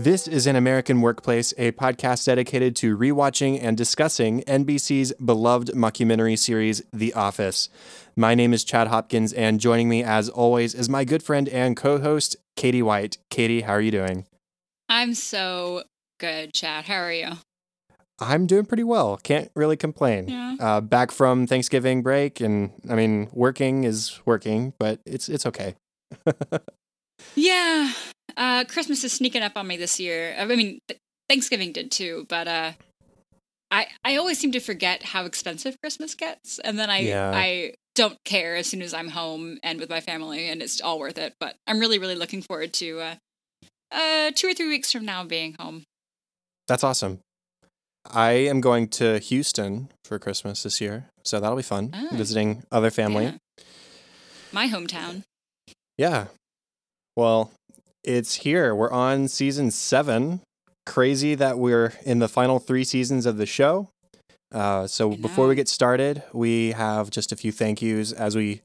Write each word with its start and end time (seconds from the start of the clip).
This 0.00 0.26
is 0.26 0.46
An 0.46 0.56
American 0.56 1.02
Workplace, 1.02 1.52
a 1.58 1.72
podcast 1.72 2.24
dedicated 2.24 2.74
to 2.76 2.96
rewatching 2.96 3.62
and 3.62 3.76
discussing 3.76 4.40
NBC's 4.44 5.12
beloved 5.22 5.72
mockumentary 5.74 6.38
series, 6.38 6.80
The 6.90 7.12
Office. 7.12 7.68
My 8.16 8.34
name 8.34 8.54
is 8.54 8.64
Chad 8.64 8.88
Hopkins, 8.88 9.34
and 9.34 9.60
joining 9.60 9.90
me, 9.90 10.02
as 10.02 10.30
always, 10.30 10.74
is 10.74 10.88
my 10.88 11.04
good 11.04 11.22
friend 11.22 11.50
and 11.50 11.76
co 11.76 11.98
host, 11.98 12.36
Katie 12.56 12.80
White. 12.80 13.18
Katie, 13.28 13.60
how 13.60 13.74
are 13.74 13.80
you 13.82 13.90
doing? 13.90 14.24
I'm 14.88 15.12
so 15.12 15.82
good, 16.18 16.54
Chad. 16.54 16.86
How 16.86 17.02
are 17.02 17.12
you? 17.12 17.32
I'm 18.18 18.46
doing 18.46 18.64
pretty 18.64 18.84
well. 18.84 19.18
Can't 19.22 19.50
really 19.54 19.76
complain. 19.76 20.28
Yeah. 20.28 20.56
Uh, 20.58 20.80
back 20.80 21.10
from 21.10 21.46
Thanksgiving 21.46 22.02
break, 22.02 22.40
and 22.40 22.72
I 22.88 22.94
mean, 22.94 23.28
working 23.34 23.84
is 23.84 24.18
working, 24.24 24.72
but 24.78 25.00
it's 25.04 25.28
it's 25.28 25.44
okay. 25.44 25.74
Yeah. 27.34 27.92
Uh, 28.36 28.64
Christmas 28.64 29.04
is 29.04 29.12
sneaking 29.12 29.42
up 29.42 29.52
on 29.56 29.66
me 29.66 29.76
this 29.76 30.00
year. 30.00 30.34
I 30.38 30.44
mean, 30.44 30.80
Thanksgiving 31.28 31.72
did 31.72 31.90
too, 31.90 32.26
but 32.28 32.48
uh, 32.48 32.72
I 33.70 33.86
I 34.04 34.16
always 34.16 34.38
seem 34.38 34.52
to 34.52 34.60
forget 34.60 35.02
how 35.02 35.24
expensive 35.24 35.80
Christmas 35.80 36.14
gets, 36.14 36.58
and 36.58 36.78
then 36.78 36.90
I 36.90 37.00
Yeah. 37.00 37.32
I 37.34 37.74
don't 37.94 38.18
care 38.24 38.56
as 38.56 38.66
soon 38.66 38.82
as 38.82 38.94
I'm 38.94 39.08
home 39.08 39.58
and 39.62 39.80
with 39.80 39.90
my 39.90 40.00
family, 40.00 40.48
and 40.48 40.62
it's 40.62 40.80
all 40.80 40.98
worth 40.98 41.18
it. 41.18 41.34
But 41.38 41.56
I'm 41.66 41.78
really 41.78 41.98
really 41.98 42.16
looking 42.16 42.42
forward 42.42 42.72
to 42.74 43.00
uh, 43.00 43.14
uh 43.92 44.30
two 44.34 44.48
or 44.48 44.54
three 44.54 44.68
weeks 44.68 44.92
from 44.92 45.04
now 45.04 45.24
being 45.24 45.54
home. 45.58 45.84
That's 46.68 46.84
awesome. 46.84 47.20
I 48.08 48.32
am 48.32 48.60
going 48.60 48.88
to 48.88 49.18
Houston 49.18 49.90
for 50.04 50.18
Christmas 50.18 50.62
this 50.62 50.80
year, 50.80 51.06
so 51.24 51.38
that'll 51.38 51.56
be 51.56 51.62
fun. 51.62 51.90
Ah. 51.92 52.08
Visiting 52.12 52.62
other 52.72 52.90
family. 52.90 53.24
Yeah. 53.24 53.64
My 54.52 54.68
hometown. 54.68 55.22
Yeah. 55.98 56.26
Well, 57.14 57.52
it's 58.04 58.36
here. 58.36 58.74
We're 58.74 58.90
on 58.90 59.28
season 59.28 59.70
seven. 59.70 60.40
Crazy 60.86 61.34
that 61.34 61.58
we're 61.58 61.92
in 62.04 62.18
the 62.18 62.28
final 62.28 62.58
three 62.58 62.84
seasons 62.84 63.26
of 63.26 63.36
the 63.36 63.46
show. 63.46 63.90
Uh, 64.52 64.86
so 64.86 65.10
before 65.10 65.46
we 65.46 65.54
get 65.54 65.68
started, 65.68 66.22
we 66.32 66.72
have 66.72 67.10
just 67.10 67.30
a 67.30 67.36
few 67.36 67.52
thank 67.52 67.80
yous, 67.80 68.12
as 68.12 68.34
we 68.34 68.62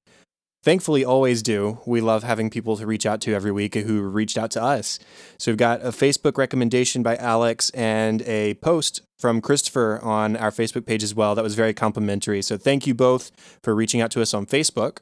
thankfully 0.63 1.05
always 1.05 1.43
do. 1.43 1.79
We 1.85 2.01
love 2.01 2.23
having 2.23 2.49
people 2.49 2.75
to 2.77 2.87
reach 2.87 3.05
out 3.05 3.21
to 3.21 3.33
every 3.35 3.51
week 3.51 3.75
who 3.75 4.01
reached 4.01 4.37
out 4.37 4.49
to 4.51 4.63
us. 4.63 4.97
So 5.37 5.51
we've 5.51 5.57
got 5.57 5.81
a 5.81 5.89
Facebook 5.89 6.39
recommendation 6.39 7.03
by 7.03 7.17
Alex 7.17 7.69
and 7.71 8.23
a 8.23 8.55
post 8.55 9.01
from 9.19 9.41
Christopher 9.41 9.99
on 10.01 10.35
our 10.35 10.49
Facebook 10.49 10.87
page 10.87 11.03
as 11.03 11.13
well. 11.13 11.35
That 11.35 11.43
was 11.43 11.53
very 11.53 11.73
complimentary. 11.73 12.41
So 12.41 12.57
thank 12.57 12.87
you 12.87 12.95
both 12.95 13.31
for 13.61 13.75
reaching 13.75 14.01
out 14.01 14.09
to 14.11 14.21
us 14.23 14.33
on 14.33 14.47
Facebook. 14.47 14.97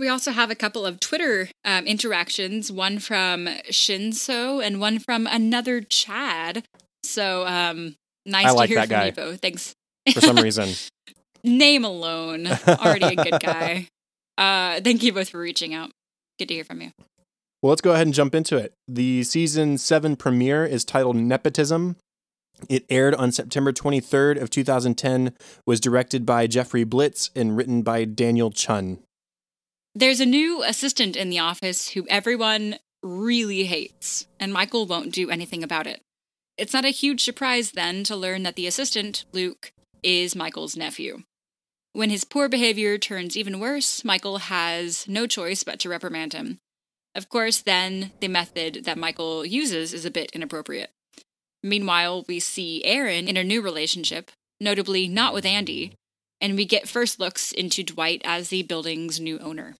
We 0.00 0.08
also 0.08 0.30
have 0.30 0.50
a 0.50 0.54
couple 0.54 0.86
of 0.86 0.98
Twitter 0.98 1.50
um, 1.62 1.86
interactions, 1.86 2.72
one 2.72 3.00
from 3.00 3.44
Shinso 3.68 4.64
and 4.64 4.80
one 4.80 4.98
from 4.98 5.26
another 5.26 5.82
Chad. 5.82 6.64
So 7.02 7.46
um, 7.46 7.96
nice 8.24 8.46
I 8.46 8.52
like 8.52 8.70
to 8.70 8.74
hear 8.74 8.86
that 8.86 8.88
from 8.88 8.96
guy. 8.96 9.06
you 9.06 9.12
both. 9.12 9.40
Thanks. 9.42 9.74
For 10.14 10.22
some 10.22 10.36
reason. 10.36 10.70
Name 11.44 11.84
alone, 11.84 12.46
already 12.66 13.14
a 13.14 13.16
good 13.16 13.40
guy. 13.40 13.86
Uh, 14.38 14.80
thank 14.80 15.02
you 15.02 15.12
both 15.12 15.28
for 15.28 15.38
reaching 15.38 15.74
out. 15.74 15.90
Good 16.38 16.48
to 16.48 16.54
hear 16.54 16.64
from 16.64 16.80
you. 16.80 16.92
Well, 17.60 17.68
let's 17.68 17.82
go 17.82 17.92
ahead 17.92 18.06
and 18.06 18.14
jump 18.14 18.34
into 18.34 18.56
it. 18.56 18.72
The 18.88 19.22
season 19.22 19.76
seven 19.76 20.16
premiere 20.16 20.64
is 20.64 20.82
titled 20.82 21.16
Nepotism. 21.16 21.96
It 22.70 22.86
aired 22.88 23.14
on 23.16 23.32
September 23.32 23.70
23rd 23.70 24.40
of 24.40 24.48
2010, 24.48 25.34
was 25.66 25.78
directed 25.78 26.24
by 26.24 26.46
Jeffrey 26.46 26.84
Blitz 26.84 27.28
and 27.36 27.54
written 27.54 27.82
by 27.82 28.06
Daniel 28.06 28.50
Chun. 28.50 29.00
There's 29.94 30.20
a 30.20 30.26
new 30.26 30.62
assistant 30.62 31.16
in 31.16 31.30
the 31.30 31.40
office 31.40 31.90
who 31.90 32.06
everyone 32.08 32.76
really 33.02 33.64
hates, 33.64 34.26
and 34.38 34.52
Michael 34.52 34.86
won't 34.86 35.12
do 35.12 35.30
anything 35.30 35.64
about 35.64 35.88
it. 35.88 36.00
It's 36.56 36.72
not 36.72 36.84
a 36.84 36.90
huge 36.90 37.24
surprise 37.24 37.72
then 37.72 38.04
to 38.04 38.14
learn 38.14 38.44
that 38.44 38.54
the 38.54 38.68
assistant, 38.68 39.24
Luke, 39.32 39.72
is 40.02 40.36
Michael's 40.36 40.76
nephew. 40.76 41.24
When 41.92 42.10
his 42.10 42.22
poor 42.22 42.48
behavior 42.48 42.98
turns 42.98 43.36
even 43.36 43.58
worse, 43.58 44.04
Michael 44.04 44.38
has 44.38 45.08
no 45.08 45.26
choice 45.26 45.64
but 45.64 45.80
to 45.80 45.88
reprimand 45.88 46.34
him. 46.34 46.58
Of 47.16 47.28
course, 47.28 47.60
then, 47.60 48.12
the 48.20 48.28
method 48.28 48.84
that 48.84 48.96
Michael 48.96 49.44
uses 49.44 49.92
is 49.92 50.04
a 50.04 50.10
bit 50.10 50.30
inappropriate. 50.32 50.90
Meanwhile, 51.64 52.24
we 52.28 52.38
see 52.38 52.84
Erin 52.84 53.26
in 53.26 53.36
a 53.36 53.42
new 53.42 53.60
relationship, 53.60 54.30
notably 54.60 55.08
not 55.08 55.34
with 55.34 55.44
Andy, 55.44 55.94
and 56.40 56.56
we 56.56 56.64
get 56.64 56.88
first 56.88 57.20
looks 57.20 57.52
into 57.52 57.82
Dwight 57.82 58.22
as 58.24 58.48
the 58.48 58.62
building's 58.62 59.20
new 59.20 59.38
owner. 59.38 59.76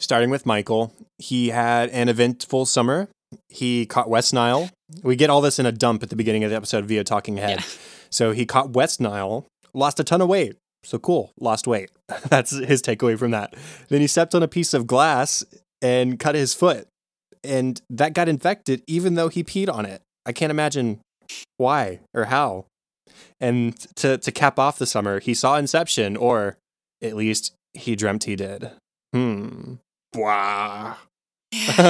Starting 0.00 0.30
with 0.30 0.44
Michael, 0.44 0.92
he 1.18 1.48
had 1.48 1.88
an 1.90 2.08
eventful 2.08 2.66
summer. 2.66 3.08
He 3.48 3.86
caught 3.86 4.08
West 4.08 4.34
Nile. 4.34 4.70
We 5.02 5.16
get 5.16 5.30
all 5.30 5.40
this 5.40 5.58
in 5.58 5.66
a 5.66 5.72
dump 5.72 6.02
at 6.02 6.10
the 6.10 6.16
beginning 6.16 6.44
of 6.44 6.50
the 6.50 6.56
episode 6.56 6.84
via 6.84 7.04
Talking 7.04 7.36
Head. 7.36 7.60
Yeah. 7.60 7.66
So 8.10 8.32
he 8.32 8.46
caught 8.46 8.70
West 8.70 9.00
Nile, 9.00 9.46
lost 9.72 9.98
a 9.98 10.04
ton 10.04 10.20
of 10.20 10.28
weight. 10.28 10.56
So 10.84 10.98
cool, 10.98 11.32
lost 11.40 11.66
weight. 11.66 11.90
That's 12.28 12.50
his 12.50 12.82
takeaway 12.82 13.18
from 13.18 13.30
that. 13.30 13.54
Then 13.88 14.00
he 14.00 14.06
stepped 14.06 14.34
on 14.34 14.42
a 14.42 14.48
piece 14.48 14.74
of 14.74 14.86
glass 14.86 15.44
and 15.80 16.18
cut 16.18 16.34
his 16.34 16.54
foot. 16.54 16.86
And 17.42 17.80
that 17.90 18.14
got 18.14 18.28
infected 18.28 18.82
even 18.86 19.14
though 19.14 19.28
he 19.28 19.42
peed 19.42 19.72
on 19.72 19.86
it. 19.86 20.02
I 20.26 20.32
can't 20.32 20.50
imagine 20.50 21.00
why 21.56 22.00
or 22.14 22.26
how. 22.26 22.66
And 23.40 23.78
to, 23.96 24.18
to 24.18 24.32
cap 24.32 24.58
off 24.58 24.78
the 24.78 24.86
summer, 24.86 25.20
he 25.20 25.34
saw 25.34 25.56
Inception, 25.56 26.16
or 26.16 26.58
at 27.02 27.16
least 27.16 27.54
he 27.72 27.96
dreamt 27.96 28.24
he 28.24 28.36
did. 28.36 28.70
Hmm. 29.12 29.74
Blah. 30.12 30.96
but 31.76 31.86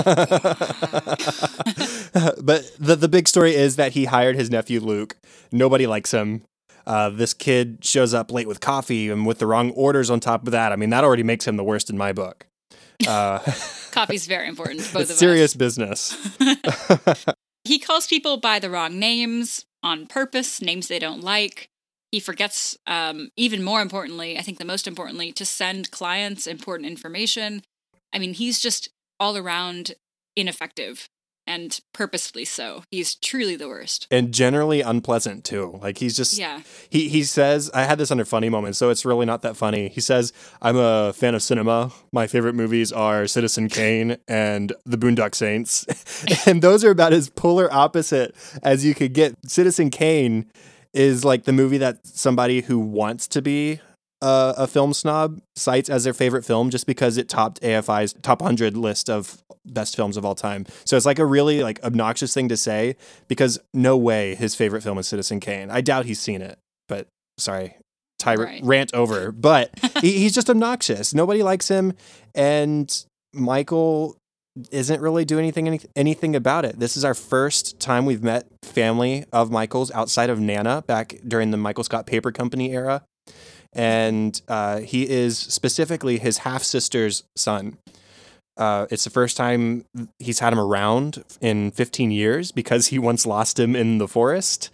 the 2.79 2.97
the 2.99 3.09
big 3.09 3.27
story 3.27 3.55
is 3.55 3.77
that 3.77 3.93
he 3.93 4.05
hired 4.05 4.37
his 4.37 4.51
nephew 4.51 4.79
Luke. 4.79 5.17
Nobody 5.53 5.87
likes 5.87 6.13
him. 6.13 6.43
Uh, 6.87 7.09
this 7.09 7.33
kid 7.33 7.79
shows 7.83 8.13
up 8.13 8.31
late 8.31 8.47
with 8.47 8.61
coffee 8.61 9.09
and 9.09 9.25
with 9.25 9.39
the 9.39 9.47
wrong 9.47 9.71
orders 9.71 10.11
on 10.11 10.21
top 10.21 10.47
of 10.47 10.53
that. 10.53 10.71
I 10.71 10.77
mean, 10.77 10.91
that 10.91 11.03
already 11.03 11.23
makes 11.23 11.47
him 11.47 11.57
the 11.57 11.65
worst 11.65 11.89
in 11.89 11.97
my 11.97 12.13
book. 12.13 12.47
Uh, 13.09 13.39
Coffee's 13.91 14.27
very 14.27 14.49
important 14.49 14.81
both 14.93 15.03
it's 15.03 15.13
of 15.13 15.17
serious 15.17 15.55
business. 15.55 16.15
He 17.65 17.79
calls 17.79 18.07
people 18.07 18.37
by 18.37 18.59
the 18.59 18.69
wrong 18.69 18.99
names 18.99 19.65
on 19.85 20.07
purpose, 20.07 20.61
names 20.61 20.89
they 20.89 20.99
don't 20.99 21.23
like. 21.23 21.69
He 22.11 22.19
forgets, 22.19 22.77
um, 22.87 23.31
even 23.37 23.63
more 23.63 23.83
importantly, 23.83 24.39
I 24.39 24.43
think 24.43 24.59
the 24.59 24.65
most 24.65 24.87
importantly, 24.87 25.31
to 25.33 25.45
send 25.45 25.91
clients 25.91 26.47
important 26.47 26.89
information. 26.89 27.63
I 28.13 28.19
mean, 28.19 28.35
he's 28.35 28.61
just 28.61 28.89
all 29.21 29.37
around 29.37 29.95
ineffective 30.37 31.09
and 31.47 31.81
purposefully 31.93 32.45
so. 32.45 32.85
He's 32.91 33.15
truly 33.15 33.57
the 33.57 33.69
worst. 33.69 34.07
and 34.11 34.33
generally 34.33 34.81
unpleasant 34.81 35.45
too. 35.45 35.79
Like 35.83 35.99
he's 35.99 36.17
just 36.17 36.39
Yeah. 36.39 36.63
he 36.91 37.09
he 37.09 37.23
says 37.25 37.71
I 37.75 37.85
had 37.85 37.99
this 37.99 38.11
under 38.11 38.25
funny 38.25 38.49
moments, 38.49 38.79
so 38.79 38.91
it's 38.91 39.05
really 39.05 39.27
not 39.27 39.43
that 39.43 39.57
funny. 39.57 39.89
He 39.89 40.01
says 40.01 40.33
I'm 40.63 40.77
a 40.77 41.13
fan 41.13 41.35
of 41.35 41.43
cinema. 41.43 41.93
My 42.13 42.27
favorite 42.27 42.55
movies 42.55 42.93
are 42.93 43.27
Citizen 43.27 43.69
Kane 43.69 44.17
and 44.29 44.73
The 44.87 44.97
Boondock 44.97 45.35
Saints, 45.35 45.85
and 46.47 46.63
those 46.63 46.85
are 46.85 46.91
about 46.91 47.13
as 47.13 47.29
polar 47.31 47.73
opposite 47.73 48.35
as 48.63 48.85
you 48.85 48.95
could 48.95 49.13
get. 49.13 49.35
Citizen 49.47 49.91
Kane 49.91 50.47
is 50.93 51.25
like 51.25 51.45
the 51.45 51.53
movie 51.53 51.79
that 51.79 52.07
somebody 52.07 52.61
who 52.63 52.79
wants 52.79 53.27
to 53.29 53.43
be 53.43 53.81
a, 54.25 54.55
a 54.59 54.67
film 54.67 54.93
snob 54.95 55.41
cites 55.57 55.89
as 55.91 56.05
their 56.05 56.15
favorite 56.15 56.45
film 56.45 56.71
just 56.71 56.87
because 56.87 57.17
it 57.19 57.29
topped 57.29 57.61
AFI's 57.63 58.15
top 58.23 58.41
100 58.41 58.77
list 58.77 59.09
of 59.11 59.43
best 59.67 59.97
films 59.97 60.17
of 60.17 60.25
all 60.25 60.35
time. 60.35 60.67
So 60.85 60.97
it's 60.97 61.07
like 61.07 61.19
a 61.19 61.27
really 61.27 61.63
like 61.63 61.83
obnoxious 61.85 62.33
thing 62.35 62.49
to 62.49 62.57
say 62.57 62.97
because 63.29 63.59
no 63.73 63.97
way 63.97 64.35
his 64.35 64.55
favorite 64.55 64.83
film 64.83 64.99
is 64.99 65.07
Citizen 65.09 65.41
Kane. 65.41 65.71
I 65.71 65.81
doubt 65.81 66.07
he's 66.07 66.21
seen 66.21 66.43
it, 66.43 66.59
but 66.89 67.07
sorry. 67.39 67.77
Ty 68.19 68.37
Right. 68.37 68.61
rant 68.65 68.95
over, 68.95 69.33
but 69.33 69.71
he, 70.01 70.13
he's 70.19 70.33
just 70.35 70.49
obnoxious. 70.49 71.13
Nobody 71.15 71.43
likes 71.43 71.69
him, 71.69 71.93
and 72.35 73.05
Michael 73.35 74.17
isn't 74.71 75.01
really 75.01 75.25
doing 75.25 75.43
anything 75.43 75.67
any, 75.67 75.81
anything 75.97 76.37
about 76.37 76.65
it. 76.65 76.79
This 76.79 76.97
is 76.97 77.05
our 77.05 77.13
first 77.15 77.81
time 77.81 78.07
we've 78.07 78.23
met 78.23 78.47
family 78.63 79.25
of 79.33 79.51
Michael's 79.51 79.91
outside 79.91 80.31
of 80.31 80.39
Nana 80.39 80.83
back 80.87 81.17
during 81.27 81.51
the 81.51 81.57
Michael 81.57 81.83
Scott 81.85 82.07
Paper 82.07 82.31
Company 82.31 82.73
era, 82.73 83.03
and 83.75 84.41
uh, 84.49 84.81
he 84.81 85.09
is 85.09 85.39
specifically 85.39 86.19
his 86.19 86.39
half 86.39 86.63
sister's 86.63 87.25
son. 87.37 87.79
Uh, 88.57 88.87
it's 88.91 89.05
the 89.05 89.11
first 89.11 89.37
time 89.37 89.85
he's 90.19 90.39
had 90.39 90.53
him 90.53 90.61
around 90.61 91.25
in 91.41 91.73
15 91.73 92.11
years 92.11 92.53
because 92.53 92.89
he 92.89 92.99
once 92.99 93.27
lost 93.27 93.59
him 93.59 93.75
in 93.75 93.99
the 93.99 94.07
forest. 94.07 94.71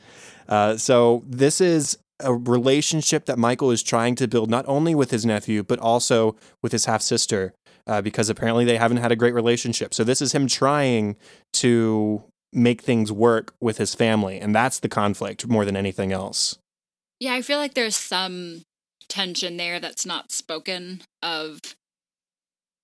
Uh, 0.48 0.76
so 0.76 1.22
this 1.26 1.60
is 1.60 1.96
a 2.22 2.34
relationship 2.34 3.24
that 3.24 3.38
Michael 3.38 3.70
is 3.70 3.82
trying 3.82 4.14
to 4.16 4.28
build 4.28 4.50
not 4.50 4.66
only 4.68 4.94
with 4.94 5.10
his 5.10 5.24
nephew 5.24 5.62
but 5.62 5.78
also 5.78 6.36
with 6.62 6.72
his 6.72 6.84
half 6.84 7.00
sister 7.00 7.54
uh, 7.86 8.02
because 8.02 8.28
apparently 8.28 8.64
they 8.64 8.76
haven't 8.76 8.98
had 8.98 9.12
a 9.12 9.16
great 9.16 9.34
relationship. 9.34 9.94
So 9.94 10.04
this 10.04 10.20
is 10.20 10.32
him 10.32 10.46
trying 10.46 11.16
to 11.54 12.22
make 12.52 12.82
things 12.82 13.12
work 13.12 13.54
with 13.60 13.78
his 13.78 13.94
family, 13.94 14.38
and 14.38 14.54
that's 14.54 14.80
the 14.80 14.88
conflict 14.88 15.46
more 15.46 15.64
than 15.64 15.76
anything 15.76 16.12
else. 16.12 16.58
Yeah, 17.20 17.34
I 17.34 17.42
feel 17.42 17.58
like 17.58 17.74
there's 17.74 17.96
some 17.96 18.62
tension 19.10 19.56
there 19.56 19.78
that's 19.80 20.06
not 20.06 20.32
spoken 20.32 21.02
of 21.22 21.60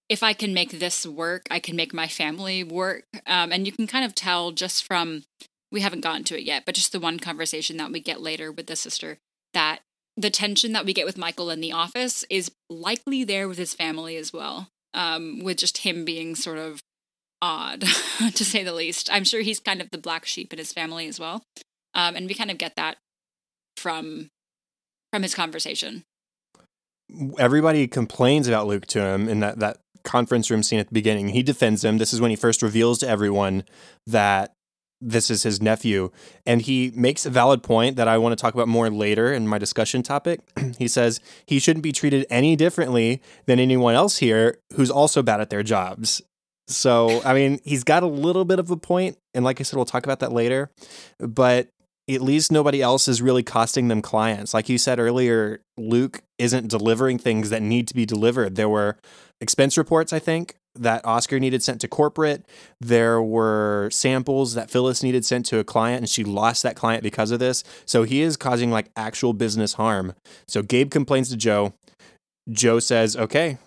if 0.09 0.23
I 0.23 0.35
can 0.35 0.55
make 0.55 0.79
this 0.79 1.07
work, 1.07 1.47
I 1.51 1.59
can 1.59 1.75
make 1.75 1.93
my 1.93 2.07
family 2.07 2.63
work. 2.63 3.05
Um, 3.27 3.53
and 3.53 3.67
you 3.67 3.73
can 3.73 3.87
kind 3.87 4.05
of 4.05 4.15
tell 4.15 4.53
just 4.53 4.85
from, 4.85 5.25
we 5.73 5.81
haven't 5.81 6.03
gotten 6.03 6.25
to 6.25 6.39
it 6.39 6.45
yet, 6.45 6.65
but 6.65 6.75
just 6.75 6.93
the 6.93 7.01
one 7.01 7.19
conversation 7.19 7.77
that 7.79 7.91
we 7.91 8.01
get 8.01 8.21
later 8.21 8.53
with 8.53 8.67
the 8.67 8.77
sister 8.77 9.19
that 9.53 9.81
the 10.17 10.31
tension 10.31 10.73
that 10.73 10.85
we 10.85 10.93
get 10.93 11.07
with 11.07 11.19
Michael 11.19 11.51
in 11.51 11.61
the 11.61 11.73
office 11.73 12.25
is 12.31 12.51
likely 12.71 13.25
there 13.25 13.49
with 13.49 13.59
his 13.59 13.75
family 13.75 14.17
as 14.17 14.33
well, 14.33 14.69
um, 14.95 15.41
with 15.43 15.59
just 15.59 15.79
him 15.79 16.05
being 16.05 16.35
sort 16.35 16.59
of 16.59 16.81
odd, 17.43 17.81
to 18.35 18.45
say 18.45 18.63
the 18.63 18.73
least. 18.73 19.09
I'm 19.11 19.25
sure 19.25 19.41
he's 19.41 19.61
kind 19.61 19.81
of 19.81 19.91
the 19.91 19.99
black 19.99 20.25
sheep 20.25 20.53
in 20.53 20.59
his 20.59 20.73
family 20.73 21.07
as 21.07 21.19
well. 21.19 21.43
Um, 21.95 22.17
and 22.17 22.29
we 22.29 22.35
kind 22.35 22.51
of 22.51 22.59
get 22.59 22.77
that 22.77 22.97
from 23.77 24.29
from 25.13 25.23
his 25.23 25.35
conversation. 25.35 26.05
Everybody 27.39 27.87
complains 27.87 28.49
about 28.49 28.67
Luke 28.67 28.87
to 28.87 29.01
him 29.01 29.29
in 29.29 29.41
that, 29.41 29.59
that 29.61 29.79
conference 30.05 30.51
room 30.51 30.63
scene 30.63 30.79
at 30.79 30.89
the 30.89 30.95
beginning. 30.95 31.29
He 31.29 31.43
defends 31.43 31.85
him. 31.85 31.99
This 31.99 32.13
is 32.13 32.21
when 32.21 32.31
he 32.31 32.37
first 32.37 32.63
reveals 32.63 32.99
to 32.99 33.09
everyone 33.09 33.65
that 34.07 34.55
this 35.01 35.31
is 35.31 35.43
his 35.43 35.61
nephew. 35.61 36.11
And 36.47 36.63
he 36.63 36.93
makes 36.95 37.27
a 37.27 37.31
valid 37.31 37.63
point 37.63 37.97
that 37.97 38.09
I 38.09 38.19
want 38.19 38.33
to 38.33 38.41
talk 38.41 38.55
about 38.55 38.69
more 38.69 38.89
later 38.89 39.33
in 39.33 39.47
my 39.47 39.59
discussion 39.59 40.03
topic. 40.03 40.41
he 40.79 40.89
says 40.89 41.21
he 41.47 41.59
shouldn't 41.59 41.83
be 41.83 41.93
treated 41.93 42.27
any 42.31 42.57
differently 42.57 43.21
than 43.47 43.61
anyone 43.61 43.95
else 43.95 44.19
here 44.19 44.59
who's 44.75 44.91
also 44.91 45.23
bad 45.23 45.41
at 45.41 45.51
their 45.51 45.63
jobs. 45.63 46.23
So, 46.69 47.23
I 47.25 47.33
mean, 47.33 47.61
he's 47.65 47.85
got 47.85 48.03
a 48.03 48.09
little 48.09 48.45
bit 48.45 48.59
of 48.59 48.73
a 48.73 48.77
point, 48.77 49.19
and 49.35 49.45
like 49.45 49.61
I 49.61 49.63
said, 49.63 49.77
we'll 49.77 49.85
talk 49.85 50.05
about 50.05 50.19
that 50.21 50.33
later. 50.33 50.73
But 51.21 51.69
at 52.09 52.21
least 52.21 52.53
nobody 52.53 52.81
else 52.81 53.09
is 53.09 53.21
really 53.21 53.43
costing 53.43 53.89
them 53.89 54.01
clients. 54.01 54.55
Like 54.55 54.69
you 54.69 54.79
said 54.79 55.01
earlier, 55.01 55.61
Luke 55.77 56.23
isn't 56.39 56.69
delivering 56.69 57.19
things 57.19 57.51
that 57.51 57.63
need 57.63 57.89
to 57.89 57.95
be 57.95 58.07
delivered. 58.07 58.55
There 58.55 58.69
were 58.69 58.97
expense 59.41 59.77
reports, 59.77 60.13
I 60.13 60.19
think, 60.19 60.55
that 60.77 61.05
Oscar 61.05 61.41
needed 61.41 61.63
sent 61.63 61.81
to 61.81 61.89
corporate. 61.89 62.47
There 62.81 63.21
were 63.21 63.89
samples 63.91 64.55
that 64.55 64.71
Phyllis 64.71 65.03
needed 65.03 65.25
sent 65.25 65.47
to 65.47 65.59
a 65.59 65.65
client, 65.65 66.01
and 66.01 66.09
she 66.09 66.23
lost 66.23 66.63
that 66.63 66.77
client 66.77 67.03
because 67.03 67.31
of 67.31 67.41
this. 67.41 67.65
So 67.87 68.05
he 68.05 68.21
is 68.21 68.37
causing 68.37 68.71
like 68.71 68.91
actual 68.95 69.33
business 69.33 69.75
harm. 69.75 70.15
So 70.47 70.63
Gabe 70.63 70.91
complains 70.91 71.29
to 71.31 71.37
Jo. 71.37 71.75
Jo 72.51 72.79
says, 72.79 73.17
okay, 73.17 73.59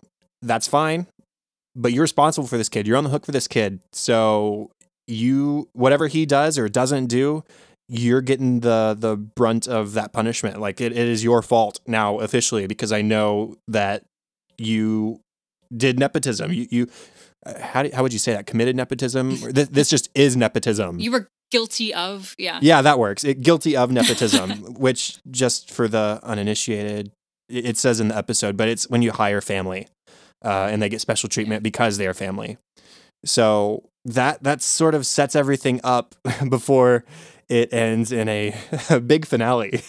that's 0.42 0.68
fine, 0.68 1.08
but 1.76 1.92
you're 1.92 2.04
responsible 2.04 2.48
for 2.48 2.58
this 2.58 2.70
kid. 2.70 2.88
You're 2.88 2.96
on 2.96 3.04
the 3.04 3.10
hook 3.10 3.26
for 3.26 3.34
this 3.34 3.48
kid. 3.48 3.82
So 3.92 4.70
you, 5.08 5.68
whatever 5.74 6.08
he 6.08 6.26
does 6.26 6.58
or 6.58 6.70
doesn't 6.70 7.08
do, 7.08 7.44
you're 7.90 8.22
getting 8.22 8.60
the 8.62 8.96
the 8.98 9.18
brunt 9.18 9.68
of 9.68 9.94
that 9.94 10.14
punishment. 10.14 10.62
Like 10.62 10.80
it, 10.80 10.92
it 10.92 11.08
is 11.08 11.24
your 11.24 11.42
fault 11.42 11.80
now 11.88 12.20
officially 12.20 12.68
because 12.68 12.92
I 12.92 13.02
know 13.02 13.58
that 13.68 14.06
you 14.58 15.22
did 15.76 16.00
nepotism. 16.00 16.54
You, 16.54 16.68
you 16.70 16.88
uh, 17.46 17.60
how 17.60 17.84
do, 17.84 17.90
how 17.94 18.04
would 18.04 18.14
you 18.14 18.20
say 18.20 18.34
that? 18.34 18.46
Committed 18.46 18.76
nepotism? 18.76 19.38
this, 19.52 19.70
this 19.70 19.90
just 19.90 20.10
is 20.14 20.38
nepotism. 20.38 21.00
You 21.00 21.12
were 21.12 21.28
guilty 21.52 21.94
of, 21.94 22.36
yeah. 22.38 22.60
Yeah, 22.62 22.82
that 22.82 23.00
works. 23.00 23.24
It, 23.24 23.42
guilty 23.42 23.76
of 23.76 23.92
nepotism, 23.92 24.50
which 24.74 25.20
just 25.32 25.72
for 25.72 25.88
the 25.88 26.20
uninitiated, 26.24 27.12
it, 27.48 27.66
it 27.66 27.78
says 27.78 28.00
in 28.00 28.10
the 28.10 28.18
episode, 28.18 28.58
but 28.58 28.68
it's 28.68 28.90
when 28.90 29.02
you 29.02 29.12
hire 29.12 29.42
family 29.42 29.88
uh, 30.44 30.68
and 30.70 30.82
they 30.82 30.90
get 30.90 31.02
special 31.02 31.30
treatment 31.30 31.64
because 31.64 31.98
they 31.98 32.08
are 32.08 32.14
family. 32.14 32.58
So 33.26 33.90
that 34.06 34.44
that 34.44 34.62
sort 34.62 34.96
of 34.96 35.06
sets 35.06 35.36
everything 35.36 35.82
up 35.84 36.16
before 36.50 37.04
it 37.50 37.74
ends 37.74 38.12
in 38.12 38.30
a, 38.30 38.56
a 38.90 39.00
big 39.00 39.26
finale. 39.26 39.82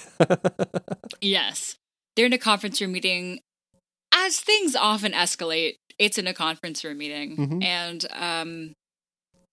yes. 1.20 1.76
They're 2.16 2.26
in 2.26 2.32
a 2.32 2.38
conference 2.38 2.80
room 2.80 2.92
meeting. 2.92 3.40
As 4.12 4.40
things 4.40 4.74
often 4.74 5.12
escalate, 5.12 5.74
it's 5.98 6.18
in 6.18 6.26
a 6.26 6.34
conference 6.34 6.82
room 6.82 6.98
meeting. 6.98 7.36
Mhm. 7.36 7.64
And 7.64 8.06
um, 8.12 8.72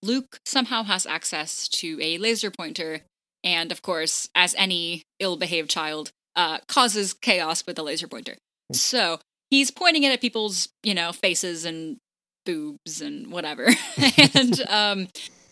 Luke 0.02 0.38
somehow 0.44 0.82
has 0.84 1.06
access 1.06 1.68
to 1.68 1.98
a 2.02 2.18
laser 2.18 2.50
pointer. 2.50 3.02
And 3.44 3.70
of 3.70 3.82
course, 3.82 4.28
as 4.34 4.54
any 4.58 5.02
ill 5.20 5.36
behaved 5.36 5.70
child, 5.70 6.10
uh, 6.34 6.58
causes 6.68 7.14
chaos 7.14 7.64
with 7.66 7.78
a 7.78 7.82
laser 7.82 8.08
pointer. 8.08 8.36
So 8.72 9.20
he's 9.50 9.70
pointing 9.70 10.02
it 10.02 10.12
at 10.12 10.20
people's, 10.20 10.68
you 10.82 10.94
know, 10.94 11.12
faces 11.12 11.64
and 11.64 11.98
boobs 12.44 13.00
and 13.00 13.30
whatever. 13.30 13.68
and 14.34 14.60
um, 14.68 15.08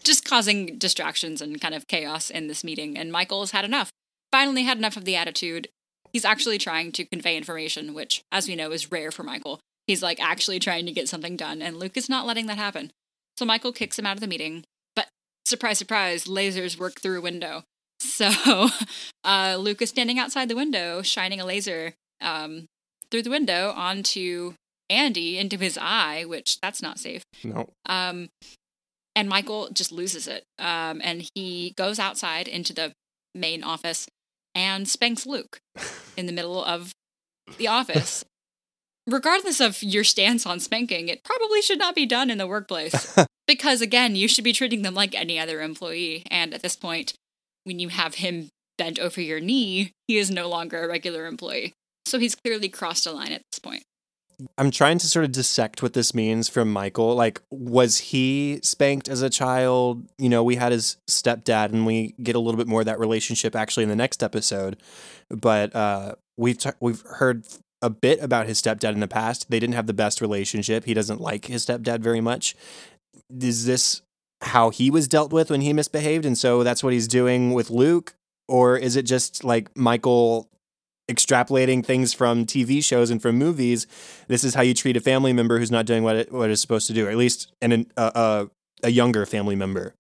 just 0.07 0.25
causing 0.25 0.79
distractions 0.79 1.43
and 1.43 1.61
kind 1.61 1.75
of 1.75 1.87
chaos 1.87 2.31
in 2.31 2.47
this 2.47 2.65
meeting. 2.65 2.97
And 2.97 3.13
Michael 3.13 3.41
has 3.41 3.51
had 3.51 3.65
enough. 3.65 3.91
Finally, 4.33 4.63
had 4.65 4.79
enough 4.79 4.97
of 4.97 5.05
the 5.05 5.17
attitude. 5.17 5.69
He's 6.13 6.25
actually 6.25 6.59
trying 6.59 6.93
to 6.93 7.05
convey 7.05 7.37
information, 7.37 7.95
which, 7.95 8.23
as 8.33 8.49
we 8.49 8.57
know, 8.57 8.71
is 8.71 8.91
rare 8.91 9.11
for 9.11 9.23
Michael. 9.23 9.61
He's 9.87 10.03
like 10.03 10.21
actually 10.21 10.59
trying 10.59 10.87
to 10.87 10.93
get 10.93 11.09
something 11.09 11.37
done, 11.37 11.63
and 11.63 11.77
Luke 11.77 11.97
is 11.97 12.09
not 12.09 12.27
letting 12.27 12.47
that 12.47 12.59
happen. 12.59 12.91
So 13.37 13.45
Michael 13.45 13.73
kicks 13.73 13.99
him 13.99 14.07
out 14.07 14.17
of 14.17 14.21
the 14.21 14.27
meeting. 14.27 14.65
But 14.95 15.09
surprise, 15.45 15.79
surprise, 15.79 16.25
lasers 16.25 16.79
work 16.79 17.01
through 17.01 17.19
a 17.19 17.23
window. 17.23 17.63
So 17.99 18.69
uh, 19.25 19.57
Luke 19.59 19.81
is 19.83 19.89
standing 19.91 20.19
outside 20.19 20.49
the 20.49 20.55
window, 20.57 21.03
shining 21.03 21.41
a 21.41 21.45
laser 21.45 21.95
um, 22.21 22.67
through 23.11 23.23
the 23.23 23.31
window 23.31 23.73
onto 23.75 24.53
Andy 24.89 25.39
into 25.39 25.57
his 25.57 25.79
eye, 25.81 26.25
which 26.27 26.61
that's 26.61 26.83
not 26.83 26.99
safe. 26.99 27.23
no. 27.43 27.69
Um, 27.87 28.29
and 29.17 29.29
Michael 29.29 29.71
just 29.73 29.91
loses 29.91 30.29
it. 30.29 30.45
Um, 30.59 31.01
and 31.03 31.29
he 31.35 31.73
goes 31.77 31.99
outside 31.99 32.47
into 32.47 32.73
the 32.75 32.93
main 33.35 33.65
office 33.65 34.07
and 34.55 34.87
spanks 34.87 35.27
Luke 35.27 35.59
in 36.17 36.27
the 36.27 36.33
middle 36.33 36.63
of 36.63 36.93
the 37.57 37.67
office. 37.67 38.25
Regardless 39.09 39.61
of 39.61 39.83
your 39.83 40.05
stance 40.05 40.47
on 40.47 40.61
spanking, 40.61 41.09
it 41.09 41.25
probably 41.25 41.63
should 41.63 41.79
not 41.79 41.95
be 41.95 42.07
done 42.07 42.29
in 42.31 42.39
the 42.39 42.47
workplace. 42.47 43.17
because 43.47 43.81
again, 43.81 44.15
you 44.15 44.29
should 44.29 44.45
be 44.45 44.53
treating 44.53 44.83
them 44.83 44.95
like 44.95 45.15
any 45.15 45.39
other 45.39 45.63
employee. 45.63 46.25
And 46.31 46.53
at 46.53 46.63
this 46.63 46.77
point, 46.77 47.15
when 47.65 47.79
you 47.79 47.89
have 47.89 48.17
him 48.17 48.49
bent 48.77 48.99
over 48.99 49.21
your 49.21 49.41
knee, 49.41 49.93
he 50.07 50.19
is 50.19 50.31
no 50.31 50.49
longer 50.49 50.85
a 50.85 50.89
regular 50.89 51.27
employee. 51.27 51.73
So 52.05 52.19
he's 52.19 52.35
clearly 52.35 52.69
crossed 52.69 53.07
a 53.07 53.13
line 53.13 53.33
at 53.33 53.43
this 53.51 53.59
point. 53.59 53.83
I'm 54.59 54.71
trying 54.71 54.99
to 54.99 55.07
sort 55.07 55.25
of 55.25 55.33
dissect 55.33 55.83
what 55.83 55.95
this 55.95 56.15
means 56.15 56.49
from 56.49 56.71
Michael. 56.71 57.15
Like, 57.15 57.41
was 57.51 57.99
he 57.99 58.61
spanked 58.63 59.09
as 59.09 59.23
a 59.23 59.31
child? 59.31 60.07
You 60.19 60.29
know, 60.29 60.45
we 60.45 60.57
had 60.57 60.73
his 60.73 60.99
stepdad, 61.09 61.73
and 61.73 61.87
we 61.87 62.15
get 62.23 62.37
a 62.37 62.39
little 62.39 62.59
bit 62.59 62.67
more 62.67 62.81
of 62.81 62.87
that 62.87 62.99
relationship 62.99 63.57
actually 63.57 63.85
in 63.85 63.89
the 63.89 63.97
next 63.97 64.23
episode. 64.23 64.77
But 65.31 65.75
uh, 65.75 66.17
we've 66.37 66.59
t- 66.59 66.71
we've 66.81 67.01
heard 67.03 67.47
a 67.81 67.89
bit 67.89 68.23
about 68.23 68.47
his 68.47 68.61
stepdad 68.61 68.93
in 68.93 69.01
the 69.01 69.09
past. 69.09 69.51
They 69.51 69.61
didn't 69.61 69.75
have 69.75 69.87
the 69.87 69.95
best 69.95 70.21
relationship. 70.21 70.85
He 70.85 70.95
doesn't 70.95 71.21
like 71.21 71.47
his 71.47 71.65
stepdad 71.65 72.01
very 72.01 72.21
much. 72.21 72.55
Is 73.41 73.65
this 73.65 74.03
how 74.43 74.69
he 74.69 74.91
was 74.91 75.09
dealt 75.09 75.33
with 75.33 75.51
when 75.51 75.63
he 75.63 75.73
misbehaved, 75.73 76.27
and 76.27 76.37
so 76.37 76.63
that's 76.63 76.85
what 76.85 76.93
he's 76.93 77.09
doing 77.09 77.55
with 77.55 77.71
Luke? 77.71 78.15
Or 78.49 78.77
is 78.77 78.97
it 78.97 79.03
just 79.03 79.45
like 79.45 79.75
Michael 79.77 80.49
extrapolating 81.11 81.85
things 81.85 82.13
from 82.13 82.45
TV 82.45 82.83
shows 82.83 83.11
and 83.11 83.23
from 83.23 83.37
movies. 83.37 83.87
This 84.29 84.45
is 84.45 84.55
how 84.55 84.63
you 84.63 84.75
treat 84.75 84.97
a 84.97 85.01
family 85.01 85.33
member 85.33 85.59
who's 85.59 85.71
not 85.71 85.87
doing 85.87 86.03
what 86.03 86.17
it, 86.17 86.33
what 86.33 86.51
it's 86.51 86.61
supposed 86.61 86.87
to 86.89 86.93
do, 86.93 87.07
or 87.07 87.11
at 87.11 87.17
least 87.17 87.53
an, 87.63 87.87
uh, 87.97 88.11
uh, 88.15 88.47
a 88.83 88.91
younger 88.91 89.25
family 89.27 89.57
member. 89.57 89.95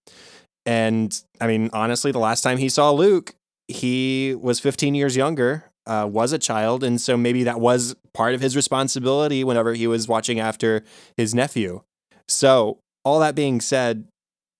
And 0.64 1.18
I 1.40 1.46
mean, 1.46 1.70
honestly, 1.72 2.10
the 2.10 2.18
last 2.18 2.42
time 2.42 2.58
he 2.58 2.68
saw 2.68 2.90
Luke, 2.90 3.34
he 3.68 4.34
was 4.34 4.58
15 4.60 4.94
years 4.94 5.16
younger, 5.16 5.70
uh, 5.86 6.08
was 6.10 6.32
a 6.32 6.38
child, 6.38 6.82
and 6.82 7.00
so 7.00 7.16
maybe 7.16 7.44
that 7.44 7.60
was 7.60 7.94
part 8.12 8.34
of 8.34 8.40
his 8.40 8.56
responsibility 8.56 9.44
whenever 9.44 9.74
he 9.74 9.86
was 9.86 10.08
watching 10.08 10.40
after 10.40 10.82
his 11.16 11.34
nephew. 11.34 11.82
So, 12.28 12.78
all 13.04 13.20
that 13.20 13.36
being 13.36 13.60
said, 13.60 14.08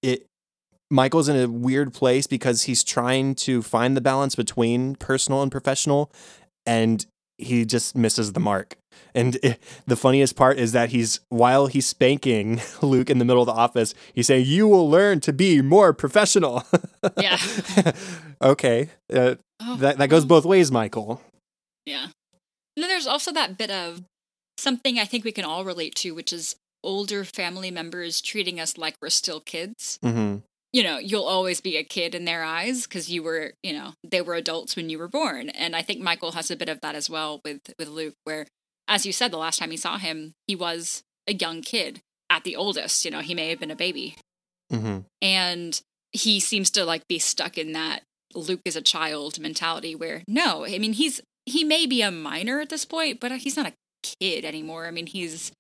it 0.03 0.27
Michael's 0.91 1.29
in 1.29 1.37
a 1.37 1.49
weird 1.49 1.93
place 1.93 2.27
because 2.27 2.63
he's 2.63 2.85
trying 2.85 3.35
to 3.37 3.63
find 3.63 3.97
the 3.97 4.01
balance 4.01 4.35
between 4.35 4.95
personal 4.97 5.43
and 5.43 5.51
professional, 5.51 6.11
and 6.65 7.05
he 7.39 7.65
just 7.65 7.97
misses 7.97 8.33
the 8.33 8.41
mark. 8.41 8.77
And 9.15 9.37
it, 9.43 9.59
the 9.87 9.97
funniest 9.97 10.37
part 10.37 10.59
is 10.59 10.73
that 10.73 10.91
he's 10.91 11.21
while 11.29 11.67
he's 11.67 11.87
spanking 11.87 12.61
Luke 12.83 13.11
in 13.11 13.19
the 13.19 13.25
middle 13.25 13.43
of 13.43 13.47
the 13.47 13.53
office, 13.53 13.95
he's 14.15 14.27
saying, 14.27 14.47
"You 14.47 14.69
will 14.69 14.89
learn 14.89 15.21
to 15.21 15.33
be 15.33 15.61
more 15.63 15.93
professional." 15.93 16.63
Yeah. 17.19 17.39
okay, 18.43 18.89
uh, 19.13 19.37
Oh, 19.61 19.77
that 19.77 19.99
that 19.99 20.09
goes 20.09 20.25
both 20.25 20.45
ways, 20.45 20.71
Michael. 20.73 21.23
Yeah. 21.87 22.05
And 22.77 22.83
then 22.83 22.89
there's 22.89 23.07
also 23.07 23.33
that 23.33 23.57
bit 23.57 23.71
of 23.71 24.03
something 24.59 24.99
I 24.99 25.05
think 25.05 25.25
we 25.25 25.33
can 25.33 25.45
all 25.45 25.65
relate 25.65 25.95
to, 25.97 26.13
which 26.13 26.33
is 26.33 26.57
older 26.83 27.25
family 27.25 27.71
members 27.71 28.21
treating 28.21 28.61
us 28.61 28.77
like 28.77 28.97
we're 29.01 29.09
still 29.09 29.41
kids. 29.41 29.99
hmm 30.03 30.37
You 30.73 30.83
know, 30.83 30.99
you'll 30.99 31.25
always 31.25 31.61
be 31.61 31.77
a 31.77 31.85
kid 31.85 32.15
in 32.15 32.25
their 32.27 32.43
eyes 32.43 32.87
because 32.87 33.11
you 33.11 33.23
were, 33.23 33.53
you 33.63 33.73
know, 33.73 33.95
they 34.05 34.21
were 34.21 34.35
adults 34.35 34.77
when 34.77 34.91
you 34.91 34.99
were 34.99 35.09
born. 35.09 35.49
And 35.51 35.75
I 35.75 35.81
think 35.83 36.01
Michael 36.03 36.33
has 36.33 36.51
a 36.51 36.57
bit 36.57 36.69
of 36.69 36.81
that 36.83 36.95
as 36.95 37.09
well 37.09 37.41
with 37.45 37.61
with 37.79 37.89
Luke, 37.89 38.15
where, 38.25 38.47
as 38.89 39.07
you 39.07 39.13
said, 39.13 39.31
the 39.31 39.39
last 39.39 39.59
time 39.59 39.71
he 39.71 39.77
saw 39.77 39.97
him, 39.99 40.33
he 40.47 40.55
was 40.55 41.03
a 41.27 41.35
young 41.35 41.63
kid 41.63 42.01
at 42.29 42.45
the 42.45 42.57
oldest. 42.57 43.05
You 43.05 43.11
know, 43.11 43.21
he 43.21 43.35
may 43.35 43.49
have 43.51 43.61
been 43.61 43.71
a 43.71 43.77
baby, 43.77 44.17
hmm 44.71 44.99
and 45.23 45.81
he 46.13 46.41
seems 46.41 46.71
to 46.71 46.85
like 46.85 47.07
be 47.09 47.19
stuck 47.19 47.59
in 47.59 47.73
that 47.73 48.03
Luke 48.35 48.61
is 48.65 48.77
a 48.77 48.83
child 48.83 49.39
mentality 49.39 49.95
where 49.95 50.23
no, 50.29 50.67
I 50.67 50.79
mean 50.79 50.93
he's 50.95 51.21
he 51.47 51.65
may 51.65 51.87
be 51.87 52.03
a 52.03 52.11
minor 52.11 52.61
at 52.61 52.69
this 52.69 52.85
point, 52.85 53.21
but 53.21 53.33
he's 53.33 53.57
not 53.57 53.67
a 53.67 53.75
kid 54.21 54.45
anymore. 54.45 54.87
I 54.87 54.91
mean 54.91 55.07
he's 55.07 55.53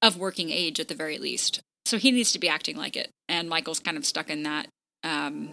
of 0.00 0.16
working 0.16 0.50
age 0.50 0.80
at 0.80 0.88
the 0.88 0.94
very 0.94 1.18
least. 1.18 1.60
So 1.92 1.98
he 1.98 2.10
needs 2.10 2.32
to 2.32 2.38
be 2.38 2.48
acting 2.48 2.78
like 2.78 2.96
it. 2.96 3.10
And 3.28 3.50
Michael's 3.50 3.78
kind 3.78 3.98
of 3.98 4.06
stuck 4.06 4.30
in 4.30 4.44
that 4.44 4.66
um, 5.04 5.50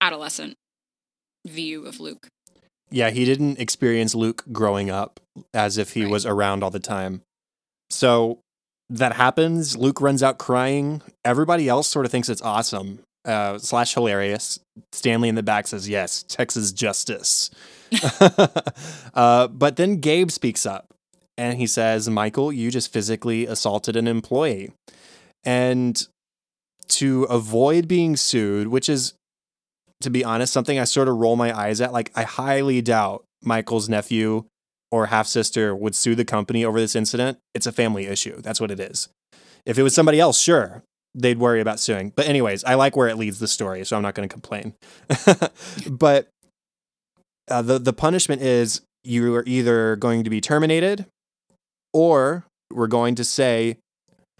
adolescent 0.00 0.54
view 1.46 1.86
of 1.86 2.00
Luke. 2.00 2.26
Yeah, 2.90 3.10
he 3.10 3.24
didn't 3.24 3.60
experience 3.60 4.12
Luke 4.12 4.42
growing 4.50 4.90
up 4.90 5.20
as 5.54 5.78
if 5.78 5.92
he 5.92 6.02
Right. 6.02 6.10
was 6.10 6.26
around 6.26 6.64
all 6.64 6.72
the 6.72 6.80
time. 6.80 7.22
So 7.90 8.40
that 8.90 9.12
happens. 9.12 9.76
Luke 9.76 10.00
runs 10.00 10.20
out 10.20 10.36
crying. 10.36 11.00
Everybody 11.24 11.68
else 11.68 11.86
sort 11.86 12.06
of 12.06 12.10
thinks 12.10 12.28
it's 12.28 12.42
awesome 12.42 12.98
uh, 13.24 13.58
slash 13.58 13.94
hilarious. 13.94 14.58
Stanley 14.90 15.28
in 15.28 15.36
the 15.36 15.44
back 15.44 15.68
says, 15.68 15.88
"Yes, 15.88 16.24
Texas 16.24 16.72
justice." 16.72 17.50
uh, 19.14 19.46
but 19.46 19.76
then 19.76 19.98
Gabe 20.00 20.32
speaks 20.32 20.66
up 20.66 20.92
and 21.36 21.56
he 21.56 21.68
says, 21.68 22.10
"Michael, 22.10 22.52
you 22.52 22.72
just 22.72 22.92
physically 22.92 23.46
assaulted 23.46 23.94
an 23.94 24.08
employee," 24.08 24.72
and 25.44 26.06
to 26.88 27.24
avoid 27.24 27.86
being 27.86 28.16
sued, 28.16 28.68
which 28.68 28.88
is 28.88 29.14
to 30.00 30.10
be 30.10 30.24
honest, 30.24 30.52
something 30.52 30.78
I 30.78 30.84
sort 30.84 31.08
of 31.08 31.16
roll 31.16 31.36
my 31.36 31.56
eyes 31.56 31.80
at. 31.80 31.92
Like, 31.92 32.12
I 32.14 32.22
highly 32.22 32.80
doubt 32.80 33.24
Michael's 33.42 33.88
nephew 33.88 34.44
or 34.90 35.06
half 35.06 35.26
sister 35.26 35.74
would 35.74 35.94
sue 35.94 36.14
the 36.14 36.24
company 36.24 36.64
over 36.64 36.80
this 36.80 36.96
incident. 36.96 37.38
It's 37.54 37.66
a 37.66 37.72
family 37.72 38.06
issue. 38.06 38.40
That's 38.40 38.60
what 38.60 38.70
it 38.70 38.80
is. 38.80 39.08
If 39.66 39.78
it 39.78 39.82
was 39.82 39.94
somebody 39.94 40.20
else, 40.20 40.40
sure, 40.40 40.82
they'd 41.14 41.38
worry 41.38 41.60
about 41.60 41.80
suing. 41.80 42.12
But, 42.14 42.26
anyways, 42.26 42.64
I 42.64 42.74
like 42.74 42.96
where 42.96 43.08
it 43.08 43.18
leads 43.18 43.38
the 43.38 43.48
story, 43.48 43.84
so 43.84 43.96
I'm 43.96 44.02
not 44.02 44.14
going 44.14 44.28
to 44.28 44.32
complain. 44.32 44.74
but 45.90 46.28
uh, 47.50 47.62
the, 47.62 47.78
the 47.78 47.92
punishment 47.92 48.40
is 48.40 48.82
you 49.02 49.34
are 49.34 49.44
either 49.46 49.96
going 49.96 50.24
to 50.24 50.30
be 50.30 50.40
terminated 50.40 51.06
or 51.92 52.46
we're 52.70 52.86
going 52.86 53.14
to 53.16 53.24
say 53.24 53.78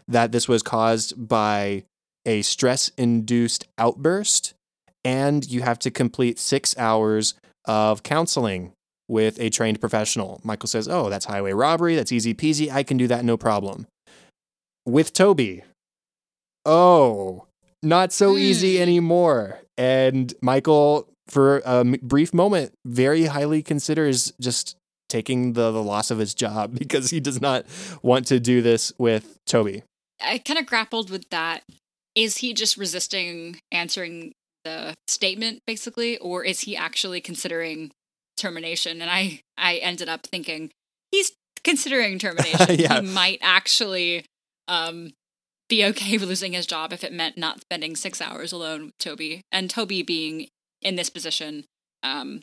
that 0.08 0.32
this 0.32 0.48
was 0.48 0.62
caused 0.62 1.28
by 1.28 1.84
a 2.26 2.42
stress 2.42 2.88
induced 2.98 3.66
outburst 3.78 4.54
and 5.04 5.48
you 5.50 5.62
have 5.62 5.78
to 5.78 5.90
complete 5.90 6.38
six 6.38 6.76
hours 6.76 7.34
of 7.66 8.02
counseling 8.02 8.72
with 9.08 9.40
a 9.40 9.48
trained 9.48 9.80
professional. 9.80 10.40
Michael 10.44 10.66
says, 10.66 10.88
Oh, 10.88 11.08
that's 11.08 11.26
highway 11.26 11.52
robbery. 11.52 11.94
That's 11.94 12.12
easy 12.12 12.34
peasy. 12.34 12.70
I 12.70 12.82
can 12.82 12.96
do 12.96 13.06
that, 13.06 13.24
no 13.24 13.36
problem. 13.36 13.86
With 14.84 15.12
Toby, 15.12 15.62
oh, 16.66 17.46
not 17.82 18.12
so 18.12 18.36
easy 18.36 18.76
Hmm. 18.76 18.82
anymore. 18.82 19.60
And 19.76 20.34
Michael, 20.42 21.08
for 21.28 21.58
a 21.60 21.80
m- 21.80 21.96
brief 22.02 22.34
moment, 22.34 22.72
very 22.84 23.26
highly 23.26 23.62
considers 23.62 24.32
just 24.40 24.76
taking 25.08 25.52
the, 25.54 25.70
the 25.70 25.82
loss 25.82 26.10
of 26.10 26.18
his 26.18 26.34
job 26.34 26.74
because 26.78 27.10
he 27.10 27.20
does 27.20 27.40
not 27.40 27.64
want 28.02 28.26
to 28.26 28.40
do 28.40 28.60
this 28.62 28.92
with 28.98 29.38
Toby. 29.46 29.82
I 30.20 30.38
kind 30.38 30.58
of 30.58 30.66
grappled 30.66 31.10
with 31.10 31.28
that. 31.30 31.62
Is 32.14 32.38
he 32.38 32.52
just 32.52 32.76
resisting 32.76 33.60
answering 33.70 34.32
the 34.64 34.94
statement, 35.06 35.60
basically, 35.66 36.18
or 36.18 36.44
is 36.44 36.60
he 36.60 36.76
actually 36.76 37.20
considering 37.20 37.92
termination? 38.36 39.00
And 39.00 39.10
I, 39.10 39.42
I 39.56 39.76
ended 39.76 40.08
up 40.08 40.26
thinking 40.26 40.70
he's 41.10 41.32
considering 41.64 42.18
termination. 42.18 42.78
Yeah. 42.78 43.00
He 43.00 43.06
might 43.06 43.38
actually 43.42 44.24
um, 44.66 45.12
be 45.68 45.84
okay 45.84 46.18
with 46.18 46.28
losing 46.28 46.52
his 46.52 46.66
job 46.66 46.92
if 46.92 47.04
it 47.04 47.12
meant 47.12 47.36
not 47.36 47.60
spending 47.60 47.94
six 47.94 48.20
hours 48.20 48.52
alone 48.52 48.86
with 48.86 48.98
Toby, 48.98 49.42
and 49.52 49.70
Toby 49.70 50.02
being 50.02 50.48
in 50.82 50.96
this 50.96 51.10
position, 51.10 51.64
um, 52.02 52.40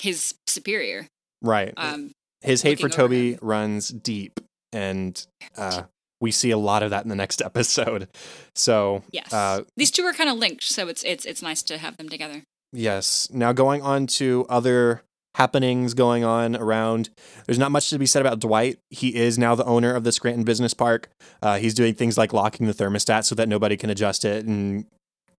his 0.00 0.34
superior. 0.46 1.06
Right. 1.42 1.74
Um, 1.76 2.12
his 2.40 2.62
hate 2.62 2.80
for 2.80 2.88
Toby 2.88 3.32
him. 3.32 3.38
runs 3.42 3.88
deep, 3.88 4.40
and 4.72 5.24
uh, 5.56 5.82
we 6.24 6.32
see 6.32 6.50
a 6.50 6.58
lot 6.58 6.82
of 6.82 6.90
that 6.90 7.04
in 7.04 7.08
the 7.08 7.14
next 7.14 7.40
episode. 7.50 8.08
So, 8.54 9.04
yes, 9.12 9.32
uh, 9.32 9.62
these 9.76 9.90
two 9.92 10.02
are 10.02 10.12
kind 10.12 10.28
of 10.30 10.36
linked, 10.38 10.64
so 10.64 10.88
it's 10.88 11.04
it's 11.04 11.24
it's 11.24 11.42
nice 11.42 11.62
to 11.64 11.78
have 11.78 11.96
them 11.96 12.08
together. 12.08 12.42
yes. 12.72 13.28
Now, 13.32 13.52
going 13.52 13.82
on 13.82 14.06
to 14.18 14.46
other 14.48 15.02
happenings 15.36 15.94
going 15.94 16.22
on 16.24 16.54
around, 16.56 17.10
there's 17.46 17.58
not 17.58 17.72
much 17.72 17.90
to 17.90 17.98
be 17.98 18.06
said 18.06 18.20
about 18.20 18.38
Dwight. 18.38 18.78
He 18.90 19.16
is 19.16 19.36
now 19.36 19.54
the 19.56 19.64
owner 19.64 19.92
of 19.94 20.04
the 20.04 20.12
Scranton 20.12 20.44
Business 20.44 20.74
Park. 20.74 21.08
Uh, 21.42 21.58
he's 21.58 21.74
doing 21.74 21.94
things 21.94 22.16
like 22.16 22.32
locking 22.32 22.66
the 22.68 22.72
thermostat 22.72 23.24
so 23.24 23.34
that 23.34 23.48
nobody 23.48 23.76
can 23.76 23.90
adjust 23.90 24.24
it 24.24 24.46
and 24.46 24.86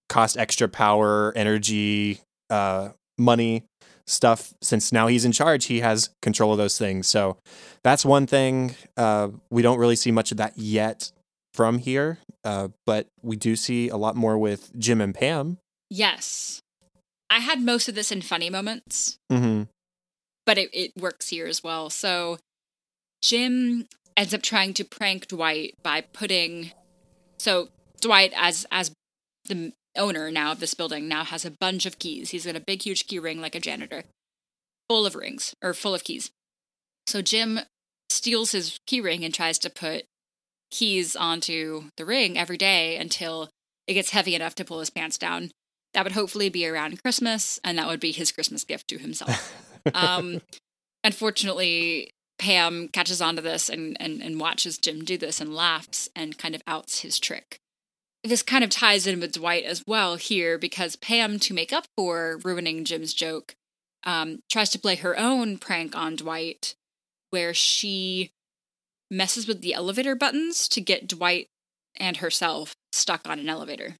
cost 0.09 0.37
extra 0.37 0.67
power, 0.67 1.31
energy, 1.35 2.19
uh, 2.49 2.89
money 3.17 3.63
stuff 4.07 4.53
since 4.61 4.91
now 4.91 5.07
he's 5.07 5.25
in 5.25 5.31
charge 5.31 5.65
he 5.65 5.79
has 5.79 6.09
control 6.21 6.51
of 6.51 6.57
those 6.57 6.77
things 6.77 7.07
so 7.07 7.37
that's 7.83 8.05
one 8.05 8.27
thing 8.27 8.75
uh, 8.97 9.29
we 9.49 9.61
don't 9.61 9.79
really 9.79 9.95
see 9.95 10.11
much 10.11 10.31
of 10.31 10.37
that 10.37 10.53
yet 10.57 11.11
from 11.53 11.79
here 11.79 12.19
uh, 12.43 12.67
but 12.85 13.07
we 13.23 13.35
do 13.35 13.55
see 13.55 13.89
a 13.89 13.97
lot 13.97 14.15
more 14.15 14.37
with 14.37 14.71
jim 14.77 15.01
and 15.01 15.15
pam 15.15 15.57
Yes. 15.89 16.61
I 17.29 17.39
had 17.39 17.61
most 17.61 17.87
of 17.87 17.95
this 17.95 18.11
in 18.11 18.21
funny 18.21 18.49
moments, 18.49 19.17
mm-hmm. 19.31 19.63
but 20.45 20.57
it, 20.57 20.69
it 20.73 20.91
works 20.97 21.29
here 21.29 21.47
as 21.47 21.63
well. 21.63 21.89
So 21.89 22.37
Jim 23.21 23.87
ends 24.15 24.33
up 24.33 24.41
trying 24.41 24.73
to 24.75 24.83
prank 24.83 25.27
Dwight 25.27 25.75
by 25.83 26.01
putting 26.01 26.71
so 27.37 27.69
Dwight 28.01 28.31
as 28.35 28.65
as 28.71 28.91
the 29.47 29.73
owner 29.97 30.31
now 30.31 30.51
of 30.51 30.59
this 30.59 30.73
building 30.73 31.07
now 31.07 31.23
has 31.23 31.45
a 31.45 31.51
bunch 31.51 31.85
of 31.85 31.99
keys. 31.99 32.31
He's 32.31 32.45
got 32.45 32.55
a 32.55 32.59
big 32.59 32.83
huge 32.83 33.07
key 33.07 33.19
ring 33.19 33.41
like 33.41 33.55
a 33.55 33.59
janitor. 33.59 34.03
Full 34.89 35.05
of 35.05 35.15
rings 35.15 35.53
or 35.63 35.73
full 35.73 35.95
of 35.95 36.03
keys. 36.03 36.31
So 37.07 37.21
Jim 37.21 37.59
steals 38.09 38.51
his 38.51 38.79
key 38.85 39.01
ring 39.01 39.23
and 39.23 39.33
tries 39.33 39.59
to 39.59 39.69
put 39.69 40.05
keys 40.71 41.15
onto 41.15 41.85
the 41.97 42.05
ring 42.05 42.37
every 42.37 42.57
day 42.57 42.97
until 42.97 43.49
it 43.87 43.93
gets 43.93 44.11
heavy 44.11 44.35
enough 44.35 44.55
to 44.55 44.65
pull 44.65 44.79
his 44.79 44.89
pants 44.89 45.17
down. 45.17 45.51
That 45.93 46.03
would 46.03 46.13
hopefully 46.13 46.49
be 46.49 46.67
around 46.67 47.01
Christmas, 47.01 47.59
and 47.63 47.77
that 47.77 47.87
would 47.87 47.99
be 47.99 48.11
his 48.11 48.31
Christmas 48.31 48.63
gift 48.63 48.87
to 48.89 48.97
himself. 48.97 49.55
um, 49.93 50.41
unfortunately, 51.03 52.09
Pam 52.37 52.89
catches 52.89 53.21
on 53.21 53.37
to 53.37 53.41
this 53.41 53.69
and, 53.69 53.95
and, 53.99 54.21
and 54.21 54.39
watches 54.39 54.77
Jim 54.77 55.05
do 55.05 55.17
this 55.17 55.39
and 55.39 55.55
laughs 55.55 56.09
and 56.15 56.37
kind 56.37 56.53
of 56.53 56.61
outs 56.67 56.99
his 56.99 57.19
trick. 57.19 57.59
This 58.25 58.41
kind 58.41 58.63
of 58.63 58.71
ties 58.71 59.05
in 59.05 59.19
with 59.19 59.33
Dwight 59.33 59.65
as 59.65 59.83
well 59.85 60.15
here 60.15 60.57
because 60.57 60.95
Pam, 60.95 61.37
to 61.39 61.53
make 61.53 61.71
up 61.71 61.85
for 61.95 62.39
ruining 62.43 62.83
Jim's 62.83 63.13
joke, 63.13 63.55
um, 64.03 64.39
tries 64.49 64.71
to 64.71 64.79
play 64.79 64.95
her 64.95 65.17
own 65.17 65.59
prank 65.59 65.95
on 65.95 66.15
Dwight 66.15 66.73
where 67.29 67.53
she 67.53 68.31
messes 69.11 69.47
with 69.47 69.61
the 69.61 69.73
elevator 69.73 70.15
buttons 70.15 70.67
to 70.69 70.81
get 70.81 71.07
Dwight 71.07 71.47
and 71.97 72.17
herself 72.17 72.75
stuck 72.91 73.27
on 73.27 73.39
an 73.39 73.49
elevator. 73.49 73.95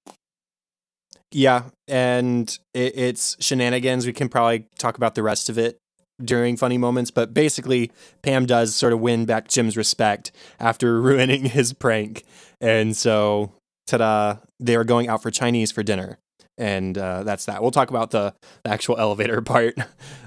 yeah 1.32 1.64
and 1.88 2.58
it, 2.74 2.98
it's 2.98 3.36
shenanigans 3.40 4.06
we 4.06 4.14
can 4.14 4.30
probably 4.30 4.68
talk 4.78 4.98
about 4.98 5.16
the 5.16 5.24
rest 5.24 5.50
of 5.50 5.58
it 5.58 5.78
during 6.24 6.56
funny 6.56 6.78
moments 6.78 7.12
but 7.12 7.34
basically 7.34 7.92
pam 8.22 8.46
does 8.46 8.74
sort 8.76 8.94
of 8.94 9.00
win 9.00 9.26
back 9.26 9.48
jim's 9.48 9.76
respect 9.76 10.32
after 10.60 11.02
ruining 11.10 11.46
his 11.46 11.74
prank 11.74 12.24
and 12.62 12.96
so 12.96 13.52
ta-da 13.88 14.38
they 14.60 14.76
are 14.76 14.84
going 14.84 15.08
out 15.08 15.22
for 15.22 15.32
chinese 15.32 15.72
for 15.72 15.84
dinner 15.84 16.18
and 16.58 16.98
uh, 16.98 17.24
that's 17.24 17.46
that 17.46 17.62
we'll 17.62 17.72
talk 17.72 17.90
about 17.90 18.12
the, 18.12 18.34
the 18.64 18.70
actual 18.72 18.98
elevator 19.00 19.42
part 19.42 19.76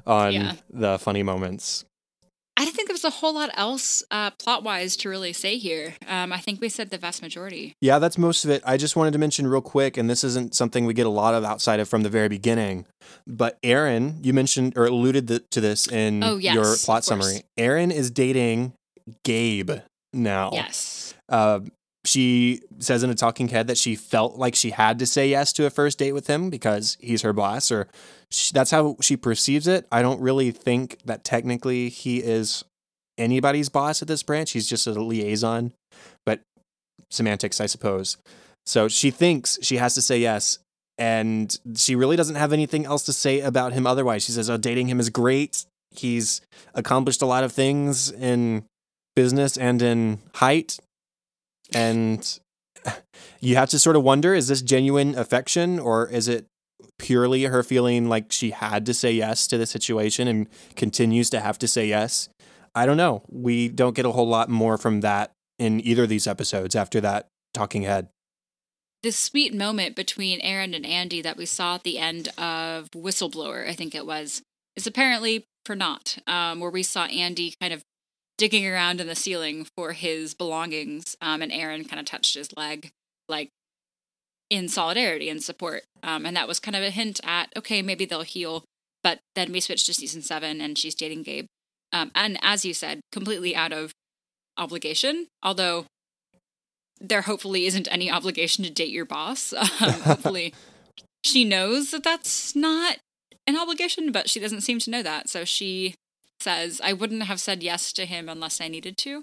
on 0.07 0.33
Yeah. 0.33 0.53
the 0.71 0.99
funny 0.99 1.23
moments 1.23 1.85
I 2.61 2.65
don't 2.65 2.75
think 2.75 2.88
there's 2.88 3.05
a 3.05 3.11
whole 3.11 3.35
lot 3.35 3.50
else 3.55 4.03
uh, 4.11 4.33
plot 4.33 4.65
wise 4.65 4.97
to 4.97 5.09
really 5.09 5.33
say 5.33 5.59
here. 5.59 5.95
Um, 6.09 6.33
I 6.33 6.38
think 6.38 6.61
we 6.61 6.69
said 6.69 6.91
the 6.91 6.99
vast 6.99 7.23
majority. 7.23 7.73
Yeah, 7.81 8.00
that's 8.00 8.19
most 8.19 8.45
of 8.45 8.50
it. 8.50 8.62
I 8.67 8.77
just 8.77 8.97
wanted 8.97 9.12
to 9.12 9.19
mention 9.21 9.47
real 9.47 9.61
quick, 9.61 9.97
and 9.97 10.11
this 10.11 10.25
isn't 10.25 10.57
something 10.57 10.85
we 10.85 10.93
get 10.93 11.07
a 11.07 11.09
lot 11.09 11.35
of 11.35 11.45
outside 11.45 11.79
of 11.79 11.88
from 11.88 12.03
the 12.03 12.09
very 12.09 12.27
beginning, 12.29 12.85
but 13.29 13.59
Erin, 13.62 14.19
you 14.25 14.33
mentioned 14.33 14.73
or 14.77 14.87
alluded 14.87 15.29
th- 15.29 15.43
to 15.53 15.61
this 15.61 15.87
in 15.87 16.25
Oh, 16.25 16.37
yes, 16.37 16.53
your 16.57 16.75
plot 16.85 17.05
summary. 17.05 17.43
Erin 17.57 17.93
is 17.93 18.11
dating 18.11 18.73
Gabe 19.25 19.71
now. 20.12 20.50
Yes. 20.53 21.15
Uh, 21.29 21.61
she 22.09 22.62
says 22.79 23.03
in 23.03 23.11
a 23.11 23.15
talking 23.15 23.49
head 23.49 23.67
that 23.67 23.79
she 23.79 23.95
felt 23.95 24.37
like 24.37 24.55
she 24.55 24.71
had 24.71 24.99
to 24.99 25.07
say 25.07 25.29
yes 25.29 25.53
to 25.55 25.67
a 25.67 25.71
first 25.71 25.99
date 25.99 26.12
with 26.12 26.27
him 26.27 26.50
because 26.50 26.97
he's 27.00 27.23
her 27.23 27.33
boss, 27.33 27.71
or 27.71 27.88
sh 28.31 28.50
that's 28.50 28.71
how 28.71 28.97
she 29.00 29.17
perceives 29.17 29.67
it. 29.67 29.87
I 29.93 30.03
don't 30.03 30.21
really 30.21 30.50
think 30.50 30.99
that 31.05 31.25
technically 31.25 31.88
he 31.88 32.19
is 32.19 32.65
anybody's 33.19 33.69
boss 33.69 34.00
at 34.00 34.09
this 34.09 34.23
branch. 34.23 34.53
He's 34.53 34.69
just 34.69 34.87
a 34.87 34.93
liaison, 34.93 35.73
but 36.25 36.41
semantics, 37.11 37.61
I 37.61 37.67
suppose. 37.67 38.17
So 38.65 38.88
she 38.88 39.11
thinks 39.11 39.59
she 39.62 39.77
has 39.77 39.95
to 39.95 40.03
say 40.03 40.19
yes. 40.19 40.59
And 41.00 41.57
she 41.77 41.95
really 41.95 42.17
doesn't 42.17 42.35
have 42.35 42.53
anything 42.53 42.85
else 42.85 43.05
to 43.05 43.12
say 43.12 43.41
about 43.41 43.73
him 43.73 43.87
otherwise. 43.87 44.25
She 44.25 44.33
says, 44.33 44.50
Oh, 44.50 44.57
dating 44.57 44.88
him 44.88 44.99
is 44.99 45.11
great. 45.11 45.65
He's 45.93 46.41
accomplished 46.75 47.23
a 47.23 47.27
lot 47.27 47.45
of 47.45 47.53
things 47.53 48.11
in 48.11 48.65
business 49.15 49.57
and 49.57 49.81
in 49.81 50.19
height. 50.35 50.79
And 51.75 52.39
you 53.41 53.57
have 53.57 53.71
to 53.71 53.79
sort 53.79 53.97
of 53.97 54.03
wonder 54.03 54.35
is 54.35 54.49
this 54.49 54.63
genuine 54.63 55.17
affection 55.17 55.79
or 55.79 56.09
is 56.09 56.29
it 56.29 56.47
purely 56.99 57.45
her 57.45 57.63
feeling 57.63 58.09
like 58.09 58.33
she 58.33 58.51
had 58.51 58.87
to 58.87 58.95
say 58.95 59.13
yes 59.13 59.47
to 59.49 59.59
the 59.59 59.67
situation 59.67 60.29
and 60.29 60.49
continues 60.77 61.31
to 61.31 61.41
have 61.41 61.59
to 61.59 61.69
say 61.69 61.87
yes? 61.87 62.29
I 62.75 62.87
don't 62.87 62.97
know. 62.97 63.23
We 63.29 63.69
don't 63.69 63.97
get 63.97 64.07
a 64.07 64.13
whole 64.13 64.29
lot 64.29 64.49
more 64.49 64.79
from 64.79 65.01
that 65.01 65.33
in 65.59 65.85
either 65.85 66.05
of 66.05 66.09
these 66.09 66.27
episodes 66.27 66.77
after 66.77 67.01
that 67.01 67.27
talking 67.53 67.83
head. 67.83 68.09
This 69.03 69.19
sweet 69.19 69.55
moment 69.55 69.95
between 69.95 70.41
Erin 70.41 70.75
and 70.75 70.85
Andy 70.85 71.23
that 71.23 71.37
we 71.37 71.47
saw 71.47 71.77
at 71.77 71.85
the 71.85 71.99
end 71.99 72.29
of 72.37 72.91
Whistleblower, 72.91 73.69
I 73.69 73.73
think 73.73 73.95
it 73.95 74.07
was, 74.07 74.43
is 74.77 74.87
apparently 74.87 75.45
for 75.65 75.77
naught, 75.77 76.19
um, 76.27 76.61
where 76.61 76.71
we 76.71 76.83
saw 76.83 77.05
Andy 77.05 77.55
kind 77.61 77.73
of 77.73 77.83
digging 78.38 78.66
around 78.66 79.00
in 79.00 79.07
the 79.07 79.14
ceiling 79.14 79.66
for 79.76 79.92
his 79.92 80.33
belongings, 80.33 81.16
um, 81.21 81.42
and 81.42 81.52
Erin 81.52 81.85
kind 81.85 82.00
of 82.00 82.07
touched 82.07 82.35
his 82.35 82.57
leg, 82.57 82.90
like 83.28 83.50
in 84.49 84.68
solidarity 84.68 85.28
and 85.28 85.42
support. 85.42 85.83
Um, 86.02 86.25
and 86.25 86.37
that 86.37 86.49
was 86.49 86.61
kind 86.61 86.76
of 86.76 86.83
a 86.83 86.90
hint 86.90 87.21
at, 87.25 87.52
okay, 87.57 87.83
maybe 87.83 88.04
they'll 88.07 88.23
heal. 88.23 88.64
But 89.02 89.21
then 89.35 89.52
we 89.52 89.61
switched 89.61 89.87
to 89.87 89.95
season 89.95 90.23
seven 90.23 90.61
and 90.61 90.78
she's 90.78 90.95
dating 90.95 91.25
Gabe. 91.25 91.47
Um, 91.92 92.11
and 92.14 92.38
as 92.42 92.64
you 92.64 92.73
said, 92.75 93.00
completely 93.12 93.54
out 93.54 93.73
of 93.73 93.92
obligation, 94.57 95.26
although 95.42 95.87
there 97.00 97.23
hopefully 97.23 97.66
isn't 97.66 97.88
any 97.90 98.11
obligation 98.11 98.64
to 98.64 98.71
date 98.71 98.90
your 98.90 99.04
boss. 99.04 99.52
Um, 99.80 99.92
hopefully 99.92 100.54
she 101.25 101.45
knows 101.45 101.90
that 101.90 102.04
that's 102.04 102.54
not 102.57 102.99
an 103.47 103.57
obligation, 103.57 104.12
but 104.12 104.28
she 104.28 104.40
doesn't 104.40 104.62
seem 104.62 104.78
to 104.80 104.90
know 104.90 105.02
that. 105.02 105.28
So 105.28 105.45
she 105.45 105.95
says, 106.40 106.80
I 106.83 106.92
wouldn't 106.92 107.25
have 107.25 107.40
said 107.40 107.62
yes 107.62 107.92
to 107.95 108.07
him 108.07 108.28
unless 108.28 108.61
I 108.61 108.68
needed 108.68 108.97
to, 108.99 109.23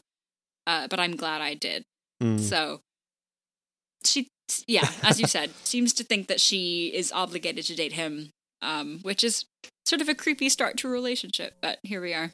uh, 0.67 0.87
but 0.87 0.99
I'm 0.99 1.15
glad 1.15 1.41
I 1.41 1.53
did. 1.53 1.83
Mm. 2.21 2.39
So 2.39 2.81
she, 4.03 4.27
yeah, 4.67 4.89
as 5.03 5.19
you 5.19 5.27
said, 5.27 5.51
seems 5.63 5.93
to 5.93 6.03
think 6.03 6.27
that 6.27 6.39
she 6.39 6.87
is 6.93 7.11
obligated 7.11 7.65
to 7.65 7.75
date 7.75 7.93
him, 7.93 8.31
um, 8.61 8.99
which 9.01 9.23
is 9.23 9.45
sort 9.85 10.01
of 10.01 10.09
a 10.09 10.15
creepy 10.15 10.49
start 10.49 10.77
to 10.77 10.87
a 10.87 10.91
relationship, 10.91 11.55
but 11.61 11.79
here 11.83 12.01
we 12.01 12.13
are. 12.13 12.31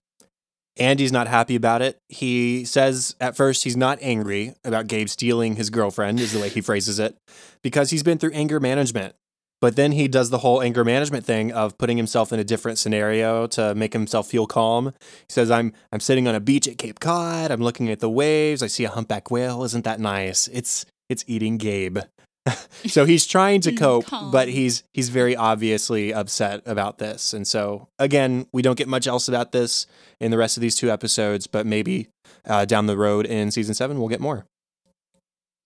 Andy's 0.77 1.11
not 1.11 1.27
happy 1.27 1.55
about 1.55 1.81
it. 1.81 1.97
He 2.07 2.63
says 2.63 3.15
at 3.19 3.35
first 3.35 3.65
he's 3.65 3.75
not 3.75 3.99
angry 4.01 4.53
about 4.63 4.87
Gabe 4.87 5.09
stealing 5.09 5.57
his 5.57 5.69
girlfriend, 5.69 6.19
is 6.19 6.31
the 6.31 6.39
way 6.39 6.49
he 6.49 6.61
phrases 6.61 6.97
it, 6.97 7.17
because 7.61 7.89
he's 7.89 8.03
been 8.03 8.17
through 8.17 8.31
anger 8.31 8.59
management. 8.59 9.15
But 9.61 9.75
then 9.75 9.91
he 9.91 10.07
does 10.07 10.31
the 10.31 10.39
whole 10.39 10.61
anger 10.61 10.83
management 10.83 11.23
thing 11.23 11.51
of 11.51 11.77
putting 11.77 11.97
himself 11.97 12.33
in 12.33 12.39
a 12.39 12.43
different 12.43 12.79
scenario 12.79 13.45
to 13.47 13.75
make 13.75 13.93
himself 13.93 14.27
feel 14.27 14.47
calm. 14.47 14.93
He 15.01 15.29
says, 15.29 15.51
I'm 15.51 15.73
I'm 15.91 15.99
sitting 15.99 16.27
on 16.27 16.33
a 16.33 16.39
beach 16.39 16.67
at 16.67 16.79
Cape 16.79 16.99
Cod, 16.99 17.51
I'm 17.51 17.61
looking 17.61 17.89
at 17.89 17.99
the 17.99 18.09
waves, 18.09 18.63
I 18.63 18.67
see 18.67 18.83
a 18.85 18.89
humpback 18.89 19.29
whale, 19.29 19.63
isn't 19.63 19.85
that 19.85 19.99
nice? 19.99 20.47
It's 20.47 20.85
it's 21.09 21.23
eating 21.27 21.57
Gabe. 21.57 21.99
so 22.87 23.05
he's 23.05 23.27
trying 23.27 23.61
to 23.61 23.71
cope, 23.75 24.05
but 24.31 24.47
he's 24.47 24.83
he's 24.93 25.09
very 25.09 25.35
obviously 25.35 26.11
upset 26.11 26.63
about 26.65 26.97
this. 26.97 27.31
And 27.31 27.47
so 27.47 27.87
again, 27.99 28.47
we 28.51 28.63
don't 28.63 28.77
get 28.77 28.87
much 28.87 29.05
else 29.05 29.27
about 29.27 29.51
this 29.51 29.85
in 30.19 30.31
the 30.31 30.37
rest 30.37 30.57
of 30.57 30.61
these 30.61 30.75
two 30.75 30.89
episodes, 30.89 31.45
but 31.45 31.67
maybe 31.67 32.07
uh, 32.45 32.65
down 32.65 32.87
the 32.87 32.97
road 32.97 33.27
in 33.27 33.51
season 33.51 33.75
seven 33.75 33.99
we'll 33.99 34.09
get 34.09 34.21
more. 34.21 34.45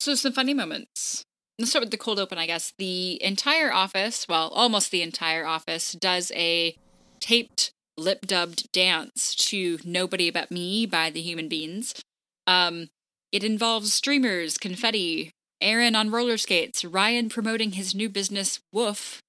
So 0.01 0.15
some 0.15 0.33
funny 0.33 0.53
moments. 0.53 1.23
Let's 1.57 1.71
start 1.71 1.83
with 1.83 1.91
the 1.91 1.97
cold 1.97 2.19
open, 2.19 2.37
I 2.37 2.47
guess. 2.47 2.73
The 2.77 3.21
entire 3.23 3.73
office, 3.73 4.27
well, 4.27 4.49
almost 4.49 4.91
the 4.91 5.01
entire 5.01 5.45
office, 5.45 5.93
does 5.93 6.31
a 6.35 6.75
taped, 7.21 7.71
lip 7.97 8.27
dubbed 8.27 8.69
dance 8.73 9.33
to 9.35 9.79
Nobody 9.85 10.29
But 10.31 10.51
Me 10.51 10.85
by 10.85 11.09
the 11.09 11.21
Human 11.21 11.47
Beinz. 11.47 12.01
Um, 12.45 12.89
it 13.31 13.43
involves 13.43 13.93
streamers, 13.93 14.57
confetti, 14.57 15.31
Erin 15.61 15.95
on 15.95 16.11
roller 16.11 16.37
skates, 16.37 16.83
Ryan 16.83 17.29
promoting 17.29 17.71
his 17.71 17.95
new 17.95 18.09
business, 18.09 18.59
WUPHF, 18.73 19.19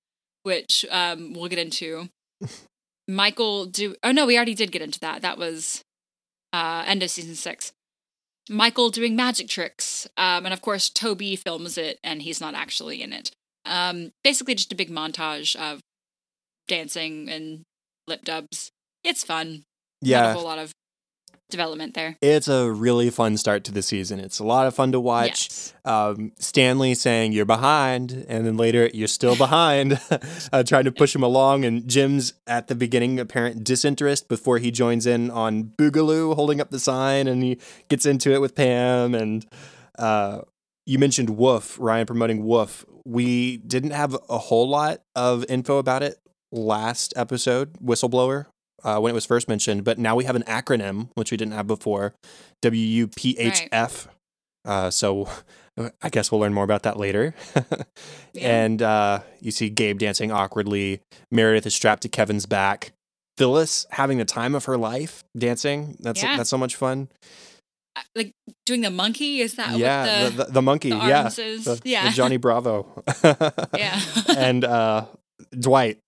which 0.42 0.84
um, 0.90 1.32
we'll 1.32 1.48
get 1.48 1.60
into. 1.60 2.08
Michael 3.08 3.66
do 3.66 3.94
oh 4.02 4.10
no, 4.10 4.26
we 4.26 4.36
already 4.36 4.54
did 4.54 4.72
get 4.72 4.82
into 4.82 4.98
that. 5.00 5.22
That 5.22 5.38
was 5.38 5.82
uh 6.52 6.82
end 6.86 7.02
of 7.02 7.10
season 7.10 7.36
six. 7.36 7.72
Michael 8.48 8.90
doing 8.90 9.16
magic 9.16 9.48
tricks. 9.48 10.06
Um, 10.16 10.44
and 10.44 10.52
of 10.52 10.62
course, 10.62 10.88
Toby 10.88 11.36
films 11.36 11.76
it 11.76 11.98
and 12.04 12.22
he's 12.22 12.40
not 12.40 12.54
actually 12.54 13.02
in 13.02 13.12
it. 13.12 13.30
Um, 13.64 14.12
basically, 14.22 14.54
just 14.54 14.72
a 14.72 14.76
big 14.76 14.90
montage 14.90 15.56
of 15.56 15.80
dancing 16.68 17.28
and 17.28 17.62
lip 18.06 18.24
dubs. 18.24 18.70
It's 19.02 19.24
fun. 19.24 19.64
Not 20.22 20.30
a 20.30 20.32
whole 20.34 20.44
lot 20.44 20.58
of 20.58 20.72
development 21.50 21.94
there. 21.94 22.16
it's 22.20 22.48
a 22.48 22.70
really 22.70 23.10
fun 23.10 23.36
start 23.36 23.64
to 23.64 23.72
the 23.72 23.82
season. 23.82 24.18
It's 24.20 24.38
a 24.38 24.44
lot 24.44 24.66
of 24.66 24.74
fun 24.74 24.92
to 24.92 25.00
watch. 25.00 25.48
Yes. 25.48 25.74
um, 25.84 26.32
Stanley 26.38 26.94
saying 26.94 27.32
you're 27.32 27.44
behind, 27.44 28.24
and 28.28 28.46
then 28.46 28.56
later 28.56 28.90
you're 28.92 29.08
still 29.08 29.36
behind, 29.36 30.00
uh, 30.52 30.62
trying 30.62 30.84
to 30.84 30.92
push 30.92 31.14
him 31.14 31.22
along. 31.22 31.64
And 31.64 31.86
Jim's 31.88 32.34
at 32.46 32.68
the 32.68 32.74
beginning 32.74 33.20
apparent 33.20 33.64
disinterest 33.64 34.28
before 34.28 34.58
he 34.58 34.70
joins 34.70 35.06
in 35.06 35.30
on 35.30 35.72
Boogaloo 35.78 36.34
holding 36.34 36.60
up 36.60 36.70
the 36.70 36.80
sign, 36.80 37.28
and 37.28 37.42
he 37.42 37.58
gets 37.88 38.06
into 38.06 38.32
it 38.32 38.40
with 38.40 38.54
Pam. 38.54 39.14
And 39.14 39.46
uh, 39.98 40.40
you 40.84 40.98
mentioned 40.98 41.28
WUPHF, 41.30 41.76
Ryan 41.78 42.06
promoting 42.06 42.42
WUPHF. 42.44 42.84
We 43.04 43.58
didn't 43.58 43.92
have 43.92 44.16
a 44.28 44.38
whole 44.38 44.68
lot 44.68 45.02
of 45.14 45.44
info 45.48 45.78
about 45.78 46.02
it 46.02 46.18
last 46.50 47.12
episode, 47.16 47.74
Whistleblower. 47.74 48.46
Uh, 48.84 48.98
when 49.00 49.10
it 49.10 49.14
was 49.14 49.26
first 49.26 49.48
mentioned, 49.48 49.82
but 49.84 49.98
now 49.98 50.14
we 50.14 50.24
have 50.24 50.36
an 50.36 50.42
acronym 50.44 51.08
which 51.14 51.30
we 51.30 51.36
didn't 51.36 51.54
have 51.54 51.66
before, 51.66 52.14
WUPHF. 52.62 54.06
Uh, 54.64 54.90
so 54.90 55.28
I 56.02 56.08
guess 56.10 56.30
we'll 56.30 56.40
learn 56.40 56.54
more 56.54 56.64
about 56.64 56.82
that 56.84 56.96
later. 56.98 57.34
Yeah. 58.34 58.64
And 58.64 58.82
uh, 58.82 59.20
you 59.40 59.50
see 59.50 59.70
Gabe 59.70 59.98
dancing 59.98 60.30
awkwardly. 60.30 61.00
Meredith 61.32 61.64
is 61.64 61.74
strapped 61.74 62.02
to 62.02 62.10
Kevin's 62.10 62.44
back. 62.44 62.92
Phyllis 63.38 63.86
having 63.92 64.18
the 64.18 64.26
time 64.26 64.54
of 64.54 64.66
her 64.66 64.76
life 64.76 65.24
dancing. 65.38 65.96
That's 66.00 66.22
Yeah. 66.22 66.36
that's 66.36 66.50
so 66.50 66.58
much 66.58 66.76
fun. 66.76 67.08
Uh, 67.96 68.02
Like 68.14 68.32
doing 68.66 68.82
the 68.82 68.90
monkey? 68.90 69.40
Is 69.40 69.54
that 69.54 69.78
yeah, 69.78 70.24
what 70.24 70.30
the, 70.32 70.36
the, 70.36 70.44
the, 70.44 70.52
the 70.52 70.62
monkey. 70.62 70.90
the 70.90 70.96
yeah, 70.96 71.28
the, 71.30 71.80
yeah. 71.84 72.10
Johnny 72.10 72.36
Bravo. 72.36 73.02
yeah. 73.74 74.00
and 74.36 74.64
uh, 74.66 75.06
Dwight 75.58 75.98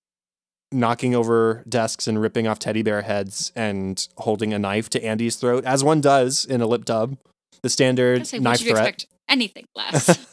knocking 0.73 1.15
over 1.15 1.65
desks 1.69 2.07
and 2.07 2.21
ripping 2.21 2.47
off 2.47 2.59
teddy 2.59 2.83
bear 2.83 3.03
heads 3.03 3.53
and 3.57 4.07
holding 4.19 4.53
a 4.53 4.59
knife 4.59 4.89
to 4.91 5.03
Andy's 5.03 5.37
throat, 5.37 5.65
as 5.65 5.83
one 5.83 6.01
does 6.01 6.45
in 6.45 6.61
a 6.61 6.67
lip 6.67 6.85
dub. 6.85 7.17
The 7.63 7.71
standard 7.71 8.27
say, 8.27 8.39
knife 8.39 8.61
threat. 8.61 9.05
anything 9.29 9.65
less? 9.75 10.27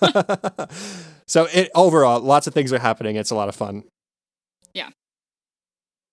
so 1.28 1.48
it 1.54 1.69
overall, 1.74 2.19
lots 2.19 2.48
of 2.48 2.54
things 2.54 2.71
are 2.71 2.80
happening. 2.80 3.15
It's 3.15 3.32
a 3.32 3.36
lot 3.36 3.50
of 3.50 3.56
fun. 3.56 3.84
Yeah. 4.74 4.89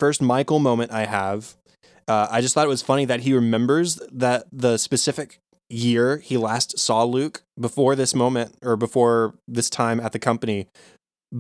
First 0.00 0.22
Michael 0.22 0.58
moment 0.58 0.90
I 0.92 1.06
have. 1.06 1.54
Uh, 2.08 2.28
I 2.30 2.40
just 2.40 2.54
thought 2.54 2.64
it 2.64 2.68
was 2.70 2.82
funny 2.82 3.04
that 3.04 3.20
he 3.20 3.32
remembers 3.34 4.00
that 4.10 4.46
the 4.50 4.76
specific 4.78 5.38
year 5.68 6.18
he 6.18 6.36
last 6.36 6.78
saw 6.78 7.04
Luke 7.04 7.42
before 7.58 7.94
this 7.94 8.14
moment 8.14 8.56
or 8.62 8.76
before 8.76 9.34
this 9.48 9.70
time 9.70 10.00
at 10.00 10.12
the 10.12 10.18
company 10.18 10.68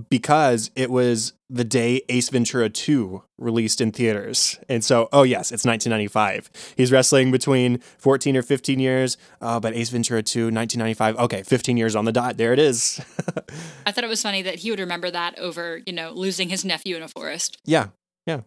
because 0.08 0.70
it 0.74 0.90
was 0.90 1.34
the 1.50 1.64
day 1.64 2.02
Ace 2.08 2.30
Ventura 2.30 2.70
2 2.70 3.22
released 3.38 3.80
in 3.80 3.92
theaters. 3.92 4.58
And 4.68 4.82
so, 4.82 5.08
oh 5.12 5.22
yes, 5.22 5.52
it's 5.52 5.64
1995. 5.64 6.50
He's 6.76 6.90
wrestling 6.90 7.30
between 7.30 7.78
14 7.98 8.36
or 8.36 8.42
15 8.42 8.80
years, 8.80 9.16
uh, 9.40 9.60
but 9.60 9.74
Ace 9.74 9.90
Ventura 9.90 10.22
2, 10.22 10.44
1995. 10.46 11.18
Okay, 11.18 11.42
15 11.42 11.76
years 11.76 11.94
on 11.94 12.06
the 12.06 12.12
dot. 12.12 12.38
There 12.38 12.52
it 12.52 12.58
is. 12.58 13.00
I 13.86 13.92
thought 13.92 14.04
it 14.04 14.08
was 14.08 14.22
funny 14.22 14.42
that 14.42 14.56
he 14.56 14.70
would 14.70 14.80
remember 14.80 15.10
that 15.10 15.38
over, 15.38 15.82
you 15.86 15.92
know, 15.92 16.12
losing 16.12 16.48
his 16.48 16.64
nephew 16.64 16.96
in 16.96 17.02
a 17.02 17.08
forest. 17.08 17.58
yeah. 17.64 17.88
Yeah. 18.26 18.42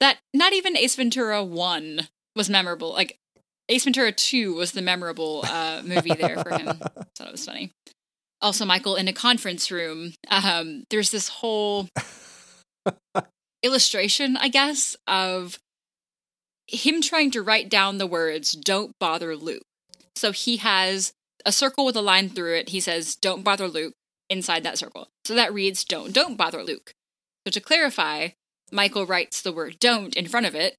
That 0.00 0.18
not 0.32 0.52
even 0.52 0.76
Ace 0.76 0.96
Ventura 0.96 1.44
1 1.44 2.08
was 2.34 2.48
memorable. 2.48 2.92
Like, 2.92 3.18
Ace 3.68 3.84
Ventura 3.84 4.12
2 4.12 4.54
was 4.54 4.72
the 4.72 4.80
memorable 4.80 5.42
uh, 5.44 5.82
movie 5.84 6.14
there 6.14 6.38
for 6.38 6.50
him. 6.56 6.68
I 6.68 6.72
thought 7.16 7.28
it 7.28 7.32
was 7.32 7.44
funny. 7.44 7.72
Also, 8.40 8.64
Michael, 8.64 8.96
in 8.96 9.08
a 9.08 9.12
conference 9.12 9.70
room, 9.70 10.14
um, 10.30 10.84
there's 10.90 11.10
this 11.10 11.28
whole 11.28 11.88
illustration, 13.62 14.36
I 14.36 14.48
guess, 14.48 14.96
of 15.06 15.58
him 16.68 17.00
trying 17.00 17.30
to 17.32 17.42
write 17.42 17.68
down 17.68 17.98
the 17.98 18.06
words, 18.06 18.52
don't 18.52 18.92
bother 19.00 19.34
Luke. 19.34 19.62
So 20.14 20.32
he 20.32 20.58
has 20.58 21.12
a 21.44 21.52
circle 21.52 21.84
with 21.84 21.96
a 21.96 22.02
line 22.02 22.28
through 22.28 22.56
it. 22.56 22.68
He 22.68 22.80
says, 22.80 23.16
don't 23.16 23.42
bother 23.42 23.68
Luke 23.68 23.94
inside 24.28 24.62
that 24.64 24.78
circle. 24.78 25.08
So 25.24 25.34
that 25.34 25.52
reads, 25.52 25.84
don't, 25.84 26.12
don't 26.12 26.36
bother 26.36 26.62
Luke. 26.62 26.92
So 27.46 27.50
to 27.50 27.60
clarify, 27.60 28.28
Michael 28.70 29.06
writes 29.06 29.40
the 29.40 29.52
word 29.52 29.78
don't 29.80 30.14
in 30.14 30.28
front 30.28 30.46
of 30.46 30.54
it 30.54 30.76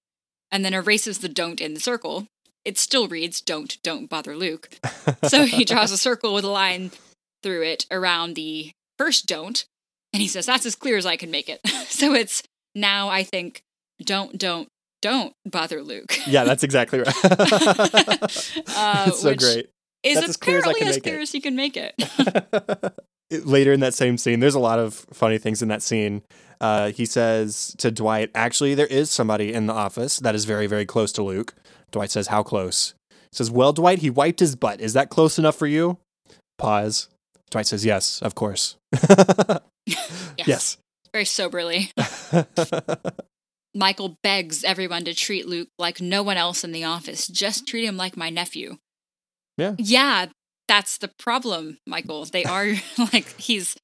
and 0.52 0.64
then 0.64 0.74
erases 0.74 1.20
the 1.20 1.30
don't 1.30 1.60
in 1.60 1.74
the 1.74 1.80
circle. 1.80 2.28
It 2.64 2.78
still 2.78 3.08
reads, 3.08 3.42
don't, 3.42 3.82
don't 3.82 4.10
bother 4.10 4.36
Luke. 4.36 4.70
so 5.24 5.46
he 5.46 5.66
draws 5.66 5.92
a 5.92 5.98
circle 5.98 6.34
with 6.34 6.44
a 6.44 6.50
line 6.50 6.92
through 7.44 7.64
it 7.64 7.86
around 7.92 8.36
the 8.36 8.72
first 8.98 9.26
don't. 9.26 9.66
And 10.14 10.22
he 10.22 10.28
says, 10.28 10.46
that's 10.46 10.66
as 10.66 10.76
clear 10.76 10.98
as 10.98 11.06
I 11.06 11.16
can 11.16 11.32
make 11.32 11.50
it. 11.50 11.60
so 11.88 12.14
it's 12.14 12.44
now, 12.76 13.10
I 13.10 13.24
think, 13.24 13.62
don't, 14.04 14.38
don't, 14.38 14.68
don't 15.02 15.34
bother 15.46 15.82
Luke. 15.82 16.18
Yeah, 16.28 16.44
that's 16.44 16.64
exactly 16.64 17.00
right. 17.00 17.16
Uh, 18.76 19.06
it's 19.08 19.22
so 19.22 19.36
great. 19.36 19.70
Is 20.04 20.16
That's 20.16 20.30
as 20.30 20.38
clear 20.38 20.60
as 20.60 20.64
apparently 20.64 20.88
as 20.88 20.98
clear 21.00 21.20
as 21.20 21.34
you 21.34 21.42
can 21.42 21.56
make 21.56 21.76
it. 21.76 21.94
Later 23.46 23.74
in 23.74 23.82
that 23.82 23.94
same 23.94 24.18
scene, 24.18 24.40
there's 24.40 24.56
a 24.56 24.60
lot 24.60 24.80
of 24.80 24.94
funny 25.12 25.38
things 25.38 25.62
in 25.62 25.68
that 25.68 25.82
scene. 25.82 26.22
Uh, 26.62 26.92
he 26.92 27.06
says 27.06 27.76
to 27.80 27.92
Dwight, 27.92 28.32
actually, 28.34 28.76
there 28.76 28.88
is 28.88 29.10
somebody 29.10 29.54
in 29.54 29.68
the 29.68 29.74
office 29.74 30.18
that 30.20 30.36
is 30.36 30.46
very, 30.46 30.68
very 30.68 30.86
close 30.86 31.12
to 31.14 31.24
Luke. 31.24 31.54
Dwight 31.92 32.12
says, 32.12 32.28
how 32.28 32.44
close? 32.44 32.94
Says, 33.32 33.52
Well, 33.52 33.74
Dwight, 33.74 34.00
he 34.00 34.10
wiped 34.10 34.40
his 34.40 34.56
butt. 34.56 34.82
Is 34.82 34.94
that 34.94 35.10
close 35.10 35.38
enough 35.38 35.56
for 35.56 35.68
you? 35.68 35.98
Pause. 36.58 37.10
Dwight 37.50 37.68
says, 37.68 37.86
Yes, 37.86 38.22
of 38.22 38.36
course. 38.36 38.78
yes. 40.38 40.78
Very 41.12 41.26
soberly. 41.26 41.92
Michael 43.76 44.18
begs 44.24 44.64
everyone 44.64 45.06
to 45.06 45.14
treat 45.14 45.48
Luke 45.48 45.70
like 45.78 46.02
no 46.02 46.24
one 46.24 46.38
else 46.38 46.64
in 46.64 46.72
the 46.72 46.84
office. 46.84 47.28
Just 47.28 47.68
treat 47.68 47.86
him 47.86 47.98
like 47.98 48.18
my 48.18 48.30
nephew. 48.30 48.78
Yeah. 49.58 49.76
Yeah, 49.78 50.28
that's 50.68 50.98
the 50.98 51.10
problem, 51.20 51.80
Michael. 51.86 52.26
They 52.26 52.46
are 52.46 52.74
like 52.98 53.40
he's 53.40 53.76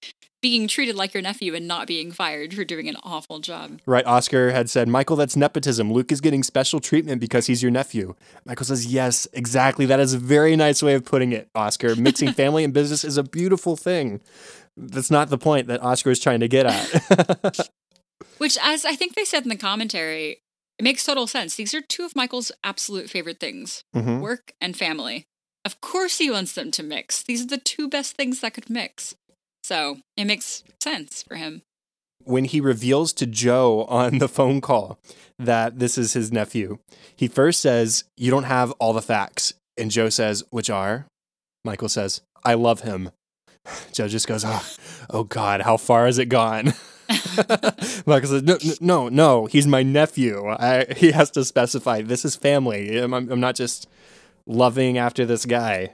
being 0.41 0.67
treated 0.67 0.95
like 0.95 1.13
your 1.13 1.24
nephew 1.24 1.56
and 1.56 1.67
not 1.67 1.88
being 1.88 2.12
fired 2.12 2.54
for 2.54 2.63
doing 2.63 2.88
an 2.88 2.98
awful 3.04 3.39
job. 3.39 3.80
Right. 3.86 4.06
Oscar 4.06 4.52
had 4.52 4.69
said, 4.69 4.88
Michael, 4.88 5.15
that's 5.15 5.36
nepotism. 5.36 5.91
Luke 5.91 6.12
is 6.12 6.21
getting 6.21 6.43
special 6.43 6.80
treatment 6.80 7.19
because 7.19 7.48
he's 7.48 7.63
your 7.63 7.71
nephew. 7.71 8.13
Michael 8.45 8.65
says, 8.65 8.86
Yes, 8.86 9.28
exactly. 9.34 9.86
That 9.88 10.00
is 10.00 10.13
a 10.13 10.19
very 10.19 10.56
nice 10.56 10.84
way 10.84 10.93
of 10.93 11.04
putting 11.04 11.32
it, 11.32 11.50
Oscar. 11.56 11.95
Mixing 11.98 12.34
family 12.34 12.63
and 12.63 12.74
business 12.74 13.04
is 13.04 13.17
a 13.17 13.24
beautiful 13.24 13.76
thing. 13.76 14.21
That's 14.78 15.10
not 15.10 15.30
the 15.30 15.38
point 15.38 15.67
that 15.67 15.82
Oscar 15.82 16.12
is 16.12 16.19
trying 16.19 16.41
to 16.41 16.48
get 16.48 16.65
at. 16.67 17.69
Which, 18.38 18.58
as 18.62 18.86
I 18.86 18.95
think 18.95 19.15
they 19.15 19.24
said 19.26 19.43
in 19.43 19.50
the 19.50 19.56
commentary, 19.56 20.41
it 20.78 20.84
makes 20.84 21.06
total 21.06 21.26
sense. 21.26 21.56
These 21.56 21.74
are 21.74 21.82
two 21.82 22.04
of 22.04 22.15
Michael's 22.15 22.52
absolute 22.63 23.10
favorite 23.10 23.39
things 23.39 23.84
Mhm. 23.95 24.19
work 24.19 24.54
and 24.60 24.76
family. 24.76 25.26
Of 25.63 25.82
course, 25.82 26.17
he 26.19 26.30
wants 26.30 26.54
them 26.54 26.69
to 26.71 26.84
mix. 26.84 27.24
These 27.24 27.41
are 27.43 27.48
the 27.48 27.58
two 27.58 27.88
best 27.88 28.15
things 28.15 28.41
that 28.41 28.54
could 28.54 28.69
mix. 28.69 29.15
So 29.65 29.97
it 30.15 30.25
makes 30.25 30.63
sense 30.80 31.23
for 31.23 31.38
him. 31.38 31.63
When 32.23 32.45
he 32.45 32.62
reveals 32.62 33.12
to 33.13 33.25
Jo 33.25 33.86
on 33.89 34.19
the 34.19 34.28
phone 34.28 34.62
call 34.62 34.99
that 35.39 35.80
this 35.80 35.97
is 35.97 36.13
his 36.13 36.32
nephew, 36.32 36.78
he 37.15 37.28
first 37.28 37.62
says, 37.62 38.04
You 38.15 38.30
don't 38.30 38.43
have 38.43 38.69
all 38.73 38.93
the 38.93 39.01
facts. 39.01 39.56
And 39.75 39.89
Jo 39.89 40.10
says, 40.10 40.43
Which 40.51 40.69
are? 40.69 41.08
Michael 41.63 41.89
says, 41.89 42.21
I 42.43 42.54
love 42.54 42.82
him. 42.82 43.10
Jo 43.91 44.08
just 44.08 44.28
goes, 44.28 44.43
Oh, 44.45 44.63
oh 45.10 45.23
God, 45.23 45.62
how 45.62 45.78
far 45.78 46.06
has 46.06 46.19
it 46.19 46.30
gone? 46.30 46.75
Michael 48.06 48.30
says, 48.30 48.43
no, 48.43 48.60
no, 48.82 49.10
no, 49.10 49.45
he's 49.47 49.65
my 49.65 49.82
nephew. 49.82 50.47
I, 50.47 50.86
he 50.95 51.12
has 51.12 51.32
to 51.32 51.43
specify 51.43 52.04
this 52.04 52.23
is 52.23 52.36
family. 52.36 52.99
I'm, 52.99 53.13
I'm 53.15 53.39
not 53.39 53.56
just 53.56 53.89
loving 54.45 54.99
after 54.99 55.25
this 55.25 55.45
guy. 55.45 55.93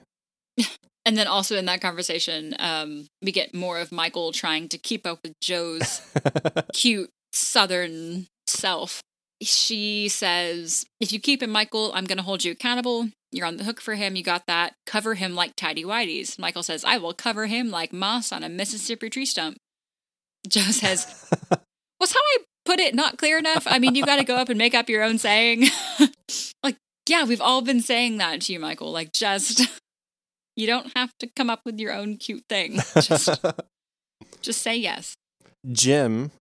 And 1.06 1.18
then 1.18 1.28
also 1.28 1.58
in 1.58 1.66
that 1.66 1.82
conversation, 1.82 2.56
um, 2.60 3.08
we 3.22 3.32
get 3.32 3.54
more 3.56 3.80
of 3.80 3.92
Michael 3.92 4.32
trying 4.32 4.70
to 4.70 4.78
keep 4.78 5.08
up 5.08 5.20
with 5.24 5.34
Jo's 5.42 6.02
cute 6.74 7.10
southern 7.34 8.28
self. 8.48 9.02
She 9.42 10.08
says, 10.10 10.86
If 11.00 11.12
you 11.12 11.20
keep 11.20 11.42
him, 11.42 11.50
Michael, 11.50 11.92
I'm 11.96 12.06
going 12.06 12.20
to 12.20 12.24
hold 12.24 12.44
you 12.44 12.52
accountable. 12.52 13.10
You're 13.32 13.48
on 13.48 13.58
the 13.58 13.64
hook 13.64 13.82
for 13.82 13.96
him. 13.96 14.16
You 14.16 14.24
got 14.24 14.46
that. 14.48 14.74
Cover 14.86 15.16
him 15.16 15.34
like 15.34 15.56
tidy 15.56 15.84
whities. 15.84 16.38
Michael 16.38 16.64
says, 16.64 16.84
I 16.84 16.98
will 16.98 17.14
cover 17.14 17.48
him 17.48 17.72
like 17.72 17.94
moss 17.94 18.32
on 18.32 18.44
a 18.44 18.50
Mississippi 18.50 19.10
tree 19.10 19.26
stump. 19.26 19.58
Jo 20.48 20.62
says, 20.62 21.30
Was 22.00 22.12
how 22.12 22.20
I 22.20 22.38
put 22.66 22.80
it 22.80 22.94
not 22.94 23.18
clear 23.18 23.38
enough? 23.38 23.66
I 23.68 23.80
mean, 23.80 23.96
you 23.96 24.06
got 24.06 24.18
to 24.18 24.24
go 24.24 24.36
up 24.36 24.50
and 24.50 24.58
make 24.58 24.76
up 24.76 24.90
your 24.90 25.04
own 25.04 25.18
saying. 25.18 25.66
like, 26.64 26.78
yeah, 27.08 27.26
we've 27.26 27.42
all 27.42 27.62
been 27.62 27.82
saying 27.82 28.18
that 28.18 28.42
to 28.42 28.54
you, 28.54 28.60
Michael. 28.60 28.92
Like, 28.92 29.14
just, 29.14 29.68
you 30.56 30.68
don't 30.68 30.92
have 30.96 31.12
to 31.20 31.28
come 31.28 31.50
up 31.50 31.62
with 31.66 31.80
your 31.80 31.94
own 31.94 32.18
cute 32.18 32.44
thing. 32.50 32.80
Just, 33.02 33.42
just 34.42 34.62
say 34.62 34.76
yes. 34.76 35.16
Jim, 35.72 36.32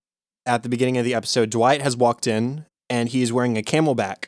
at 0.46 0.62
the 0.62 0.68
beginning 0.68 0.98
of 0.98 1.04
the 1.04 1.14
episode, 1.14 1.50
Dwight 1.50 1.82
has 1.82 1.96
walked 1.96 2.26
in 2.26 2.64
and 2.88 3.08
he's 3.08 3.32
wearing 3.32 3.56
a 3.56 3.62
CamelBak 3.62 4.26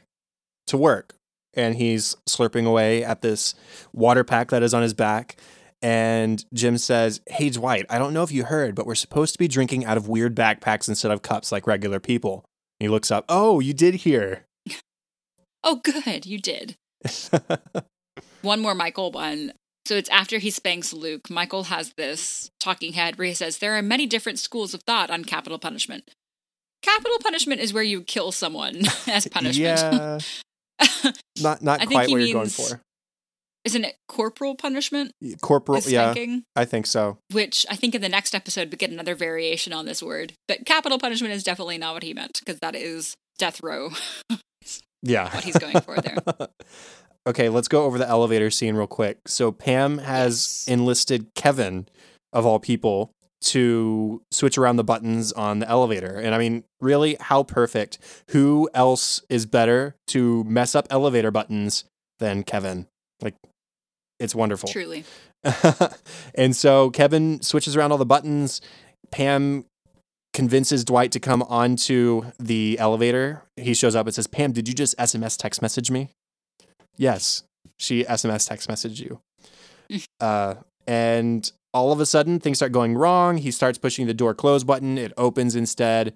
to 0.69 0.77
work. 0.77 1.15
And 1.55 1.77
he's 1.77 2.17
slurping 2.29 2.67
away 2.67 3.05
at 3.05 3.21
this 3.21 3.55
water 3.93 4.25
pack 4.25 4.49
that 4.51 4.63
is 4.63 4.73
on 4.73 4.83
his 4.83 4.95
back. 4.95 5.37
And 5.83 6.43
Jim 6.55 6.79
says, 6.79 7.21
Hey, 7.29 7.51
Dwight, 7.51 7.85
I 7.91 7.99
don't 7.99 8.15
know 8.15 8.23
if 8.23 8.33
you 8.33 8.45
heard, 8.45 8.75
but 8.75 8.87
we're 8.87 8.95
supposed 8.95 9.35
to 9.35 9.39
be 9.39 9.49
drinking 9.49 9.85
out 9.85 9.97
of 9.99 10.09
weird 10.09 10.35
backpacks 10.35 10.89
instead 10.89 11.11
of 11.11 11.21
cups 11.23 11.53
like 11.53 11.67
regular 11.67 12.01
people. 12.01 12.45
And 12.81 12.87
he 12.87 12.89
looks 12.89 13.11
up, 13.11 13.25
Oh, 13.29 13.61
you 13.61 13.75
did 13.75 13.97
hear. 13.97 14.45
Oh, 15.65 15.77
good, 15.77 16.27
you 16.27 16.41
did. 16.41 16.75
One 18.43 18.61
more 18.61 18.75
Michael 18.75 19.13
one. 19.13 19.53
So 19.85 19.97
it's 19.97 20.09
after 20.11 20.39
he 20.39 20.51
spanks 20.51 20.93
Luke. 20.93 21.29
Michael 21.29 21.65
has 21.65 21.93
this 21.97 22.51
talking 22.61 22.93
head 22.93 23.19
where 23.19 23.27
he 23.27 23.35
says, 23.35 23.59
There 23.59 23.77
are 23.77 23.83
many 23.83 24.07
different 24.07 24.39
schools 24.39 24.75
of 24.75 24.83
thought 24.83 25.11
on 25.11 25.25
capital 25.25 25.59
punishment. 25.59 26.11
Capital 26.83 27.19
punishment 27.21 27.61
is 27.61 27.73
where 27.73 27.83
you 27.83 28.03
kill 28.03 28.33
someone 28.33 28.83
as 29.07 29.27
punishment. 29.31 29.59
Yeah. 29.59 30.19
not 31.41 31.63
not 31.63 31.87
quite 31.87 32.11
what 32.11 32.21
you're 32.21 32.33
going 32.33 32.49
for. 32.49 32.81
Isn't 33.65 33.85
it 33.85 33.95
corporal 34.09 34.57
punishment? 34.57 35.13
Corporal, 35.41 35.79
yeah, 35.87 36.11
spanking? 36.13 36.43
I 36.57 36.65
think 36.65 36.87
so. 36.87 37.19
Which 37.31 37.65
I 37.71 37.77
think 37.77 37.95
in 37.95 38.03
the 38.03 38.09
next 38.09 38.35
episode 38.35 38.73
we 38.73 38.77
get 38.77 38.91
another 38.91 39.15
variation 39.15 39.73
on 39.73 39.87
this 39.87 40.03
word. 40.03 40.33
But 40.49 40.67
capital 40.67 40.99
punishment 40.99 41.33
is 41.33 41.45
definitely 41.45 41.79
not 41.79 41.95
what 41.95 42.03
he 42.03 42.13
meant, 42.13 42.41
because 42.45 42.59
that 42.61 42.75
is 42.75 43.15
death 43.39 43.63
row, 43.63 43.91
Yeah. 45.03 45.33
what 45.33 45.45
he's 45.45 45.57
going 45.59 45.81
for 45.81 45.97
there. 46.01 46.17
Okay, 47.27 47.49
let's 47.49 47.69
go 47.69 47.85
over 47.85 47.99
the 47.99 48.09
elevator 48.09 48.51
scene 48.51 48.75
real 48.75 48.87
quick. 48.87 49.19
So 49.27 49.53
Pam 49.53 49.99
has 49.99 50.65
Yes. 50.67 50.69
enlisted 50.69 51.35
Kevin, 51.35 51.89
of 52.33 52.47
all 52.47 52.59
people, 52.59 53.13
to 53.43 54.23
switch 54.31 54.57
around 54.57 54.77
the 54.77 54.85
buttons 54.85 55.33
on 55.33 55.59
the 55.59 55.69
elevator. 55.69 56.17
And 56.19 56.35
I 56.35 56.39
mean, 56.39 56.65
really, 56.81 57.17
how 57.21 57.43
perfect? 57.43 57.99
Who 58.31 58.71
else 58.75 59.21
is 59.29 59.47
better 59.47 59.97
to 60.09 60.45
mess 60.45 60.75
up 60.75 60.87
elevator 60.91 61.31
buttons 61.31 61.85
than 62.19 62.45
Kevin? 62.45 62.87
Like, 63.21 63.35
it's 64.21 64.35
wonderful. 64.35 64.69
Truly. 64.69 65.05
and 66.35 66.55
so 66.55 66.91
Kevin 66.91 67.43
switches 67.43 67.77
around 67.77 67.91
all 67.91 67.99
the 67.99 68.07
buttons. 68.07 68.61
Pam 69.11 69.65
convinces 70.33 70.85
Dwight 70.85 71.11
to 71.13 71.21
come 71.21 71.43
onto 71.43 72.31
the 72.39 72.79
elevator. 72.79 73.43
He 73.57 73.75
shows 73.75 73.97
up 73.97 74.07
and 74.07 74.15
says, 74.15 74.27
Pam, 74.29 74.53
did 74.53 74.69
you 74.69 74.75
just 74.75 74.97
SMS 74.99 75.37
text 75.37 75.61
message 75.61 75.91
me? 75.91 76.11
Yes, 76.97 77.43
she 77.77 78.05
SMS 78.05 78.49
text 78.49 78.69
messaged 78.69 79.01
you. 79.01 79.21
uh, 80.21 80.55
and 80.87 81.51
all 81.75 81.93
of 81.93 82.01
a 82.01 82.07
sudden, 82.07 82.39
things 82.39 82.59
start 82.59 82.73
going 82.73 82.97
wrong. 82.97 83.39
He 83.39 83.51
starts 83.51 83.79
pushing 83.79 84.07
the 84.07 84.15
door 84.15 84.35
close 84.35 84.65
button. 84.65 84.99
It 84.99 85.13
opens 85.17 85.57
instead. 85.57 86.15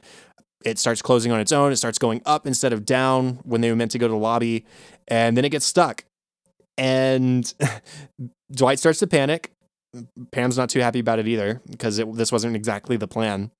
It 0.64 0.78
starts 0.78 1.00
closing 1.00 1.32
on 1.32 1.40
its 1.40 1.52
own. 1.52 1.72
It 1.72 1.76
starts 1.76 1.98
going 1.98 2.20
up 2.26 2.46
instead 2.46 2.72
of 2.72 2.84
down 2.84 3.40
when 3.44 3.60
they 3.60 3.70
were 3.70 3.76
meant 3.76 3.92
to 3.92 3.98
go 3.98 4.06
to 4.06 4.12
the 4.12 4.18
lobby. 4.18 4.64
And 5.08 5.36
then 5.36 5.44
it 5.44 5.50
gets 5.50 5.64
stuck. 5.64 6.04
And 6.76 7.52
Dwight 8.52 8.78
starts 8.78 8.98
to 8.98 9.06
panic. 9.06 9.52
Pam's 10.30 10.58
not 10.58 10.68
too 10.68 10.80
happy 10.80 10.98
about 10.98 11.18
it 11.18 11.26
either 11.26 11.62
because 11.70 11.98
it, 11.98 12.12
this 12.14 12.30
wasn't 12.30 12.54
exactly 12.56 12.96
the 12.96 13.08
plan. 13.08 13.50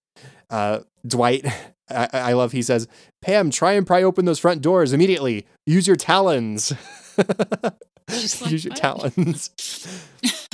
Uh, 0.51 0.81
Dwight, 1.07 1.47
I, 1.91 2.09
I 2.13 2.33
love, 2.35 2.53
he 2.53 2.63
says, 2.63 2.89
Pam, 3.23 3.51
try 3.51 3.73
and 3.73 3.87
pry 3.87 4.03
open 4.03 4.25
those 4.25 4.39
front 4.39 4.61
doors 4.61 4.93
immediately. 4.93 5.47
Use 5.65 5.87
your 5.87 5.97
talons. 5.97 6.73
Like, 7.19 7.75
Use 8.51 8.65
your 8.65 8.71
"What?" 8.71 8.79
talons. 8.79 9.51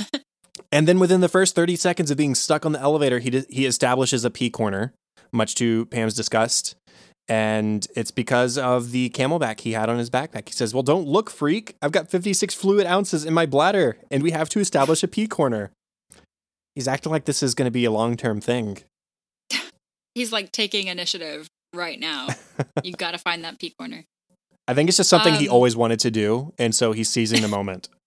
and 0.71 0.87
then 0.87 0.99
within 0.99 1.21
the 1.21 1.29
first 1.29 1.55
30 1.55 1.75
seconds 1.75 2.11
of 2.11 2.17
being 2.17 2.35
stuck 2.35 2.65
on 2.65 2.71
the 2.71 2.79
elevator, 2.79 3.19
he, 3.19 3.29
d- 3.29 3.45
he 3.49 3.65
establishes 3.65 4.25
a 4.25 4.29
pee 4.29 4.49
corner, 4.49 4.93
much 5.31 5.55
to 5.55 5.85
Pam's 5.87 6.13
disgust. 6.13 6.75
And 7.29 7.87
it's 7.95 8.11
because 8.11 8.57
of 8.57 8.91
the 8.91 9.09
CamelBak 9.11 9.61
he 9.61 9.71
had 9.71 9.89
on 9.89 9.97
his 9.97 10.09
backpack. 10.09 10.49
He 10.49 10.53
says, 10.53 10.73
Well, 10.73 10.83
don't 10.83 11.07
look, 11.07 11.29
freak. 11.29 11.75
I've 11.81 11.93
got 11.93 12.09
56 12.09 12.53
fluid 12.53 12.85
ounces 12.85 13.23
in 13.23 13.33
my 13.33 13.45
bladder, 13.45 13.97
and 14.11 14.21
we 14.21 14.31
have 14.31 14.49
to 14.49 14.59
establish 14.59 15.03
a 15.03 15.07
pee 15.07 15.27
corner. 15.27 15.71
He's 16.75 16.87
acting 16.87 17.11
like 17.11 17.25
this 17.25 17.41
is 17.43 17.55
going 17.55 17.67
to 17.67 17.71
be 17.71 17.85
a 17.85 17.91
long 17.91 18.17
term 18.17 18.41
thing. 18.41 18.79
He's 20.15 20.33
like 20.33 20.51
taking 20.51 20.87
initiative 20.87 21.47
right 21.73 21.99
now. 21.99 22.27
You've 22.83 22.97
got 22.97 23.11
to 23.11 23.17
find 23.17 23.43
that 23.45 23.59
peak 23.59 23.75
corner. 23.77 24.05
I 24.67 24.73
think 24.73 24.87
it's 24.89 24.97
just 24.97 25.09
something 25.09 25.33
he 25.35 25.47
Um, 25.47 25.53
always 25.55 25.75
wanted 25.75 25.99
to 26.01 26.11
do, 26.11 26.53
and 26.57 26.73
so 26.73 26.91
he's 26.93 27.09
seizing 27.09 27.41
the 27.41 27.47
moment. 27.47 27.89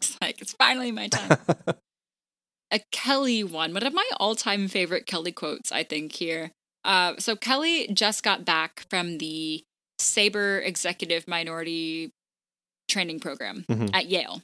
It's 0.00 0.16
like, 0.22 0.40
it's 0.40 0.52
finally 0.52 0.92
my 0.92 1.08
time. 1.08 1.38
a 2.70 2.80
Kelly 2.92 3.42
one, 3.42 3.74
one 3.74 3.84
of 3.84 3.92
my 3.92 4.08
all 4.20 4.36
time 4.36 4.68
favorite 4.68 5.06
Kelly 5.06 5.32
quotes, 5.32 5.72
I 5.72 5.82
think, 5.82 6.12
here. 6.12 6.52
Uh, 6.84 7.14
so 7.18 7.34
Kelly 7.34 7.88
just 7.92 8.22
got 8.22 8.44
back 8.44 8.84
from 8.90 9.18
the 9.18 9.64
Sabre 9.98 10.60
Executive 10.60 11.26
Minority 11.26 12.10
Training 12.88 13.18
Program 13.18 13.64
Mhm. 13.68 13.90
at 13.92 14.06
Yale. 14.06 14.42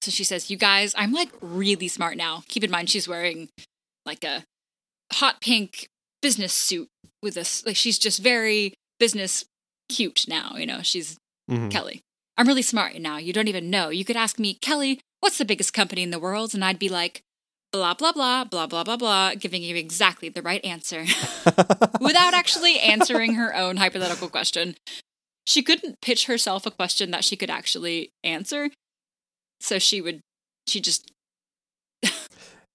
So 0.00 0.10
she 0.10 0.24
says, 0.24 0.50
You 0.50 0.56
guys, 0.56 0.94
I'm 0.96 1.12
like 1.12 1.28
really 1.42 1.88
smart 1.88 2.16
now. 2.16 2.42
Keep 2.48 2.64
in 2.64 2.70
mind, 2.70 2.88
she's 2.88 3.06
wearing 3.06 3.50
like 4.06 4.24
a 4.24 4.42
hot 5.12 5.42
pink 5.42 5.88
business 6.22 6.54
suit 6.54 6.88
with 7.22 7.34
this, 7.34 7.64
like, 7.66 7.76
she's 7.76 7.98
just 7.98 8.20
very 8.22 8.72
business 8.98 9.44
cute 9.88 10.24
now. 10.28 10.54
You 10.56 10.66
know, 10.66 10.82
she's 10.82 11.16
Mhm. 11.50 11.70
Kelly. 11.70 12.00
I'm 12.36 12.46
really 12.46 12.62
smart 12.62 12.94
now. 12.96 13.16
You 13.18 13.32
don't 13.32 13.48
even 13.48 13.70
know. 13.70 13.88
You 13.90 14.04
could 14.04 14.16
ask 14.16 14.38
me, 14.38 14.54
Kelly, 14.54 15.00
what's 15.20 15.38
the 15.38 15.44
biggest 15.44 15.72
company 15.72 16.02
in 16.02 16.10
the 16.10 16.18
world? 16.18 16.54
And 16.54 16.64
I'd 16.64 16.78
be 16.78 16.88
like, 16.88 17.22
blah, 17.72 17.94
blah, 17.94 18.12
blah, 18.12 18.44
blah, 18.44 18.66
blah, 18.66 18.84
blah, 18.84 18.96
blah, 18.96 19.34
giving 19.34 19.62
you 19.62 19.76
exactly 19.76 20.28
the 20.28 20.42
right 20.42 20.64
answer 20.64 21.02
without 22.00 22.34
actually 22.34 22.78
answering 22.80 23.34
her 23.34 23.54
own 23.54 23.76
hypothetical 23.78 24.28
question. 24.28 24.76
she 25.46 25.62
couldn't 25.62 26.00
pitch 26.02 26.26
herself 26.26 26.66
a 26.66 26.70
question 26.70 27.10
that 27.12 27.24
she 27.24 27.36
could 27.36 27.50
actually 27.50 28.10
answer. 28.24 28.70
So 29.60 29.78
she 29.78 30.00
would, 30.00 30.20
she 30.68 30.80
just 30.80 31.10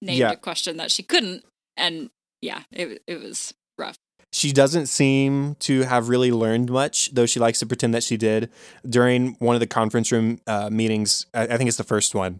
named 0.02 0.20
Yeah. 0.20 0.32
a 0.32 0.36
question 0.38 0.78
that 0.78 0.92
she 0.92 1.04
couldn't. 1.04 1.44
And 1.78 2.10
yeah, 2.42 2.64
it, 2.72 3.02
it 3.08 3.22
was 3.22 3.54
rough. 3.78 3.96
She 4.34 4.54
doesn't 4.54 4.86
seem 4.86 5.56
to 5.56 5.82
have 5.82 6.08
really 6.08 6.32
learned 6.32 6.72
much, 6.72 7.12
though 7.14 7.26
she 7.26 7.40
likes 7.40 7.60
to 7.60 7.66
pretend 7.66 7.94
that 7.94 8.04
she 8.04 8.16
did. 8.16 8.50
During 8.88 9.36
one 9.40 9.56
of 9.56 9.60
the 9.60 9.68
conference 9.68 10.12
room 10.12 10.40
uh, 10.48 10.70
meetings, 10.70 11.26
I, 11.34 11.58
think 11.58 11.68
it's 11.68 11.78
the 11.78 11.84
first 11.84 12.16
one, 12.16 12.40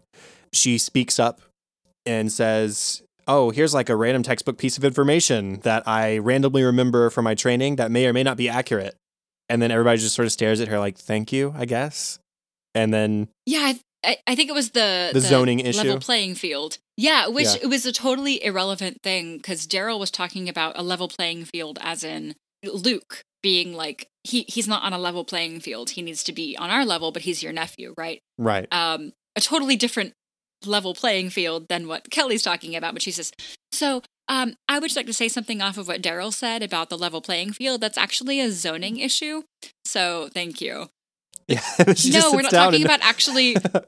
she 0.52 0.78
speaks 0.78 1.18
up 1.18 1.42
and 2.06 2.32
says, 2.32 3.02
Oh, 3.28 3.50
here's 3.50 3.74
like 3.74 3.88
a 3.88 3.96
random 3.96 4.22
textbook 4.22 4.58
piece 4.58 4.76
of 4.78 4.84
information 4.84 5.60
that 5.60 5.86
I 5.86 6.18
randomly 6.18 6.64
remember 6.64 7.08
from 7.10 7.24
my 7.24 7.34
training 7.34 7.76
that 7.76 7.90
may 7.90 8.06
or 8.06 8.12
may 8.12 8.22
not 8.22 8.36
be 8.36 8.48
accurate. 8.48 8.96
And 9.48 9.60
then 9.60 9.70
everybody 9.70 9.98
just 9.98 10.16
sort 10.16 10.26
of 10.26 10.32
stares 10.32 10.60
at 10.60 10.68
her 10.68 10.78
like, 10.78 10.96
Thank 10.96 11.30
you, 11.30 11.54
I 11.56 11.66
guess. 11.66 12.18
And 12.74 12.92
then, 12.92 13.28
Yeah, 13.44 13.60
I, 13.60 13.80
I, 14.04 14.16
I 14.26 14.34
think 14.34 14.48
it 14.50 14.54
was 14.54 14.70
the, 14.70 15.10
The 15.12 15.20
zoning 15.20 15.60
issue? 15.60 15.78
level 15.78 16.00
playing 16.00 16.34
field. 16.34 16.78
Yeah, 16.96 17.28
which 17.28 17.46
Yeah. 17.46 17.56
it 17.62 17.66
was 17.66 17.86
a 17.86 17.92
totally 17.92 18.42
irrelevant 18.44 19.02
thing 19.02 19.36
because 19.36 19.66
Darryl 19.66 19.98
was 20.00 20.10
talking 20.10 20.48
about 20.48 20.78
a 20.78 20.82
level 20.82 21.08
playing 21.08 21.44
field, 21.44 21.78
as 21.80 22.02
in 22.04 22.34
Luke 22.64 23.22
being 23.42 23.74
like 23.74 24.06
he 24.24 24.44
he's 24.48 24.68
not 24.68 24.82
on 24.84 24.92
a 24.92 24.98
level 24.98 25.24
playing 25.24 25.60
field. 25.60 25.90
He 25.90 26.02
needs 26.02 26.22
to 26.24 26.32
be 26.32 26.56
on 26.56 26.70
our 26.70 26.84
level, 26.84 27.12
but 27.12 27.22
he's 27.22 27.42
your 27.42 27.52
nephew, 27.52 27.94
right? 27.96 28.20
right. 28.38 28.66
Um, 28.72 29.12
a 29.36 29.40
totally 29.40 29.76
different 29.76 30.12
level 30.64 30.94
playing 30.94 31.30
field 31.30 31.66
than 31.68 31.88
what 31.88 32.10
Kelly's 32.10 32.42
talking 32.42 32.76
about. 32.76 32.92
But 32.94 33.02
she 33.02 33.10
says, 33.10 33.32
so. 33.72 34.02
Um, 34.28 34.54
I 34.68 34.78
would 34.78 34.86
just 34.86 34.96
like 34.96 35.06
to 35.06 35.12
say 35.12 35.28
something 35.28 35.60
off 35.60 35.76
of 35.76 35.88
what 35.88 36.00
Darryl 36.00 36.32
said 36.32 36.62
about 36.62 36.88
the 36.88 36.96
level 36.96 37.20
playing 37.20 37.52
field. 37.52 37.80
That's 37.80 37.98
actually 37.98 38.40
a 38.40 38.52
zoning 38.52 38.98
issue. 38.98 39.42
So 39.84 40.28
thank 40.32 40.60
you. 40.60 40.88
Yeah. 41.52 41.60
no, 42.10 42.32
we're 42.32 42.42
not 42.42 42.50
talking 42.50 42.84
about 42.84 43.00
actually. 43.02 43.54
we're 43.74 43.80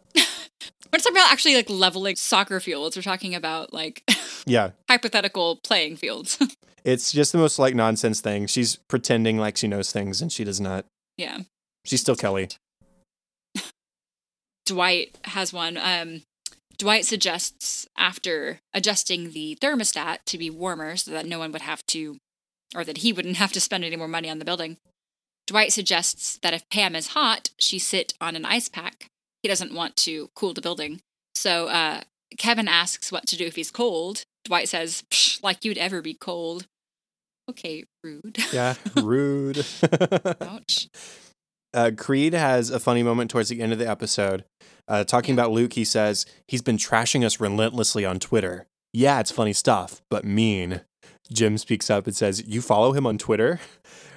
not 0.92 1.02
talking 1.02 1.12
about 1.16 1.32
actually 1.32 1.54
like 1.56 1.70
leveling 1.70 2.16
soccer 2.16 2.60
fields. 2.60 2.96
We're 2.96 3.02
talking 3.02 3.34
about 3.34 3.72
like 3.72 4.02
Yeah. 4.46 4.70
hypothetical 4.88 5.56
playing 5.64 5.96
fields. 5.96 6.38
It's 6.84 7.12
just 7.12 7.32
the 7.32 7.38
most 7.38 7.58
like 7.58 7.74
nonsense 7.74 8.20
thing. 8.20 8.46
She's 8.46 8.76
pretending 8.76 9.38
like 9.38 9.56
she 9.56 9.68
knows 9.68 9.90
things 9.92 10.20
and 10.20 10.30
she 10.30 10.44
does 10.44 10.60
not. 10.60 10.84
yeah. 11.16 11.38
She's 11.86 12.00
still 12.00 12.16
Kelly. 12.16 12.48
Dwight 14.66 15.18
has 15.24 15.52
one. 15.52 15.76
Um, 15.76 16.22
Dwight 16.78 17.04
suggests 17.04 17.86
after 17.96 18.60
adjusting 18.72 19.30
the 19.32 19.56
thermostat 19.60 20.18
to 20.26 20.38
be 20.38 20.48
warmer 20.50 20.96
so 20.96 21.10
that 21.10 21.26
no 21.26 21.38
one 21.38 21.52
would 21.52 21.62
have 21.62 21.84
to, 21.88 22.16
or 22.74 22.84
that 22.84 22.98
he 22.98 23.12
wouldn't 23.12 23.36
have 23.36 23.52
to 23.52 23.60
spend 23.60 23.84
any 23.84 23.96
more 23.96 24.08
money 24.08 24.30
on 24.30 24.38
the 24.38 24.44
building. 24.46 24.78
Dwight 25.46 25.72
suggests 25.72 26.38
that 26.42 26.54
if 26.54 26.68
Pam 26.70 26.94
is 26.96 27.08
hot, 27.08 27.50
she 27.58 27.78
sit 27.78 28.14
on 28.20 28.34
an 28.36 28.44
ice 28.44 28.68
pack. 28.68 29.06
He 29.42 29.48
doesn't 29.48 29.74
want 29.74 29.96
to 29.96 30.30
cool 30.34 30.54
the 30.54 30.62
building. 30.62 31.00
So 31.34 31.68
uh, 31.68 32.02
Kevin 32.38 32.68
asks 32.68 33.12
what 33.12 33.26
to 33.26 33.36
do 33.36 33.44
if 33.44 33.56
he's 33.56 33.70
cold. 33.70 34.22
Dwight 34.44 34.68
says, 34.68 35.04
Psh, 35.10 35.42
like 35.42 35.64
you'd 35.64 35.78
ever 35.78 36.00
be 36.00 36.14
cold. 36.14 36.66
Okay, 37.50 37.84
rude. 38.02 38.38
Yeah. 38.54 38.74
Rude. 39.02 39.66
Ouch. 40.40 40.88
uh, 41.74 41.90
Creed 41.94 42.32
has 42.32 42.70
a 42.70 42.80
funny 42.80 43.02
moment 43.02 43.30
towards 43.30 43.50
the 43.50 43.60
end 43.60 43.70
of 43.72 43.78
the 43.78 43.86
episode. 43.88 44.44
Uh, 44.88 45.04
talking 45.04 45.34
Yeah. 45.34 45.42
about 45.42 45.52
Luke, 45.52 45.74
he 45.74 45.84
says, 45.84 46.24
he's 46.48 46.62
been 46.62 46.78
trashing 46.78 47.22
us 47.22 47.40
relentlessly 47.40 48.02
on 48.06 48.18
Twitter. 48.18 48.66
Yeah, 48.94 49.20
it's 49.20 49.30
funny 49.30 49.52
stuff, 49.52 50.00
but 50.08 50.24
mean. 50.24 50.80
Jim 51.30 51.58
speaks 51.58 51.90
up 51.90 52.06
and 52.06 52.16
says, 52.16 52.42
You 52.46 52.62
follow 52.62 52.92
him 52.92 53.06
on 53.06 53.18
Twitter? 53.18 53.60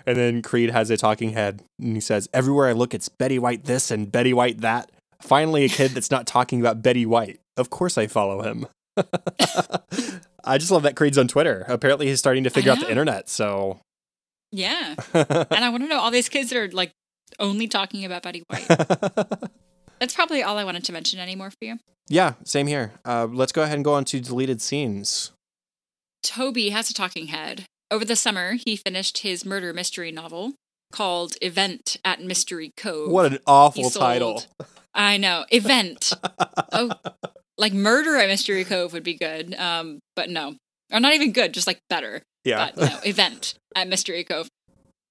And 0.08 0.18
then 0.18 0.42
Creed 0.42 0.72
has 0.72 0.90
a 0.90 0.96
talking 0.96 1.32
head 1.34 1.62
and 1.80 1.94
he 1.94 2.00
says, 2.00 2.30
Everywhere 2.34 2.70
I 2.70 2.72
look, 2.72 2.94
it's 2.94 3.10
Betty 3.10 3.38
White 3.38 3.66
this 3.66 3.92
and 3.92 4.10
Betty 4.10 4.34
White 4.34 4.62
that. 4.62 4.90
Finally, 5.22 5.66
a 5.66 5.70
kid 5.70 5.92
that's 5.92 6.10
not 6.10 6.26
talking 6.26 6.62
about 6.62 6.82
Betty 6.82 7.06
White. 7.06 7.42
Of 7.58 7.70
course, 7.70 7.98
I 7.98 8.08
follow 8.08 8.42
him. 8.42 8.68
I 10.44 10.58
just 10.58 10.72
love 10.72 10.84
that 10.84 10.96
Creed's 10.96 11.18
on 11.18 11.28
Twitter. 11.28 11.66
Apparently, 11.68 12.08
he's 12.08 12.20
starting 12.20 12.46
to 12.46 12.50
figure 12.50 12.72
out 12.72 12.80
the 12.80 12.90
internet. 12.90 13.28
So, 13.28 13.80
Yeah. 14.52 14.96
and 15.14 15.66
I 15.66 15.70
want 15.70 15.84
to 15.84 15.90
know 15.90 16.00
all 16.00 16.12
these 16.12 16.30
kids 16.30 16.52
that 16.52 16.58
are 16.58 16.70
like 16.70 16.92
only 17.40 17.68
talking 17.68 18.06
about 18.06 18.24
Betty 18.24 18.44
White. 18.48 18.68
That's 20.00 20.14
probably 20.14 20.42
all 20.42 20.58
I 20.58 20.64
wanted 20.64 20.86
to 20.86 20.94
mention 20.94 21.20
anymore 21.20 21.50
for 21.50 21.58
you. 21.66 21.80
Yeah, 22.08 22.36
same 22.46 22.68
here. 22.68 22.94
Uh, 23.04 23.28
let's 23.30 23.52
go 23.52 23.64
ahead 23.64 23.76
and 23.76 23.84
go 23.84 23.94
on 23.94 24.06
to 24.06 24.22
deleted 24.22 24.62
scenes. 24.62 25.32
Toby 26.24 26.70
has 26.70 26.90
a 26.90 26.94
talking 26.94 27.28
head. 27.28 27.66
Over 27.90 28.06
the 28.06 28.16
summer, 28.16 28.54
he 28.54 28.76
finished 28.76 29.20
his 29.20 29.46
murder 29.46 29.74
mystery 29.74 30.12
novel 30.12 30.54
called 30.92 31.36
Event 31.42 31.98
at 32.04 32.22
Mystery 32.22 32.72
Cove. 32.76 33.12
What 33.12 33.32
an 33.32 33.40
awful 33.46 33.90
sold- 33.90 34.02
title. 34.02 34.44
I 34.94 35.18
know. 35.18 35.46
Event. 35.52 36.12
oh, 36.72 36.92
like 37.58 37.74
Murder 37.74 38.18
at 38.18 38.28
Mystery 38.28 38.64
Cove 38.66 38.94
would 38.94 39.04
be 39.04 39.14
good. 39.14 39.54
Um, 39.56 40.00
but 40.16 40.30
no. 40.30 40.56
Or 40.92 41.00
not 41.00 41.14
even 41.14 41.32
good, 41.34 41.54
just 41.54 41.68
like 41.68 41.80
better. 41.90 42.22
Yeah. 42.44 42.72
But 42.74 42.90
no, 42.90 43.00
Event 43.06 43.56
at 43.76 43.88
Mystery 43.88 44.24
Cove. 44.24 44.50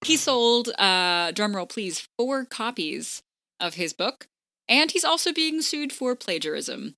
He 0.04 0.16
sold, 0.16 0.68
uh, 0.78 1.32
drumroll 1.32 1.68
please, 1.68 2.06
four 2.18 2.44
copies 2.44 3.22
of 3.60 3.74
his 3.74 3.92
book, 3.92 4.26
and 4.68 4.90
he's 4.90 5.04
also 5.04 5.32
being 5.32 5.62
sued 5.62 5.92
for 5.92 6.14
plagiarism. 6.14 6.94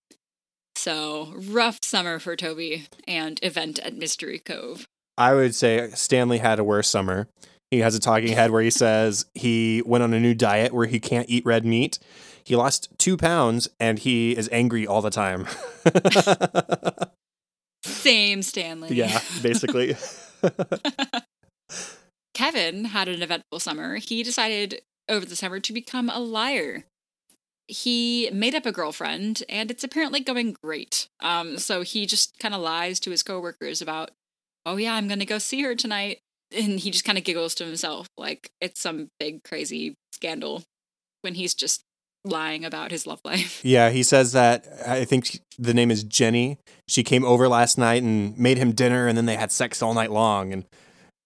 So, 0.76 1.32
rough 1.36 1.78
summer 1.82 2.18
for 2.18 2.36
Toby 2.36 2.86
and 3.06 3.38
Event 3.42 3.78
at 3.80 3.96
Mystery 3.96 4.38
Cove. 4.38 4.86
I 5.18 5.34
would 5.34 5.54
say 5.54 5.90
Stanley 5.94 6.38
had 6.38 6.58
a 6.58 6.64
worse 6.64 6.88
summer. 6.88 7.28
He 7.70 7.80
has 7.80 7.94
a 7.94 8.00
talking 8.00 8.28
head 8.28 8.50
where 8.50 8.62
he 8.62 8.70
says 8.70 9.26
he 9.34 9.82
went 9.84 10.02
on 10.02 10.14
a 10.14 10.20
new 10.20 10.34
diet 10.34 10.72
where 10.72 10.86
he 10.86 11.00
can't 11.00 11.28
eat 11.28 11.44
red 11.44 11.66
meat. 11.66 11.98
He 12.44 12.56
lost 12.56 12.88
two 12.96 13.18
pounds 13.18 13.68
and 13.78 13.98
he 13.98 14.34
is 14.34 14.48
angry 14.50 14.86
all 14.86 15.02
the 15.02 15.10
time. 15.10 15.46
Same 17.84 18.42
Stanley. 18.42 18.94
yeah, 18.94 19.20
basically. 19.42 19.96
Kevin 22.34 22.86
had 22.86 23.08
an 23.08 23.22
eventful 23.22 23.60
summer. 23.60 23.96
He 23.96 24.22
decided 24.22 24.80
over 25.08 25.26
the 25.26 25.36
summer 25.36 25.60
to 25.60 25.72
become 25.72 26.08
a 26.08 26.20
liar. 26.20 26.84
He 27.66 28.30
made 28.32 28.54
up 28.54 28.64
a 28.64 28.72
girlfriend, 28.72 29.42
and 29.48 29.70
it's 29.70 29.84
apparently 29.84 30.20
going 30.20 30.56
great. 30.62 31.08
Um, 31.20 31.58
so 31.58 31.82
he 31.82 32.06
just 32.06 32.38
kind 32.38 32.54
of 32.54 32.62
lies 32.62 32.98
to 33.00 33.10
his 33.10 33.22
coworkers 33.22 33.82
about, 33.82 34.12
"Oh 34.68 34.76
yeah, 34.76 34.94
I'm 34.94 35.08
gonna 35.08 35.24
go 35.24 35.38
see 35.38 35.62
her 35.62 35.74
tonight," 35.74 36.18
and 36.52 36.80
he 36.80 36.90
just 36.90 37.04
kind 37.04 37.18
of 37.18 37.24
giggles 37.24 37.54
to 37.56 37.64
himself 37.64 38.06
like 38.16 38.50
it's 38.60 38.80
some 38.80 39.08
big 39.18 39.42
crazy 39.44 39.94
scandal 40.12 40.62
when 41.22 41.34
he's 41.34 41.54
just 41.54 41.82
lying 42.24 42.64
about 42.64 42.90
his 42.90 43.06
love 43.06 43.20
life. 43.24 43.60
Yeah, 43.64 43.90
he 43.90 44.02
says 44.02 44.32
that 44.32 44.66
I 44.86 45.04
think 45.04 45.40
the 45.58 45.74
name 45.74 45.90
is 45.90 46.04
Jenny. 46.04 46.58
She 46.88 47.02
came 47.02 47.24
over 47.24 47.48
last 47.48 47.78
night 47.78 48.02
and 48.02 48.36
made 48.38 48.58
him 48.58 48.72
dinner 48.72 49.06
and 49.06 49.16
then 49.16 49.26
they 49.26 49.36
had 49.36 49.52
sex 49.52 49.82
all 49.82 49.94
night 49.94 50.10
long 50.10 50.52
and 50.52 50.64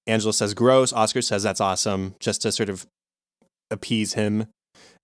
Angela 0.07 0.33
says 0.33 0.55
gross, 0.55 0.92
Oscar 0.92 1.22
says 1.22 1.42
that's 1.42 1.61
awesome 1.61 2.14
just 2.20 2.42
to 2.42 2.52
sort 2.52 2.68
of 2.68 2.87
appease 3.70 4.14
him. 4.14 4.46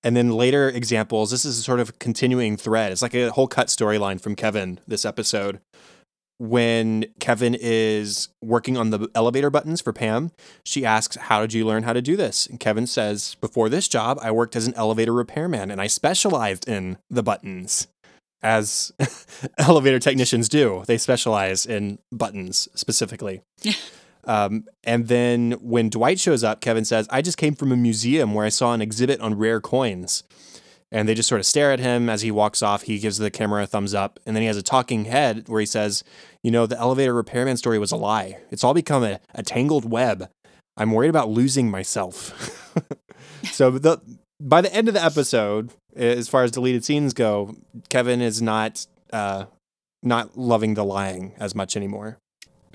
And 0.04 0.16
then 0.16 0.30
later 0.30 0.68
examples, 0.68 1.30
this 1.30 1.44
is 1.44 1.58
a 1.58 1.62
sort 1.62 1.80
of 1.80 1.98
continuing 1.98 2.56
thread. 2.56 2.92
It's 2.92 3.02
like 3.02 3.14
a 3.14 3.30
whole 3.30 3.48
cut 3.48 3.66
storyline 3.68 4.20
from 4.20 4.36
Kevin 4.36 4.80
this 4.86 5.04
episode. 5.04 5.60
When 6.38 7.06
Kevin 7.18 7.56
is 7.58 8.28
working 8.40 8.76
on 8.76 8.90
the 8.90 9.08
elevator 9.14 9.50
buttons 9.50 9.80
for 9.80 9.92
Pam, 9.92 10.30
she 10.64 10.84
asks, 10.84 11.16
How 11.16 11.40
did 11.40 11.52
you 11.52 11.66
learn 11.66 11.82
how 11.82 11.92
to 11.92 12.02
do 12.02 12.16
this? 12.16 12.46
And 12.46 12.60
Kevin 12.60 12.86
says, 12.86 13.34
Before 13.40 13.68
this 13.68 13.88
job, 13.88 14.18
I 14.22 14.30
worked 14.30 14.54
as 14.54 14.66
an 14.66 14.74
elevator 14.74 15.12
repairman 15.12 15.70
and 15.70 15.80
I 15.80 15.88
specialized 15.88 16.68
in 16.68 16.98
the 17.10 17.24
buttons, 17.24 17.88
as 18.40 18.92
elevator 19.58 19.98
technicians 19.98 20.48
do. 20.48 20.84
They 20.86 20.98
specialize 20.98 21.66
in 21.66 21.98
buttons 22.12 22.68
specifically. 22.74 23.42
Um, 24.28 24.66
and 24.84 25.08
then 25.08 25.52
when 25.52 25.88
Dwight 25.88 26.20
shows 26.20 26.44
up, 26.44 26.60
Kevin 26.60 26.84
says, 26.84 27.08
I 27.10 27.22
just 27.22 27.38
came 27.38 27.54
from 27.54 27.72
a 27.72 27.76
museum 27.76 28.34
where 28.34 28.44
I 28.44 28.50
saw 28.50 28.74
an 28.74 28.82
exhibit 28.82 29.20
on 29.20 29.38
rare 29.38 29.60
coins. 29.60 30.22
And 30.90 31.08
they 31.08 31.14
just 31.14 31.28
sort 31.28 31.40
of 31.40 31.46
stare 31.46 31.70
at 31.70 31.80
him 31.80 32.08
as 32.08 32.22
he 32.22 32.30
walks 32.30 32.62
off. 32.62 32.82
He 32.82 32.98
gives 32.98 33.18
the 33.18 33.30
camera 33.30 33.64
a 33.64 33.66
thumbs 33.66 33.92
up. 33.92 34.18
And 34.24 34.34
then 34.34 34.42
he 34.42 34.46
has 34.46 34.56
a 34.56 34.62
talking 34.62 35.04
head 35.04 35.48
where 35.48 35.60
he 35.60 35.66
says, 35.66 36.02
You 36.42 36.50
know, 36.50 36.66
the 36.66 36.78
elevator 36.78 37.12
repairman 37.12 37.58
story 37.58 37.78
was 37.78 37.92
a 37.92 37.96
lie. 37.96 38.38
It's 38.50 38.64
all 38.64 38.74
become 38.74 39.04
a, 39.04 39.20
a 39.34 39.42
tangled 39.42 39.84
web. 39.84 40.30
I'm 40.78 40.92
worried 40.92 41.10
about 41.10 41.28
losing 41.28 41.70
myself. 41.70 42.72
so 43.44 43.70
the, 43.72 44.00
by 44.40 44.60
the 44.60 44.72
end 44.74 44.88
of 44.88 44.94
the 44.94 45.04
episode, 45.04 45.72
as 45.94 46.28
far 46.28 46.44
as 46.44 46.52
deleted 46.52 46.84
scenes 46.84 47.12
go, 47.12 47.56
Kevin 47.88 48.22
is 48.22 48.40
not 48.40 48.86
uh, 49.12 49.46
not 50.02 50.38
loving 50.38 50.74
the 50.74 50.84
lying 50.84 51.34
as 51.38 51.54
much 51.54 51.76
anymore. 51.76 52.18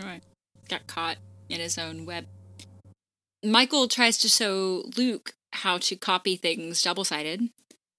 Right. 0.02 0.22
Got 0.70 0.88
caught 0.88 1.18
in 1.50 1.60
his 1.60 1.78
own 1.78 2.06
web. 2.06 2.26
Michael 3.44 3.88
tries 3.88 4.18
to 4.20 4.30
show 4.30 4.84
Luke 4.98 5.34
how 5.54 5.78
to 5.78 5.96
copy 5.96 6.36
things 6.36 6.82
double 6.82 7.04
sided. 7.04 7.50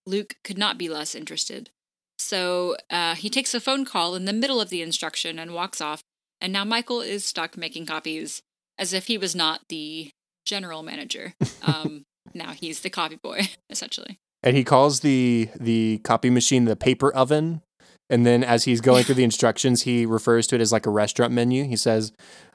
Luke 0.07 0.37
could 0.45 0.59
not 0.59 0.79
be 0.79 0.89
less 0.89 1.15
interested. 1.15 1.71
So 2.19 2.77
uh, 2.91 3.15
he 3.15 3.29
takes 3.29 3.55
a 3.55 3.61
phone 3.61 3.85
call 3.85 4.15
in 4.15 4.25
the 4.25 4.33
middle 4.33 4.61
of 4.61 4.71
the 4.71 4.83
instruction 4.83 5.39
and 5.39 5.55
walks 5.55 5.81
off. 5.81 6.03
And 6.41 6.53
now 6.53 6.65
Michael 6.65 7.01
is 7.01 7.25
stuck 7.25 7.57
making 7.57 7.87
copies 7.87 8.43
as 8.79 8.93
if 8.93 9.07
he 9.07 9.19
was 9.19 9.35
not 9.35 9.63
the 9.69 10.11
general 10.45 10.83
manager. 10.83 11.35
Um, 11.67 12.05
now 12.35 12.51
he's 12.51 12.81
the 12.81 12.91
copy 12.91 13.17
boy, 13.17 13.49
essentially. 13.71 14.19
And 14.43 14.55
he 14.55 14.65
calls 14.65 15.01
the 15.01 15.49
the 15.59 16.03
copy 16.05 16.29
machine 16.29 16.67
the 16.67 16.77
paper 16.77 17.11
oven. 17.15 17.63
And 18.11 18.27
then 18.27 18.45
as 18.45 18.65
he's 18.65 18.83
going 18.83 19.05
through 19.05 19.15
the 19.15 19.25
instructions, 19.33 19.83
he 19.83 20.05
refers 20.05 20.47
to 20.49 20.57
it 20.57 20.61
as 20.61 20.73
like 20.73 20.85
a 20.85 20.91
restaurant 20.91 21.33
menu. 21.33 21.65
He 21.65 21.77
says, 21.77 22.13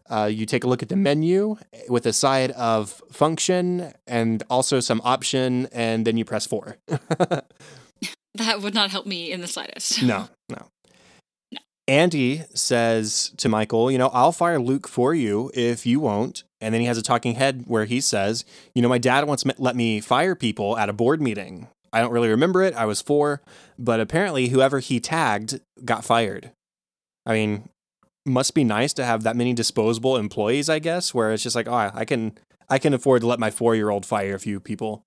uh, 0.09 0.25
you 0.31 0.45
take 0.45 0.63
a 0.63 0.67
look 0.67 0.81
at 0.81 0.89
the 0.89 0.95
menu 0.95 1.55
with 1.87 2.05
a 2.05 2.13
side 2.13 2.51
of 2.51 3.01
function 3.11 3.93
and 4.07 4.43
also 4.49 4.79
some 4.79 5.01
option, 5.03 5.67
and 5.71 6.05
then 6.05 6.17
you 6.17 6.25
press 6.25 6.45
four. 6.45 6.77
that 6.87 8.61
would 8.61 8.73
not 8.73 8.91
help 8.91 9.05
me 9.05 9.31
in 9.31 9.41
the 9.41 9.47
slightest. 9.47 10.03
no, 10.03 10.27
no. 10.49 10.67
Andy 11.87 12.43
says 12.53 13.33
to 13.37 13.49
Michael, 13.49 13.89
you 13.89 13.97
know, 13.97 14.09
I'll 14.13 14.31
fire 14.31 14.59
Luke 14.59 14.87
for 14.87 15.15
you 15.15 15.49
if 15.55 15.87
you 15.87 15.99
won't. 15.99 16.43
And 16.61 16.71
then 16.71 16.81
he 16.81 16.87
has 16.87 16.99
a 16.99 17.01
talking 17.01 17.33
head 17.33 17.63
where 17.65 17.85
he 17.85 17.99
says, 17.99 18.45
you 18.75 18.83
know, 18.83 18.89
my 18.89 18.99
dad 18.99 19.25
once 19.25 19.43
let 19.57 19.75
me 19.75 19.99
fire 19.99 20.35
people 20.35 20.77
at 20.77 20.89
a 20.89 20.93
board 20.93 21.19
meeting. 21.19 21.67
I 21.91 22.01
don't 22.01 22.11
really 22.11 22.29
remember 22.29 22.61
it. 22.61 22.75
I 22.75 22.85
was 22.85 23.01
four, 23.01 23.41
but 23.79 23.99
apparently 23.99 24.49
whoever 24.49 24.77
he 24.77 24.99
tagged 24.99 25.61
got 25.83 26.05
fired. 26.05 26.51
I 27.25 27.33
mean, 27.33 27.69
must 28.25 28.53
be 28.53 28.63
nice 28.63 28.93
to 28.93 29.05
have 29.05 29.23
that 29.23 29.35
many 29.35 29.53
disposable 29.53 30.17
employees, 30.17 30.69
I 30.69 30.79
guess, 30.79 31.13
where 31.13 31.31
it's 31.31 31.43
just 31.43 31.55
like, 31.55 31.67
oh, 31.67 31.91
I 31.93 32.05
can 32.05 32.37
I 32.69 32.77
can 32.77 32.93
afford 32.93 33.21
to 33.21 33.27
let 33.27 33.39
my 33.39 33.51
four 33.51 33.75
year 33.75 33.89
old 33.89 34.05
fire 34.05 34.35
a 34.35 34.39
few 34.39 34.59
people. 34.59 35.05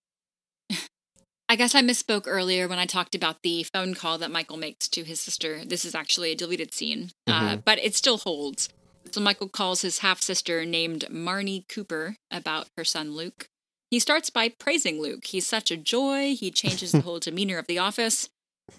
I 1.49 1.57
guess 1.57 1.75
I 1.75 1.83
misspoke 1.83 2.25
earlier 2.27 2.67
when 2.67 2.79
I 2.79 2.87
talked 2.87 3.15
about 3.15 3.43
the 3.43 3.65
phone 3.65 3.95
call 3.95 4.17
that 4.19 4.31
Michael 4.31 4.57
makes 4.57 4.89
to 4.89 5.05
his 5.05 5.21
sister. 5.21 5.65
This 5.67 5.85
is 5.85 5.95
actually 5.95 6.33
a 6.33 6.35
deleted 6.35 6.73
scene, 6.73 7.11
uh, 7.27 7.33
mm-hmm. 7.33 7.47
uh, 7.47 7.57
but 7.57 7.79
it 7.79 7.95
still 7.95 8.17
holds. 8.17 8.71
So 9.11 9.21
Michael 9.21 9.51
calls 9.51 9.83
his 9.83 9.99
half 9.99 10.23
sister 10.23 10.65
named 10.65 11.05
Marnie 11.11 11.69
Cooper 11.69 12.17
about 12.31 12.69
her 12.79 12.85
son 12.85 13.13
Luke. 13.13 13.49
He 13.91 13.99
starts 13.99 14.31
by 14.31 14.49
praising 14.49 15.03
Luke. 15.03 15.27
He's 15.27 15.47
such 15.47 15.71
a 15.71 15.77
joy. 15.77 16.35
He 16.35 16.51
changes 16.51 16.93
the 16.93 17.03
whole 17.03 17.19
demeanor 17.21 17.59
of 17.59 17.67
the 17.67 17.79
office. 17.79 18.31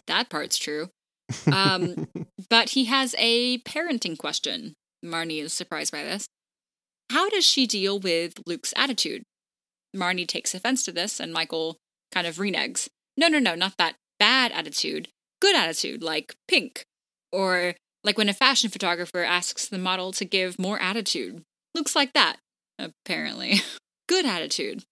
That 0.07 0.29
part's 0.29 0.57
true. 0.57 0.89
Um, 1.51 2.07
but 2.49 2.69
he 2.69 2.85
has 2.85 3.15
a 3.17 3.59
parenting 3.59 4.17
question. 4.17 4.73
Marnie 5.03 5.41
is 5.41 5.53
surprised 5.53 5.91
by 5.91 6.03
this. 6.03 6.27
How 7.09 7.29
does 7.29 7.45
she 7.45 7.67
deal 7.67 7.99
with 7.99 8.35
Luke's 8.45 8.73
attitude? 8.75 9.23
Marnie 9.95 10.27
takes 10.27 10.55
offense 10.55 10.83
to 10.85 10.91
this, 10.91 11.19
and 11.19 11.33
Michael 11.33 11.77
kind 12.11 12.25
of 12.25 12.37
reneges. 12.37 12.89
No, 13.17 13.27
no, 13.27 13.39
no, 13.39 13.55
not 13.55 13.75
that 13.77 13.95
bad 14.19 14.51
attitude. 14.51 15.09
Good 15.41 15.55
attitude, 15.55 16.01
like 16.01 16.33
pink. 16.47 16.85
Or 17.31 17.75
like 18.03 18.17
when 18.17 18.29
a 18.29 18.33
fashion 18.33 18.69
photographer 18.69 19.23
asks 19.23 19.67
the 19.67 19.77
model 19.77 20.11
to 20.13 20.25
give 20.25 20.59
more 20.59 20.79
attitude. 20.81 21.43
Looks 21.75 21.95
like 21.95 22.13
that, 22.13 22.37
apparently. 22.79 23.61
Good 24.07 24.25
attitude. 24.25 24.83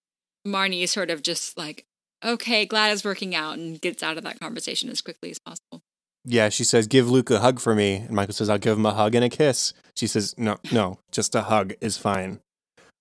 Marnie 0.46 0.82
is 0.82 0.90
sort 0.90 1.10
of 1.10 1.22
just 1.22 1.56
like, 1.56 1.84
okay, 2.24 2.64
glad 2.64 2.92
it's 2.92 3.04
working 3.04 3.34
out, 3.34 3.58
and 3.58 3.80
gets 3.80 4.02
out 4.02 4.16
of 4.16 4.24
that 4.24 4.40
conversation 4.40 4.88
as 4.88 5.00
quickly 5.00 5.30
as 5.30 5.38
possible. 5.38 5.80
Yeah, 6.24 6.50
she 6.50 6.64
says, 6.64 6.86
give 6.86 7.10
Luke 7.10 7.30
a 7.30 7.40
hug 7.40 7.58
for 7.58 7.74
me. 7.74 7.96
And 7.96 8.12
Michael 8.12 8.34
says, 8.34 8.48
I'll 8.48 8.58
give 8.58 8.78
him 8.78 8.86
a 8.86 8.94
hug 8.94 9.14
and 9.14 9.24
a 9.24 9.28
kiss. 9.28 9.72
She 9.96 10.06
says, 10.06 10.34
no, 10.38 10.58
no, 10.70 10.98
just 11.10 11.34
a 11.34 11.42
hug 11.42 11.74
is 11.80 11.98
fine. 11.98 12.40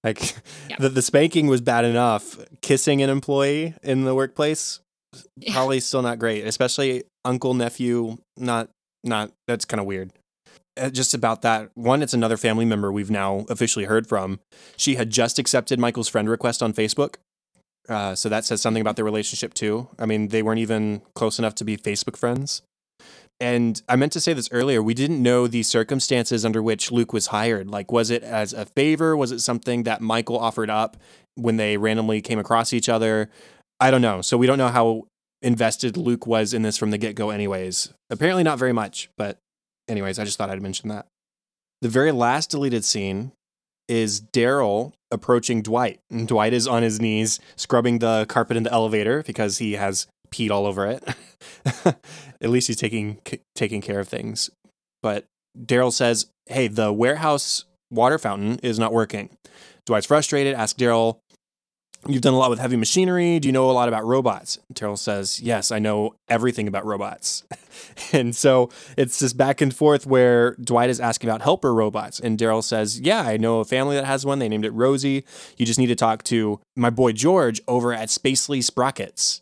Like 0.04 0.36
the, 0.80 0.90
the 0.90 1.02
spanking 1.02 1.48
was 1.48 1.62
bad 1.62 1.86
enough. 1.86 2.40
Kissing 2.62 3.02
an 3.02 3.10
employee 3.10 3.76
in 3.84 4.04
the 4.04 4.16
workplace, 4.16 4.80
probably 5.52 5.80
still 5.80 6.02
not 6.02 6.18
great, 6.18 6.46
especially 6.46 7.04
uncle, 7.24 7.54
nephew, 7.54 8.18
not, 8.38 8.70
not, 9.04 9.32
that's 9.48 9.66
kind 9.66 9.80
of 9.80 9.86
weird. 9.86 10.12
Uh, 10.80 10.90
just 10.90 11.14
about 11.14 11.44
that 11.44 11.70
one, 11.76 12.02
it's 12.02 12.14
another 12.14 12.38
family 12.38 12.66
member 12.66 12.92
we've 12.92 13.12
now 13.12 13.46
officially 13.50 13.86
heard 13.86 14.08
from. 14.08 14.40
She 14.78 14.96
had 14.96 15.12
just 15.12 15.38
accepted 15.38 15.80
Michael's 15.80 16.08
friend 16.08 16.30
request 16.30 16.64
on 16.64 16.74
Facebook. 16.74 17.16
Uh, 17.90 18.16
so 18.16 18.30
that 18.30 18.46
says 18.46 18.62
something 18.62 18.82
about 18.82 18.96
their 18.96 19.06
relationship 19.06 19.54
too. 19.54 19.90
I 20.00 20.06
mean, 20.06 20.30
they 20.30 20.42
weren't 20.42 20.60
even 20.60 21.02
close 21.14 21.38
enough 21.38 21.56
to 21.56 21.64
be 21.64 21.78
Facebook 21.78 22.16
friends. 22.16 22.62
And 23.42 23.82
I 23.90 23.96
meant 23.96 24.12
to 24.14 24.22
say 24.22 24.34
this 24.34 24.48
earlier. 24.52 24.84
We 24.84 24.94
didn't 24.94 25.22
know 25.22 25.48
the 25.48 25.64
circumstances 25.64 26.46
under 26.46 26.62
which 26.62 26.92
Luke 26.92 27.12
was 27.12 27.28
hired. 27.28 27.72
Like, 27.72 27.92
was 27.92 28.12
it 28.12 28.22
as 28.22 28.54
a 28.54 28.68
favor? 28.68 29.18
Was 29.18 29.32
it 29.32 29.40
something 29.40 29.82
that 29.84 30.00
Michael 30.00 30.38
offered 30.38 30.70
up 30.70 30.96
when 31.34 31.58
they 31.58 31.76
randomly 31.76 32.22
came 32.22 32.38
across 32.38 32.72
each 32.72 32.88
other? 32.88 33.32
I 33.80 33.90
don't 33.90 34.04
know. 34.04 34.22
So 34.22 34.38
we 34.38 34.46
don't 34.46 34.60
know 34.60 34.68
how 34.68 35.08
invested 35.42 35.98
Luke 35.98 36.28
was 36.28 36.54
in 36.54 36.62
this 36.62 36.78
from 36.78 36.92
the 36.92 37.00
get 37.00 37.16
go, 37.16 37.32
anyways. 37.32 37.92
Apparently, 38.12 38.44
not 38.44 38.60
very 38.60 38.74
much. 38.74 39.10
But, 39.18 39.40
anyways, 39.90 40.20
I 40.20 40.24
just 40.24 40.38
thought 40.38 40.52
I'd 40.52 40.62
mention 40.62 40.90
that. 40.90 41.08
The 41.82 41.90
very 41.90 42.12
last 42.12 42.52
deleted 42.52 42.86
scene 42.86 43.32
is 43.88 44.22
Darryl 44.22 44.94
approaching 45.10 45.64
Dwight. 45.64 46.00
And 46.12 46.28
Dwight 46.28 46.54
is 46.54 46.68
on 46.68 46.84
his 46.84 47.02
knees 47.02 47.40
scrubbing 47.56 48.00
the 48.00 48.28
carpet 48.30 48.56
in 48.56 48.62
the 48.62 48.72
elevator 48.72 49.24
because 49.24 49.58
he 49.58 49.74
has 49.74 50.06
peed 50.34 50.52
all 50.52 50.66
over 50.66 50.88
it. 50.88 51.04
At 52.42 52.50
least 52.50 52.68
he's 52.68 52.78
taking 52.78 53.20
taking 53.56 53.82
care 53.82 54.00
of 54.00 54.08
things. 54.08 54.50
But 55.04 55.26
Darryl 55.58 55.92
says, 55.92 56.28
"Hey, 56.48 56.68
the 56.68 56.92
warehouse 56.92 57.66
water 57.92 58.18
fountain 58.18 58.60
is 58.64 58.80
not 58.80 58.94
working." 58.94 59.30
Dwight's 59.86 60.08
frustrated. 60.08 60.56
Asks 60.56 60.80
Darryl, 60.80 61.20
"You've 62.08 62.22
done 62.22 62.34
a 62.34 62.38
lot 62.38 62.50
with 62.50 62.60
heavy 62.60 62.78
machinery. 62.78 63.40
Do 63.40 63.48
you 63.48 63.52
know 63.52 63.70
a 63.70 63.74
lot 63.74 63.88
about 63.88 64.06
robots?" 64.06 64.58
Darryl 64.74 64.98
says, 64.98 65.40
"Yes, 65.42 65.72
I 65.72 65.80
know 65.80 66.16
everything 66.30 66.68
about 66.68 66.86
robots." 66.86 67.44
and 68.14 68.36
so 68.36 68.70
it's 68.98 69.20
this 69.20 69.34
back 69.34 69.62
and 69.62 69.76
forth 69.76 70.06
where 70.06 70.56
Dwight 70.56 70.90
is 70.90 71.00
asking 71.00 71.30
about 71.30 71.42
helper 71.42 71.74
robots, 71.74 72.20
and 72.20 72.38
Darryl 72.38 72.64
says, 72.64 73.00
"Yeah, 73.00 73.22
I 73.22 73.38
know 73.38 73.60
a 73.60 73.66
family 73.66 73.96
that 73.96 74.06
has 74.06 74.26
one. 74.26 74.40
They 74.40 74.50
named 74.50 74.66
it 74.66 74.72
Rosie. 74.72 75.26
You 75.58 75.66
just 75.66 75.80
need 75.80 75.88
to 75.88 75.96
talk 75.96 76.24
to 76.26 76.60
my 76.76 76.90
boy 76.90 77.12
George 77.12 77.62
over 77.68 77.94
at 77.94 78.10
Spacely 78.10 78.64
Sprockets." 78.64 79.41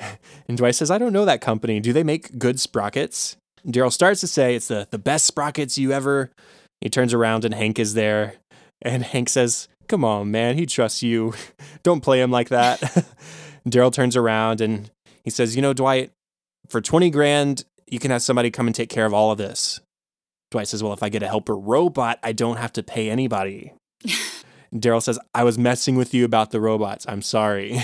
And 0.48 0.58
Dwight 0.58 0.74
says, 0.74 0.90
I 0.90 0.98
don't 0.98 1.12
know 1.12 1.24
that 1.26 1.40
company. 1.40 1.78
Do 1.78 1.92
they 1.92 2.02
make 2.02 2.36
good 2.36 2.58
sprockets? 2.58 3.36
Darryl 3.64 3.92
starts 3.92 4.20
to 4.20 4.26
say 4.26 4.56
it's 4.56 4.66
the, 4.66 4.88
the 4.90 4.98
best 4.98 5.24
sprockets 5.24 5.78
you 5.78 5.92
ever. 5.92 6.32
He 6.80 6.88
turns 6.88 7.14
around 7.14 7.44
and 7.44 7.54
Hank 7.54 7.78
is 7.78 7.94
there. 7.94 8.34
And 8.82 9.04
Hank 9.04 9.28
says, 9.28 9.68
Come 9.86 10.04
on, 10.04 10.30
man. 10.32 10.56
He 10.56 10.66
trusts 10.66 11.04
you. 11.04 11.34
don't 11.84 12.00
play 12.00 12.20
him 12.20 12.32
like 12.32 12.48
that. 12.48 12.80
Darryl 13.68 13.92
turns 13.92 14.16
around 14.16 14.60
and 14.60 14.90
he 15.22 15.30
says, 15.30 15.54
You 15.54 15.62
know, 15.62 15.72
Dwight, 15.72 16.10
for 16.68 16.80
20 16.80 17.10
grand, 17.10 17.64
you 17.86 18.00
can 18.00 18.10
have 18.10 18.22
somebody 18.22 18.50
come 18.50 18.66
and 18.66 18.74
take 18.74 18.88
care 18.88 19.06
of 19.06 19.14
all 19.14 19.30
of 19.30 19.38
this. 19.38 19.80
Dwight 20.50 20.66
says, 20.68 20.82
Well, 20.82 20.92
if 20.92 21.02
I 21.02 21.10
get 21.10 21.22
a 21.22 21.28
helper 21.28 21.56
robot, 21.56 22.18
I 22.24 22.32
don't 22.32 22.56
have 22.56 22.72
to 22.72 22.82
pay 22.82 23.08
anybody. 23.08 23.74
Darryl 24.74 25.02
says, 25.02 25.18
I 25.34 25.44
was 25.44 25.58
messing 25.58 25.96
with 25.96 26.14
you 26.14 26.24
about 26.24 26.50
the 26.50 26.60
robots. 26.60 27.04
I'm 27.08 27.22
sorry. 27.22 27.78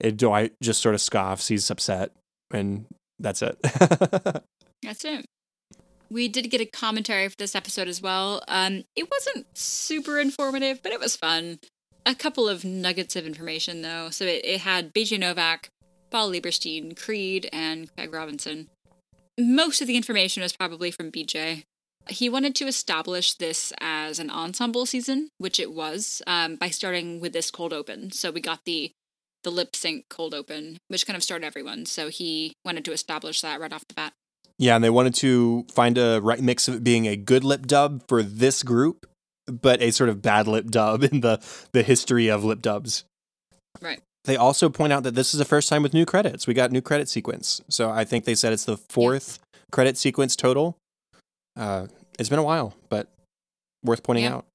And 0.00 0.16
Dwight 0.16 0.52
just 0.62 0.80
sort 0.80 0.94
of 0.94 1.00
scoffs. 1.00 1.48
He's 1.48 1.70
upset. 1.70 2.12
And 2.50 2.86
that's 3.18 3.42
it. 3.42 3.58
that's 4.82 5.04
it. 5.04 5.26
We 6.10 6.28
did 6.28 6.50
get 6.50 6.60
a 6.60 6.66
commentary 6.66 7.28
for 7.28 7.36
this 7.36 7.54
episode 7.54 7.88
as 7.88 8.00
well. 8.00 8.42
Um, 8.48 8.84
it 8.96 9.08
wasn't 9.10 9.46
super 9.56 10.18
informative, 10.18 10.82
but 10.82 10.92
it 10.92 11.00
was 11.00 11.16
fun. 11.16 11.58
A 12.06 12.14
couple 12.14 12.48
of 12.48 12.64
nuggets 12.64 13.16
of 13.16 13.26
information, 13.26 13.82
though. 13.82 14.08
So 14.10 14.24
it, 14.24 14.42
it 14.44 14.60
had 14.60 14.94
BJ 14.94 15.18
Novak, 15.18 15.68
Paul 16.10 16.30
Lieberstein, 16.30 16.96
Creed, 16.96 17.48
and 17.52 17.94
Craig 17.94 18.12
Robinson. 18.12 18.68
Most 19.38 19.82
of 19.82 19.86
the 19.86 19.96
information 19.96 20.42
was 20.42 20.56
probably 20.56 20.90
from 20.90 21.12
BJ. 21.12 21.64
He 22.08 22.30
wanted 22.30 22.54
to 22.56 22.66
establish 22.66 23.34
this 23.34 23.72
as 23.80 24.18
an 24.18 24.30
ensemble 24.30 24.86
season, 24.86 25.28
which 25.36 25.60
it 25.60 25.72
was, 25.72 26.22
um, 26.26 26.56
by 26.56 26.70
starting 26.70 27.20
with 27.20 27.34
this 27.34 27.50
cold 27.50 27.74
open. 27.74 28.10
So 28.12 28.30
we 28.30 28.40
got 28.40 28.64
the 28.64 28.92
the 29.44 29.50
lip 29.50 29.74
sync 29.74 30.06
cold 30.08 30.34
open, 30.34 30.78
which 30.88 31.06
kind 31.06 31.16
of 31.16 31.22
started 31.22 31.46
everyone. 31.46 31.86
So 31.86 32.08
he 32.08 32.52
wanted 32.64 32.84
to 32.86 32.92
establish 32.92 33.40
that 33.40 33.60
right 33.60 33.72
off 33.72 33.86
the 33.88 33.94
bat. 33.94 34.12
Yeah, 34.58 34.74
and 34.74 34.82
they 34.82 34.90
wanted 34.90 35.14
to 35.16 35.66
find 35.72 35.96
a 35.98 36.20
right 36.20 36.40
mix 36.40 36.66
of 36.66 36.74
it 36.74 36.84
being 36.84 37.06
a 37.06 37.16
good 37.16 37.44
lip 37.44 37.66
dub 37.66 38.02
for 38.08 38.22
this 38.22 38.62
group, 38.62 39.06
but 39.46 39.80
a 39.80 39.92
sort 39.92 40.10
of 40.10 40.20
bad 40.20 40.48
lip 40.48 40.66
dub 40.66 41.04
in 41.12 41.20
the 41.20 41.40
the 41.72 41.82
history 41.82 42.28
of 42.28 42.44
lip 42.44 42.60
dubs. 42.60 43.04
Right. 43.80 44.00
They 44.24 44.36
also 44.36 44.68
point 44.68 44.92
out 44.92 45.04
that 45.04 45.14
this 45.14 45.32
is 45.32 45.38
the 45.38 45.44
first 45.44 45.68
time 45.68 45.82
with 45.82 45.94
new 45.94 46.04
credits. 46.04 46.46
We 46.46 46.52
got 46.52 46.72
new 46.72 46.82
credit 46.82 47.08
sequence. 47.08 47.62
So 47.68 47.88
I 47.88 48.04
think 48.04 48.24
they 48.24 48.34
said 48.34 48.52
it's 48.52 48.64
the 48.64 48.76
fourth 48.76 49.38
yeah. 49.40 49.60
credit 49.70 49.96
sequence 49.96 50.36
total. 50.36 50.76
Uh, 51.56 51.86
it's 52.18 52.28
been 52.28 52.38
a 52.38 52.44
while, 52.44 52.74
but 52.88 53.08
worth 53.84 54.02
pointing 54.02 54.24
yeah. 54.24 54.34
out. 54.34 54.46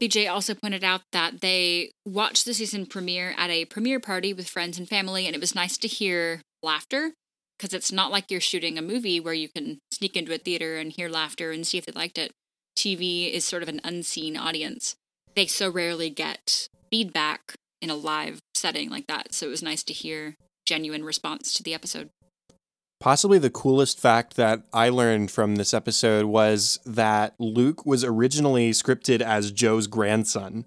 BJ 0.00 0.30
also 0.30 0.54
pointed 0.54 0.84
out 0.84 1.02
that 1.12 1.40
they 1.40 1.90
watched 2.04 2.44
the 2.44 2.54
season 2.54 2.86
premiere 2.86 3.34
at 3.36 3.50
a 3.50 3.64
premiere 3.64 4.00
party 4.00 4.32
with 4.32 4.48
friends 4.48 4.78
and 4.78 4.88
family, 4.88 5.26
and 5.26 5.34
it 5.34 5.40
was 5.40 5.54
nice 5.54 5.78
to 5.78 5.88
hear 5.88 6.42
laughter 6.62 7.12
because 7.58 7.72
it's 7.72 7.92
not 7.92 8.10
like 8.10 8.30
you're 8.30 8.40
shooting 8.40 8.76
a 8.76 8.82
movie 8.82 9.18
where 9.18 9.34
you 9.34 9.48
can 9.48 9.78
sneak 9.90 10.16
into 10.16 10.34
a 10.34 10.38
theater 10.38 10.76
and 10.76 10.92
hear 10.92 11.08
laughter 11.08 11.50
and 11.50 11.66
see 11.66 11.78
if 11.78 11.86
they 11.86 11.92
liked 11.92 12.18
it. 12.18 12.32
TV 12.76 13.32
is 13.32 13.44
sort 13.44 13.62
of 13.62 13.68
an 13.68 13.80
unseen 13.84 14.36
audience. 14.36 14.96
They 15.34 15.46
so 15.46 15.70
rarely 15.70 16.10
get 16.10 16.68
feedback 16.90 17.54
in 17.80 17.88
a 17.90 17.94
live 17.94 18.40
setting 18.54 18.90
like 18.90 19.06
that, 19.06 19.32
so 19.32 19.46
it 19.46 19.50
was 19.50 19.62
nice 19.62 19.82
to 19.84 19.94
hear 19.94 20.34
genuine 20.66 21.04
response 21.04 21.54
to 21.54 21.62
the 21.62 21.72
episode. 21.72 22.10
Possibly 22.98 23.38
the 23.38 23.50
coolest 23.50 24.00
fact 24.00 24.36
that 24.36 24.62
I 24.72 24.88
learned 24.88 25.30
from 25.30 25.56
this 25.56 25.74
episode 25.74 26.26
was 26.26 26.80
that 26.86 27.34
Luke 27.38 27.84
was 27.84 28.02
originally 28.02 28.70
scripted 28.70 29.20
as 29.20 29.52
Jo's 29.52 29.86
grandson, 29.86 30.64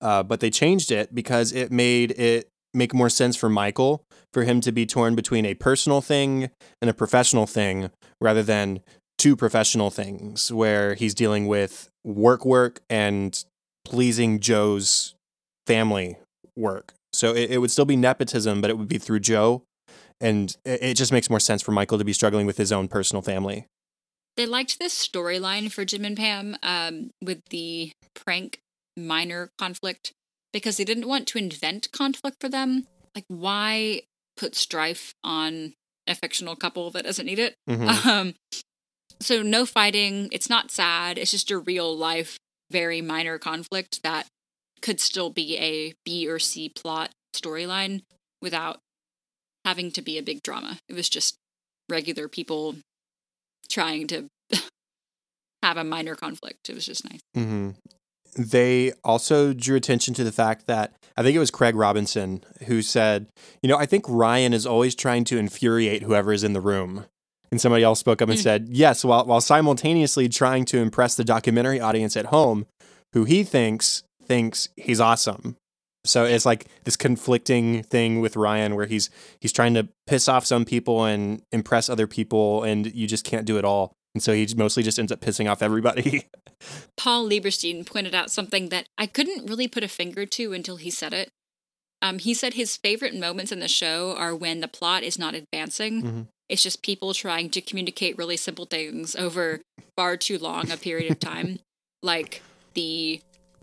uh, 0.00 0.22
but 0.24 0.40
they 0.40 0.50
changed 0.50 0.90
it 0.90 1.14
because 1.14 1.52
it 1.52 1.70
made 1.70 2.12
it 2.12 2.48
make 2.74 2.92
more 2.92 3.08
sense 3.08 3.36
for 3.36 3.48
Michael 3.48 4.02
for 4.32 4.44
him 4.44 4.60
to 4.60 4.72
be 4.72 4.86
torn 4.86 5.14
between 5.14 5.46
a 5.46 5.54
personal 5.54 6.00
thing 6.00 6.50
and 6.82 6.90
a 6.90 6.94
professional 6.94 7.46
thing 7.46 7.90
rather 8.20 8.42
than 8.42 8.80
two 9.16 9.36
professional 9.36 9.90
things 9.90 10.52
where 10.52 10.94
he's 10.94 11.14
dealing 11.14 11.46
with 11.46 11.88
work 12.04 12.44
work 12.44 12.80
and 12.90 13.44
pleasing 13.84 14.38
Jo's 14.40 15.14
family 15.66 16.18
work. 16.56 16.94
So 17.12 17.34
it, 17.34 17.52
it 17.52 17.58
would 17.58 17.70
still 17.70 17.84
be 17.84 17.96
nepotism, 17.96 18.60
but 18.60 18.70
it 18.70 18.78
would 18.78 18.88
be 18.88 18.98
through 18.98 19.20
Joe. 19.20 19.62
And 20.20 20.56
it, 20.64 20.94
just 20.94 21.12
makes 21.12 21.30
more 21.30 21.40
sense 21.40 21.62
for 21.62 21.70
Michael 21.70 21.98
to 21.98 22.04
be 22.04 22.12
struggling 22.12 22.46
with 22.46 22.56
his 22.56 22.72
own 22.72 22.88
personal 22.88 23.22
family. 23.22 23.66
They 24.36 24.46
liked 24.46 24.78
this 24.78 24.94
storyline 24.94 25.70
for 25.70 25.84
Jim 25.84 26.04
and 26.04 26.16
Pam 26.16 26.56
um, 26.62 27.10
with 27.22 27.40
the 27.50 27.92
prank 28.14 28.58
minor 28.96 29.50
conflict 29.58 30.12
because 30.52 30.76
they 30.76 30.84
didn't 30.84 31.08
want 31.08 31.26
to 31.28 31.38
invent 31.38 31.90
conflict 31.92 32.38
for 32.40 32.48
them. 32.48 32.84
Like, 33.14 33.24
why 33.28 34.02
put 34.36 34.54
strife 34.54 35.14
on 35.22 35.74
a 36.06 36.14
fictional 36.14 36.56
couple 36.56 36.90
that 36.90 37.04
doesn't 37.04 37.26
need 37.26 37.38
it? 37.38 37.54
Mhm. 37.68 38.06
Um, 38.06 38.34
so, 39.20 39.42
no 39.42 39.66
fighting. 39.66 40.28
It's 40.30 40.48
not 40.48 40.70
sad. 40.70 41.18
It's 41.18 41.32
just 41.32 41.50
a 41.50 41.58
real 41.58 41.96
life, 41.96 42.38
very 42.70 43.00
minor 43.00 43.38
conflict 43.38 44.02
that 44.04 44.26
could 44.80 45.00
still 45.00 45.30
be 45.30 45.58
a 45.58 45.94
B 46.04 46.28
or 46.28 46.38
C 46.38 46.68
plot 46.68 47.10
storyline 47.34 48.02
without 48.40 48.78
having 49.68 49.90
to 49.92 50.00
be 50.00 50.16
a 50.16 50.22
big 50.22 50.42
drama. 50.42 50.78
It 50.88 50.94
was 50.94 51.10
just 51.10 51.36
regular 51.90 52.26
people 52.26 52.76
trying 53.70 54.06
to 54.06 54.28
have 55.62 55.76
a 55.76 55.84
minor 55.84 56.14
conflict. 56.14 56.70
It 56.70 56.74
was 56.74 56.86
just 56.86 57.04
nice. 57.10 57.20
hmm 57.34 57.70
They 58.36 58.92
also 59.04 59.52
drew 59.52 59.76
attention 59.76 60.14
to 60.14 60.24
the 60.24 60.32
fact 60.32 60.66
that 60.68 60.94
I 61.18 61.22
think 61.22 61.36
it 61.36 61.38
was 61.38 61.50
Craig 61.50 61.74
Robinson 61.74 62.42
who 62.66 62.80
said, 62.80 63.26
you 63.62 63.68
know, 63.68 63.76
I 63.76 63.84
think 63.84 64.04
Ryan 64.08 64.54
is 64.54 64.64
always 64.64 64.94
trying 64.94 65.24
to 65.24 65.36
infuriate 65.36 66.02
whoever 66.02 66.32
is 66.32 66.44
in 66.44 66.54
the 66.54 66.62
room. 66.62 67.04
And 67.50 67.60
somebody 67.60 67.84
else 67.84 68.00
spoke 68.00 68.22
up 68.22 68.30
and 68.30 68.38
Mm. 68.38 68.42
said, 68.42 68.68
yes, 68.70 69.04
while, 69.04 69.26
while 69.26 69.40
simultaneously 69.42 70.28
trying 70.30 70.64
to 70.66 70.78
impress 70.78 71.14
the 71.14 71.24
documentary 71.24 71.78
audience 71.80 72.16
at 72.16 72.26
home, 72.26 72.64
who 73.12 73.24
he 73.24 73.42
thinks 73.44 74.02
thinks 74.22 74.68
he's 74.76 75.00
awesome. 75.00 75.56
So 76.08 76.24
it's 76.24 76.46
like 76.46 76.66
this 76.84 76.96
conflicting 76.96 77.82
thing 77.82 78.20
with 78.20 78.36
Ryan 78.36 78.74
where 78.74 78.86
he's 78.86 79.10
he's 79.40 79.52
trying 79.52 79.74
to 79.74 79.88
piss 80.06 80.28
off 80.28 80.46
some 80.46 80.64
people 80.64 81.04
and 81.04 81.42
impress 81.52 81.88
other 81.88 82.06
people 82.06 82.62
and 82.64 82.92
you 82.94 83.06
just 83.06 83.24
can't 83.24 83.46
do 83.46 83.58
it 83.58 83.64
all. 83.64 83.92
And 84.14 84.22
so 84.22 84.32
he 84.32 84.48
mostly 84.56 84.82
just 84.82 84.98
ends 84.98 85.12
up 85.12 85.20
pissing 85.20 85.50
off 85.50 85.62
everybody. 85.62 86.26
Paul 86.96 87.28
Lieberstein 87.28 87.86
pointed 87.86 88.14
out 88.14 88.30
something 88.30 88.70
that 88.70 88.88
I 88.96 89.06
couldn't 89.06 89.48
really 89.48 89.68
put 89.68 89.84
a 89.84 89.88
finger 89.88 90.26
to 90.26 90.52
until 90.52 90.76
he 90.76 90.90
said 90.90 91.12
it. 91.12 91.28
Um, 92.00 92.18
he 92.18 92.32
said 92.34 92.54
his 92.54 92.76
favorite 92.76 93.14
moments 93.14 93.52
in 93.52 93.60
the 93.60 93.68
show 93.68 94.14
are 94.16 94.34
when 94.34 94.60
the 94.60 94.68
plot 94.68 95.02
is 95.02 95.18
not 95.18 95.34
advancing. 95.34 96.02
Mhm. 96.02 96.26
It's 96.48 96.62
just 96.62 96.82
people 96.82 97.12
trying 97.12 97.50
to 97.50 97.60
communicate 97.60 98.16
really 98.16 98.36
simple 98.36 98.64
things 98.64 99.14
over 99.14 99.60
far 99.96 100.16
too 100.16 100.38
long 100.38 100.70
a 100.70 100.76
period 100.76 101.10
of 101.10 101.20
time. 101.20 101.58
like 102.02 102.42
the, 102.74 103.20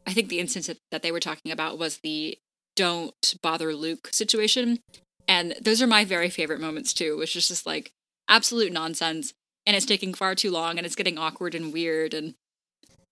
I 0.08 0.14
think 0.14 0.30
the 0.30 0.39
instance 0.39 0.70
that, 0.91 1.01
they 1.01 1.12
were 1.12 1.20
talking 1.20 1.51
about 1.51 1.78
was 1.78 1.97
the 1.97 2.38
don't 2.76 3.36
bother 3.41 3.74
Luke 3.74 4.10
situation. 4.12 4.80
And 5.28 5.56
those 5.62 5.82
are 5.82 5.88
my 5.88 6.06
very 6.06 6.30
favorite 6.30 6.60
moments 6.60 6.93
too, 6.93 7.18
which 7.18 7.36
is 7.36 7.47
just 7.47 7.66
like 7.66 7.91
absolute 8.30 8.72
nonsense. 8.72 9.34
And 9.66 9.76
it's 9.76 9.86
taking 9.86 10.14
far 10.14 10.36
too 10.36 10.51
long 10.51 10.78
and 10.78 10.86
it's 10.86 10.95
getting 10.95 11.18
awkward 11.18 11.56
and 11.56 11.74
weird. 11.74 12.14
And 12.14 12.36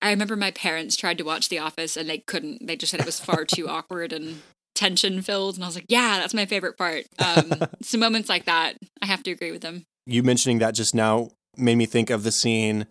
I 0.01 0.11
remember 0.11 0.35
my 0.35 0.51
parents 0.51 0.95
tried 0.95 1.17
to 1.17 1.23
watch 1.23 1.49
The 1.49 1.59
Office 1.59 1.97
and 1.97 2.09
they 2.09 2.19
couldn't. 2.19 2.67
They 2.67 2.75
just 2.75 2.91
said 2.91 2.99
it 2.99 3.05
was 3.05 3.19
far 3.19 3.45
too 3.45 3.67
awkward 3.67 4.13
and 4.13 4.41
tension 4.75 5.21
filled. 5.21 5.55
And 5.55 5.63
I 5.63 5.67
was 5.67 5.75
like, 5.75 5.85
yeah, 5.89 6.19
that's 6.19 6.33
my 6.33 6.45
favorite 6.45 6.77
part. 6.77 7.05
Um, 7.19 7.53
so 7.81 7.97
moments 7.97 8.29
like 8.29 8.45
that, 8.45 8.75
I 9.01 9.05
have 9.05 9.23
to 9.23 9.31
agree 9.31 9.51
with 9.51 9.61
them. 9.61 9.83
you 10.05 10.21
mentioning 10.23 10.59
that 10.59 10.75
just 10.75 10.93
now 10.93 11.29
made 11.57 11.75
me 11.75 11.85
think 11.85 12.09
of 12.09 12.23
the 12.23 12.31
scene 12.31 12.85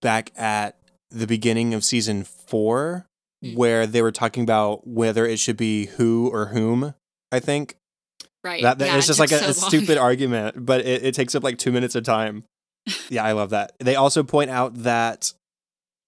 back 0.00 0.30
at 0.36 0.76
the 1.10 1.26
beginning 1.26 1.74
of 1.74 1.84
season 1.84 2.24
four. 2.24 3.06
Mm. 3.42 3.56
where 3.56 3.86
they 3.86 4.02
were 4.02 4.12
talking 4.12 4.44
about 4.44 4.86
whether 4.86 5.26
it 5.26 5.38
should 5.38 5.56
be 5.56 5.86
who 5.86 6.28
or 6.32 6.46
whom 6.46 6.94
i 7.32 7.40
think. 7.40 7.76
Right. 8.44 8.62
that, 8.62 8.78
that 8.78 8.86
Yeah, 8.86 8.96
it's 8.96 9.06
it 9.06 9.08
just 9.08 9.20
like 9.20 9.32
a, 9.32 9.38
took 9.38 9.48
a 9.48 9.54
stupid 9.54 9.98
argument 9.98 10.64
but 10.64 10.80
it, 10.82 11.04
it 11.04 11.14
takes 11.14 11.34
up 11.34 11.42
like 11.42 11.58
two 11.58 11.72
minutes 11.72 11.94
of 11.94 12.04
time. 12.04 12.44
Yeah 13.08 13.24
i 13.24 13.32
love 13.32 13.50
that. 13.50 13.72
They 13.78 13.96
also 13.96 14.22
point 14.22 14.50
out 14.50 14.82
that 14.82 15.32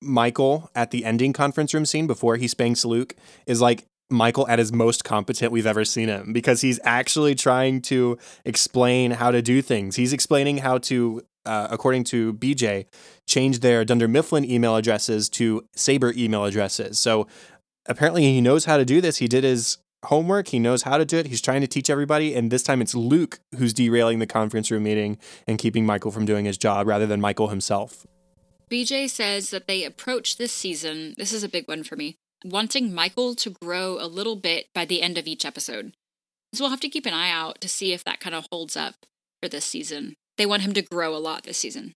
michael 0.02 0.70
at 0.74 0.90
the 0.90 1.04
ending 1.04 1.32
conference 1.32 1.72
room 1.72 1.86
scene 1.86 2.06
before 2.06 2.36
he 2.36 2.46
spanks 2.46 2.84
luke 2.84 3.14
is 3.46 3.60
like 3.60 3.86
Michael 4.10 4.46
at 4.48 4.58
his 4.58 4.72
most 4.72 5.02
competent 5.04 5.50
we've 5.50 5.66
ever 5.66 5.84
seen 5.84 6.08
him 6.08 6.32
because 6.32 6.60
he's 6.60 6.78
actually 6.84 7.34
trying 7.34 7.80
to 7.82 8.18
explain 8.44 9.12
how 9.12 9.30
to 9.30 9.40
do 9.42 9.62
things. 9.62 9.96
He's 9.96 10.12
explaining 10.12 10.58
how 10.58 10.78
to, 10.78 11.22
uh, 11.46 11.68
according 11.70 12.04
to 12.04 12.34
BJ, 12.34 12.86
change 13.26 13.60
their 13.60 13.84
Dunder 13.84 14.08
Mifflin 14.08 14.48
email 14.48 14.76
addresses 14.76 15.28
to 15.30 15.66
Sabre 15.74 16.12
email 16.16 16.44
addresses. 16.44 16.98
So 16.98 17.26
apparently 17.86 18.22
he 18.22 18.40
knows 18.40 18.64
how 18.64 18.76
to 18.76 18.84
do 18.84 19.00
this. 19.00 19.18
He 19.18 19.28
did 19.28 19.44
his 19.44 19.78
homework. 20.04 20.48
He 20.48 20.58
knows 20.58 20.82
how 20.82 20.98
to 20.98 21.04
do 21.04 21.18
it. 21.18 21.26
He's 21.26 21.40
trying 21.40 21.60
to 21.62 21.66
teach 21.66 21.90
everybody. 21.90 22.34
And 22.34 22.50
this 22.50 22.62
time 22.62 22.80
it's 22.80 22.94
Luke 22.94 23.40
who's 23.56 23.72
derailing 23.72 24.18
the 24.18 24.26
conference 24.26 24.70
room 24.70 24.84
meeting 24.84 25.18
and 25.46 25.58
keeping 25.58 25.86
Michael 25.86 26.10
from 26.10 26.24
doing 26.24 26.44
his 26.44 26.58
job 26.58 26.86
rather 26.86 27.06
than 27.06 27.20
Michael 27.20 27.48
himself. 27.48 28.06
BJ 28.70 29.08
says 29.08 29.50
that 29.50 29.66
they 29.66 29.84
approach 29.84 30.36
this 30.36 30.52
season, 30.52 31.14
this 31.16 31.32
is 31.32 31.44
a 31.44 31.48
big 31.48 31.68
one 31.68 31.84
for 31.84 31.96
me, 31.96 32.16
wanting 32.44 32.94
Michael 32.94 33.34
to 33.36 33.50
grow 33.50 33.98
a 34.00 34.06
little 34.08 34.36
bit 34.36 34.66
by 34.74 34.84
the 34.84 35.02
end 35.02 35.18
of 35.18 35.26
each 35.26 35.44
episode. 35.44 35.92
So 36.52 36.64
we'll 36.64 36.70
have 36.70 36.80
to 36.80 36.88
keep 36.88 37.06
an 37.06 37.14
eye 37.14 37.30
out 37.30 37.60
to 37.60 37.68
see 37.68 37.92
if 37.92 38.04
that 38.04 38.20
kind 38.20 38.34
of 38.34 38.46
holds 38.50 38.76
up 38.76 38.94
for 39.42 39.48
this 39.48 39.64
season. 39.64 40.14
They 40.36 40.46
want 40.46 40.62
him 40.62 40.72
to 40.74 40.82
grow 40.82 41.14
a 41.14 41.18
lot 41.18 41.44
this 41.44 41.58
season. 41.58 41.92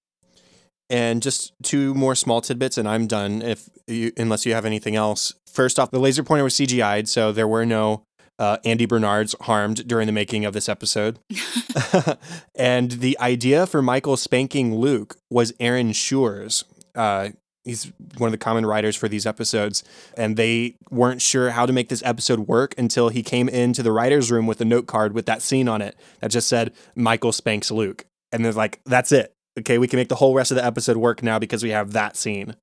And 0.91 1.22
just 1.22 1.53
two 1.62 1.95
more 1.95 2.14
small 2.14 2.41
tidbits, 2.41 2.78
and 2.78 2.89
I'm 2.89 3.07
done. 3.07 3.43
If 3.43 3.68
you, 3.86 4.12
unless 4.16 4.47
you 4.47 4.55
have 4.55 4.64
anything 4.64 4.97
else. 4.97 5.34
First 5.53 5.78
off, 5.78 5.91
the 5.91 5.99
laser 5.99 6.22
pointer 6.22 6.45
was 6.45 6.55
CGI'd, 6.55 7.09
so 7.09 7.30
there 7.30 7.49
were 7.49 7.66
no 7.66 8.05
uh, 8.39 8.59
Andy 8.64 8.86
Bernards 8.86 9.34
harmed 9.43 9.86
during 9.86 10.07
the 10.07 10.12
making 10.12 10.45
of 10.45 10.55
this 10.55 10.68
episode. 10.68 11.18
and 12.55 12.93
the 12.93 13.18
idea 13.20 13.66
for 13.66 13.82
Michael 13.82 14.16
spanking 14.16 14.76
Luke 14.76 15.16
was 15.30 15.53
Aaron 15.61 15.93
Shure's. 15.93 16.64
Uh, 16.95 17.30
he's 17.64 17.93
one 18.16 18.28
of 18.28 18.32
the 18.32 18.39
common 18.39 18.64
writers 18.64 18.97
for 18.97 19.09
these 19.09 19.26
episodes, 19.26 19.84
and 20.16 20.36
they 20.36 20.76
weren't 20.91 21.22
sure 21.22 21.51
how 21.51 21.66
to 21.66 21.72
make 21.72 21.89
this 21.89 22.03
episode 22.05 22.41
work 22.41 22.74
until 22.78 23.09
he 23.11 23.22
came 23.22 23.49
into 23.49 23.82
the 23.82 23.93
writers' 23.93 24.30
room 24.30 24.47
with 24.47 24.61
a 24.61 24.64
note 24.64 24.86
card 24.86 25.12
with 25.12 25.26
that 25.26 25.43
scene 25.43 25.68
on 25.68 25.82
it 25.82 25.97
that 26.20 26.30
just 26.30 26.49
said 26.49 26.72
Michael 26.95 27.32
spanks 27.32 27.70
Luke, 27.70 28.05
and 28.32 28.44
they're 28.44 28.52
like, 28.52 28.80
"That's 28.84 29.12
it. 29.12 29.32
Okay, 29.58 29.78
we 29.78 29.88
can 29.88 29.96
make 29.98 30.08
the 30.08 30.14
whole 30.16 30.34
rest 30.34 30.50
of 30.50 30.56
the 30.56 30.64
episode 30.64 30.96
work 30.96 31.22
now 31.22 31.38
because 31.38 31.62
we 31.62 31.70
have 31.70 31.92
that 31.92 32.16
scene." 32.16 32.54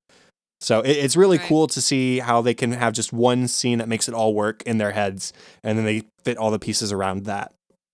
So 0.60 0.80
it, 0.80 0.92
it's 0.92 1.16
really 1.16 1.36
Right. 1.38 1.46
cool 1.46 1.66
to 1.66 1.80
see 1.82 2.18
how 2.20 2.40
they 2.40 2.54
can 2.54 2.72
have 2.72 2.92
just 2.94 3.12
one 3.12 3.46
scene 3.48 3.78
that 3.78 3.88
makes 3.88 4.08
it 4.08 4.14
all 4.14 4.32
work 4.34 4.62
in 4.62 4.78
their 4.78 4.92
heads, 4.92 5.32
and 5.62 5.76
then 5.78 5.84
they 5.84 6.02
fit 6.24 6.38
all 6.38 6.50
the 6.50 6.58
pieces 6.58 6.92
around 6.92 7.24
that. 7.26 7.52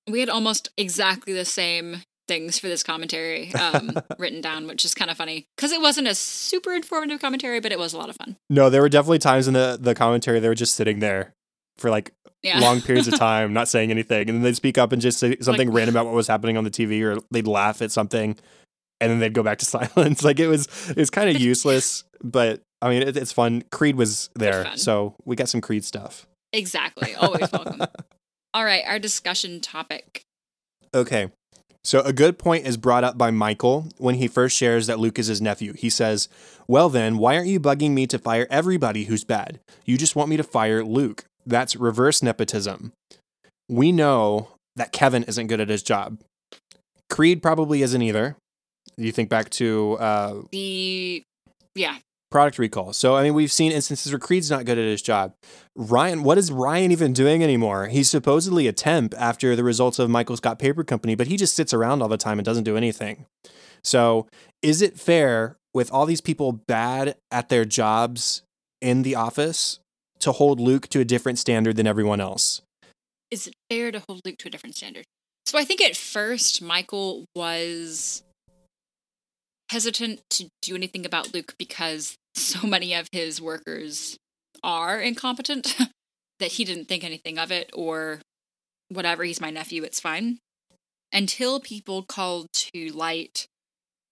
We 0.08 0.20
had 0.20 0.28
almost 0.28 0.70
exactly 0.76 1.32
the 1.32 1.44
same 1.44 2.02
things 2.28 2.58
for 2.58 2.68
this 2.68 2.84
commentary 2.84 3.52
um, 3.54 3.98
written 4.18 4.40
down, 4.40 4.68
which 4.68 4.84
is 4.84 4.94
kind 4.94 5.10
of 5.10 5.16
funny 5.16 5.44
because 5.56 5.72
it 5.72 5.80
wasn't 5.80 6.06
a 6.06 6.14
super 6.14 6.72
informative 6.72 7.20
commentary, 7.20 7.58
but 7.58 7.72
it 7.72 7.78
was 7.80 7.92
a 7.92 7.98
lot 7.98 8.08
of 8.08 8.16
fun. 8.16 8.36
No, 8.48 8.70
there 8.70 8.80
were 8.80 8.88
definitely 8.88 9.18
times 9.18 9.48
in 9.48 9.54
the 9.54 9.76
the 9.80 9.94
commentary 9.94 10.38
they 10.38 10.48
were 10.48 10.54
just 10.54 10.76
sitting 10.76 11.00
there 11.00 11.32
for 11.78 11.90
like 11.90 12.12
Yeah. 12.42 12.60
long 12.60 12.80
periods 12.80 13.08
of 13.08 13.14
time, 13.18 13.52
not 13.52 13.68
saying 13.68 13.90
anything, 13.90 14.28
and 14.28 14.36
then 14.38 14.42
they'd 14.42 14.56
speak 14.56 14.78
up 14.78 14.92
and 14.92 15.00
just 15.02 15.18
say 15.18 15.36
something 15.40 15.70
random 15.70 15.94
about 15.94 16.06
what 16.06 16.14
was 16.14 16.26
happening 16.28 16.56
on 16.56 16.64
the 16.64 16.70
TV, 16.70 17.02
or 17.02 17.18
they'd 17.30 17.46
laugh 17.46 17.82
at 17.82 17.90
something, 17.92 18.36
and 19.00 19.10
then 19.10 19.18
they'd 19.18 19.34
go 19.34 19.42
back 19.42 19.58
to 19.58 19.64
silence. 19.76 20.22
like 20.24 20.38
it 20.40 20.48
was 20.48 20.68
it's 20.96 21.10
kind 21.10 21.28
of 21.34 21.40
useless, 21.40 22.04
but 22.22 22.60
I 22.80 22.88
mean 22.88 23.02
it, 23.02 23.16
it's 23.16 23.32
fun. 23.32 23.62
Creed 23.70 23.96
was 23.96 24.30
there, 24.34 24.76
so 24.76 25.14
we 25.24 25.36
got 25.36 25.48
some 25.48 25.60
Creed 25.60 25.84
stuff. 25.84 26.26
exactly. 26.52 27.14
Always 27.14 27.50
welcome. 27.52 27.80
All 28.54 28.64
right, 28.64 28.82
our 28.86 28.98
discussion 28.98 29.60
topic. 29.60 30.22
Okay. 30.94 31.30
So 31.84 32.00
a 32.02 32.12
good 32.12 32.38
point 32.38 32.64
is 32.66 32.76
brought 32.76 33.02
up 33.02 33.18
by 33.18 33.32
Michael 33.32 33.88
when 33.98 34.14
he 34.16 34.28
first 34.28 34.56
shares 34.56 34.86
that 34.86 35.00
Luke 35.00 35.18
is 35.18 35.26
his 35.26 35.40
nephew. 35.42 35.72
He 35.72 35.90
says, 35.90 36.28
Well, 36.68 36.88
then, 36.88 37.18
why 37.18 37.34
aren't 37.34 37.48
you 37.48 37.58
bugging 37.58 37.90
me 37.90 38.06
to 38.06 38.18
fire 38.20 38.46
everybody 38.50 39.04
who's 39.04 39.24
bad? 39.24 39.58
You 39.84 39.98
just 39.98 40.14
want 40.14 40.28
me 40.28 40.36
to 40.36 40.44
fire 40.44 40.84
Luke. 40.84 41.24
That's 41.47 41.76
reverse 41.76 42.22
nepotism. 42.22 42.93
We 43.68 43.93
know 43.93 44.49
that 44.76 44.93
Kevin 44.93 45.22
isn't 45.24 45.47
good 45.47 45.61
at 45.61 45.68
his 45.68 45.82
job. 45.82 46.18
Creed 47.11 47.43
probably 47.43 47.82
isn't 47.82 48.03
either. 48.03 48.36
You 48.97 49.12
think 49.12 49.28
back 49.28 49.51
to 49.51 49.97
uh, 49.99 50.34
The 50.51 51.22
yeah, 51.74 51.99
product 52.30 52.59
recall. 52.59 52.93
So, 52.93 53.14
I 53.14 53.22
mean, 53.22 53.34
we've 53.34 53.53
seen 53.53 53.70
instances 53.70 54.11
where 54.11 54.18
Creed's 54.18 54.51
not 54.51 54.64
good 54.64 54.78
at 54.78 54.84
his 54.84 55.03
job. 55.03 55.34
Ryan, 55.76 56.24
what 56.24 56.38
is 56.38 56.51
Ryan 56.51 56.90
even 56.90 57.12
doing 57.12 57.45
anymore? 57.45 57.86
He's 57.86 58.11
supposedly 58.11 58.66
a 58.66 58.72
temp 58.72 59.14
after 59.16 59.55
the 59.55 59.62
results 59.62 59.99
of 59.99 60.11
Michael 60.11 60.36
Scott 60.36 60.59
Paper 60.59 60.82
Company, 60.82 61.14
but 61.14 61.28
he 61.28 61.36
just 61.36 61.55
sits 61.55 61.72
around 61.72 62.03
all 62.03 62.09
the 62.09 62.16
time 62.16 62.38
and 62.38 62.45
doesn't 62.45 62.64
do 62.64 62.76
anything. 62.76 63.26
So, 63.84 64.26
is 64.62 64.82
it 64.82 64.99
fair 64.99 65.57
with 65.74 65.93
all 65.93 66.07
these 66.07 66.20
people 66.20 66.53
bad 66.66 67.16
at 67.30 67.49
their 67.49 67.64
jobs 67.64 68.43
in 68.80 69.03
the 69.03 69.14
office 69.14 69.78
to 70.22 70.32
hold 70.32 70.58
Luke 70.60 70.88
to 70.88 71.00
a 71.00 71.04
different 71.04 71.38
standard 71.38 71.76
than 71.76 71.86
everyone 71.86 72.20
else? 72.20 72.62
is 73.32 73.46
it 73.46 73.54
fair 73.70 73.90
to 73.90 74.02
hold 74.06 74.20
Luke 74.24 74.36
to 74.38 74.48
a 74.48 74.50
different 74.50 74.76
standard? 74.76 75.04
So 75.46 75.58
I 75.58 75.64
think 75.64 75.80
at 75.80 75.96
first 75.96 76.62
Michael 76.62 77.24
was 77.34 78.22
hesitant 79.70 80.20
to 80.30 80.48
do 80.60 80.76
anything 80.76 81.04
about 81.06 81.34
Luke 81.34 81.54
because 81.58 82.14
so 82.36 82.66
many 82.66 82.94
of 82.94 83.08
his 83.10 83.40
workers 83.40 84.16
are 84.62 85.00
incompetent 85.00 85.74
that 86.38 86.52
he 86.52 86.64
didn't 86.64 86.86
think 86.86 87.02
anything 87.02 87.38
of 87.38 87.50
it 87.50 87.70
or 87.72 88.20
whatever, 88.90 89.24
he's 89.24 89.40
my 89.40 89.50
nephew, 89.50 89.82
it's 89.82 90.00
fine. 90.00 90.38
Until 91.12 91.58
people 91.58 92.02
called 92.02 92.46
to 92.52 92.90
light 92.90 93.46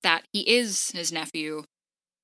that 0.02 0.24
he 0.32 0.48
is 0.48 0.90
his 0.92 1.12
nephew 1.12 1.64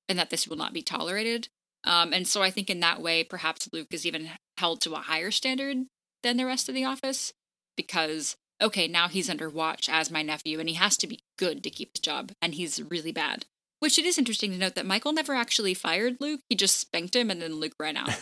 and 0.09 0.17
that 0.17 0.31
this 0.31 0.47
will 0.47 0.57
not 0.57 0.73
be 0.73 0.81
tolerated. 0.81 1.47
Um, 1.83 2.13
and 2.13 2.27
so 2.27 2.41
I 2.41 2.51
think 2.51 2.69
in 2.69 2.79
that 2.81 3.01
way, 3.01 3.23
perhaps 3.23 3.69
Luke 3.71 3.87
is 3.91 4.05
even 4.05 4.29
held 4.57 4.81
to 4.81 4.93
a 4.93 4.97
higher 4.97 5.31
standard 5.31 5.77
than 6.23 6.37
the 6.37 6.45
rest 6.45 6.67
of 6.67 6.75
the 6.75 6.83
office 6.83 7.31
because, 7.75 8.35
okay, 8.61 8.87
now 8.87 9.07
he's 9.07 9.29
under 9.29 9.49
watch 9.49 9.87
as 9.89 10.11
my 10.11 10.21
nephew 10.21 10.59
and 10.59 10.67
he 10.67 10.75
has 10.75 10.97
to 10.97 11.07
be 11.07 11.19
good 11.37 11.63
to 11.63 11.69
keep 11.69 11.91
his 11.93 12.01
job 12.01 12.31
and 12.41 12.55
he's 12.55 12.81
really 12.81 13.11
bad. 13.11 13.45
Which 13.79 13.99
it 13.99 14.05
is 14.05 14.17
interesting 14.17 14.51
to 14.51 14.57
note 14.57 14.73
that 14.75 14.87
Michael 14.87 15.13
never 15.13 15.35
actually 15.35 15.75
fired 15.75 16.17
Luke. 16.19 16.41
He 16.49 16.55
just 16.55 16.79
spanked 16.79 17.15
him 17.15 17.29
and 17.29 17.41
then 17.41 17.55
Luke 17.55 17.75
ran 17.79 17.95
out 17.95 18.19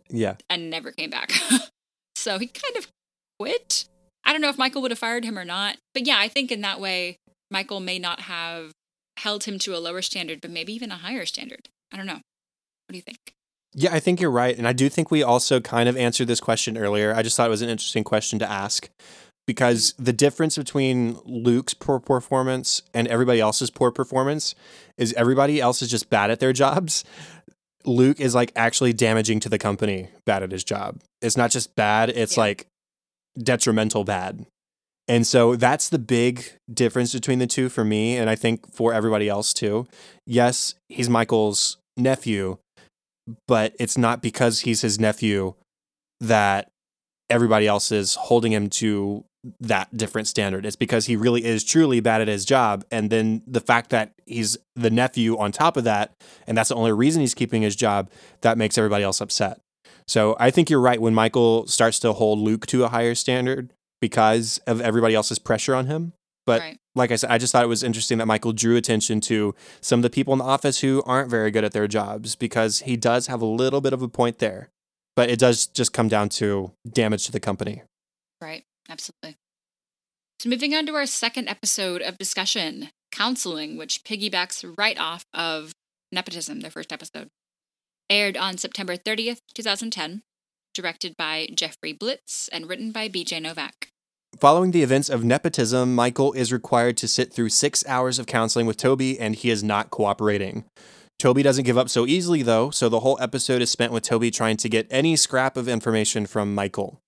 yeah. 0.08 0.36
and 0.48 0.70
never 0.70 0.92
came 0.92 1.10
back. 1.10 1.32
so 2.14 2.38
he 2.38 2.46
kind 2.46 2.76
of 2.76 2.86
quit. 3.38 3.86
I 4.24 4.32
don't 4.32 4.40
know 4.40 4.48
if 4.48 4.58
Michael 4.58 4.80
would 4.82 4.92
have 4.92 4.98
fired 4.98 5.24
him 5.24 5.36
or 5.36 5.44
not. 5.44 5.76
But 5.92 6.06
yeah, 6.06 6.18
I 6.18 6.28
think 6.28 6.52
in 6.52 6.60
that 6.60 6.80
way, 6.80 7.16
Michael 7.50 7.80
may 7.80 7.98
not 7.98 8.20
have 8.20 8.70
held 9.18 9.44
him 9.44 9.58
to 9.60 9.76
a 9.76 9.78
lower 9.78 10.02
standard, 10.02 10.40
but 10.40 10.50
maybe 10.50 10.72
even 10.72 10.92
a 10.92 10.96
higher 10.96 11.26
standard. 11.26 11.68
I 11.92 11.96
don't 11.96 12.06
know. 12.06 12.20
What 12.92 12.96
do 12.96 12.98
you 12.98 13.02
think? 13.04 13.32
Yeah, 13.72 13.94
I 13.94 14.00
think 14.00 14.20
you're 14.20 14.30
right. 14.30 14.54
And 14.54 14.68
I 14.68 14.74
do 14.74 14.90
think 14.90 15.10
we 15.10 15.22
also 15.22 15.60
kind 15.60 15.88
of 15.88 15.96
answered 15.96 16.26
this 16.26 16.40
question 16.40 16.76
earlier. 16.76 17.14
I 17.14 17.22
just 17.22 17.38
thought 17.38 17.46
it 17.46 17.50
was 17.50 17.62
an 17.62 17.70
interesting 17.70 18.04
question 18.04 18.38
to 18.40 18.50
ask 18.50 18.90
because 19.46 19.94
the 19.98 20.12
difference 20.12 20.58
between 20.58 21.18
Luke's 21.24 21.72
poor 21.72 21.98
performance 21.98 22.82
and 22.92 23.08
everybody 23.08 23.40
else's 23.40 23.70
poor 23.70 23.90
performance 23.90 24.54
is 24.98 25.14
everybody 25.14 25.58
else 25.58 25.80
is 25.80 25.90
just 25.90 26.10
bad 26.10 26.30
at 26.30 26.38
their 26.38 26.52
jobs. 26.52 27.02
Luke 27.86 28.20
is 28.20 28.34
like 28.34 28.52
actually 28.56 28.92
damaging 28.92 29.40
to 29.40 29.48
the 29.48 29.58
company 29.58 30.08
bad 30.26 30.42
at 30.42 30.52
his 30.52 30.64
job. 30.64 31.00
It's 31.22 31.38
not 31.38 31.50
just 31.50 31.74
bad, 31.74 32.10
it's 32.10 32.36
Yeah. 32.36 32.42
like 32.42 32.66
detrimental 33.42 34.04
bad. 34.04 34.44
And 35.08 35.26
so 35.26 35.56
that's 35.56 35.88
the 35.88 35.98
big 35.98 36.44
difference 36.70 37.14
between 37.14 37.38
the 37.38 37.46
two 37.46 37.70
for 37.70 37.84
me 37.86 38.18
and 38.18 38.28
I 38.28 38.34
think 38.34 38.70
for 38.70 38.92
everybody 38.92 39.30
else 39.30 39.54
too. 39.54 39.86
Yes, 40.26 40.74
he's 40.90 41.08
Michael's 41.08 41.78
nephew, 41.96 42.58
but 43.46 43.74
it's 43.78 43.98
not 43.98 44.22
because 44.22 44.60
he's 44.60 44.80
his 44.80 44.98
nephew 44.98 45.54
that 46.20 46.70
everybody 47.30 47.66
else 47.66 47.90
is 47.90 48.14
holding 48.14 48.52
him 48.52 48.68
to 48.68 49.24
that 49.60 49.96
different 49.96 50.28
standard. 50.28 50.64
It's 50.64 50.76
because 50.76 51.06
he 51.06 51.16
really 51.16 51.44
is 51.44 51.64
truly 51.64 52.00
bad 52.00 52.20
at 52.20 52.28
his 52.28 52.44
job. 52.44 52.84
And 52.90 53.10
then 53.10 53.42
the 53.46 53.60
fact 53.60 53.90
that 53.90 54.12
he's 54.26 54.56
the 54.76 54.90
nephew 54.90 55.36
on 55.36 55.50
top 55.50 55.76
of 55.76 55.84
that, 55.84 56.12
and 56.46 56.56
that's 56.56 56.68
the 56.68 56.76
only 56.76 56.92
reason 56.92 57.20
he's 57.20 57.34
keeping 57.34 57.62
his 57.62 57.74
job, 57.74 58.10
that 58.42 58.56
makes 58.56 58.78
everybody 58.78 59.02
else 59.02 59.20
upset. 59.20 59.60
So 60.06 60.36
I 60.38 60.50
think 60.50 60.70
you're 60.70 60.80
right 60.80 61.00
when 61.00 61.14
Michael 61.14 61.66
starts 61.66 61.98
to 62.00 62.12
hold 62.12 62.38
Luke 62.38 62.66
to 62.66 62.84
a 62.84 62.88
higher 62.88 63.14
standard 63.14 63.72
because 64.00 64.58
of 64.66 64.80
everybody 64.80 65.14
else's 65.14 65.38
pressure 65.38 65.74
on 65.74 65.86
him. 65.86 66.12
But 66.44 66.60
right. 66.60 66.78
like 66.94 67.12
I 67.12 67.16
said, 67.16 67.30
I 67.30 67.38
just 67.38 67.52
thought 67.52 67.64
it 67.64 67.68
was 67.68 67.82
interesting 67.82 68.18
that 68.18 68.26
Michael 68.26 68.52
drew 68.52 68.76
attention 68.76 69.20
to 69.22 69.54
some 69.80 70.00
of 70.00 70.02
the 70.02 70.10
people 70.10 70.32
in 70.32 70.38
the 70.38 70.44
office 70.44 70.80
who 70.80 71.02
aren't 71.06 71.30
very 71.30 71.50
good 71.50 71.64
at 71.64 71.72
their 71.72 71.86
jobs 71.86 72.34
because 72.34 72.80
he 72.80 72.96
does 72.96 73.28
have 73.28 73.40
a 73.40 73.46
little 73.46 73.80
bit 73.80 73.92
of 73.92 74.02
a 74.02 74.08
point 74.08 74.38
there. 74.38 74.70
But 75.14 75.30
it 75.30 75.38
does 75.38 75.66
just 75.66 75.92
come 75.92 76.08
down 76.08 76.30
to 76.30 76.72
damage 76.90 77.26
to 77.26 77.32
the 77.32 77.40
company. 77.40 77.82
Right. 78.40 78.64
Absolutely. 78.88 79.36
So 80.40 80.48
moving 80.48 80.74
on 80.74 80.86
to 80.86 80.94
our 80.94 81.06
second 81.06 81.48
episode 81.48 82.02
of 82.02 82.18
discussion, 82.18 82.88
counseling, 83.12 83.76
which 83.76 84.02
piggybacks 84.02 84.74
right 84.76 84.98
off 84.98 85.24
of 85.32 85.72
nepotism, 86.10 86.60
their 86.60 86.70
first 86.70 86.92
episode. 86.92 87.28
Aired 88.10 88.36
on 88.36 88.58
September 88.58 88.96
30th, 88.96 89.38
2010, 89.54 90.22
directed 90.74 91.16
by 91.16 91.48
Jeffrey 91.54 91.92
Blitz 91.92 92.48
and 92.48 92.68
written 92.68 92.90
by 92.90 93.08
BJ 93.08 93.40
Novak. 93.40 93.91
Following 94.38 94.70
the 94.72 94.82
events 94.82 95.08
of 95.08 95.24
nepotism, 95.24 95.94
Michael 95.94 96.32
is 96.32 96.52
required 96.52 96.96
to 96.96 97.06
sit 97.06 97.32
through 97.32 97.50
six 97.50 97.86
hours 97.86 98.18
of 98.18 98.26
counseling 98.26 98.66
with 98.66 98.76
Toby, 98.76 99.20
and 99.20 99.36
he 99.36 99.50
is 99.50 99.62
not 99.62 99.90
cooperating. 99.90 100.64
Toby 101.18 101.42
doesn't 101.42 101.64
give 101.64 101.78
up 101.78 101.88
so 101.88 102.06
easily, 102.06 102.42
though, 102.42 102.70
so 102.70 102.88
the 102.88 103.00
whole 103.00 103.16
episode 103.20 103.62
is 103.62 103.70
spent 103.70 103.92
with 103.92 104.02
Toby 104.02 104.30
trying 104.30 104.56
to 104.56 104.68
get 104.68 104.88
any 104.90 105.14
scrap 105.14 105.56
of 105.56 105.68
information 105.68 106.26
from 106.26 106.54
Michael. 106.54 106.98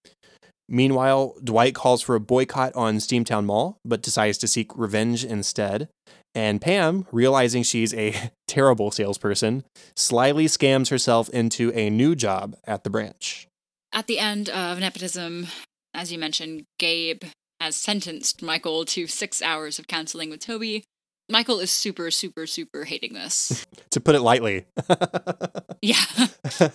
Meanwhile, 0.69 1.35
Dwight 1.43 1.75
calls 1.75 2.03
for 2.03 2.15
a 2.15 2.21
boycott 2.21 2.75
on 2.75 2.99
Steamtown 2.99 3.45
Mall, 3.45 3.79
but 3.85 4.03
decides 4.03 4.39
to 4.39 4.47
seek 4.47 4.71
revenge 4.77 5.25
instead. 5.25 5.89
And 6.35 6.61
Pam, 6.61 7.07
realizing 7.11 7.63
she's 7.63 7.93
a 7.95 8.15
terrible 8.49 8.91
salesperson, 8.91 9.65
slyly 9.97 10.47
scams 10.47 10.91
herself 10.91 11.29
into 11.31 11.73
a 11.73 11.91
new 11.91 12.15
job 12.15 12.57
at 12.65 12.85
the 12.85 12.91
branch. 12.91 13.49
At 13.93 14.07
the 14.07 14.19
end 14.19 14.49
of 14.49 14.79
nepotism, 14.79 15.49
as 15.95 16.13
you 16.13 16.19
mentioned, 16.19 16.65
Gabe 16.79 17.25
has 17.61 17.77
sentenced 17.77 18.43
Michael 18.43 18.85
to 18.87 19.07
six 19.07 19.41
hours 19.41 19.79
of 19.79 19.87
counseling 19.87 20.31
with 20.31 20.41
Toby. 20.41 20.85
Michael 21.31 21.61
is 21.61 21.71
super, 21.71 22.11
super, 22.11 22.47
super 22.47 22.85
hating 22.85 23.15
this. 23.15 23.65
To 23.91 24.01
put 24.01 24.17
it 24.17 24.23
lightly. 24.23 24.67
yeah. 25.81 26.03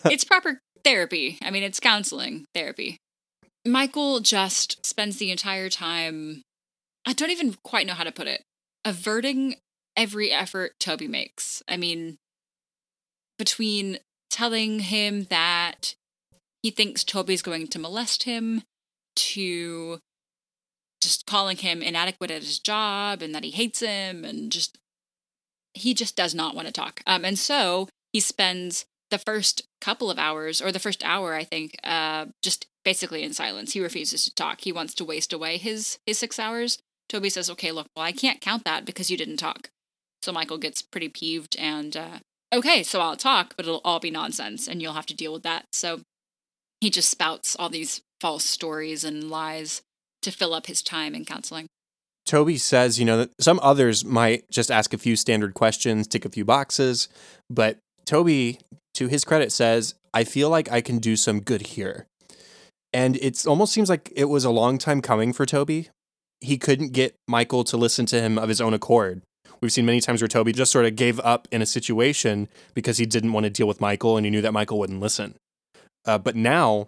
it's 0.05 0.23
proper 0.23 0.61
therapy. 0.85 1.37
I 1.43 1.51
mean, 1.51 1.63
it's 1.63 1.81
counseling 1.81 2.45
therapy. 2.55 2.97
Michael 3.67 4.21
just 4.21 4.85
spends 4.85 5.17
the 5.17 5.31
entire 5.31 5.67
time, 5.67 6.43
I 7.05 7.11
don't 7.11 7.29
even 7.29 7.57
quite 7.61 7.85
know 7.85 7.93
how 7.93 8.05
to 8.05 8.11
put 8.13 8.27
it, 8.27 8.43
averting 8.85 9.55
every 9.97 10.31
effort 10.31 10.71
Toby 10.79 11.09
makes. 11.09 11.61
I 11.67 11.75
mean, 11.75 12.15
between 13.37 13.97
telling 14.29 14.79
him 14.79 15.25
that 15.25 15.95
he 16.63 16.71
thinks 16.71 17.03
Toby's 17.03 17.41
going 17.41 17.67
to 17.67 17.79
molest 17.79 18.23
him, 18.23 18.63
to 19.19 19.99
just 21.01 21.25
calling 21.25 21.57
him 21.57 21.81
inadequate 21.81 22.31
at 22.31 22.43
his 22.43 22.59
job 22.59 23.21
and 23.21 23.33
that 23.33 23.43
he 23.43 23.51
hates 23.51 23.79
him 23.79 24.25
and 24.25 24.51
just 24.51 24.77
he 25.73 25.93
just 25.93 26.15
does 26.15 26.35
not 26.35 26.55
want 26.55 26.67
to 26.67 26.73
talk. 26.73 27.01
Um, 27.05 27.23
and 27.23 27.37
so 27.37 27.87
he 28.11 28.19
spends 28.19 28.85
the 29.11 29.17
first 29.17 29.67
couple 29.81 30.11
of 30.11 30.19
hours, 30.19 30.61
or 30.61 30.71
the 30.71 30.79
first 30.79 31.03
hour, 31.03 31.33
I 31.33 31.43
think, 31.43 31.77
uh, 31.83 32.27
just 32.43 32.67
basically 32.83 33.23
in 33.23 33.33
silence. 33.33 33.73
He 33.73 33.81
refuses 33.81 34.25
to 34.25 34.33
talk. 34.33 34.61
He 34.61 34.71
wants 34.71 34.93
to 34.95 35.05
waste 35.05 35.33
away 35.33 35.57
his 35.57 35.99
his 36.05 36.17
six 36.17 36.39
hours. 36.39 36.79
Toby 37.07 37.29
says, 37.29 37.49
"Okay, 37.49 37.71
look, 37.71 37.87
well, 37.95 38.05
I 38.05 38.11
can't 38.11 38.41
count 38.41 38.65
that 38.65 38.85
because 38.85 39.09
you 39.09 39.17
didn't 39.17 39.37
talk." 39.37 39.69
So 40.21 40.31
Michael 40.31 40.57
gets 40.57 40.81
pretty 40.81 41.07
peeved 41.07 41.55
and, 41.57 41.95
uh, 41.95 42.19
okay, 42.53 42.83
so 42.83 42.99
I'll 42.99 43.15
talk, 43.15 43.55
but 43.55 43.65
it'll 43.65 43.81
all 43.85 43.99
be 43.99 44.11
nonsense, 44.11 44.67
and 44.67 44.81
you'll 44.81 44.93
have 44.93 45.05
to 45.07 45.15
deal 45.15 45.31
with 45.33 45.43
that. 45.43 45.67
So 45.71 46.01
he 46.81 46.89
just 46.89 47.09
spouts 47.09 47.55
all 47.55 47.69
these 47.69 48.01
false 48.19 48.45
stories 48.45 49.03
and 49.03 49.29
lies 49.29 49.81
to 50.21 50.31
fill 50.31 50.53
up 50.53 50.67
his 50.67 50.81
time 50.81 51.15
in 51.15 51.25
counseling. 51.25 51.67
Toby 52.25 52.57
says, 52.57 52.99
you 52.99 53.05
know, 53.05 53.17
that 53.17 53.31
some 53.39 53.59
others 53.63 54.05
might 54.05 54.49
just 54.51 54.69
ask 54.69 54.93
a 54.93 54.97
few 54.97 55.15
standard 55.15 55.53
questions, 55.53 56.07
tick 56.07 56.25
a 56.25 56.29
few 56.29 56.45
boxes, 56.45 57.09
but 57.49 57.77
Toby, 58.05 58.59
to 58.93 59.07
his 59.07 59.23
credit, 59.23 59.51
says, 59.51 59.95
I 60.13 60.23
feel 60.23 60.49
like 60.49 60.71
I 60.71 60.81
can 60.81 60.99
do 60.99 61.15
some 61.15 61.41
good 61.41 61.61
here. 61.61 62.05
And 62.93 63.17
it 63.17 63.45
almost 63.45 63.73
seems 63.73 63.89
like 63.89 64.11
it 64.15 64.25
was 64.25 64.45
a 64.45 64.49
long 64.49 64.77
time 64.77 65.01
coming 65.01 65.33
for 65.33 65.45
Toby. 65.45 65.89
He 66.41 66.57
couldn't 66.57 66.93
get 66.93 67.15
Michael 67.27 67.63
to 67.65 67.77
listen 67.77 68.05
to 68.07 68.21
him 68.21 68.37
of 68.37 68.49
his 68.49 68.61
own 68.61 68.73
accord. 68.73 69.21
We've 69.61 69.71
seen 69.71 69.85
many 69.85 69.99
times 69.99 70.21
where 70.21 70.27
Toby 70.27 70.53
just 70.53 70.71
sort 70.71 70.85
of 70.85 70.95
gave 70.95 71.19
up 71.19 71.47
in 71.51 71.61
a 71.61 71.65
situation 71.65 72.47
because 72.73 72.97
he 72.97 73.05
didn't 73.05 73.33
want 73.33 73.43
to 73.43 73.49
deal 73.49 73.67
with 73.67 73.81
Michael 73.81 74.17
and 74.17 74.25
he 74.25 74.29
knew 74.29 74.41
that 74.41 74.53
Michael 74.53 74.79
wouldn't 74.79 75.01
listen. 75.01 75.35
Uh, 76.05 76.17
but 76.17 76.35
now 76.35 76.87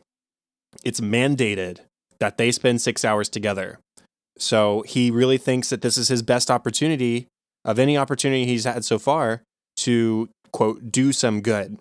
it's 0.83 0.99
mandated 0.99 1.79
that 2.19 2.37
they 2.37 2.51
spend 2.51 2.81
six 2.81 3.03
hours 3.03 3.29
together. 3.29 3.79
So 4.37 4.83
he 4.87 5.11
really 5.11 5.37
thinks 5.37 5.69
that 5.69 5.81
this 5.81 5.97
is 5.97 6.07
his 6.07 6.21
best 6.21 6.49
opportunity 6.49 7.27
of 7.65 7.77
any 7.77 7.97
opportunity 7.97 8.45
he's 8.45 8.63
had 8.63 8.85
so 8.85 8.97
far 8.97 9.43
to, 9.77 10.29
quote, 10.51 10.91
do 10.91 11.11
some 11.11 11.41
good. 11.41 11.77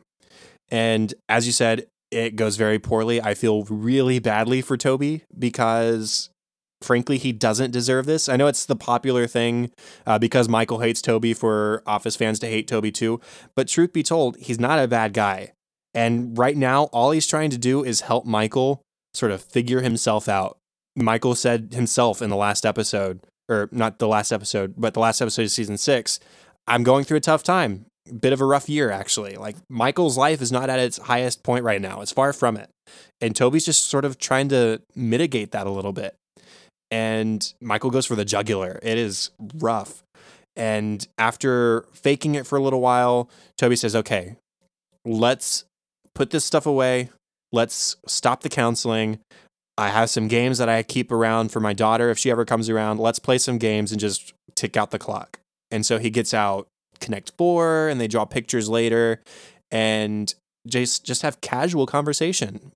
And 0.70 1.14
as 1.28 1.47
you 1.47 1.53
said, 1.53 1.86
it 2.11 2.36
goes 2.36 2.57
very 2.57 2.78
poorly. 2.78 3.20
I 3.20 3.34
feel 3.34 3.64
really 3.64 4.18
badly 4.18 4.62
for 4.62 4.76
Toby 4.76 5.22
because, 5.38 6.30
frankly, 6.82 7.18
he 7.18 7.32
doesn't 7.32 7.70
deserve 7.70 8.07
this. 8.07 8.28
I 8.28 8.36
know 8.36 8.47
it's 8.47 8.66
the 8.66 8.76
popular 8.76 9.26
thing 9.26 9.70
uh, 10.07 10.18
because 10.18 10.49
Michael 10.49 10.80
hates 10.80 11.01
Toby 11.01 11.34
for 11.34 11.82
Office 11.86 12.16
fans 12.16 12.38
to 12.41 12.47
hate 12.47 12.68
Toby 12.68 12.91
too. 12.91 13.20
But 13.55 13.68
truth 13.68 13.93
be 13.93 14.03
told, 14.03 14.36
he's 14.38 14.61
not 14.61 14.82
a 14.82 14.88
bad 14.88 15.12
guy. 15.12 15.53
And 15.95 16.36
right 16.38 16.57
now, 16.57 16.84
all 16.84 17.11
he's 17.11 17.26
trying 17.26 17.51
to 17.51 17.59
do 17.59 17.84
is 17.84 18.03
help 18.03 18.24
Michael 18.24 18.82
sort 19.14 19.32
of 19.32 19.43
figure 19.43 19.80
himself 19.80 20.28
out. 20.28 20.57
Michael 20.97 21.34
said 21.34 21.72
himself 21.72 22.22
in 22.22 22.30
the 22.30 22.36
last 22.36 22.64
episode, 22.64 23.20
or 23.49 23.68
not 23.72 23.99
the 23.99 24.09
last 24.09 24.32
episode, 24.32 24.74
but 24.76 24.95
the 24.95 25.01
last 25.01 25.20
episode 25.20 25.43
of 25.43 25.51
season 25.51 25.76
six, 25.76 26.20
I'm 26.66 26.82
going 26.82 27.05
through 27.05 27.16
a 27.18 27.20
tough 27.20 27.43
time. 27.43 27.86
Bit 28.20 28.32
of 28.32 28.41
a 28.41 28.45
rough 28.45 28.68
year, 28.68 28.91
actually. 28.91 29.36
Like 29.36 29.57
Michael's 29.68 30.16
life 30.16 30.41
is 30.41 30.53
not 30.53 30.70
at 30.70 30.78
its 30.78 30.99
highest 30.99 31.43
point 31.43 31.64
right 31.64 31.80
now. 31.80 32.01
It's 32.01 32.12
far 32.12 32.32
from 32.32 32.57
it. 32.57 32.70
And 33.20 33.36
Toby's 33.36 33.64
just 33.64 33.86
sort 33.86 34.05
of 34.05 34.18
trying 34.18 34.49
to 34.49 34.80
mitigate 34.95 35.53
that 35.53 35.66
a 35.66 35.70
little 35.70 35.93
bit. 35.93 36.14
And 36.91 37.53
Michael 37.61 37.91
goes 37.91 38.07
for 38.07 38.16
the 38.16 38.24
jugular. 38.24 38.80
It 38.82 38.99
is 38.99 39.30
rough. 39.59 40.03
And 40.57 41.07
after 41.18 41.82
faking 41.93 42.34
it 42.34 42.47
for 42.47 42.59
a 42.59 42.62
little 42.62 42.80
while, 42.80 43.30
Toby 43.57 43.76
says, 43.76 43.95
okay, 43.95 44.36
let's 45.05 45.64
put 46.14 46.30
this 46.30 46.44
stuff 46.44 46.66
away. 46.66 47.11
Let's 47.52 47.96
stop 48.06 48.42
the 48.42 48.48
counseling. 48.48 49.18
I 49.76 49.88
have 49.88 50.11
some 50.11 50.28
games 50.28 50.58
that 50.58 50.68
I 50.68 50.82
keep 50.82 51.11
around 51.11 51.50
for 51.50 51.61
my 51.61 51.72
daughter 51.72 52.11
if 52.11 52.18
she 52.18 52.30
ever 52.30 52.44
comes 52.44 52.68
around. 52.68 53.00
Let's 53.00 53.18
play 53.18 53.38
some 53.38 53.58
games 53.58 53.92
and 53.92 54.00
just 54.00 54.34
tick 54.54 54.76
out 54.76 54.90
the 54.90 54.98
clock. 54.98 55.40
And 55.70 55.86
so 55.86 55.98
he 55.98 56.11
gets 56.11 56.34
out 56.34 56.66
Connect 57.00 57.32
Four 57.38 57.88
and 57.88 58.00
they 58.00 58.08
draw 58.08 58.24
pictures 58.24 58.68
later 58.68 59.22
and 59.70 60.32
just 60.66 61.04
just 61.04 61.22
have 61.22 61.40
casual 61.40 61.86
conversation. 61.86 62.72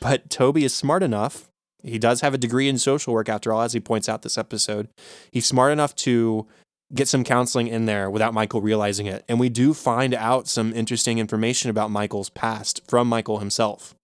But 0.00 0.30
Toby 0.30 0.64
is 0.64 0.74
smart 0.74 1.02
enough. 1.02 1.48
He 1.82 1.98
does 1.98 2.20
have 2.20 2.34
a 2.34 2.38
degree 2.38 2.68
in 2.68 2.78
social 2.78 3.12
work 3.12 3.28
after 3.28 3.52
all, 3.52 3.62
as 3.62 3.72
he 3.72 3.80
points 3.80 4.08
out 4.08 4.22
this 4.22 4.38
episode. 4.38 4.88
He's 5.32 5.46
smart 5.46 5.72
enough 5.72 5.94
to 5.96 6.46
get 6.94 7.08
some 7.08 7.24
counseling 7.24 7.68
in 7.68 7.86
there 7.86 8.10
without 8.10 8.34
Michael 8.34 8.60
realizing 8.60 9.06
it. 9.06 9.24
And 9.28 9.40
we 9.40 9.48
do 9.48 9.74
find 9.74 10.14
out 10.14 10.48
some 10.48 10.72
interesting 10.74 11.18
information 11.18 11.70
about 11.70 11.90
Michael's 11.90 12.30
past 12.30 12.80
from 12.88 13.08
Michael 13.08 13.38
himself. 13.38 13.94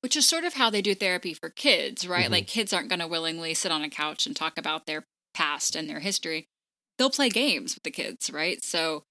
Which 0.00 0.16
is 0.16 0.26
sort 0.28 0.44
of 0.44 0.54
how 0.54 0.70
they 0.70 0.82
do 0.82 0.94
therapy 0.94 1.34
for 1.34 1.50
kids, 1.50 2.06
right? 2.06 2.24
Mm-hmm. 2.24 2.32
Like 2.32 2.46
kids 2.46 2.72
aren't 2.72 2.88
going 2.88 3.00
to 3.00 3.08
willingly 3.08 3.54
sit 3.54 3.72
on 3.72 3.82
a 3.82 3.90
couch 3.90 4.26
and 4.26 4.34
talk 4.34 4.56
about 4.56 4.86
their 4.86 5.04
past 5.34 5.74
and 5.74 5.88
their 5.88 6.00
history. 6.00 6.46
They'll 6.98 7.10
play 7.10 7.28
games 7.28 7.74
with 7.74 7.82
the 7.82 7.90
kids, 7.90 8.30
right? 8.30 8.62
So 8.64 9.04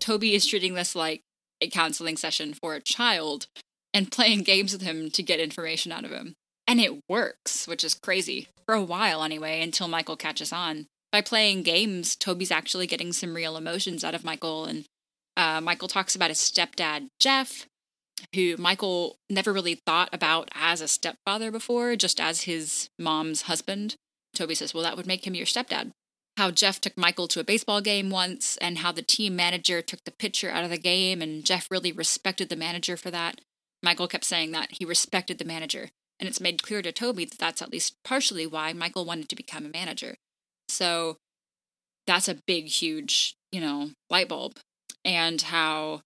Toby 0.00 0.34
is 0.34 0.46
treating 0.46 0.74
this 0.74 0.94
like 0.94 1.22
a 1.60 1.68
counseling 1.68 2.16
session 2.16 2.54
for 2.54 2.74
a 2.74 2.80
child 2.80 3.46
and 3.94 4.10
playing 4.10 4.42
games 4.42 4.72
with 4.72 4.82
him 4.82 5.10
to 5.10 5.22
get 5.22 5.40
information 5.40 5.92
out 5.92 6.04
of 6.04 6.10
him. 6.10 6.34
And 6.66 6.80
it 6.80 7.00
works, 7.08 7.66
which 7.66 7.84
is 7.84 7.94
crazy. 7.94 8.48
For 8.66 8.74
a 8.74 8.82
while, 8.82 9.22
anyway, 9.22 9.60
until 9.60 9.88
Michael 9.88 10.16
catches 10.16 10.52
on. 10.52 10.86
By 11.12 11.20
playing 11.20 11.62
games, 11.62 12.16
Toby's 12.16 12.50
actually 12.50 12.86
getting 12.86 13.12
some 13.12 13.34
real 13.34 13.56
emotions 13.56 14.02
out 14.02 14.14
of 14.14 14.24
Michael. 14.24 14.64
And 14.64 14.86
uh, 15.36 15.60
Michael 15.60 15.88
talks 15.88 16.16
about 16.16 16.30
his 16.30 16.38
stepdad, 16.38 17.08
Jeff, 17.20 17.66
who 18.34 18.56
Michael 18.56 19.16
never 19.28 19.52
really 19.52 19.74
thought 19.74 20.08
about 20.12 20.48
as 20.54 20.80
a 20.80 20.88
stepfather 20.88 21.50
before, 21.50 21.96
just 21.96 22.18
as 22.18 22.42
his 22.42 22.88
mom's 22.98 23.42
husband. 23.42 23.94
Toby 24.34 24.54
says, 24.54 24.72
Well, 24.72 24.82
that 24.84 24.96
would 24.96 25.06
make 25.06 25.26
him 25.26 25.34
your 25.34 25.46
stepdad. 25.46 25.90
How 26.38 26.50
Jeff 26.50 26.80
took 26.80 26.96
Michael 26.96 27.28
to 27.28 27.40
a 27.40 27.44
baseball 27.44 27.82
game 27.82 28.08
once, 28.08 28.56
and 28.62 28.78
how 28.78 28.90
the 28.90 29.02
team 29.02 29.36
manager 29.36 29.82
took 29.82 30.02
the 30.04 30.10
pitcher 30.10 30.50
out 30.50 30.64
of 30.64 30.70
the 30.70 30.78
game, 30.78 31.20
and 31.20 31.44
Jeff 31.44 31.68
really 31.70 31.92
respected 31.92 32.48
the 32.48 32.56
manager 32.56 32.96
for 32.96 33.10
that. 33.10 33.42
Michael 33.82 34.08
kept 34.08 34.24
saying 34.24 34.52
that 34.52 34.70
he 34.78 34.86
respected 34.86 35.36
the 35.36 35.44
manager, 35.44 35.90
and 36.18 36.26
it's 36.26 36.40
made 36.40 36.62
clear 36.62 36.80
to 36.80 36.90
Toby 36.90 37.26
that 37.26 37.38
that's 37.38 37.60
at 37.60 37.70
least 37.70 37.96
partially 38.02 38.46
why 38.46 38.72
Michael 38.72 39.04
wanted 39.04 39.28
to 39.28 39.36
become 39.36 39.66
a 39.66 39.68
manager. 39.68 40.16
So 40.72 41.18
that's 42.06 42.28
a 42.28 42.38
big, 42.46 42.66
huge, 42.66 43.36
you 43.50 43.60
know, 43.60 43.90
light 44.10 44.28
bulb. 44.28 44.58
And 45.04 45.40
how 45.42 46.02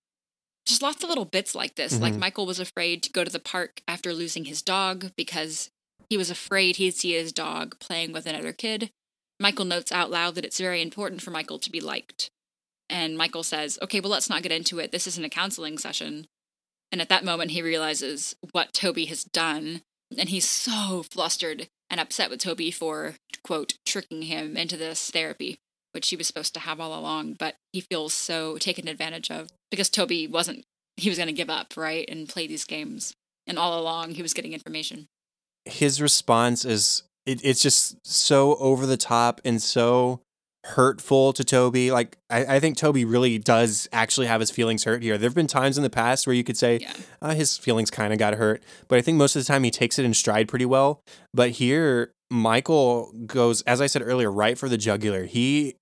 just 0.67 0.83
lots 0.83 1.03
of 1.03 1.09
little 1.09 1.25
bits 1.25 1.55
like 1.55 1.77
this. 1.77 1.95
Mm-hmm. 1.95 2.03
Like 2.03 2.17
Michael 2.17 2.47
was 2.47 2.59
afraid 2.59 3.03
to 3.05 3.13
go 3.13 3.25
to 3.25 3.31
the 3.31 3.39
park 3.39 3.81
after 3.87 4.13
losing 4.13 4.47
his 4.47 4.63
dog 4.63 5.13
because 5.17 5.71
he 6.11 6.17
was 6.17 6.31
afraid 6.31 6.77
he'd 6.77 6.95
see 6.95 7.13
his 7.13 7.33
dog 7.33 7.79
playing 7.79 8.13
with 8.13 8.27
another 8.27 8.53
kid. 8.53 8.91
Michael 9.39 9.65
notes 9.65 9.93
out 9.93 10.11
loud 10.11 10.35
that 10.35 10.45
it's 10.45 10.59
very 10.59 10.83
important 10.83 11.23
for 11.23 11.31
Michael 11.31 11.59
to 11.59 11.71
be 11.71 11.81
liked. 11.81 12.31
And 12.89 13.17
Michael 13.17 13.43
says, 13.43 13.79
okay, 13.83 14.01
well, 14.01 14.11
let's 14.11 14.31
not 14.31 14.43
get 14.43 14.53
into 14.53 14.79
it. 14.79 14.93
This 14.93 15.07
isn't 15.07 15.25
a 15.25 15.29
counseling 15.29 15.79
session. 15.79 16.27
And 16.93 17.01
at 17.01 17.09
that 17.09 17.25
moment, 17.25 17.51
he 17.51 17.63
realizes 17.63 18.37
what 18.53 18.73
Toby 18.73 19.07
has 19.07 19.25
done. 19.25 19.83
And 20.17 20.29
he's 20.29 20.49
so 20.49 21.05
flustered 21.11 21.69
and 21.91 22.01
upset 22.01 22.31
with 22.31 22.41
Toby 22.41 22.71
for, 22.71 23.15
quote, 23.43 23.75
tricking 23.85 24.23
him 24.23 24.57
into 24.57 24.77
this 24.77 25.11
therapy 25.11 25.59
which 25.97 26.11
he 26.11 26.17
was 26.17 26.27
supposed 26.27 26.53
to 26.53 26.61
have 26.61 26.79
all 26.79 26.97
along, 26.97 27.33
but 27.39 27.55
he 27.73 27.81
feels 27.81 28.13
so 28.13 28.59
taken 28.59 28.87
advantage 28.87 29.31
of 29.31 29.49
because 29.71 29.89
Toby 29.89 30.27
wasn't, 30.27 30.63
he 30.99 31.09
was 31.09 31.17
going 31.17 31.27
to 31.27 31.33
give 31.33 31.49
up, 31.49 31.75
right, 31.75 32.05
and 32.11 32.29
play 32.29 32.47
these 32.47 32.67
games. 32.67 33.15
And 33.47 33.59
all 33.59 33.81
along, 33.81 34.11
he 34.11 34.21
was 34.21 34.35
getting 34.35 34.53
information. 34.53 35.07
His 35.65 36.03
response 36.03 36.67
is, 36.67 37.05
it, 37.25 37.41
it's 37.43 37.63
just 37.63 37.97
so 38.07 38.57
over 38.57 38.85
the 38.85 38.99
top 38.99 39.41
and 39.43 39.63
so 39.63 40.21
hurtful 40.67 41.33
to 41.33 41.45
Toby. 41.45 41.91
Like, 41.91 42.19
I, 42.29 42.57
I, 42.57 42.61
think 42.61 42.77
Toby 42.77 43.05
really 43.05 43.39
does 43.39 43.89
actually 43.93 44.27
have 44.27 44.41
his 44.41 44.51
feelings 44.51 44.85
hurt 44.85 45.03
here. 45.03 45.17
There 45.17 45.29
have 45.29 45.35
been 45.35 45.47
times 45.47 45.77
in 45.77 45.85
the 45.85 45.91
past 45.91 46.27
where 46.27 46.35
you 46.35 46.43
could 46.43 46.57
say 46.57 46.79
yeah. 46.81 46.93
uh, 47.23 47.35
his 47.35 47.57
feelings 47.57 47.91
kind 47.91 48.13
of 48.13 48.19
got 48.19 48.35
hurt, 48.35 48.63
but 48.89 48.99
I 48.99 49.03
think 49.03 49.17
most 49.17 49.37
of 49.37 49.43
the 49.43 49.47
time 49.47 49.63
he 49.63 49.71
takes 49.71 49.99
it 49.99 50.05
in 50.05 50.13
stride 50.13 50.49
pretty 50.49 50.65
well. 50.65 51.03
But 51.33 51.51
here, 51.51 52.13
Michael 52.31 53.13
goes, 53.27 53.63
as 53.63 53.81
I 53.81 53.87
said 53.87 54.03
earlier, 54.03 54.31
right 54.31 54.59
for 54.59 54.69
the 54.69 54.77
jugular. 54.77 55.25
He 55.25 55.77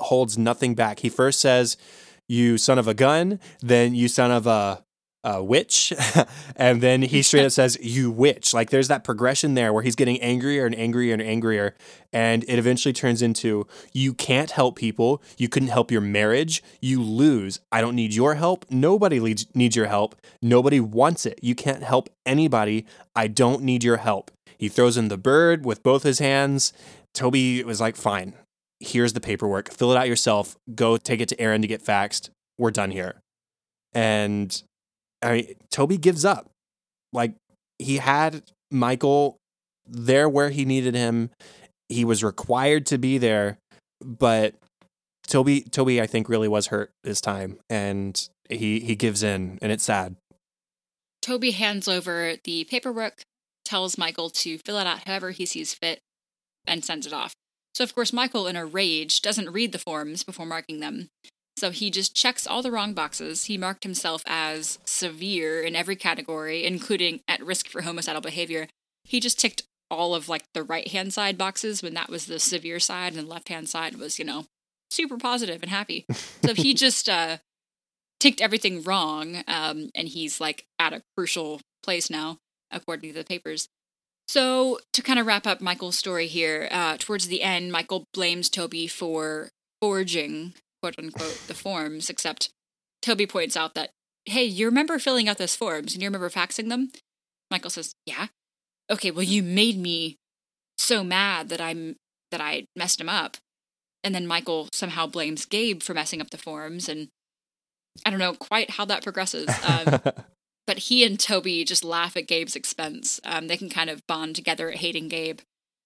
holds 0.00 0.38
nothing 0.38 0.74
back. 0.74 1.00
He 1.00 1.08
first 1.08 1.40
says, 1.40 1.76
"You 2.28 2.56
son 2.56 2.78
of 2.78 2.88
a 2.88 2.94
gun," 2.94 3.38
then 3.60 3.94
"You 3.94 4.08
son 4.08 4.30
of 4.30 4.46
a." 4.46 4.84
a 5.22 5.42
witch 5.42 5.92
and 6.56 6.80
then 6.80 7.02
he 7.02 7.22
straight 7.22 7.44
up 7.44 7.52
says 7.52 7.78
you 7.80 8.10
witch. 8.10 8.54
Like 8.54 8.70
there's 8.70 8.88
that 8.88 9.04
progression 9.04 9.54
there 9.54 9.72
where 9.72 9.82
he's 9.82 9.96
getting 9.96 10.20
angrier 10.20 10.66
and 10.66 10.74
angrier 10.74 11.12
and 11.12 11.22
angrier 11.22 11.74
and 12.12 12.44
it 12.44 12.58
eventually 12.58 12.92
turns 12.92 13.20
into 13.20 13.66
you 13.92 14.14
can't 14.14 14.50
help 14.50 14.76
people. 14.76 15.22
You 15.36 15.48
couldn't 15.48 15.68
help 15.68 15.90
your 15.90 16.00
marriage. 16.00 16.62
You 16.80 17.02
lose. 17.02 17.60
I 17.70 17.80
don't 17.80 17.94
need 17.94 18.14
your 18.14 18.34
help. 18.34 18.64
Nobody 18.70 19.20
needs 19.54 19.76
your 19.76 19.86
help. 19.86 20.16
Nobody 20.40 20.80
wants 20.80 21.26
it. 21.26 21.38
You 21.42 21.54
can't 21.54 21.82
help 21.82 22.08
anybody. 22.24 22.86
I 23.14 23.26
don't 23.26 23.62
need 23.62 23.84
your 23.84 23.98
help. 23.98 24.30
He 24.58 24.68
throws 24.68 24.96
in 24.96 25.08
the 25.08 25.18
bird 25.18 25.64
with 25.64 25.82
both 25.82 26.02
his 26.02 26.18
hands. 26.18 26.72
Toby 27.14 27.62
was 27.64 27.80
like 27.80 27.96
fine. 27.96 28.34
Here's 28.78 29.12
the 29.12 29.20
paperwork, 29.20 29.70
fill 29.70 29.92
it 29.92 29.98
out 29.98 30.08
yourself, 30.08 30.56
go 30.74 30.96
take 30.96 31.20
it 31.20 31.28
to 31.28 31.40
Erin 31.40 31.60
to 31.60 31.68
get 31.68 31.84
faxed. 31.84 32.30
We're 32.56 32.70
done 32.70 32.90
here. 32.90 33.20
And 33.92 34.62
I 35.22 35.32
mean, 35.32 35.54
Toby 35.70 35.96
gives 35.98 36.24
up. 36.24 36.50
Like 37.12 37.34
he 37.78 37.96
had 37.98 38.42
Michael 38.70 39.36
there 39.86 40.28
where 40.28 40.50
he 40.50 40.64
needed 40.64 40.94
him. 40.94 41.30
He 41.88 42.04
was 42.04 42.22
required 42.22 42.86
to 42.86 42.98
be 42.98 43.18
there, 43.18 43.58
but 44.00 44.54
Toby 45.26 45.62
Toby 45.62 46.00
I 46.00 46.06
think 46.06 46.28
really 46.28 46.48
was 46.48 46.68
hurt 46.68 46.90
this 47.02 47.20
time 47.20 47.58
and 47.68 48.28
he 48.48 48.80
he 48.80 48.94
gives 48.94 49.22
in 49.22 49.58
and 49.60 49.72
it's 49.72 49.84
sad. 49.84 50.16
Toby 51.22 51.50
hands 51.50 51.86
over 51.86 52.36
the 52.44 52.64
paperwork, 52.64 53.22
tells 53.64 53.96
Michael 53.98 54.30
to 54.30 54.58
fill 54.58 54.78
it 54.78 54.86
out 54.86 55.06
however 55.06 55.30
he 55.30 55.46
sees 55.46 55.74
fit 55.74 56.00
and 56.66 56.84
sends 56.84 57.06
it 57.06 57.12
off. 57.12 57.32
So, 57.74 57.84
of 57.84 57.94
course, 57.94 58.12
Michael, 58.12 58.48
in 58.48 58.56
a 58.56 58.66
rage, 58.66 59.22
doesn't 59.22 59.50
read 59.50 59.72
the 59.72 59.78
forms 59.78 60.24
before 60.24 60.44
marking 60.44 60.80
them. 60.80 61.08
So 61.60 61.70
he 61.70 61.90
just 61.90 62.16
checks 62.16 62.46
all 62.46 62.62
the 62.62 62.70
wrong 62.70 62.94
boxes. 62.94 63.44
He 63.44 63.58
marked 63.58 63.84
himself 63.84 64.22
as 64.24 64.78
severe 64.86 65.60
in 65.60 65.76
every 65.76 65.94
category, 65.94 66.64
including 66.64 67.20
at 67.28 67.44
risk 67.44 67.68
for 67.68 67.82
homicidal 67.82 68.22
behavior. 68.22 68.66
He 69.04 69.20
just 69.20 69.38
ticked 69.38 69.64
all 69.90 70.14
of 70.14 70.26
like 70.26 70.44
the 70.54 70.62
right 70.62 70.88
hand 70.88 71.12
side 71.12 71.36
boxes 71.36 71.82
when 71.82 71.92
that 71.92 72.08
was 72.08 72.24
the 72.24 72.40
severe 72.40 72.80
side, 72.80 73.12
and 73.12 73.26
the 73.26 73.30
left 73.30 73.50
hand 73.50 73.68
side 73.68 73.96
was, 73.96 74.18
you 74.18 74.24
know, 74.24 74.46
super 74.90 75.18
positive 75.18 75.62
and 75.62 75.70
happy. 75.70 76.06
so 76.42 76.54
he 76.54 76.72
just 76.72 77.10
uh, 77.10 77.36
ticked 78.18 78.40
everything 78.40 78.82
wrong, 78.82 79.44
um, 79.46 79.90
and 79.94 80.08
he's 80.08 80.40
like 80.40 80.64
at 80.78 80.94
a 80.94 81.02
crucial 81.14 81.60
place 81.82 82.08
now, 82.08 82.38
according 82.70 83.12
to 83.12 83.18
the 83.18 83.24
papers. 83.24 83.68
So, 84.28 84.78
to 84.94 85.02
kind 85.02 85.18
of 85.18 85.26
wrap 85.26 85.46
up 85.46 85.60
Michael's 85.60 85.98
story 85.98 86.26
here, 86.26 86.68
uh, 86.70 86.96
towards 86.98 87.26
the 87.26 87.42
end, 87.42 87.70
Michael 87.70 88.04
blames 88.14 88.48
Toby 88.48 88.86
for 88.86 89.50
forging, 89.82 90.54
quote 90.82 90.98
unquote, 90.98 91.42
the 91.46 91.54
forms, 91.54 92.10
except 92.10 92.50
Toby 93.02 93.26
points 93.26 93.56
out 93.56 93.74
that, 93.74 93.90
hey, 94.24 94.44
you 94.44 94.66
remember 94.66 94.98
filling 94.98 95.28
out 95.28 95.38
those 95.38 95.56
forms 95.56 95.94
and 95.94 96.02
you 96.02 96.08
remember 96.08 96.30
faxing 96.30 96.68
them? 96.68 96.90
Michael 97.50 97.70
says, 97.70 97.94
yeah. 98.06 98.28
Okay, 98.90 99.10
well, 99.10 99.22
you 99.22 99.42
made 99.42 99.78
me 99.78 100.16
so 100.78 101.04
mad 101.04 101.48
that 101.48 101.60
I'm 101.60 101.96
that 102.30 102.40
I 102.40 102.64
messed 102.76 103.00
him 103.00 103.08
up. 103.08 103.36
And 104.02 104.14
then 104.14 104.26
Michael 104.26 104.68
somehow 104.72 105.06
blames 105.06 105.44
Gabe 105.44 105.82
for 105.82 105.94
messing 105.94 106.20
up 106.20 106.30
the 106.30 106.38
forms, 106.38 106.88
and 106.88 107.08
I 108.06 108.10
don't 108.10 108.18
know 108.18 108.34
quite 108.34 108.70
how 108.70 108.84
that 108.86 109.02
progresses. 109.02 109.48
Um, 109.66 110.00
but 110.66 110.78
he 110.78 111.04
and 111.04 111.18
Toby 111.18 111.64
just 111.64 111.82
laugh 111.82 112.16
at 112.16 112.28
Gabe's 112.28 112.54
expense. 112.54 113.18
Um, 113.24 113.48
they 113.48 113.56
can 113.56 113.68
kind 113.68 113.90
of 113.90 114.06
bond 114.06 114.36
together 114.36 114.70
at 114.70 114.76
hating 114.76 115.08
Gabe. 115.08 115.40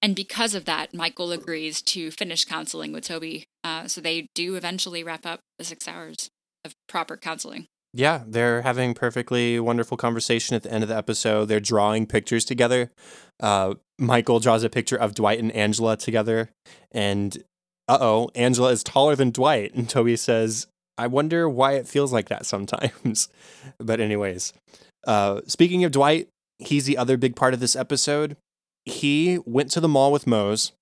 And 0.04 0.14
because 0.14 0.54
of 0.54 0.66
that, 0.66 0.92
Michael 0.92 1.32
agrees 1.32 1.80
to 1.80 2.10
finish 2.10 2.44
counseling 2.44 2.92
with 2.92 3.04
Toby. 3.04 3.46
Uh, 3.64 3.88
so 3.88 4.02
they 4.02 4.28
do 4.34 4.54
eventually 4.54 5.02
wrap 5.02 5.24
up 5.24 5.40
the 5.58 5.64
six 5.64 5.88
hours 5.88 6.28
of 6.62 6.74
proper 6.90 7.16
counseling. 7.16 7.64
Yeah, 7.94 8.22
they're 8.26 8.60
having 8.60 8.92
perfectly 8.92 9.58
wonderful 9.58 9.96
conversation 9.96 10.56
at 10.56 10.62
the 10.62 10.70
end 10.70 10.82
of 10.82 10.90
the 10.90 10.96
episode. 10.96 11.46
They're 11.46 11.58
drawing 11.58 12.04
pictures 12.04 12.44
together. 12.44 12.90
Uh, 13.40 13.76
Michael 13.98 14.40
draws 14.40 14.62
a 14.62 14.68
picture 14.68 14.96
of 14.96 15.14
Dwight 15.14 15.38
and 15.38 15.50
Angela 15.52 15.96
together, 15.96 16.50
and 16.92 17.38
uh 17.88 17.96
oh, 17.98 18.28
Angela 18.34 18.72
is 18.72 18.84
taller 18.84 19.16
than 19.16 19.30
Dwight. 19.30 19.72
And 19.72 19.88
Toby 19.88 20.16
says, 20.16 20.66
I 20.98 21.06
wonder 21.06 21.48
why 21.48 21.76
it 21.76 21.88
feels 21.88 22.12
like 22.12 22.28
that 22.28 22.44
sometimes. 22.44 23.30
but 23.78 24.00
anyways, 24.00 24.52
uh, 25.06 25.40
speaking 25.46 25.82
of 25.82 25.92
Dwight, 25.92 26.28
he's 26.58 26.84
the 26.84 26.98
other 26.98 27.16
big 27.16 27.36
part 27.36 27.54
of 27.54 27.60
this 27.60 27.74
episode. 27.74 28.36
He 28.84 29.38
went 29.44 29.70
to 29.72 29.80
the 29.80 29.88
mall 29.88 30.12
with 30.12 30.26
Mose. 30.26 30.72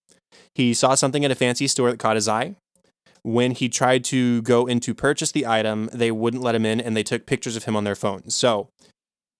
He 0.55 0.75
saw 0.75 0.95
something 0.95 1.25
at 1.25 1.31
a 1.31 1.37
fancy 1.37 1.67
store 1.67 1.91
that 1.91 1.99
caught 1.99 2.17
his 2.17 2.29
eye. 2.29 2.57
When 3.23 3.53
he 3.53 3.69
tried 3.69 4.03
to 4.05 4.43
go 4.43 4.67
in 4.67 4.81
to 4.81 4.95
purchase 4.95 5.31
the 5.31 5.47
item, 5.47 5.89
they 5.93 6.11
wouldn't 6.11 6.43
let 6.43 6.57
him 6.57 6.67
in 6.67 6.81
and 6.81 6.97
they 6.97 7.05
took 7.05 7.27
pictures 7.27 7.57
of 7.57 7.65
him 7.65 7.77
on 7.77 7.85
their 7.85 7.95
phones. 7.95 8.35
So 8.35 8.69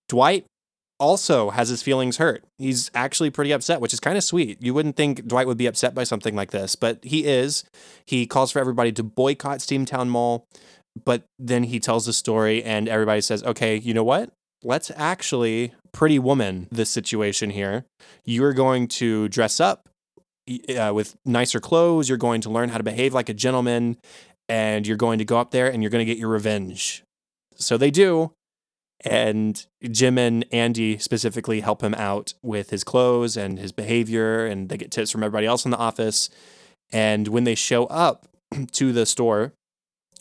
Dwight 0.09 0.47
also 1.01 1.51
has 1.51 1.69
his 1.69 1.83
feelings 1.83 2.19
hurt. 2.19 2.45
He's 2.59 2.89
actually 2.95 3.31
pretty 3.31 3.51
upset, 3.51 3.81
which 3.81 3.93
is 3.93 3.99
kind 3.99 4.17
of 4.17 4.23
sweet. 4.23 4.63
You 4.63 4.73
wouldn't 4.73 4.95
think 4.95 5.27
Dwight 5.27 5.49
would 5.49 5.59
be 5.59 5.67
upset 5.67 5.97
by 5.97 6.05
something 6.05 6.37
like 6.37 6.53
this, 6.53 6.77
but 6.77 7.01
he 7.03 7.25
is. 7.25 7.65
He 8.07 8.25
calls 8.25 8.53
for 8.53 8.61
everybody 8.61 8.93
to 8.93 9.03
boycott 9.03 9.59
Steamtown 9.59 10.09
Mall, 10.09 10.47
but 11.05 11.25
then 11.41 11.65
he 11.65 11.81
tells 11.81 12.07
the 12.07 12.13
story 12.13 12.63
and 12.63 12.89
everybody 12.89 13.21
says, 13.21 13.43
okay, 13.43 13.77
you 13.77 13.93
know 13.93 14.05
what? 14.05 14.31
Let's 14.63 14.93
actually 14.95 15.75
pretty 15.93 16.19
woman 16.19 16.69
this 16.71 16.91
situation 16.91 17.51
here. 17.51 17.85
You're 18.25 18.53
going 18.53 18.89
to 18.89 19.29
dress 19.29 19.61
up 19.61 19.89
uh, 20.77 20.93
with 20.95 21.17
nicer 21.25 21.61
clothes. 21.61 22.09
You're 22.09 22.19
going 22.19 22.41
to 22.43 22.51
learn 22.51 22.71
how 22.71 22.79
to 22.79 22.85
behave 22.85 23.15
like 23.15 23.29
a 23.29 23.35
gentleman, 23.35 23.97
and 24.49 24.87
you're 24.87 24.97
going 24.97 25.19
to 25.19 25.25
go 25.25 25.39
up 25.39 25.51
there 25.51 25.71
and 25.71 25.83
you're 25.83 25.91
going 25.91 26.05
to 26.05 26.11
get 26.11 26.19
your 26.19 26.29
revenge. 26.29 27.05
So 27.57 27.77
they 27.77 27.91
do. 27.91 28.33
And 29.05 29.67
Jim 29.83 30.17
and 30.17 30.45
Andy 30.53 30.97
specifically 30.99 31.61
help 31.61 31.83
him 31.83 31.95
out 31.95 32.35
with 32.43 32.71
his 32.71 32.85
clothes 32.85 33.37
and 33.37 33.59
his 33.59 33.73
behavior, 33.73 34.47
and 34.47 34.69
they 34.69 34.77
get 34.77 34.93
tips 34.93 35.11
from 35.11 35.25
everybody 35.25 35.47
else 35.47 35.65
in 35.65 35.73
the 35.73 35.77
office. 35.77 36.31
And 36.93 37.29
when 37.29 37.45
they 37.45 37.57
show 37.57 37.87
up 37.87 38.29
to 38.73 38.93
the 38.93 39.07
store, 39.07 39.53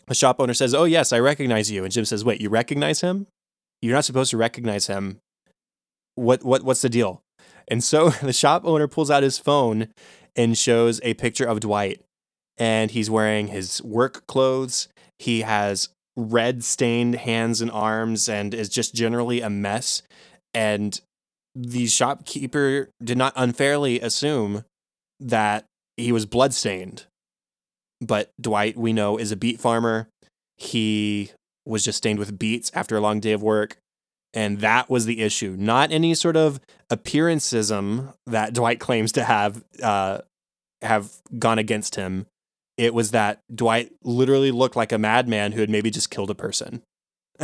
the 0.07 0.15
shop 0.15 0.39
owner 0.39 0.53
says, 0.53 0.74
Oh, 0.74 0.86
yes, 0.86 1.13
I 1.13 1.19
recognize 1.19 1.69
you. 1.69 1.84
And 1.84 1.93
Jim 1.93 2.05
says, 2.05 2.26
Wait, 2.26 2.41
you 2.41 2.49
recognize 2.49 3.01
him? 3.01 3.28
You're 3.82 3.95
not 3.95 4.05
supposed 4.05 4.32
to 4.32 4.38
recognize 4.38 4.88
him. 4.88 5.19
What, 6.22 6.43
what, 6.43 6.63
what's 6.63 6.82
the 6.82 6.89
deal? 6.89 7.24
And 7.67 7.84
so 7.84 8.09
the 8.22 8.34
shop 8.34 8.61
owner 8.63 8.88
pulls 8.88 9.09
out 9.09 9.24
his 9.24 9.39
phone 9.39 9.88
and 10.36 10.57
shows 10.57 11.01
a 11.03 11.15
picture 11.15 11.45
of 11.45 11.59
Dwight. 11.59 12.01
And 12.57 12.91
he's 12.91 13.09
wearing 13.09 13.47
his 13.47 13.82
work 13.82 14.28
clothes. 14.28 14.88
He 15.17 15.41
has 15.41 15.89
red 16.15 16.63
stained 16.63 17.15
hands 17.15 17.59
and 17.59 17.72
arms 17.72 18.30
and 18.30 18.53
is 18.53 18.69
just 18.69 18.93
generally 18.93 19.41
a 19.41 19.49
mess. 19.49 20.03
And 20.53 20.99
the 21.55 21.88
shopkeeper 21.88 22.89
did 23.03 23.17
not 23.17 23.34
unfairly 23.36 23.99
assume 23.99 24.63
that 25.19 25.65
he 25.97 26.11
was 26.11 26.26
bloodstained. 26.28 27.05
But 27.99 28.30
Dwight, 28.39 28.78
we 28.78 28.93
know, 28.93 29.17
is 29.17 29.32
a 29.32 29.36
beet 29.36 29.59
farmer. 29.59 30.07
He 30.57 31.32
was 31.65 31.84
just 31.84 31.97
stained 31.97 32.19
with 32.19 32.38
beets 32.38 32.72
after 32.76 32.95
a 32.95 33.01
long 33.01 33.19
day 33.19 33.32
of 33.32 33.41
work. 33.41 33.78
And 34.34 34.59
that 34.59 34.89
was 34.89 35.05
the 35.05 35.21
issue, 35.21 35.55
not 35.59 35.91
any 35.91 36.13
sort 36.13 36.38
of 36.38 36.61
appearanceism 36.89 38.13
that 38.27 38.53
Dwight 38.53 38.79
claims 38.79 39.11
to 39.13 39.23
have 39.23 39.63
uh, 39.84 40.19
have 40.82 41.11
gone 41.38 41.59
against 41.59 41.95
him. 41.95 42.27
It 42.77 42.93
was 42.93 43.11
that 43.11 43.41
Dwight 43.53 43.91
literally 44.03 44.51
looked 44.51 44.75
like 44.75 44.91
a 44.91 44.97
madman 44.97 45.51
who 45.51 45.59
had 45.59 45.69
maybe 45.69 45.91
just 45.91 46.09
killed 46.09 46.29
a 46.29 46.36
person. 46.36 46.82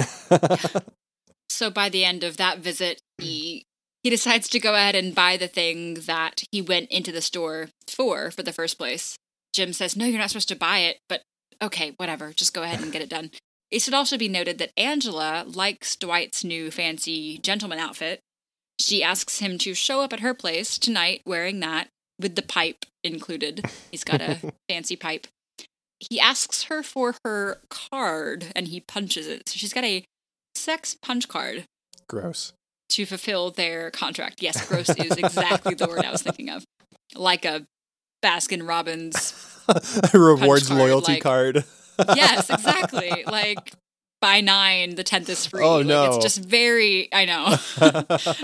so 1.50 1.70
by 1.70 1.90
the 1.90 2.06
end 2.06 2.24
of 2.24 2.38
that 2.38 2.60
visit, 2.60 3.02
he 3.18 3.66
he 4.04 4.10
decides 4.10 4.48
to 4.50 4.60
go 4.60 4.74
ahead 4.74 4.96
and 4.96 5.14
buy 5.14 5.36
the 5.36 5.48
thing 5.48 5.96
that 6.06 6.44
he 6.52 6.62
went 6.62 6.90
into 6.90 7.12
the 7.12 7.22
store 7.22 7.68
for 7.90 8.32
for 8.32 8.44
the 8.44 8.54
first 8.54 8.78
place. 8.78 9.18
Jim 9.54 9.74
says, 9.74 9.96
"No, 9.96 10.06
you're 10.06 10.20
not 10.20 10.30
supposed 10.30 10.50
to 10.50 10.56
buy 10.56 10.80
it," 10.80 11.00
but 11.10 11.24
okay, 11.62 11.94
whatever, 11.98 12.32
just 12.32 12.54
go 12.54 12.64
ahead 12.64 12.82
and 12.82 12.92
get 12.92 13.02
it 13.02 13.10
done. 13.10 13.32
It 13.70 13.82
should 13.82 13.94
also 13.94 14.18
be 14.18 14.30
noted 14.30 14.60
that 14.60 14.72
Angela 14.78 15.44
likes 15.46 15.96
Dwight's 15.96 16.44
new 16.44 16.72
fancy 16.72 17.38
gentleman 17.40 17.80
outfit. 17.80 18.22
She 18.80 19.04
asks 19.04 19.40
him 19.40 19.58
to 19.60 19.74
show 19.74 20.02
up 20.02 20.14
at 20.14 20.22
her 20.22 20.34
place 20.34 20.78
tonight 20.78 21.22
wearing 21.26 21.60
that, 21.60 21.90
with 22.20 22.36
the 22.36 22.42
pipe 22.42 22.86
included. 23.04 23.66
He's 23.92 24.04
got 24.04 24.22
a 24.22 24.54
fancy 24.70 24.96
pipe. 24.96 25.28
He 26.00 26.20
asks 26.20 26.64
her 26.64 26.84
for 26.84 27.16
her 27.26 27.60
card 27.70 28.46
and 28.56 28.68
he 28.68 28.80
punches 28.80 29.28
it. 29.28 29.50
So 29.50 29.58
she's 29.58 29.74
got 29.74 29.84
a 29.84 30.06
sex 30.56 30.96
punch 31.02 31.28
card. 31.28 31.66
Gross. 32.08 32.54
To 32.90 33.06
fulfill 33.06 33.52
their 33.52 33.92
contract. 33.92 34.42
Yes, 34.42 34.66
gross 34.68 34.90
is 34.90 35.12
exactly 35.18 35.74
the 35.74 35.88
word 35.88 36.06
I 36.06 36.12
was 36.12 36.22
thinking 36.22 36.50
of. 36.50 36.64
Like 37.16 37.44
a 37.44 37.66
Baskin 38.24 38.68
Robbins 38.68 39.34
rewards 40.14 40.72
loyalty 40.72 41.14
like, 41.14 41.24
card 41.24 41.66
yes, 42.16 42.50
exactly. 42.50 43.24
Like 43.26 43.74
by 44.22 44.42
nine, 44.42 44.96
the 44.96 45.04
tenth 45.04 45.30
is 45.30 45.46
free. 45.46 45.64
Oh 45.64 45.82
no! 45.82 46.02
Like, 46.02 46.16
it's 46.16 46.24
just 46.24 46.44
very. 46.44 47.10
I 47.14 47.26
know. 47.26 47.56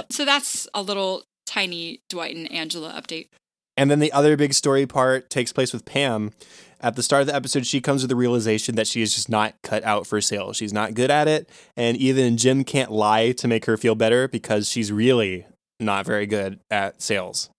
so 0.10 0.26
that's 0.26 0.68
a 0.74 0.82
little 0.82 1.24
tiny 1.46 2.02
Dwight 2.10 2.36
and 2.36 2.52
Angela 2.52 2.94
update. 2.94 3.30
And 3.76 3.90
then 3.90 4.00
the 4.00 4.12
other 4.12 4.38
big 4.38 4.54
story 4.54 4.86
part 4.86 5.30
takes 5.30 5.52
place 5.52 5.74
with 5.74 5.86
Pam. 5.86 6.32
At 6.80 6.98
the 6.98 7.04
start 7.04 7.22
of 7.22 7.28
the 7.28 7.36
episode, 7.36 7.66
she 7.66 7.80
comes 7.80 8.02
to 8.02 8.08
the 8.08 8.16
realization 8.16 8.76
that 8.76 8.88
she 8.88 9.02
is 9.02 9.16
just 9.16 9.30
not 9.30 9.56
cut 9.64 9.86
out 9.86 10.06
for 10.06 10.20
sales. 10.20 10.58
She's 10.58 10.74
not 10.74 10.94
good 10.94 11.10
at 11.10 11.30
it. 11.30 11.50
And 11.78 11.96
even 11.96 12.36
Jim 12.36 12.66
can't 12.66 12.92
lie 12.92 13.32
to 13.32 13.48
make 13.48 13.66
her 13.66 13.78
feel 13.78 13.96
better 13.96 14.28
because 14.28 14.70
she's 14.70 14.92
really 14.92 15.48
not 15.80 16.06
very 16.06 16.26
good 16.26 16.60
at 16.70 17.02
sales 17.02 17.50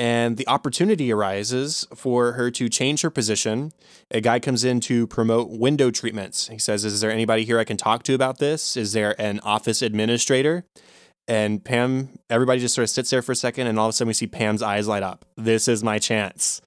and 0.00 0.38
the 0.38 0.48
opportunity 0.48 1.12
arises 1.12 1.86
for 1.94 2.32
her 2.32 2.50
to 2.52 2.70
change 2.70 3.02
her 3.02 3.10
position. 3.10 3.70
A 4.10 4.22
guy 4.22 4.40
comes 4.40 4.64
in 4.64 4.80
to 4.80 5.06
promote 5.06 5.50
window 5.50 5.90
treatments. 5.90 6.48
He 6.48 6.58
says, 6.58 6.86
Is 6.86 7.02
there 7.02 7.10
anybody 7.10 7.44
here 7.44 7.58
I 7.58 7.64
can 7.64 7.76
talk 7.76 8.02
to 8.04 8.14
about 8.14 8.38
this? 8.38 8.78
Is 8.78 8.94
there 8.94 9.14
an 9.20 9.40
office 9.40 9.82
administrator? 9.82 10.64
And 11.28 11.62
Pam, 11.62 12.08
everybody 12.30 12.60
just 12.60 12.74
sort 12.74 12.84
of 12.84 12.88
sits 12.88 13.10
there 13.10 13.20
for 13.20 13.32
a 13.32 13.36
second, 13.36 13.66
and 13.66 13.78
all 13.78 13.88
of 13.88 13.90
a 13.90 13.92
sudden 13.92 14.08
we 14.08 14.14
see 14.14 14.26
Pam's 14.26 14.62
eyes 14.62 14.88
light 14.88 15.02
up. 15.02 15.26
This 15.36 15.68
is 15.68 15.84
my 15.84 15.98
chance. 15.98 16.62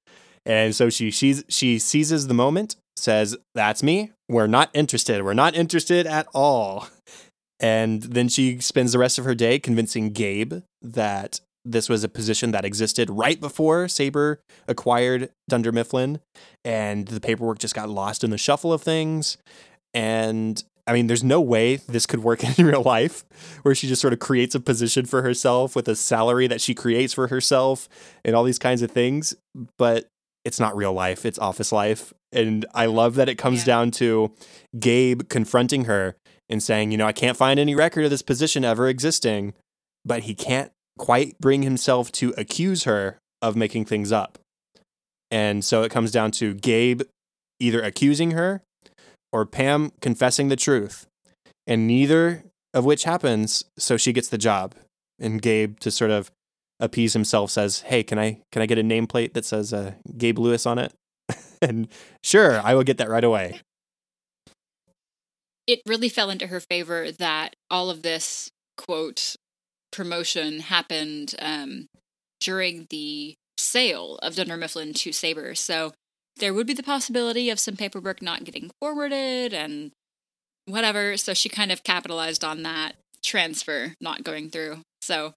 And 0.45 0.75
so 0.75 0.91
she 0.91 1.09
she's, 1.09 1.43
she 1.49 1.79
seizes 1.79 2.27
the 2.27 2.35
moment, 2.35 2.75
says, 2.95 3.35
That's 3.55 3.81
me. 3.81 4.11
We're 4.29 4.45
not 4.45 4.69
interested. 4.75 5.23
We're 5.23 5.33
not 5.33 5.55
interested 5.55 6.05
at 6.05 6.27
all. 6.35 6.87
And 7.59 8.03
then 8.03 8.27
she 8.27 8.59
spends 8.59 8.91
the 8.91 8.99
rest 8.99 9.17
of 9.17 9.25
her 9.25 9.33
day 9.33 9.57
convincing 9.57 10.09
Gabe 10.09 10.61
that 10.81 11.39
this 11.65 11.89
was 11.89 12.03
a 12.03 12.09
position 12.09 12.51
that 12.51 12.65
existed 12.65 13.09
right 13.09 13.39
before 13.39 13.87
Sabre 13.87 14.41
acquired 14.67 15.29
Dunder 15.47 15.71
Mifflin, 15.71 16.19
and 16.65 17.07
the 17.07 17.21
paperwork 17.21 17.59
just 17.59 17.75
got 17.75 17.89
lost 17.89 18.23
in 18.23 18.31
the 18.31 18.37
shuffle 18.37 18.73
of 18.73 18.81
things. 18.81 19.37
And 19.93 20.63
I 20.85 20.93
mean, 20.93 21.07
there's 21.07 21.23
no 21.23 21.39
way 21.39 21.77
this 21.77 22.05
could 22.05 22.23
work 22.23 22.43
in 22.59 22.65
real 22.65 22.83
life 22.83 23.23
where 23.61 23.75
she 23.75 23.87
just 23.87 24.01
sort 24.01 24.13
of 24.13 24.19
creates 24.19 24.55
a 24.55 24.59
position 24.59 25.05
for 25.05 25.21
herself 25.21 25.75
with 25.75 25.87
a 25.87 25.95
salary 25.95 26.47
that 26.47 26.61
she 26.61 26.75
creates 26.75 27.13
for 27.13 27.27
herself 27.27 27.87
and 28.25 28.35
all 28.35 28.43
these 28.43 28.59
kinds 28.59 28.81
of 28.81 28.91
things. 28.91 29.35
But 29.77 30.07
it's 30.43 30.59
not 30.59 30.75
real 30.75 30.93
life, 30.93 31.25
it's 31.25 31.39
office 31.39 31.71
life. 31.71 32.13
And 32.31 32.65
I 32.73 32.87
love 32.87 33.15
that 33.15 33.29
it 33.29 33.37
comes 33.37 33.59
yeah. 33.59 33.65
down 33.65 33.91
to 33.91 34.33
Gabe 34.77 35.29
confronting 35.29 35.85
her 35.85 36.15
and 36.49 36.61
saying, 36.61 36.91
you 36.91 36.97
know, 36.97 37.05
I 37.05 37.13
can't 37.13 37.37
find 37.37 37.59
any 37.59 37.75
record 37.75 38.03
of 38.03 38.11
this 38.11 38.21
position 38.21 38.65
ever 38.65 38.89
existing, 38.89 39.53
but 40.03 40.23
he 40.23 40.35
can't 40.35 40.71
quite 40.97 41.37
bring 41.39 41.63
himself 41.63 42.11
to 42.13 42.33
accuse 42.37 42.83
her 42.83 43.17
of 43.41 43.55
making 43.55 43.85
things 43.85 44.11
up. 44.11 44.37
And 45.31 45.65
so 45.65 45.83
it 45.83 45.91
comes 45.91 46.11
down 46.11 46.31
to 46.31 46.53
Gabe 46.53 47.01
either 47.59 47.81
accusing 47.81 48.31
her 48.31 48.61
or 49.31 49.45
Pam 49.45 49.91
confessing 50.01 50.49
the 50.49 50.55
truth. 50.55 51.07
And 51.65 51.87
neither 51.87 52.43
of 52.73 52.85
which 52.85 53.03
happens, 53.03 53.65
so 53.77 53.97
she 53.97 54.13
gets 54.13 54.27
the 54.27 54.37
job. 54.37 54.75
And 55.19 55.41
Gabe 55.41 55.79
to 55.79 55.91
sort 55.91 56.11
of 56.11 56.31
appease 56.79 57.13
himself 57.13 57.51
says, 57.51 57.81
"Hey, 57.81 58.03
can 58.03 58.19
I 58.19 58.41
can 58.51 58.61
I 58.61 58.65
get 58.65 58.77
a 58.77 58.83
nameplate 58.83 59.33
that 59.33 59.45
says 59.45 59.73
uh, 59.73 59.93
Gabe 60.17 60.39
Lewis 60.39 60.65
on 60.65 60.79
it?" 60.79 60.93
and 61.61 61.87
sure, 62.23 62.59
I 62.61 62.75
will 62.75 62.83
get 62.83 62.97
that 62.97 63.09
right 63.09 63.23
away. 63.23 63.61
It 65.65 65.81
really 65.85 66.09
fell 66.09 66.29
into 66.29 66.47
her 66.47 66.59
favor 66.59 67.11
that 67.11 67.55
all 67.69 67.89
of 67.89 68.01
this 68.01 68.51
quote 68.75 69.37
promotion 69.93 70.59
happened 70.59 71.35
um, 71.39 71.87
during 72.41 72.87
the 72.89 73.35
sale 73.57 74.19
of 74.21 74.35
Dunder 74.35 74.57
Mifflin 74.57 74.93
to 74.93 75.13
Sabre. 75.13 75.55
So 75.55 75.93
there 76.37 76.53
would 76.53 76.67
be 76.67 76.73
the 76.73 76.83
possibility 76.83 77.49
of 77.49 77.59
some 77.59 77.77
paperwork 77.77 78.21
not 78.21 78.43
getting 78.43 78.71
forwarded 78.81 79.53
and 79.53 79.91
whatever. 80.65 81.15
So 81.15 81.33
she 81.33 81.47
kind 81.47 81.71
of 81.71 81.83
capitalized 81.83 82.43
on 82.43 82.63
that 82.63 82.93
transfer 83.23 83.93
not 84.01 84.23
going 84.23 84.49
through. 84.49 84.79
So 85.01 85.33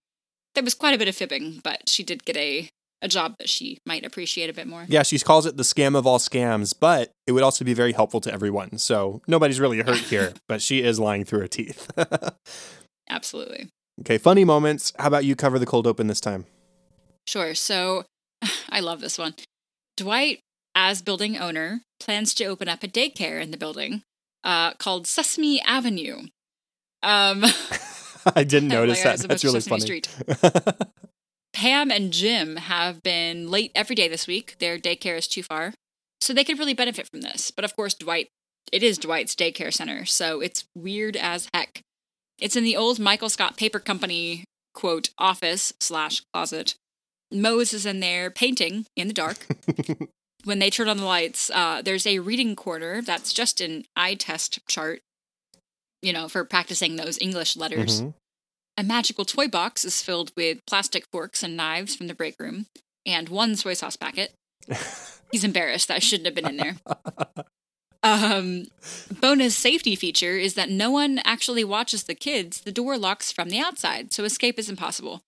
there 0.54 0.64
was 0.64 0.74
quite 0.74 0.94
a 0.94 0.98
bit 0.98 1.08
of 1.08 1.14
fibbing, 1.14 1.60
but 1.62 1.88
she 1.88 2.02
did 2.02 2.24
get 2.24 2.36
a 2.36 2.68
a 3.02 3.08
job 3.08 3.34
that 3.38 3.48
she 3.48 3.78
might 3.84 4.06
appreciate 4.06 4.48
a 4.48 4.54
bit 4.54 4.66
more. 4.66 4.86
Yeah, 4.88 5.02
she 5.02 5.18
calls 5.18 5.44
it 5.44 5.58
the 5.58 5.62
scam 5.62 5.94
of 5.94 6.06
all 6.06 6.18
scams, 6.18 6.74
but 6.78 7.12
it 7.26 7.32
would 7.32 7.42
also 7.42 7.62
be 7.62 7.74
very 7.74 7.92
helpful 7.92 8.22
to 8.22 8.32
everyone. 8.32 8.78
So 8.78 9.20
nobody's 9.28 9.60
really 9.60 9.82
hurt 9.82 9.98
here, 9.98 10.32
but 10.48 10.62
she 10.62 10.82
is 10.82 10.98
lying 10.98 11.24
through 11.24 11.40
her 11.40 11.46
teeth. 11.46 11.90
Absolutely. 13.10 13.68
Okay, 14.00 14.18
funny 14.18 14.44
moments. 14.44 14.92
How 14.98 15.08
about 15.08 15.24
you 15.24 15.34
cover 15.34 15.58
the 15.58 15.66
cold 15.66 15.86
open 15.86 16.06
this 16.06 16.20
time? 16.20 16.46
Sure. 17.26 17.54
So 17.54 18.04
I 18.70 18.80
love 18.80 19.00
this 19.00 19.18
one. 19.18 19.34
Dwight, 19.96 20.40
as 20.74 21.00
building 21.00 21.38
owner, 21.38 21.80
plans 21.98 22.34
to 22.34 22.44
open 22.44 22.68
up 22.68 22.82
a 22.82 22.88
daycare 22.88 23.40
in 23.40 23.50
the 23.50 23.56
building 23.56 24.02
uh, 24.44 24.74
called 24.74 25.06
Sesame 25.06 25.60
Avenue. 25.62 26.26
Um, 27.02 27.44
I 28.36 28.44
didn't 28.44 28.68
notice 28.70 29.02
that. 29.02 29.18
That's 29.20 29.44
really 29.44 29.60
Sesame 29.60 30.02
funny. 30.02 30.62
Pam 31.54 31.90
and 31.90 32.12
Jim 32.12 32.56
have 32.56 33.02
been 33.02 33.50
late 33.50 33.72
every 33.74 33.96
day 33.96 34.08
this 34.08 34.26
week. 34.26 34.56
Their 34.58 34.78
daycare 34.78 35.16
is 35.16 35.26
too 35.26 35.42
far. 35.42 35.72
So 36.20 36.34
they 36.34 36.44
could 36.44 36.58
really 36.58 36.74
benefit 36.74 37.08
from 37.10 37.22
this. 37.22 37.50
But 37.50 37.64
of 37.64 37.74
course, 37.74 37.94
Dwight, 37.94 38.28
it 38.72 38.82
is 38.82 38.98
Dwight's 38.98 39.34
daycare 39.34 39.72
center. 39.72 40.04
So 40.04 40.40
it's 40.40 40.64
weird 40.74 41.16
as 41.16 41.48
heck. 41.54 41.80
It's 42.40 42.56
in 42.56 42.64
the 42.64 42.76
old 42.76 42.98
Michael 42.98 43.28
Scott 43.28 43.56
Paper 43.56 43.78
Company, 43.78 44.44
quote, 44.74 45.10
office 45.18 45.72
slash 45.80 46.22
closet. 46.32 46.74
Mose 47.32 47.72
is 47.72 47.86
in 47.86 48.00
there 48.00 48.30
painting 48.30 48.86
in 48.94 49.08
the 49.08 49.14
dark. 49.14 49.46
when 50.44 50.58
they 50.58 50.70
turn 50.70 50.88
on 50.88 50.98
the 50.98 51.04
lights, 51.04 51.50
uh, 51.50 51.82
there's 51.82 52.06
a 52.06 52.18
reading 52.20 52.54
corner 52.54 53.02
that's 53.02 53.32
just 53.32 53.60
an 53.60 53.84
eye 53.96 54.14
test 54.14 54.60
chart, 54.68 55.00
you 56.02 56.12
know, 56.12 56.28
for 56.28 56.44
practicing 56.44 56.96
those 56.96 57.18
English 57.20 57.56
letters. 57.56 58.02
Mhm. 58.02 58.14
A 58.78 58.82
magical 58.84 59.24
toy 59.24 59.48
box 59.48 59.84
is 59.84 60.02
filled 60.02 60.32
with 60.36 60.58
plastic 60.66 61.06
forks 61.10 61.42
and 61.42 61.56
knives 61.56 61.96
from 61.96 62.06
the 62.08 62.14
break 62.14 62.38
room, 62.38 62.66
and 63.06 63.28
one 63.28 63.56
soy 63.56 63.72
sauce 63.72 63.96
packet. 63.96 64.34
He's 65.32 65.44
embarrassed. 65.44 65.88
That 65.88 66.02
shouldn't 66.02 66.26
have 66.26 66.34
been 66.34 66.46
in 66.46 66.56
there. 66.58 66.76
Um, 68.06 68.66
bonus 69.20 69.56
safety 69.56 69.96
feature 69.96 70.36
is 70.36 70.54
that 70.54 70.70
no 70.70 70.92
one 70.92 71.18
actually 71.24 71.64
watches 71.64 72.04
the 72.04 72.14
kids. 72.14 72.60
The 72.60 72.70
door 72.70 72.96
locks 72.96 73.32
from 73.32 73.48
the 73.48 73.58
outside, 73.58 74.12
so 74.12 74.22
escape 74.22 74.60
is 74.60 74.68
impossible. 74.68 75.22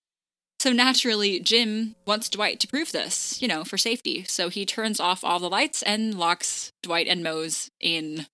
So 0.61 0.71
naturally, 0.71 1.41
Jim 1.41 1.95
wants 2.07 2.29
Dwight 2.29 2.59
to 2.61 2.67
prove 2.67 2.93
this, 2.93 3.41
you 3.41 3.49
know, 3.49 3.65
for 3.65 3.77
safety. 3.77 4.23
So 4.25 4.47
he 4.47 4.65
turns 4.65 4.99
off 4.99 5.25
all 5.25 5.39
the 5.39 5.49
lights 5.49 5.81
and 5.83 6.15
locks 6.15 6.71
Dwight 6.81 7.07
and 7.07 7.21
Mose 7.21 7.69
in 7.81 8.27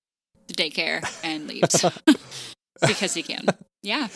the 0.48 0.54
daycare 0.54 1.04
and 1.24 1.48
leaves 1.48 1.84
because 2.88 3.16
he 3.16 3.24
can. 3.24 3.48
Yeah, 3.82 4.08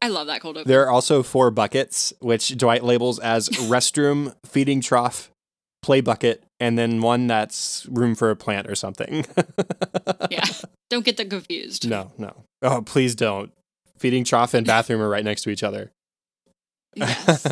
I 0.00 0.08
love 0.08 0.28
that 0.28 0.40
cold 0.40 0.56
open. 0.56 0.68
There 0.68 0.84
are 0.84 0.90
also 0.90 1.22
four 1.22 1.50
buckets, 1.50 2.12
which 2.20 2.56
Dwight 2.56 2.84
labels 2.84 3.18
as 3.18 3.48
restroom, 3.50 4.34
feeding 4.46 4.80
trough, 4.80 5.30
play 5.82 6.02
bucket, 6.02 6.43
and 6.60 6.78
then 6.78 7.00
one 7.00 7.26
that's 7.26 7.86
room 7.86 8.14
for 8.14 8.30
a 8.30 8.36
plant 8.36 8.68
or 8.68 8.74
something. 8.74 9.26
Yeah, 10.30 10.44
don't 10.90 11.04
get 11.04 11.16
them 11.16 11.28
confused. 11.28 11.88
no, 11.88 12.10
no. 12.18 12.44
Oh, 12.62 12.82
please 12.82 13.14
don't. 13.14 13.52
Feeding 13.98 14.24
trough 14.24 14.54
and 14.54 14.66
bathroom 14.66 15.00
are 15.00 15.08
right 15.08 15.24
next 15.24 15.42
to 15.42 15.50
each 15.50 15.62
other. 15.62 15.92
Yes. 16.94 17.46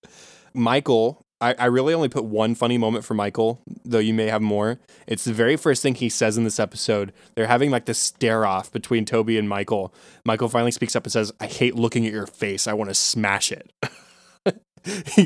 Michael, 0.54 1.24
I, 1.40 1.54
I 1.58 1.64
really 1.66 1.94
only 1.94 2.08
put 2.08 2.24
one 2.24 2.54
funny 2.54 2.78
moment 2.78 3.04
for 3.04 3.14
Michael, 3.14 3.60
though 3.84 3.98
you 3.98 4.14
may 4.14 4.26
have 4.26 4.40
more. 4.42 4.78
It's 5.06 5.24
the 5.24 5.32
very 5.32 5.56
first 5.56 5.82
thing 5.82 5.94
he 5.96 6.08
says 6.08 6.36
in 6.38 6.44
this 6.44 6.60
episode. 6.60 7.12
They're 7.34 7.46
having 7.46 7.70
like 7.70 7.86
this 7.86 7.98
stare 7.98 8.46
off 8.46 8.70
between 8.72 9.04
Toby 9.04 9.36
and 9.38 9.48
Michael. 9.48 9.92
Michael 10.24 10.48
finally 10.48 10.70
speaks 10.70 10.94
up 10.94 11.04
and 11.04 11.12
says, 11.12 11.32
I 11.40 11.46
hate 11.46 11.74
looking 11.74 12.06
at 12.06 12.12
your 12.12 12.26
face. 12.26 12.66
I 12.66 12.72
want 12.74 12.90
to 12.90 12.94
smash 12.94 13.50
it. 13.52 13.72
he, 14.84 15.22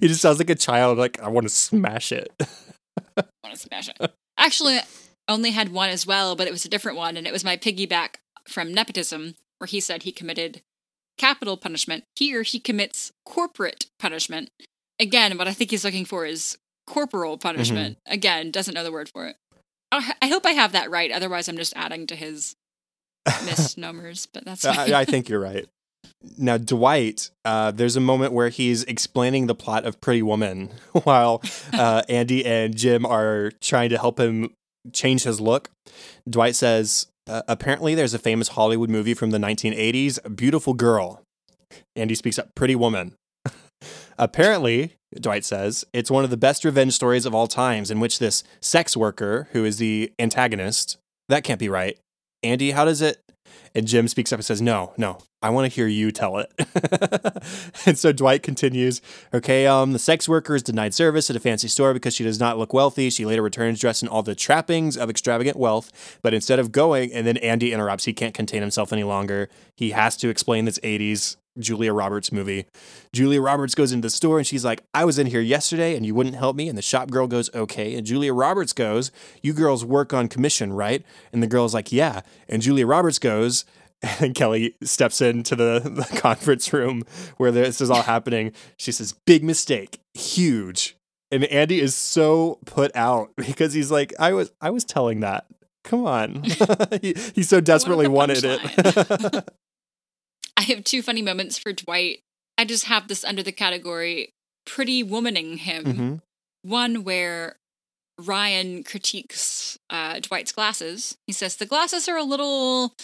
he 0.00 0.08
just 0.08 0.20
sounds 0.20 0.38
like 0.38 0.50
a 0.50 0.54
child, 0.54 0.98
like, 0.98 1.20
I 1.20 1.28
want 1.28 1.44
to 1.44 1.52
smash 1.52 2.12
it. 2.12 2.32
want 3.16 3.28
to 3.52 3.56
smash 3.56 3.88
it. 3.88 4.12
Actually, 4.36 4.78
I 4.78 4.84
only 5.28 5.50
had 5.50 5.72
one 5.72 5.90
as 5.90 6.06
well, 6.06 6.36
but 6.36 6.46
it 6.46 6.52
was 6.52 6.64
a 6.64 6.68
different 6.68 6.98
one, 6.98 7.16
and 7.16 7.26
it 7.26 7.32
was 7.32 7.44
my 7.44 7.56
piggyback 7.56 8.16
from 8.48 8.72
nepotism, 8.72 9.34
where 9.58 9.66
he 9.66 9.80
said 9.80 10.02
he 10.02 10.12
committed 10.12 10.62
capital 11.16 11.56
punishment. 11.56 12.04
Here, 12.16 12.42
he 12.42 12.60
commits 12.60 13.12
corporate 13.24 13.86
punishment. 13.98 14.50
Again, 15.00 15.36
what 15.38 15.48
I 15.48 15.52
think 15.52 15.70
he's 15.70 15.84
looking 15.84 16.04
for 16.04 16.26
is 16.26 16.58
corporal 16.86 17.38
punishment. 17.38 17.98
Mm-hmm. 17.98 18.14
Again, 18.14 18.50
doesn't 18.50 18.74
know 18.74 18.84
the 18.84 18.92
word 18.92 19.08
for 19.08 19.26
it. 19.26 19.36
I 19.90 20.14
I 20.20 20.28
hope 20.28 20.46
I 20.46 20.52
have 20.52 20.72
that 20.72 20.90
right. 20.90 21.10
Otherwise, 21.10 21.48
I'm 21.48 21.56
just 21.56 21.72
adding 21.76 22.06
to 22.08 22.16
his 22.16 22.56
misnomers, 23.44 24.26
but 24.26 24.44
that's. 24.44 24.64
I, 24.64 25.00
I 25.00 25.04
think 25.04 25.28
you're 25.28 25.40
right. 25.40 25.66
Now, 26.38 26.58
Dwight, 26.58 27.30
uh, 27.44 27.70
there's 27.70 27.96
a 27.96 28.00
moment 28.00 28.32
where 28.32 28.48
he's 28.48 28.84
explaining 28.84 29.46
the 29.46 29.54
plot 29.54 29.84
of 29.84 30.00
Pretty 30.00 30.22
Woman 30.22 30.70
while 31.04 31.42
uh, 31.72 32.02
Andy 32.08 32.44
and 32.44 32.76
Jim 32.76 33.04
are 33.04 33.52
trying 33.60 33.90
to 33.90 33.98
help 33.98 34.18
him 34.18 34.50
change 34.92 35.24
his 35.24 35.40
look. 35.40 35.70
Dwight 36.28 36.56
says, 36.56 37.06
uh, 37.26 37.42
apparently 37.48 37.94
there's 37.94 38.14
a 38.14 38.18
famous 38.18 38.48
Hollywood 38.48 38.90
movie 38.90 39.14
from 39.14 39.30
the 39.30 39.38
1980s, 39.38 40.36
Beautiful 40.36 40.74
Girl. 40.74 41.22
Andy 41.96 42.14
speaks 42.14 42.38
up, 42.38 42.54
Pretty 42.54 42.74
Woman. 42.76 43.14
apparently, 44.18 44.94
Dwight 45.18 45.44
says, 45.44 45.84
it's 45.92 46.10
one 46.10 46.24
of 46.24 46.30
the 46.30 46.36
best 46.36 46.64
revenge 46.64 46.92
stories 46.92 47.26
of 47.26 47.34
all 47.34 47.46
times 47.46 47.90
in 47.90 48.00
which 48.00 48.18
this 48.18 48.44
sex 48.60 48.96
worker, 48.96 49.48
who 49.52 49.64
is 49.64 49.78
the 49.78 50.12
antagonist, 50.18 50.98
that 51.28 51.44
can't 51.44 51.60
be 51.60 51.68
right. 51.68 51.98
Andy, 52.42 52.72
how 52.72 52.84
does 52.84 53.00
it? 53.00 53.18
And 53.74 53.86
Jim 53.86 54.08
speaks 54.08 54.32
up 54.32 54.38
and 54.38 54.44
says, 54.44 54.62
No, 54.62 54.92
no, 54.96 55.18
I 55.42 55.50
want 55.50 55.70
to 55.70 55.74
hear 55.74 55.86
you 55.86 56.10
tell 56.10 56.38
it. 56.38 56.52
and 57.86 57.98
so 57.98 58.12
Dwight 58.12 58.42
continues, 58.42 59.00
Okay, 59.32 59.66
um, 59.66 59.92
the 59.92 59.98
sex 59.98 60.28
worker 60.28 60.54
is 60.54 60.62
denied 60.62 60.94
service 60.94 61.28
at 61.30 61.36
a 61.36 61.40
fancy 61.40 61.68
store 61.68 61.92
because 61.92 62.14
she 62.14 62.24
does 62.24 62.38
not 62.38 62.58
look 62.58 62.72
wealthy. 62.72 63.10
She 63.10 63.24
later 63.24 63.42
returns 63.42 63.80
dressed 63.80 64.02
in 64.02 64.08
all 64.08 64.22
the 64.22 64.34
trappings 64.34 64.96
of 64.96 65.10
extravagant 65.10 65.56
wealth. 65.56 66.18
But 66.22 66.34
instead 66.34 66.58
of 66.58 66.72
going, 66.72 67.12
and 67.12 67.26
then 67.26 67.36
Andy 67.38 67.72
interrupts, 67.72 68.04
he 68.04 68.12
can't 68.12 68.34
contain 68.34 68.62
himself 68.62 68.92
any 68.92 69.04
longer. 69.04 69.48
He 69.76 69.90
has 69.90 70.16
to 70.18 70.28
explain 70.28 70.64
this 70.64 70.78
80s 70.80 71.36
Julia 71.58 71.92
Roberts 71.92 72.32
movie. 72.32 72.66
Julia 73.12 73.40
Roberts 73.40 73.74
goes 73.74 73.92
into 73.92 74.06
the 74.06 74.10
store 74.10 74.38
and 74.38 74.46
she's 74.46 74.64
like, 74.64 74.82
I 74.92 75.04
was 75.04 75.18
in 75.18 75.26
here 75.26 75.40
yesterday 75.40 75.96
and 75.96 76.04
you 76.04 76.14
wouldn't 76.14 76.36
help 76.36 76.56
me. 76.56 76.68
And 76.68 76.76
the 76.76 76.82
shop 76.82 77.10
girl 77.10 77.26
goes, 77.26 77.50
Okay. 77.54 77.94
And 77.94 78.06
Julia 78.06 78.32
Roberts 78.32 78.72
goes, 78.72 79.10
You 79.42 79.52
girls 79.52 79.84
work 79.84 80.12
on 80.12 80.28
commission, 80.28 80.72
right? 80.72 81.04
And 81.32 81.42
the 81.42 81.46
girl's 81.46 81.74
like, 81.74 81.92
Yeah. 81.92 82.22
And 82.48 82.62
Julia 82.62 82.86
Roberts 82.86 83.18
goes, 83.18 83.64
and 84.20 84.34
Kelly 84.34 84.74
steps 84.82 85.20
into 85.20 85.56
the, 85.56 85.80
the 86.10 86.18
conference 86.18 86.72
room 86.72 87.04
where 87.36 87.50
this 87.50 87.80
is 87.80 87.90
all 87.90 88.02
happening. 88.14 88.52
She 88.76 88.92
says, 88.92 89.14
Big 89.26 89.44
mistake, 89.44 90.00
huge. 90.14 90.96
And 91.30 91.44
Andy 91.44 91.80
is 91.80 91.94
so 91.94 92.58
put 92.64 92.94
out 92.94 93.30
because 93.36 93.72
he's 93.72 93.90
like, 93.90 94.12
I 94.18 94.32
was 94.32 94.52
I 94.60 94.70
was 94.70 94.84
telling 94.84 95.20
that. 95.20 95.46
Come 95.82 96.06
on. 96.06 96.44
he, 97.02 97.14
he 97.34 97.42
so 97.42 97.60
desperately 97.60 98.08
wanted 98.08 98.42
it. 98.42 99.48
I 100.56 100.62
have 100.62 100.84
two 100.84 101.02
funny 101.02 101.22
moments 101.22 101.58
for 101.58 101.72
Dwight. 101.72 102.20
I 102.56 102.64
just 102.64 102.84
have 102.86 103.08
this 103.08 103.24
under 103.24 103.42
the 103.42 103.52
category 103.52 104.30
pretty 104.66 105.02
womaning 105.04 105.58
him. 105.58 105.84
Mhm. 105.84 106.20
One 106.62 107.04
where 107.04 107.56
Ryan 108.18 108.84
critiques 108.84 109.76
uh, 109.90 110.20
Dwight's 110.20 110.52
glasses. 110.52 111.16
He 111.26 111.32
says 111.32 111.56
the 111.56 111.66
glasses 111.66 112.08
are 112.08 112.16
a 112.16 112.22
little, 112.22 112.94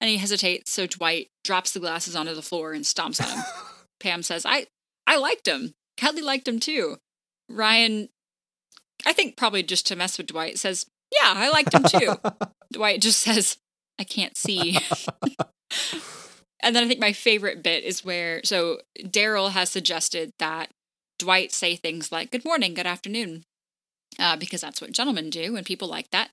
and 0.00 0.10
he 0.10 0.16
hesitates. 0.16 0.72
So 0.72 0.86
Dwight 0.86 1.28
drops 1.44 1.70
the 1.72 1.80
glasses 1.80 2.16
onto 2.16 2.34
the 2.34 2.42
floor 2.42 2.72
and 2.72 2.84
stomps 2.84 3.22
on 3.22 3.36
him. 3.38 3.44
Pam 4.00 4.22
says, 4.22 4.44
"I 4.44 4.66
I 5.06 5.16
liked 5.16 5.46
him. 5.46 5.72
Kelly 5.96 6.20
liked 6.22 6.48
him 6.48 6.58
too." 6.60 6.96
Ryan, 7.48 8.08
I 9.06 9.12
think 9.12 9.36
probably 9.36 9.62
just 9.62 9.86
to 9.86 9.96
mess 9.96 10.18
with 10.18 10.26
Dwight, 10.26 10.58
says, 10.58 10.84
"Yeah, 11.12 11.32
I 11.36 11.48
liked 11.48 11.72
him 11.72 11.84
too." 11.84 12.16
Dwight 12.72 13.00
just 13.00 13.20
says, 13.20 13.56
"I 14.00 14.04
can't 14.04 14.36
see." 14.36 14.78
and 16.60 16.74
then 16.74 16.84
I 16.84 16.88
think 16.88 17.00
my 17.00 17.12
favorite 17.12 17.62
bit 17.62 17.84
is 17.84 18.04
where 18.04 18.40
so 18.44 18.80
Darryl 19.00 19.50
has 19.50 19.70
suggested 19.70 20.32
that 20.38 20.70
Dwight 21.18 21.52
say 21.52 21.76
things 21.76 22.10
like 22.10 22.30
"Good 22.30 22.44
morning," 22.44 22.74
"Good 22.74 22.86
afternoon," 22.86 23.44
uh, 24.18 24.36
because 24.36 24.60
that's 24.60 24.80
what 24.80 24.92
gentlemen 24.92 25.30
do, 25.30 25.56
and 25.56 25.66
people 25.66 25.88
like 25.88 26.10
that. 26.10 26.30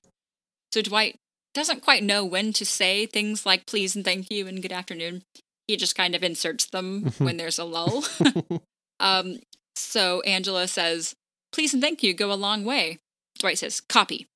So 0.72 0.82
Dwight 0.82 1.16
doesn't 1.52 1.82
quite 1.82 2.02
know 2.02 2.24
when 2.24 2.52
to 2.54 2.64
say 2.64 3.06
things 3.06 3.46
like 3.46 3.66
"please" 3.66 3.94
and 3.94 4.04
"thank 4.04 4.30
you" 4.30 4.46
and 4.46 4.62
"good 4.62 4.72
afternoon." 4.72 5.22
He 5.68 5.76
just 5.76 5.96
kind 5.96 6.14
of 6.14 6.22
inserts 6.22 6.66
them 6.66 7.12
when 7.18 7.36
there's 7.36 7.58
a 7.58 7.64
lull. 7.64 8.04
um, 9.00 9.40
so 9.76 10.20
Angela 10.22 10.68
says, 10.68 11.14
"Please 11.52 11.72
and 11.74 11.82
thank 11.82 12.02
you 12.02 12.14
go 12.14 12.32
a 12.32 12.34
long 12.34 12.64
way." 12.64 12.98
Dwight 13.38 13.58
says, 13.58 13.80
"Copy." 13.80 14.26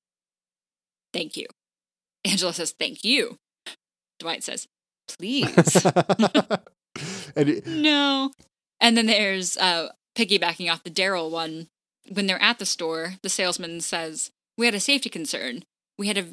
Thank 1.13 1.35
you. 1.35 1.47
Angela 2.23 2.53
says, 2.53 2.71
"Thank 2.77 3.03
you." 3.03 3.37
Dwight 4.19 4.43
says, 4.43 4.67
"Please." 5.17 5.85
and 7.35 7.49
it- 7.49 7.67
no. 7.67 8.31
And 8.81 8.95
then 8.97 9.07
there's 9.07 9.57
uh, 9.57 9.89
piggybacking 10.15 10.71
off 10.71 10.83
the 10.83 10.89
Darryl 10.89 11.29
one. 11.29 11.67
When 12.11 12.27
they're 12.27 12.41
at 12.41 12.59
the 12.59 12.65
store, 12.65 13.15
the 13.21 13.29
salesman 13.29 13.81
says, 13.81 14.31
"We 14.57 14.65
had 14.65 14.75
a 14.75 14.79
safety 14.79 15.09
concern. 15.09 15.63
We 15.97 16.07
had 16.07 16.17
a, 16.17 16.25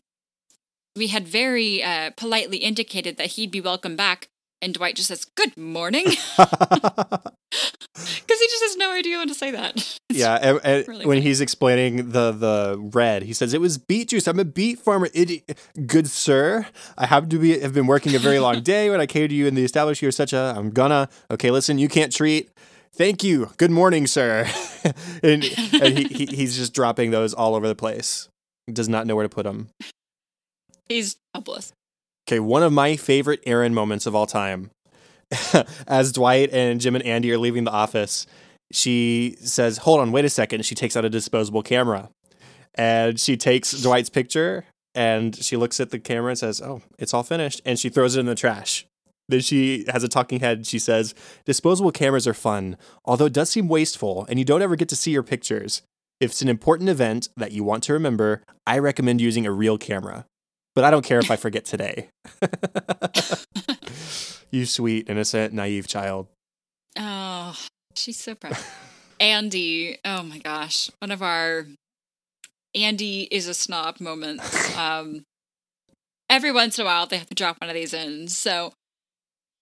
we 0.94 1.08
had 1.08 1.26
very 1.28 1.82
uh, 1.82 2.10
politely 2.16 2.58
indicated 2.58 3.16
that 3.16 3.32
he'd 3.32 3.50
be 3.50 3.60
welcome 3.60 3.96
back." 3.96 4.28
And 4.62 4.72
Dwight 4.74 4.96
just 4.96 5.08
says, 5.08 5.24
"Good 5.36 5.56
morning," 5.56 6.04
because 6.36 7.20
he 7.50 8.46
just 8.48 8.62
has 8.62 8.76
no 8.76 8.92
idea 8.92 9.18
when 9.18 9.28
to 9.28 9.34
say 9.34 9.50
that. 9.50 9.76
It's- 10.08 10.20
yeah, 10.20 10.36
and, 10.40 10.60
and 10.64 10.64
eh, 10.64 10.84
really 10.88 11.04
when 11.04 11.16
funny. 11.18 11.20
he's 11.20 11.40
explaining 11.42 12.10
the 12.12 12.32
the 12.32 12.76
red, 12.94 13.22
he 13.24 13.32
says 13.34 13.52
it 13.52 13.60
was 13.60 13.76
beet 13.76 14.08
juice. 14.08 14.26
I'm 14.26 14.38
a 14.38 14.44
beet 14.44 14.78
farmer. 14.78 15.08
Idi- 15.08 15.42
Good 15.86 16.08
sir, 16.08 16.66
I 16.96 17.06
happen 17.06 17.28
to 17.30 17.38
be 17.38 17.58
have 17.58 17.74
been 17.74 17.86
working 17.86 18.14
a 18.14 18.18
very 18.18 18.38
long 18.38 18.62
day. 18.62 18.88
When 18.88 19.00
I 19.00 19.06
came 19.06 19.28
to 19.28 19.34
you 19.34 19.46
in 19.46 19.54
the 19.56 19.64
establishment, 19.64 20.02
you're 20.02 20.12
such 20.12 20.32
a. 20.32 20.54
I'm 20.56 20.70
gonna. 20.70 21.08
Okay, 21.30 21.50
listen, 21.50 21.78
you 21.78 21.88
can't 21.88 22.12
treat. 22.14 22.50
Thank 22.94 23.22
you. 23.24 23.50
Good 23.58 23.70
morning, 23.70 24.06
sir. 24.06 24.46
and 25.22 25.44
and 25.74 25.98
he, 25.98 26.04
he 26.04 26.26
he's 26.26 26.56
just 26.56 26.72
dropping 26.72 27.10
those 27.10 27.34
all 27.34 27.54
over 27.56 27.68
the 27.68 27.74
place. 27.74 28.28
Does 28.72 28.88
not 28.88 29.06
know 29.06 29.14
where 29.16 29.24
to 29.24 29.28
put 29.28 29.44
them. 29.44 29.68
He's 30.88 31.16
helpless. 31.34 31.72
Okay, 32.28 32.40
one 32.40 32.62
of 32.62 32.72
my 32.72 32.96
favorite 32.96 33.40
Erin 33.46 33.72
moments 33.72 34.06
of 34.06 34.14
all 34.14 34.26
time. 34.26 34.70
as 35.86 36.12
Dwight 36.12 36.50
and 36.52 36.80
Jim 36.80 36.94
and 36.94 37.04
Andy 37.04 37.30
are 37.32 37.38
leaving 37.38 37.64
the 37.64 37.70
office, 37.70 38.26
she 38.72 39.36
says, 39.40 39.78
Hold 39.78 40.00
on, 40.00 40.12
wait 40.12 40.24
a 40.24 40.30
second. 40.30 40.64
She 40.64 40.74
takes 40.74 40.96
out 40.96 41.04
a 41.04 41.10
disposable 41.10 41.62
camera 41.62 42.10
and 42.74 43.18
she 43.18 43.36
takes 43.36 43.72
Dwight's 43.72 44.10
picture 44.10 44.64
and 44.94 45.36
she 45.36 45.56
looks 45.56 45.78
at 45.78 45.90
the 45.90 45.98
camera 45.98 46.30
and 46.30 46.38
says, 46.38 46.60
Oh, 46.60 46.82
it's 46.98 47.14
all 47.14 47.22
finished. 47.22 47.60
And 47.64 47.78
she 47.78 47.88
throws 47.88 48.16
it 48.16 48.20
in 48.20 48.26
the 48.26 48.34
trash. 48.34 48.86
Then 49.28 49.40
she 49.40 49.84
has 49.88 50.04
a 50.04 50.08
talking 50.08 50.40
head. 50.40 50.66
She 50.66 50.78
says, 50.78 51.14
Disposable 51.44 51.92
cameras 51.92 52.26
are 52.26 52.34
fun, 52.34 52.76
although 53.04 53.26
it 53.26 53.32
does 53.32 53.50
seem 53.50 53.68
wasteful, 53.68 54.24
and 54.28 54.38
you 54.38 54.44
don't 54.44 54.62
ever 54.62 54.76
get 54.76 54.88
to 54.90 54.96
see 54.96 55.10
your 55.10 55.24
pictures. 55.24 55.82
If 56.20 56.30
it's 56.30 56.42
an 56.42 56.48
important 56.48 56.88
event 56.88 57.28
that 57.36 57.52
you 57.52 57.62
want 57.62 57.82
to 57.84 57.92
remember, 57.92 58.42
I 58.66 58.78
recommend 58.78 59.20
using 59.20 59.44
a 59.44 59.52
real 59.52 59.78
camera. 59.78 60.26
But 60.76 60.84
I 60.84 60.90
don't 60.90 61.04
care 61.04 61.18
if 61.18 61.30
I 61.30 61.36
forget 61.36 61.64
today. 61.64 62.10
you 64.50 64.66
sweet, 64.66 65.08
innocent, 65.08 65.54
naive 65.54 65.88
child. 65.88 66.26
Oh, 66.98 67.58
she's 67.94 68.20
so 68.20 68.34
proud. 68.34 68.58
Andy, 69.20 69.96
oh 70.04 70.22
my 70.22 70.38
gosh, 70.38 70.90
one 70.98 71.10
of 71.10 71.22
our 71.22 71.66
Andy 72.74 73.22
is 73.22 73.48
a 73.48 73.54
snob 73.54 74.00
moments. 74.00 74.64
Um, 74.76 75.22
every 76.28 76.52
once 76.52 76.78
in 76.78 76.82
a 76.82 76.84
while, 76.84 77.06
they 77.06 77.16
have 77.16 77.30
to 77.30 77.34
drop 77.34 77.56
one 77.62 77.70
of 77.70 77.74
these 77.74 77.94
in. 77.94 78.28
So 78.28 78.74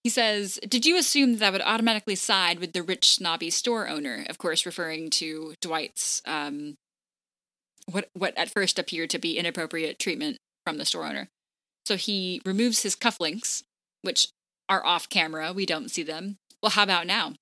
he 0.02 0.10
says, 0.10 0.58
Did 0.68 0.84
you 0.84 0.98
assume 0.98 1.36
that 1.36 1.46
I 1.46 1.50
would 1.50 1.62
automatically 1.62 2.16
side 2.16 2.58
with 2.58 2.72
the 2.72 2.82
rich, 2.82 3.10
snobby 3.10 3.50
store 3.50 3.88
owner? 3.88 4.26
Of 4.28 4.38
course, 4.38 4.66
referring 4.66 5.10
to 5.10 5.54
Dwight's, 5.60 6.20
um, 6.26 6.74
what, 7.88 8.08
what 8.14 8.36
at 8.36 8.50
first 8.50 8.80
appeared 8.80 9.10
to 9.10 9.20
be 9.20 9.38
inappropriate 9.38 10.00
treatment 10.00 10.38
from 10.64 10.78
the 10.78 10.84
store 10.84 11.04
owner. 11.06 11.28
So 11.86 11.96
he 11.96 12.40
removes 12.44 12.82
his 12.82 12.96
cufflinks, 12.96 13.62
which 14.02 14.28
are 14.68 14.84
off 14.84 15.08
camera. 15.08 15.52
We 15.52 15.66
don't 15.66 15.90
see 15.90 16.02
them. 16.02 16.36
Well, 16.62 16.70
how 16.70 16.82
about 16.84 17.06
now? 17.06 17.34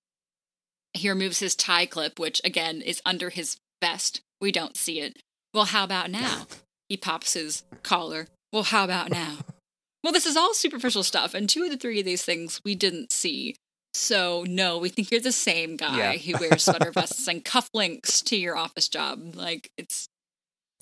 He 0.94 1.08
removes 1.08 1.38
his 1.38 1.54
tie 1.54 1.86
clip, 1.86 2.18
which 2.18 2.40
again 2.44 2.82
is 2.82 3.00
under 3.06 3.30
his 3.30 3.56
vest. 3.80 4.20
We 4.40 4.50
don't 4.52 4.76
see 4.76 5.00
it. 5.00 5.18
Well, 5.54 5.66
how 5.66 5.84
about 5.84 6.10
now? 6.10 6.46
He 6.88 6.96
pops 6.96 7.34
his 7.34 7.62
collar. 7.82 8.26
Well, 8.52 8.64
how 8.64 8.84
about 8.84 9.10
now? 9.10 9.38
Well, 10.02 10.12
this 10.12 10.26
is 10.26 10.36
all 10.36 10.52
superficial 10.52 11.04
stuff, 11.04 11.32
and 11.34 11.48
two 11.48 11.62
of 11.62 11.70
the 11.70 11.76
three 11.76 12.00
of 12.00 12.04
these 12.04 12.24
things 12.24 12.60
we 12.64 12.74
didn't 12.74 13.12
see. 13.12 13.54
So, 13.94 14.44
no, 14.48 14.78
we 14.78 14.88
think 14.88 15.10
you're 15.10 15.20
the 15.20 15.30
same 15.32 15.76
guy 15.76 16.14
Yeah. 16.14 16.16
who 16.16 16.40
wears 16.40 16.64
sweater 16.64 16.90
vests 16.94 17.28
and 17.28 17.44
cufflinks 17.44 18.22
to 18.24 18.36
your 18.36 18.56
office 18.56 18.88
job. 18.88 19.34
Like, 19.36 19.70
it's, 19.78 20.08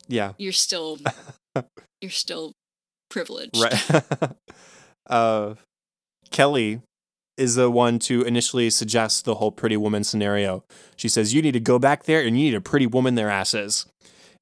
Yeah, 0.08 0.32
you're 0.38 0.52
still, 0.52 0.98
you're 2.00 2.10
still 2.10 2.52
privileged. 3.08 3.56
right. 3.56 4.32
uh, 5.08 5.54
Kelly 6.30 6.80
is 7.36 7.54
the 7.54 7.70
one 7.70 7.98
to 7.98 8.22
initially 8.22 8.68
suggest 8.70 9.24
the 9.24 9.36
whole 9.36 9.50
pretty 9.50 9.76
woman 9.76 10.04
scenario. 10.04 10.62
She 10.96 11.08
says, 11.08 11.34
You 11.34 11.42
need 11.42 11.52
to 11.52 11.60
go 11.60 11.78
back 11.78 12.04
there 12.04 12.20
and 12.20 12.38
you 12.38 12.44
need 12.44 12.54
a 12.54 12.60
pretty 12.60 12.86
woman 12.86 13.14
their 13.14 13.30
asses. 13.30 13.86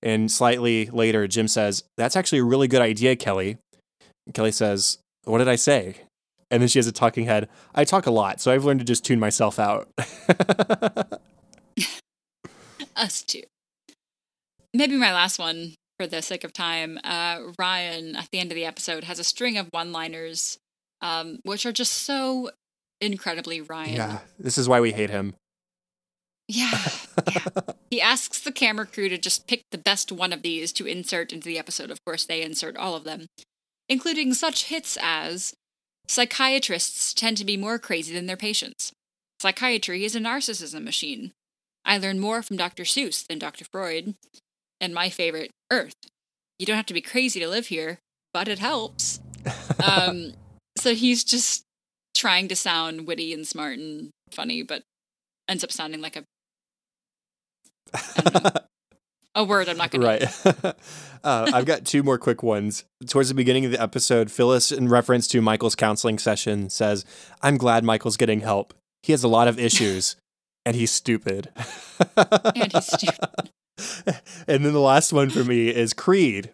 And 0.03 0.31
slightly 0.31 0.87
later, 0.87 1.27
Jim 1.27 1.49
says, 1.49 1.85
That's 1.97 2.17
actually 2.17 2.41
a 2.41 2.45
really 2.45 2.69
good 2.69 2.83
idea, 2.83 3.17
Kelly. 3.17 3.59
And 4.27 4.35
Kelly 4.35 4.53
says, 4.53 4.99
What 5.25 5.39
did 5.39 5.49
I 5.49 5.57
say? 5.57 6.03
And 6.51 6.63
then 6.63 6.69
she 6.69 6.79
has 6.79 6.87
a 6.87 6.93
talking 6.93 7.27
head. 7.27 7.49
I 7.75 7.85
talk 7.85 8.07
a 8.07 8.11
lot, 8.11 8.41
so 8.41 8.51
I've 8.51 8.65
learned 8.65 8.81
to 8.81 8.87
just 8.87 9.05
tune 9.05 9.21
myself 9.21 9.59
out. 9.59 9.89
Us 12.97 13.23
too. 13.23 13.43
Maybe 14.75 14.97
my 14.97 15.13
last 15.13 15.39
one 15.39 15.75
for 15.99 16.07
the 16.07 16.23
sake 16.23 16.45
of 16.45 16.53
time. 16.53 16.99
Uh, 17.05 17.53
Ryan, 17.59 18.17
at 18.17 18.29
the 18.31 18.39
end 18.39 18.51
of 18.51 18.57
the 18.57 18.65
episode, 18.65 19.05
has 19.05 19.19
a 19.19 19.25
string 19.25 19.57
of 19.57 19.69
one 19.71 19.93
liners, 19.93 20.59
um, 21.01 21.41
which 21.45 21.67
are 21.67 21.73
just 21.73 21.93
so 21.93 22.51
incredibly 23.01 23.61
Ryan. 23.61 23.97
yeah, 23.97 24.19
this 24.39 24.59
is 24.59 24.69
why 24.69 24.81
we 24.81 24.93
hate 24.93 25.11
him. 25.11 25.35
Yeah. 26.49 26.79
yeah. 27.31 27.45
He 27.91 28.03
asks 28.03 28.41
the 28.41 28.53
camera 28.53 28.85
crew 28.85 29.09
to 29.09 29.17
just 29.17 29.47
pick 29.47 29.63
the 29.71 29.79
best 29.79 30.13
one 30.13 30.31
of 30.31 30.43
these 30.43 30.75
to 30.75 30.85
insert 30.85 31.33
into 31.33 31.47
the 31.47 31.59
episode. 31.59 31.91
Of 31.91 32.05
course, 32.05 32.27
they 32.27 32.43
insert 32.43 32.77
all 32.77 32.95
of 32.95 33.05
them, 33.05 33.29
including 33.89 34.35
such 34.35 34.65
hits 34.65 34.99
as 35.01 35.55
Psychiatrists 36.09 37.13
tend 37.13 37.37
to 37.37 37.45
be 37.45 37.59
more 37.59 37.79
crazy 37.79 38.15
than 38.15 38.27
their 38.27 38.37
patients. 38.37 38.93
Psychiatry 39.41 40.05
is 40.05 40.17
a 40.17 40.21
narcissism 40.21 40.83
machine. 40.83 41.33
I 41.85 41.99
learn 41.99 42.19
more 42.19 42.43
from 42.43 42.57
Dr. 42.57 42.85
Seuss 42.85 43.27
than 43.27 43.39
Dr. 43.39 43.67
Freud. 43.71 44.15
And 44.81 44.95
my 44.95 45.09
favorite, 45.09 45.51
Earth. 45.71 45.95
You 46.59 46.67
don't 46.67 46.77
have 46.77 46.87
to 46.87 46.95
be 46.95 47.01
crazy 47.01 47.41
to 47.41 47.49
live 47.49 47.69
here, 47.69 47.99
but 48.33 48.49
it 48.49 48.59
helps. 48.59 49.21
um, 49.85 50.33
so 50.77 50.95
he's 50.95 51.25
just 51.25 51.65
trying 52.17 52.49
to 52.49 52.57
sound 52.57 53.07
witty 53.07 53.33
and 53.33 53.47
smart 53.47 53.79
and 53.79 54.11
funny, 54.33 54.63
but 54.63 54.83
ends 55.49 55.65
up 55.65 55.73
sounding 55.73 56.01
like 56.01 56.17
a 56.17 56.25
a 59.35 59.45
word 59.45 59.69
I'm 59.69 59.77
not 59.77 59.91
going 59.91 60.03
to. 60.03 60.07
Right. 60.07 60.75
uh, 61.25 61.51
I've 61.55 61.65
got 61.65 61.85
two 61.85 62.03
more 62.03 62.19
quick 62.19 62.43
ones. 62.43 62.85
Towards 63.07 63.29
the 63.29 63.35
beginning 63.35 63.65
of 63.65 63.71
the 63.71 63.81
episode, 63.81 64.31
Phyllis, 64.31 64.73
in 64.73 64.89
reference 64.89 65.27
to 65.29 65.41
Michael's 65.41 65.75
counseling 65.75 66.19
session, 66.19 66.69
says, 66.71 67.05
I'm 67.41 67.57
glad 67.57 67.85
Michael's 67.85 68.17
getting 68.17 68.41
help. 68.41 68.75
He 69.03 69.13
has 69.13 69.23
a 69.23 69.29
lot 69.29 69.49
of 69.49 69.59
issues, 69.59 70.17
and 70.67 70.75
he's 70.75 70.91
stupid. 70.91 71.51
And 72.17 72.73
he's 72.73 72.87
stupid. 72.87 73.51
and 74.47 74.65
then 74.65 74.73
the 74.73 74.81
last 74.81 75.13
one 75.13 75.31
for 75.31 75.45
me 75.45 75.69
is 75.69 75.93
Creed. 75.93 76.51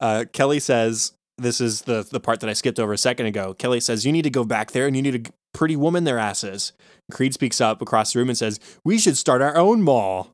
Uh, 0.00 0.24
Kelly 0.32 0.60
says, 0.60 1.12
This 1.38 1.60
is 1.60 1.82
the, 1.82 2.06
the 2.10 2.20
part 2.20 2.40
that 2.40 2.50
I 2.50 2.52
skipped 2.52 2.80
over 2.80 2.92
a 2.92 2.98
second 2.98 3.26
ago. 3.26 3.54
Kelly 3.54 3.80
says, 3.80 4.04
You 4.04 4.12
need 4.12 4.22
to 4.22 4.30
go 4.30 4.44
back 4.44 4.72
there 4.72 4.86
and 4.86 4.96
you 4.96 5.02
need 5.02 5.26
a 5.26 5.30
pretty 5.52 5.76
woman 5.76 6.04
their 6.04 6.18
asses. 6.18 6.72
Creed 7.10 7.34
speaks 7.34 7.60
up 7.60 7.82
across 7.82 8.12
the 8.12 8.18
room 8.18 8.28
and 8.28 8.38
says, 8.38 8.60
We 8.84 8.98
should 8.98 9.16
start 9.16 9.42
our 9.42 9.56
own 9.56 9.82
mall. 9.82 10.30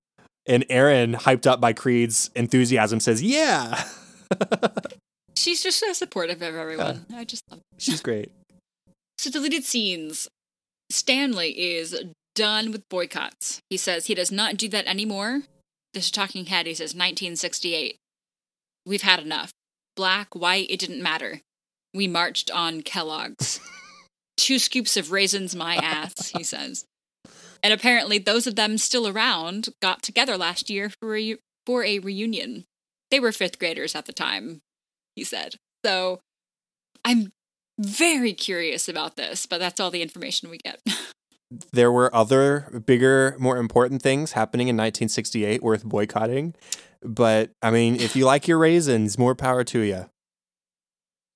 And 0.46 0.64
Erin, 0.68 1.14
hyped 1.14 1.46
up 1.46 1.60
by 1.60 1.72
Creed's 1.72 2.30
enthusiasm, 2.34 3.00
says, 3.00 3.22
Yeah. 3.22 3.84
She's 5.36 5.62
just 5.62 5.78
so 5.78 5.92
supportive 5.92 6.42
of 6.42 6.54
everyone. 6.54 7.06
I 7.14 7.24
just 7.24 7.42
love. 7.50 7.60
Her. 7.60 7.64
She's 7.78 8.02
great. 8.02 8.30
So 9.18 9.30
deleted 9.30 9.64
scenes. 9.64 10.28
Stanley 10.90 11.50
is 11.50 11.94
done 12.34 12.72
with 12.72 12.88
boycotts. 12.88 13.60
He 13.70 13.76
says 13.76 14.06
he 14.06 14.14
does 14.14 14.32
not 14.32 14.56
do 14.56 14.68
that 14.68 14.86
anymore. 14.86 15.42
This 15.94 16.10
talking 16.10 16.46
head. 16.46 16.66
He 16.66 16.74
says 16.74 16.94
1968. 16.94 17.96
We've 18.86 19.02
had 19.02 19.20
enough. 19.20 19.50
Black, 19.96 20.34
white, 20.34 20.70
it 20.70 20.78
didn't 20.78 21.02
matter. 21.02 21.40
We 21.92 22.06
marched 22.06 22.50
on 22.50 22.82
Kellogg's. 22.82 23.60
Two 24.36 24.58
scoops 24.58 24.96
of 24.96 25.12
raisins, 25.12 25.54
my 25.54 25.76
ass. 25.76 26.30
He 26.36 26.44
says. 26.44 26.84
And 27.62 27.74
apparently, 27.74 28.18
those 28.18 28.46
of 28.46 28.56
them 28.56 28.78
still 28.78 29.06
around 29.06 29.68
got 29.82 30.02
together 30.02 30.36
last 30.36 30.70
year 30.70 30.90
for 31.00 31.16
a, 31.16 31.36
for 31.66 31.84
a 31.84 31.98
reunion. 31.98 32.64
They 33.10 33.20
were 33.20 33.32
fifth 33.32 33.58
graders 33.58 33.94
at 33.94 34.06
the 34.06 34.12
time, 34.12 34.60
he 35.16 35.24
said. 35.24 35.56
So 35.84 36.20
I'm 37.04 37.32
very 37.78 38.32
curious 38.32 38.88
about 38.88 39.16
this, 39.16 39.46
but 39.46 39.58
that's 39.58 39.80
all 39.80 39.90
the 39.90 40.02
information 40.02 40.50
we 40.50 40.58
get. 40.58 40.80
There 41.72 41.90
were 41.90 42.14
other 42.14 42.82
bigger, 42.86 43.36
more 43.38 43.56
important 43.56 44.02
things 44.02 44.32
happening 44.32 44.68
in 44.68 44.76
1968 44.76 45.62
worth 45.62 45.84
boycotting. 45.84 46.54
But 47.02 47.50
I 47.62 47.70
mean, 47.70 47.96
if 47.96 48.14
you 48.14 48.24
like 48.24 48.46
your 48.46 48.58
raisins, 48.58 49.18
more 49.18 49.34
power 49.34 49.64
to 49.64 49.80
you. 49.80 50.06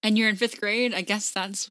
and 0.02 0.18
you're 0.18 0.28
in 0.28 0.36
fifth 0.36 0.60
grade, 0.60 0.94
I 0.94 1.00
guess 1.00 1.30
that's 1.30 1.70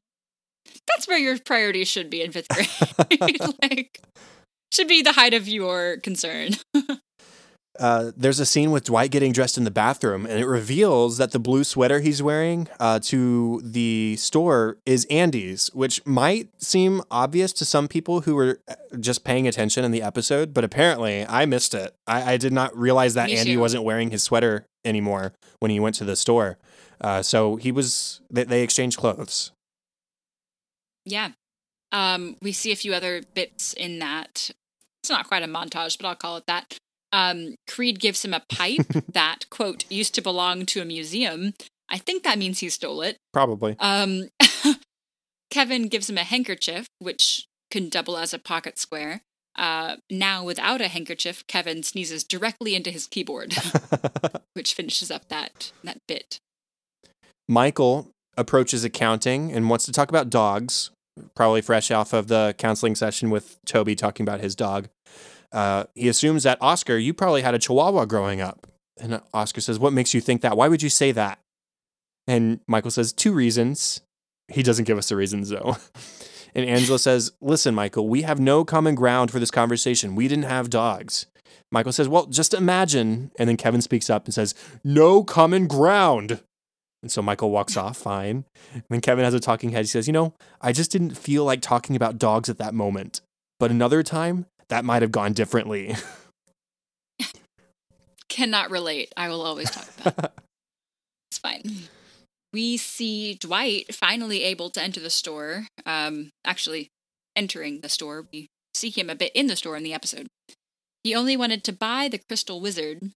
that's 0.88 1.06
where 1.06 1.18
your 1.18 1.38
priorities 1.38 1.88
should 1.88 2.10
be 2.10 2.22
in 2.22 2.32
fifth 2.32 2.48
grade. 3.18 3.40
like 3.62 4.00
should 4.72 4.88
be 4.88 5.02
the 5.02 5.12
height 5.12 5.34
of 5.34 5.46
your 5.48 5.98
concern. 5.98 6.52
Uh, 7.78 8.12
there's 8.16 8.38
a 8.38 8.46
scene 8.46 8.70
with 8.70 8.84
Dwight 8.84 9.10
getting 9.10 9.32
dressed 9.32 9.58
in 9.58 9.64
the 9.64 9.70
bathroom, 9.70 10.26
and 10.26 10.38
it 10.38 10.46
reveals 10.46 11.18
that 11.18 11.32
the 11.32 11.40
blue 11.40 11.64
sweater 11.64 12.00
he's 12.00 12.22
wearing 12.22 12.68
uh, 12.78 13.00
to 13.00 13.60
the 13.64 14.14
store 14.16 14.78
is 14.86 15.06
Andy's, 15.10 15.68
which 15.74 16.04
might 16.06 16.50
seem 16.62 17.02
obvious 17.10 17.52
to 17.54 17.64
some 17.64 17.88
people 17.88 18.20
who 18.22 18.36
were 18.36 18.60
uh, 18.68 18.74
just 19.00 19.24
paying 19.24 19.48
attention 19.48 19.84
in 19.84 19.90
the 19.90 20.02
episode, 20.02 20.54
but 20.54 20.62
apparently 20.62 21.26
I 21.26 21.46
missed 21.46 21.74
it. 21.74 21.96
I, 22.06 22.34
I 22.34 22.36
did 22.36 22.52
not 22.52 22.76
realize 22.76 23.14
that 23.14 23.26
Me 23.26 23.36
Andy 23.36 23.54
too. 23.54 23.60
wasn't 23.60 23.82
wearing 23.82 24.12
his 24.12 24.22
sweater 24.22 24.66
anymore 24.84 25.32
when 25.58 25.72
he 25.72 25.80
went 25.80 25.96
to 25.96 26.04
the 26.04 26.16
store. 26.16 26.58
Uh, 27.00 27.22
so 27.22 27.56
he 27.56 27.72
was, 27.72 28.20
they, 28.30 28.44
they 28.44 28.62
exchanged 28.62 28.98
clothes. 28.98 29.50
Yeah. 31.04 31.30
Um, 31.90 32.36
we 32.40 32.52
see 32.52 32.70
a 32.72 32.76
few 32.76 32.94
other 32.94 33.22
bits 33.34 33.72
in 33.72 33.98
that. 33.98 34.50
It's 35.02 35.10
not 35.10 35.26
quite 35.26 35.42
a 35.42 35.46
montage, 35.46 35.98
but 35.98 36.06
I'll 36.06 36.14
call 36.14 36.36
it 36.36 36.46
that. 36.46 36.78
Um, 37.14 37.54
Creed 37.70 38.00
gives 38.00 38.24
him 38.24 38.34
a 38.34 38.42
pipe 38.48 38.88
that, 39.12 39.48
quote, 39.48 39.84
used 39.88 40.16
to 40.16 40.20
belong 40.20 40.66
to 40.66 40.82
a 40.82 40.84
museum. 40.84 41.54
I 41.88 41.98
think 41.98 42.24
that 42.24 42.38
means 42.38 42.58
he 42.58 42.68
stole 42.68 43.02
it. 43.02 43.18
Probably. 43.32 43.76
Um, 43.78 44.30
Kevin 45.50 45.86
gives 45.86 46.10
him 46.10 46.18
a 46.18 46.24
handkerchief, 46.24 46.88
which 46.98 47.46
can 47.70 47.88
double 47.88 48.16
as 48.16 48.34
a 48.34 48.38
pocket 48.40 48.78
square. 48.78 49.20
Uh, 49.56 49.96
now, 50.10 50.42
without 50.42 50.80
a 50.80 50.88
handkerchief, 50.88 51.46
Kevin 51.46 51.84
sneezes 51.84 52.24
directly 52.24 52.74
into 52.74 52.90
his 52.90 53.06
keyboard, 53.06 53.54
which 54.54 54.74
finishes 54.74 55.12
up 55.12 55.28
that 55.28 55.70
that 55.84 55.98
bit. 56.08 56.38
Michael 57.48 58.10
approaches 58.36 58.82
accounting 58.82 59.52
and 59.52 59.70
wants 59.70 59.84
to 59.84 59.92
talk 59.92 60.08
about 60.08 60.30
dogs. 60.30 60.90
probably 61.36 61.60
fresh 61.60 61.92
off 61.92 62.12
of 62.12 62.26
the 62.26 62.56
counseling 62.58 62.96
session 62.96 63.30
with 63.30 63.58
Toby 63.64 63.94
talking 63.94 64.24
about 64.24 64.40
his 64.40 64.56
dog. 64.56 64.88
Uh, 65.54 65.84
he 65.94 66.08
assumes 66.08 66.42
that 66.42 66.58
Oscar, 66.60 66.98
you 66.98 67.14
probably 67.14 67.42
had 67.42 67.54
a 67.54 67.58
Chihuahua 67.58 68.04
growing 68.04 68.40
up. 68.40 68.66
And 69.00 69.22
Oscar 69.32 69.60
says, 69.60 69.78
What 69.78 69.92
makes 69.92 70.12
you 70.12 70.20
think 70.20 70.42
that? 70.42 70.56
Why 70.56 70.68
would 70.68 70.82
you 70.82 70.90
say 70.90 71.12
that? 71.12 71.38
And 72.26 72.60
Michael 72.66 72.90
says, 72.90 73.12
Two 73.12 73.32
reasons. 73.32 74.02
He 74.48 74.62
doesn't 74.62 74.84
give 74.84 74.98
us 74.98 75.08
the 75.08 75.16
reasons, 75.16 75.48
though. 75.48 75.76
And 76.54 76.68
Angela 76.68 76.98
says, 76.98 77.32
Listen, 77.40 77.74
Michael, 77.74 78.08
we 78.08 78.22
have 78.22 78.38
no 78.38 78.64
common 78.64 78.94
ground 78.94 79.30
for 79.30 79.40
this 79.40 79.50
conversation. 79.50 80.14
We 80.14 80.28
didn't 80.28 80.44
have 80.44 80.70
dogs. 80.70 81.26
Michael 81.72 81.92
says, 81.92 82.08
Well, 82.08 82.26
just 82.26 82.54
imagine. 82.54 83.32
And 83.38 83.48
then 83.48 83.56
Kevin 83.56 83.82
speaks 83.82 84.08
up 84.08 84.24
and 84.24 84.32
says, 84.32 84.54
No 84.84 85.24
common 85.24 85.66
ground. 85.66 86.40
And 87.02 87.10
so 87.10 87.20
Michael 87.20 87.50
walks 87.50 87.76
off, 87.76 87.96
fine. 87.96 88.44
And 88.72 88.84
then 88.88 89.00
Kevin 89.00 89.24
has 89.24 89.34
a 89.34 89.40
talking 89.40 89.70
head. 89.70 89.80
He 89.80 89.88
says, 89.88 90.06
You 90.06 90.12
know, 90.12 90.34
I 90.60 90.72
just 90.72 90.92
didn't 90.92 91.18
feel 91.18 91.44
like 91.44 91.60
talking 91.60 91.96
about 91.96 92.18
dogs 92.18 92.48
at 92.48 92.58
that 92.58 92.72
moment. 92.72 93.20
But 93.58 93.72
another 93.72 94.02
time, 94.02 94.46
that 94.68 94.84
might 94.84 95.02
have 95.02 95.12
gone 95.12 95.32
differently. 95.32 95.94
Cannot 98.28 98.70
relate. 98.70 99.12
I 99.16 99.28
will 99.28 99.42
always 99.42 99.70
talk 99.70 99.88
about 100.00 100.24
it. 100.24 100.32
It's 101.30 101.38
fine. 101.40 101.88
We 102.52 102.76
see 102.76 103.34
Dwight 103.34 103.92
finally 103.92 104.44
able 104.44 104.70
to 104.70 104.80
enter 104.80 105.00
the 105.00 105.10
store. 105.10 105.66
Um, 105.84 106.30
actually, 106.44 106.90
entering 107.34 107.80
the 107.80 107.88
store. 107.88 108.26
We 108.32 108.46
see 108.72 108.90
him 108.90 109.10
a 109.10 109.16
bit 109.16 109.32
in 109.34 109.48
the 109.48 109.56
store 109.56 109.76
in 109.76 109.82
the 109.82 109.92
episode. 109.94 110.28
He 111.02 111.14
only 111.14 111.36
wanted 111.36 111.64
to 111.64 111.72
buy 111.72 112.08
the 112.08 112.20
crystal 112.28 112.60
wizard, 112.60 113.10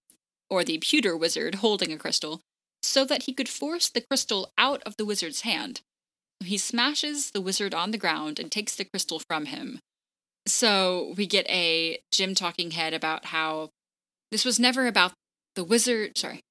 or 0.49 0.63
the 0.65 0.77
pewter 0.79 1.15
wizard 1.15 1.55
holding 1.55 1.93
a 1.93 1.97
crystal, 1.97 2.41
so 2.83 3.05
that 3.05 3.23
he 3.23 3.33
could 3.33 3.49
force 3.49 3.89
the 3.89 4.01
crystal 4.01 4.51
out 4.57 4.83
of 4.85 4.97
the 4.97 5.05
wizard's 5.05 5.41
hand. 5.41 5.81
He 6.43 6.57
smashes 6.57 7.31
the 7.31 7.41
wizard 7.41 7.73
on 7.73 7.91
the 7.91 7.97
ground 7.97 8.39
and 8.39 8.51
takes 8.51 8.75
the 8.75 8.85
crystal 8.85 9.19
from 9.19 9.45
him. 9.45 9.79
So 10.45 11.13
we 11.17 11.27
get 11.27 11.47
a 11.49 11.99
Jim 12.11 12.35
talking 12.35 12.71
head 12.71 12.93
about 12.93 13.25
how 13.25 13.69
this 14.31 14.45
was 14.45 14.59
never 14.59 14.87
about 14.87 15.13
the 15.55 15.63
wizard. 15.63 16.17
Sorry. 16.17 16.41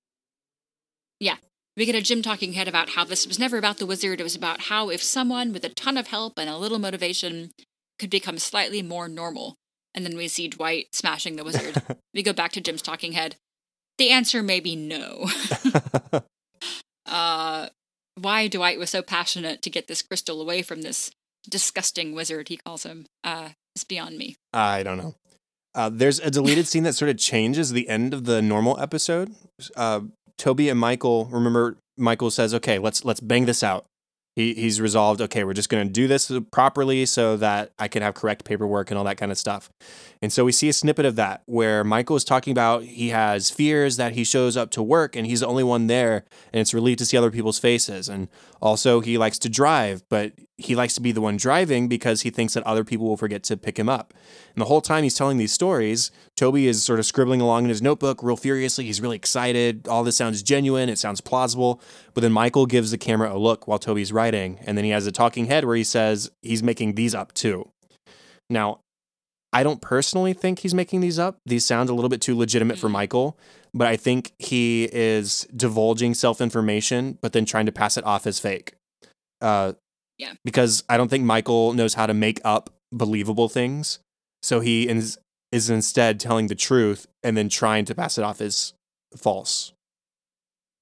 Yeah. 1.21 1.37
We 1.77 1.87
get 1.87 1.95
a 1.95 2.03
Jim 2.03 2.23
talking 2.23 2.55
head 2.55 2.69
about 2.69 2.91
how 2.91 3.05
this 3.05 3.27
was 3.27 3.39
never 3.39 3.57
about 3.57 3.79
the 3.79 3.87
wizard. 3.87 4.21
It 4.21 4.25
was 4.25 4.35
about 4.35 4.63
how 4.63 4.91
if 4.91 5.03
someone 5.03 5.53
with 5.53 5.65
a 5.65 5.69
ton 5.69 5.97
of 5.97 6.09
help 6.09 6.39
and 6.39 6.51
a 6.51 6.57
little 6.57 6.79
motivation 6.79 7.53
could 7.99 8.11
become 8.11 8.39
slightly 8.39 8.83
more 8.83 9.09
normal. 9.09 9.57
And 9.95 10.05
then 10.05 10.17
we 10.17 10.29
see 10.29 10.49
Dwight 10.49 10.95
smashing 10.95 11.37
the 11.37 11.45
wizard. 11.45 11.83
we 12.15 12.23
go 12.23 12.33
back 12.33 12.53
to 12.53 12.61
Jim's 12.61 12.83
talking 12.83 13.13
head. 13.13 13.37
The 13.97 14.11
answer 14.11 14.43
may 14.43 14.61
be 14.61 14.77
no. 14.77 15.29
uh, 17.07 17.69
why 18.15 18.49
Dwight 18.49 18.79
was 18.79 18.91
so 18.91 19.03
passionate 19.03 19.63
to 19.63 19.71
get 19.71 19.89
this 19.89 20.03
crystal 20.03 20.41
away 20.41 20.63
from 20.63 20.83
this 20.83 21.11
disgusting 21.49 22.15
wizard, 22.15 22.49
he 22.49 22.57
calls 22.57 22.85
him, 22.85 23.07
uh, 23.25 23.51
is 23.79 23.85
beyond 23.85 24.19
me. 24.19 24.37
I 24.53 24.83
don't 24.83 24.99
know. 24.99 25.15
Uh, 25.75 25.91
there's 25.93 26.19
a 26.21 26.31
deleted 26.31 26.67
scene 26.67 26.83
that 26.83 26.95
sort 26.95 27.11
of 27.11 27.19
changes 27.19 27.73
the 27.73 27.89
end 27.89 28.13
of 28.13 28.25
the 28.25 28.43
normal 28.43 28.79
episode. 28.81 29.35
Uh, 29.77 30.01
Toby 30.37 30.69
and 30.69 30.79
Michael, 30.79 31.27
remember, 31.27 31.77
Michael 31.97 32.31
says, 32.31 32.55
"Okay, 32.55 32.79
let's 32.79 33.05
let's 33.05 33.21
bang 33.21 33.47
this 33.47 33.63
out." 33.63 33.85
He, 34.35 34.55
he's 34.55 34.81
resolved. 34.81 35.21
Okay, 35.21 35.43
we're 35.43 35.53
just 35.53 35.69
going 35.69 35.87
to 35.87 35.93
do 35.93 36.07
this 36.07 36.31
properly 36.53 37.07
so 37.07 37.37
that 37.39 37.73
I 37.77 37.89
can 37.89 38.03
have 38.03 38.15
correct 38.15 38.45
paperwork 38.45 38.91
and 38.91 38.97
all 38.97 39.05
that 39.05 39.17
kind 39.17 39.33
of 39.33 39.39
stuff. 39.39 39.69
And 40.23 40.33
so 40.33 40.45
we 40.45 40.53
see 40.53 40.69
a 40.69 40.73
snippet 40.73 41.05
of 41.05 41.17
that 41.17 41.43
where 41.47 41.83
Michael 41.83 42.15
is 42.15 42.23
talking 42.23 42.53
about 42.53 42.85
he 42.85 43.09
has 43.09 43.51
fears 43.51 43.97
that 43.97 44.13
he 44.13 44.23
shows 44.23 44.57
up 44.57 44.71
to 44.73 44.83
work 44.83 45.17
and 45.17 45.27
he's 45.27 45.41
the 45.41 45.49
only 45.49 45.65
one 45.65 45.89
there, 45.89 46.25
and 46.53 46.61
it's 46.61 46.73
relieved 46.73 47.01
to 47.01 47.07
see 47.07 47.17
other 47.17 47.33
people's 47.33 47.59
faces. 47.59 48.09
And 48.09 48.29
also, 48.63 49.01
he 49.01 49.19
likes 49.19 49.41
to 49.41 49.49
drive, 49.49 50.03
but 50.09 50.33
he 50.59 50.75
likes 50.75 50.95
to 50.95 51.01
be 51.01 51.13
the 51.13 51.21
one 51.21 51.37
driving 51.37 51.87
because 51.87 52.23
he 52.23 52.31
thinks 52.31 52.55
that 52.55 52.65
other 52.65 52.83
people 52.83 53.07
will 53.07 53.17
forget 53.17 53.45
to 53.45 53.57
pick 53.57 53.79
him 53.79 53.89
up. 53.89 54.13
And 54.55 54.61
the 54.61 54.67
whole 54.67 54.81
time 54.81 55.05
he's 55.05 55.15
telling 55.15 55.39
these 55.39 55.53
stories, 55.53 56.11
Toby 56.37 56.67
is 56.67 56.83
sort 56.83 56.99
of 56.99 57.07
scribbling 57.07 57.41
along 57.41 57.65
in 57.65 57.69
his 57.69 57.81
notebook 57.81 58.25
real 58.25 58.37
furiously. 58.37 58.85
He's 58.85 59.01
really 59.01 59.15
excited. 59.15 59.87
All 59.87 60.03
this 60.03 60.17
sounds 60.17 60.43
genuine, 60.43 60.89
it 60.89 60.99
sounds 60.99 61.21
plausible. 61.21 61.81
But 62.13 62.23
then 62.23 62.33
Michael 62.33 62.67
gives 62.67 62.91
the 62.91 62.99
camera 62.99 63.33
a 63.33 63.39
look 63.39 63.69
while 63.69 63.79
Toby's 63.79 64.13
writing, 64.13 64.59
and 64.67 64.77
then 64.77 64.85
he 64.85 64.91
has 64.91 65.07
a 65.07 65.13
talking 65.13 65.47
head 65.47 65.65
where 65.65 65.77
he 65.77 65.85
says 65.85 66.29
he's 66.43 66.63
making 66.63 66.97
these 66.97 67.15
up 67.15 67.33
too. 67.35 67.71
Now, 68.51 68.81
I 69.53 69.63
don't 69.63 69.81
personally 69.81 70.33
think 70.33 70.59
he's 70.59 70.75
making 70.75 71.01
these 71.01 71.21
up. 71.21 71.39
These 71.47 71.65
sound 71.65 71.89
a 71.89 71.95
little 71.95 72.11
bit 72.11 72.21
too 72.21 72.37
legitimate 72.37 72.79
for 72.79 72.89
Michael, 72.89 73.39
but 73.73 73.87
I 73.87 73.97
think 73.97 74.33
he 74.39 74.89
is 74.93 75.47
divulging 75.55 76.15
self 76.15 76.41
information, 76.41 77.17
but 77.23 77.33
then 77.33 77.45
trying 77.45 77.67
to 77.67 77.73
pass 77.73 77.97
it 77.97 78.05
off 78.05 78.27
as 78.27 78.41
fake. 78.41 78.75
Uh, 79.41 79.75
Yeah. 80.19 80.35
Because 80.45 80.85
I 80.89 80.97
don't 80.97 81.09
think 81.09 81.25
Michael 81.25 81.73
knows 81.73 81.95
how 81.95 82.07
to 82.07 82.15
make 82.15 82.41
up 82.45 82.71
believable 82.93 83.49
things. 83.49 84.01
So 84.43 84.61
he 84.61 84.89
is, 84.89 85.19
is 85.53 85.71
instead 85.71 86.21
telling 86.21 86.49
the 86.49 86.55
truth 86.55 87.07
and 87.23 87.37
then 87.37 87.49
trying 87.49 87.85
to 87.87 87.95
pass 87.95 88.19
it 88.19 88.25
off 88.25 88.41
as 88.41 88.73
false. 89.17 89.73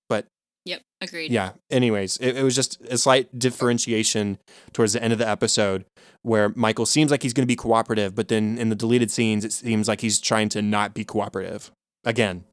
But 0.09 0.27
Yep, 0.65 0.83
agreed. 1.01 1.31
Yeah. 1.31 1.53
Anyways, 1.71 2.17
it, 2.17 2.37
it 2.37 2.43
was 2.43 2.55
just 2.55 2.81
a 2.83 2.99
slight 2.99 3.39
differentiation 3.39 4.39
towards 4.73 4.95
the 4.95 5.03
end 5.03 5.13
of 5.13 5.19
the 5.19 5.29
episode 5.29 5.85
where 6.23 6.53
Michael 6.57 6.87
seems 6.87 7.13
like 7.13 7.23
he's 7.23 7.33
going 7.33 7.45
to 7.45 7.47
be 7.47 7.55
cooperative, 7.55 8.17
but 8.17 8.27
then 8.27 8.59
in 8.59 8.69
the 8.69 8.75
deleted 8.75 9.13
scenes, 9.13 9.45
it 9.45 9.53
seems 9.53 9.87
like 9.87 10.01
he's 10.01 10.19
trying 10.19 10.49
to 10.49 10.61
not 10.61 10.93
be 10.93 11.05
cooperative. 11.05 11.71
Again. 12.05 12.45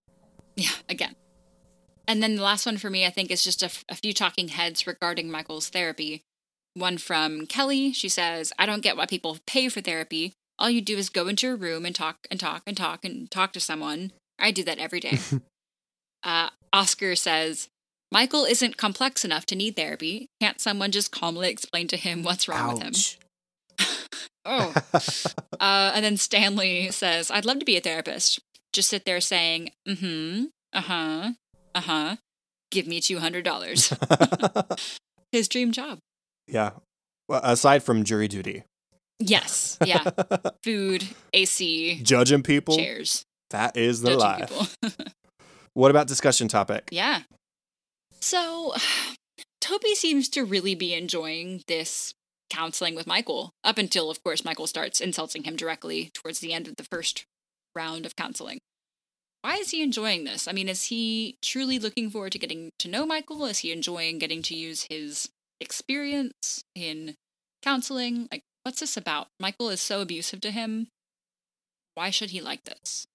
Yeah, 0.56 0.70
again. 0.88 1.16
And 2.08 2.22
then 2.22 2.36
the 2.36 2.44
last 2.44 2.68
one 2.68 2.78
for 2.78 2.92
me, 2.92 3.06
I 3.06 3.10
think, 3.10 3.32
is 3.32 3.44
just 3.44 3.64
a, 3.64 3.68
f- 3.68 3.86
a 3.90 3.96
few 3.96 4.14
talking 4.14 4.50
heads 4.50 4.86
regarding 4.86 5.32
Michael's 5.32 5.70
therapy. 5.70 6.22
One 6.76 6.98
from 6.98 7.46
Kelly. 7.46 7.92
She 7.94 8.10
says, 8.10 8.52
I 8.58 8.66
don't 8.66 8.82
get 8.82 8.98
why 8.98 9.06
people 9.06 9.38
pay 9.46 9.70
for 9.70 9.82
therapy. 9.82 10.34
All 10.58 10.70
you 10.70 10.82
do 10.82 10.98
is 10.98 11.10
go 11.10 11.28
into 11.28 11.52
a 11.52 11.56
room 11.56 11.86
and 11.86 11.96
talk 11.96 12.28
and 12.32 12.40
talk 12.40 12.64
and 12.66 12.76
talk 12.76 13.06
and 13.06 13.30
talk 13.30 13.54
to 13.54 13.60
someone. 13.60 14.12
I 14.40 14.52
do 14.52 14.64
that 14.64 14.80
every 14.80 15.00
day. 15.00 15.20
uh, 16.24 16.50
Oscar 16.72 17.16
says, 17.16 17.70
Michael 18.12 18.46
isn't 18.46 18.78
complex 18.78 19.26
enough 19.26 19.46
to 19.48 19.56
need 19.56 19.76
therapy. 19.76 20.28
Can't 20.40 20.62
someone 20.62 20.92
just 20.92 21.12
calmly 21.12 21.50
explain 21.50 21.88
to 21.88 21.98
him 21.98 22.24
what's 22.24 22.48
wrong 22.48 22.74
with 22.76 22.84
him? 22.84 22.94
Oh. 24.46 24.74
uh, 25.60 25.92
and 25.96 26.04
then 26.04 26.18
Stanley 26.18 26.92
says, 26.92 27.32
I'd 27.32 27.46
love 27.46 27.60
to 27.60 27.66
be 27.66 27.78
a 27.78 27.82
therapist. 27.82 28.40
Just 28.74 28.90
sit 28.90 29.06
there 29.06 29.22
saying, 29.22 29.72
mm 29.88 30.00
hmm, 30.00 30.44
uh 30.74 30.82
huh, 30.82 31.32
uh 31.74 31.82
huh, 31.82 32.16
give 32.72 32.88
me 32.88 33.00
$200. 33.00 34.78
His 35.32 35.48
dream 35.48 35.72
job. 35.72 36.00
Yeah. 36.48 36.72
Well, 37.28 37.42
aside 37.44 37.84
from 37.84 38.04
jury 38.04 38.28
duty, 38.28 38.64
Yes. 39.20 39.78
Yeah. 39.86 40.04
Food, 40.64 41.08
AC, 41.34 42.02
judging 42.04 42.44
people, 42.44 42.76
chairs. 42.78 43.24
that 43.52 43.78
is 43.78 44.02
the 44.02 44.10
judging 44.18 44.20
life. 44.20 44.78
people. 44.82 45.06
What 45.76 45.90
about 45.90 46.08
discussion 46.08 46.48
topic? 46.48 46.90
yeah. 46.92 47.22
So, 48.22 48.76
Toby 49.62 49.96
seems 49.96 50.30
to 50.30 50.44
really 50.46 50.76
be 50.76 50.94
enjoying 50.94 51.64
this 51.68 52.14
counseling 52.52 52.94
with 52.94 53.08
Michael, 53.08 53.52
up 53.64 53.80
until, 53.80 54.12
of 54.12 54.24
course, 54.24 54.46
Michael 54.46 54.68
starts 54.68 55.02
insulting 55.02 55.44
him 55.44 55.56
directly 55.56 56.12
towards 56.14 56.40
the 56.40 56.54
end 56.54 56.68
of 56.68 56.76
the 56.76 56.84
first 56.92 57.26
round 57.76 58.06
of 58.06 58.16
counseling. 58.16 58.60
Why 59.42 59.56
is 59.56 59.72
he 59.72 59.82
enjoying 59.82 60.26
this? 60.26 60.48
I 60.48 60.52
mean, 60.52 60.70
is 60.70 60.84
he 60.86 61.38
truly 61.42 61.80
looking 61.80 62.12
forward 62.12 62.34
to 62.34 62.40
getting 62.40 62.70
to 62.80 62.88
know 62.88 63.06
Michael? 63.06 63.46
Is 63.46 63.60
he 63.60 63.72
enjoying 63.72 64.20
getting 64.20 64.44
to 64.44 64.56
use 64.56 64.86
his 64.90 65.30
experience 65.60 66.64
in 66.76 67.16
counseling? 67.62 68.28
Like, 68.32 68.44
what's 68.64 68.80
this 68.80 68.98
about? 68.98 69.28
Michael 69.40 69.70
is 69.70 69.82
so 69.82 70.02
abusive 70.02 70.42
to 70.42 70.52
him. 70.52 70.88
Why 71.96 72.10
should 72.10 72.32
he 72.32 72.42
like 72.42 72.64
this? 72.64 73.06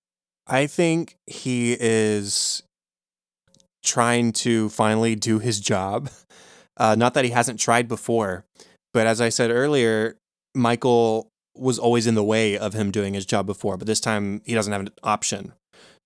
I 0.47 0.67
think 0.67 1.17
he 1.27 1.77
is 1.79 2.63
trying 3.85 4.33
to 4.33 4.69
finally 4.71 5.15
do 5.15 5.39
his 5.39 5.61
job. 5.61 6.11
Uh, 6.81 6.95
not 6.95 7.13
that 7.15 7.25
he 7.25 7.33
hasn't 7.33 7.59
tried 7.59 7.89
before, 7.89 8.45
but 8.95 9.05
as 9.05 9.21
I 9.21 9.31
said 9.31 9.51
earlier, 9.51 10.17
Michael 10.55 11.29
was 11.57 11.77
always 11.77 12.07
in 12.07 12.15
the 12.15 12.23
way 12.23 12.57
of 12.57 12.73
him 12.73 12.93
doing 12.93 13.15
his 13.15 13.27
job 13.27 13.47
before, 13.47 13.77
but 13.77 13.89
this 13.89 13.99
time 13.99 14.43
he 14.45 14.55
doesn't 14.55 14.73
have 14.73 14.83
an 14.83 14.91
option. 15.03 15.55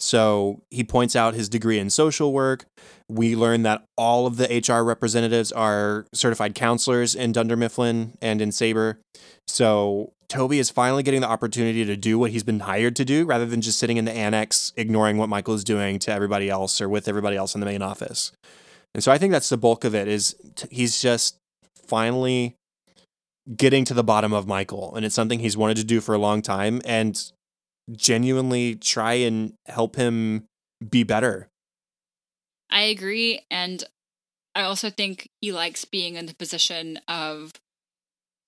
So 0.03 0.63
he 0.71 0.83
points 0.83 1.15
out 1.15 1.35
his 1.35 1.49
degree 1.49 1.79
in 1.79 1.89
social 1.89 2.33
work. 2.33 2.65
We 3.09 3.37
learn 3.37 3.63
that 3.63 3.85
all 3.97 4.27
of 4.27 4.37
the 4.37 4.49
HR 4.49 4.83
representatives 4.83 5.53
are 5.53 6.07
certified 6.13 6.57
counselors 6.57 7.15
in 7.15 7.31
Dunder 7.31 7.57
Mifflin 7.57 8.19
and 8.21 8.43
in 8.43 8.51
Sabre. 8.51 8.99
So 9.47 10.13
Toby 10.29 10.59
is 10.59 10.71
finally 10.71 11.05
getting 11.05 11.21
the 11.21 11.29
opportunity 11.29 11.85
to 11.85 11.97
do 11.97 12.19
what 12.19 12.33
he's 12.33 12.43
been 12.43 12.61
hired 12.61 12.97
to 12.97 13.05
do 13.05 13.25
rather 13.27 13.47
than 13.47 13.61
just 13.61 13.79
sitting 13.79 13.97
in 13.97 14.05
the 14.05 14.13
annex 14.13 14.73
ignoring 14.77 15.19
what 15.19 15.29
Michael 15.29 15.55
is 15.55 15.63
doing 15.63 16.01
to 16.01 16.13
everybody 16.13 16.51
else 16.51 16.81
or 16.81 16.89
with 16.89 17.07
everybody 17.07 17.37
else 17.37 17.55
in 17.55 17.61
the 17.61 17.67
main 17.67 17.81
office. 17.81 18.33
And 18.97 19.05
so 19.05 19.13
I 19.13 19.19
think 19.19 19.31
that's 19.31 19.51
the 19.51 19.57
bulk 19.57 19.85
of 19.85 19.95
it 19.95 20.09
is 20.09 20.35
t- 20.57 20.67
he's 20.69 21.01
just 21.01 21.37
finally 21.87 22.57
getting 23.57 23.85
to 23.85 23.95
the 23.95 24.03
bottom 24.03 24.33
of 24.33 24.49
Michael 24.49 24.97
and 24.97 25.07
it's 25.07 25.15
something 25.15 25.39
he's 25.39 25.57
wanted 25.57 25.77
to 25.77 25.85
do 25.85 26.01
for 26.01 26.13
a 26.13 26.19
long 26.19 26.43
time 26.43 26.83
and 26.85 27.31
genuinely 27.91 28.77
try 28.77 29.15
and 29.15 29.55
help 29.67 29.97
him 29.97 30.45
be 30.89 31.03
better. 31.03 31.49
I 32.71 32.83
agree. 32.83 33.41
And 33.51 33.85
I 34.55 34.63
also 34.63 34.91
think 34.91 35.29
he 35.41 35.53
likes 35.53 35.85
being 35.85 36.15
in 36.17 36.27
the 36.27 36.35
position 36.35 36.99
of 37.09 37.53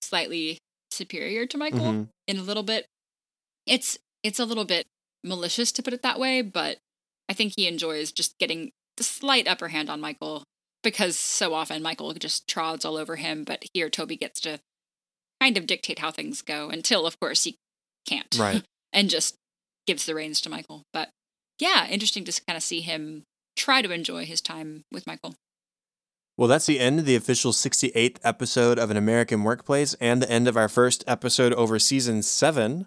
slightly 0.03 0.59
superior 0.91 1.47
to 1.47 1.59
Michael 1.59 1.81
Mhm. 1.81 2.09
in 2.27 2.39
a 2.39 2.43
little 2.43 2.63
bit. 2.63 2.87
It's 3.67 3.99
it's 4.23 4.39
a 4.39 4.45
little 4.47 4.65
bit 4.65 4.87
malicious 5.23 5.71
to 5.73 5.83
put 5.83 5.93
it 5.93 6.01
that 6.03 6.19
way, 6.19 6.41
but 6.41 6.79
I 7.29 7.35
think 7.35 7.53
he 7.57 7.67
enjoys 7.67 8.11
just 8.13 8.39
getting 8.39 8.73
the 8.97 9.05
slight 9.05 9.47
upper 9.47 9.69
hand 9.69 9.91
on 9.91 10.01
Michael 10.01 10.45
because 10.83 11.19
so 11.19 11.53
often 11.53 11.83
Michael 11.83 12.13
just 12.15 12.47
trods 12.49 12.85
all 12.85 12.97
over 12.97 13.17
him, 13.17 13.45
but 13.45 13.65
here 13.75 13.91
Toby 13.91 14.17
gets 14.17 14.41
to 14.43 14.61
kind 15.41 15.57
of 15.59 15.67
dictate 15.67 15.99
how 15.99 16.11
things 16.11 16.41
go 16.43 16.71
until 16.71 17.07
of 17.07 17.19
course 17.21 17.45
he 17.45 17.57
can't. 18.07 18.35
Right. 18.39 18.65
and 18.95 19.11
just 19.11 19.35
gives 19.87 20.07
the 20.07 20.15
reins 20.15 20.41
to 20.41 20.49
Michael. 20.49 20.85
But 20.93 21.11
yeah, 21.59 21.87
interesting 21.89 22.25
to 22.25 22.41
kind 22.47 22.57
of 22.57 22.63
see 22.63 22.81
him 22.81 23.25
try 23.57 23.83
to 23.83 23.93
enjoy 23.93 24.25
his 24.25 24.41
time 24.41 24.83
with 24.91 25.07
Michael. 25.07 25.35
Well, 26.37 26.49
that's 26.49 26.67
the 26.67 26.81
end 26.81 26.99
of 26.99 27.07
the 27.07 27.15
official 27.15 27.53
68th 27.53 28.17
episode 28.25 28.79
of 28.79 28.91
An 28.91 28.97
American 28.97 29.45
Workplace 29.45 29.95
and 30.01 30.21
the 30.21 30.31
end 30.31 30.49
of 30.49 30.57
our 30.57 30.69
first 30.69 31.05
episode 31.07 31.53
over 31.53 31.79
season 31.79 32.23
seven. 32.23 32.87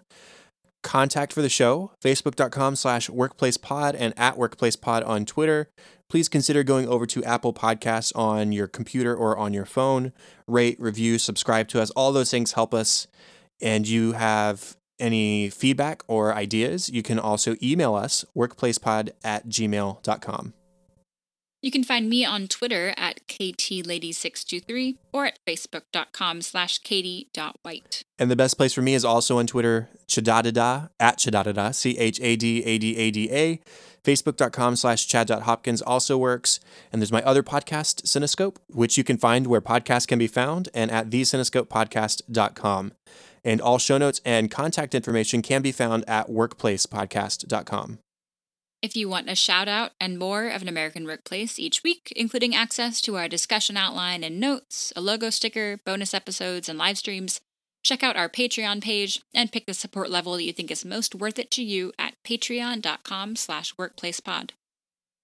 Contact 0.82 1.32
for 1.32 1.40
the 1.42 1.48
show, 1.48 1.92
facebook.com 2.04 2.76
slash 2.76 3.08
workplacepod 3.08 3.96
and 3.98 4.12
at 4.18 4.36
workplacepod 4.36 5.06
on 5.06 5.24
Twitter. 5.24 5.70
Please 6.10 6.28
consider 6.28 6.62
going 6.62 6.88
over 6.88 7.04
to 7.06 7.24
Apple 7.24 7.52
Podcasts 7.52 8.14
on 8.14 8.52
your 8.52 8.66
computer 8.66 9.14
or 9.14 9.36
on 9.36 9.52
your 9.52 9.66
phone. 9.66 10.12
Rate, 10.46 10.78
review, 10.78 11.18
subscribe 11.18 11.68
to 11.68 11.80
us. 11.80 11.90
All 11.90 12.12
those 12.12 12.30
things 12.30 12.52
help 12.52 12.72
us. 12.72 13.06
And 13.60 13.88
you 13.88 14.12
have 14.12 14.76
any 14.98 15.50
feedback 15.50 16.02
or 16.06 16.34
ideas, 16.34 16.88
you 16.88 17.02
can 17.02 17.18
also 17.18 17.56
email 17.62 17.94
us, 17.94 18.24
workplacepod 18.36 19.10
at 19.22 19.48
gmail.com. 19.48 20.54
You 21.60 21.72
can 21.72 21.82
find 21.82 22.08
me 22.08 22.24
on 22.24 22.46
Twitter 22.46 22.94
at 22.96 23.26
ktlady623 23.26 24.96
or 25.12 25.26
at 25.26 25.40
facebook.com 25.44 26.40
slash 26.42 26.78
katie.white. 26.78 28.04
And 28.16 28.30
the 28.30 28.36
best 28.36 28.56
place 28.56 28.72
for 28.72 28.82
me 28.82 28.94
is 28.94 29.04
also 29.04 29.38
on 29.38 29.48
Twitter, 29.48 29.88
chadadada, 30.06 30.90
at 31.00 31.18
chadadada, 31.18 31.74
C 31.74 31.98
H 31.98 32.20
A 32.22 32.36
D 32.36 32.62
A 32.64 32.78
D 32.78 32.96
A 32.96 33.10
D 33.10 33.28
A. 33.32 33.60
Facebook.com 34.04 34.76
slash 34.76 35.06
chad.hopkins 35.08 35.82
also 35.82 36.16
works. 36.16 36.60
And 36.92 37.02
there's 37.02 37.12
my 37.12 37.22
other 37.22 37.42
podcast, 37.42 38.04
Cinescope, 38.04 38.56
which 38.68 38.96
you 38.96 39.02
can 39.02 39.18
find 39.18 39.48
where 39.48 39.60
podcasts 39.60 40.06
can 40.06 40.18
be 40.18 40.28
found 40.28 40.68
and 40.72 40.90
at 40.90 41.10
thecinescopepodcast.com. 41.10 42.92
And 43.48 43.62
all 43.62 43.78
show 43.78 43.96
notes 43.96 44.20
and 44.26 44.50
contact 44.50 44.94
information 44.94 45.40
can 45.40 45.62
be 45.62 45.72
found 45.72 46.04
at 46.06 46.28
workplacepodcast.com. 46.28 47.98
If 48.82 48.94
you 48.94 49.08
want 49.08 49.30
a 49.30 49.34
shout 49.34 49.68
out 49.68 49.92
and 49.98 50.18
more 50.18 50.48
of 50.48 50.60
an 50.60 50.68
American 50.68 51.06
workplace 51.06 51.58
each 51.58 51.82
week, 51.82 52.12
including 52.14 52.54
access 52.54 53.00
to 53.00 53.16
our 53.16 53.26
discussion 53.26 53.78
outline 53.78 54.22
and 54.22 54.38
notes, 54.38 54.92
a 54.94 55.00
logo 55.00 55.30
sticker, 55.30 55.78
bonus 55.86 56.12
episodes, 56.12 56.68
and 56.68 56.78
live 56.78 56.98
streams, 56.98 57.40
check 57.82 58.02
out 58.02 58.16
our 58.16 58.28
Patreon 58.28 58.82
page 58.82 59.22
and 59.32 59.50
pick 59.50 59.64
the 59.64 59.72
support 59.72 60.10
level 60.10 60.34
that 60.34 60.44
you 60.44 60.52
think 60.52 60.70
is 60.70 60.84
most 60.84 61.14
worth 61.14 61.38
it 61.38 61.50
to 61.52 61.64
you 61.64 61.94
at 61.98 62.12
patreon.com 62.26 63.34
slash 63.34 63.74
workplacepod. 63.76 64.50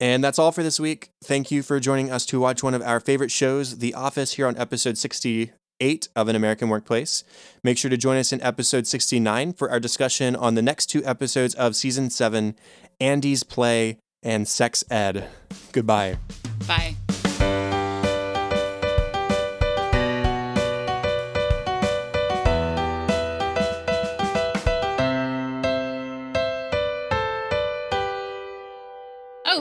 And 0.01 0.24
that's 0.24 0.38
all 0.38 0.51
for 0.51 0.62
this 0.62 0.80
week. 0.80 1.10
Thank 1.22 1.51
you 1.51 1.62
for 1.62 1.78
joining 1.78 2.10
us 2.10 2.24
to 2.26 2.40
watch 2.40 2.62
one 2.62 2.72
of 2.72 2.80
our 2.80 3.01
favorite 3.01 3.30
shows, 3.30 3.80
The 3.80 3.92
Office, 3.92 4.32
here 4.32 4.46
on 4.46 4.56
episode 4.56 4.96
68 5.80 6.09
of 6.16 6.28
An 6.28 6.36
American 6.36 6.68
Workplace. 6.68 7.24
Make 7.62 7.78
sure 7.78 7.90
to 7.90 7.96
join 7.96 8.16
us 8.16 8.32
in 8.32 8.40
episode 8.42 8.86
69 8.86 9.55
for 9.55 9.70
our 9.70 9.80
discussion 9.80 10.36
on 10.36 10.55
the 10.55 10.62
next 10.62 10.86
two 10.86 11.05
episodes 11.05 11.55
of 11.55 11.76
season 11.76 12.10
7, 12.10 12.56
Andy's 13.01 13.42
Play 13.42 13.98
and 14.22 14.46
Sex 14.46 14.84
Ed. 14.90 15.28
Goodbye. 15.72 16.18
Bye. 16.66 16.96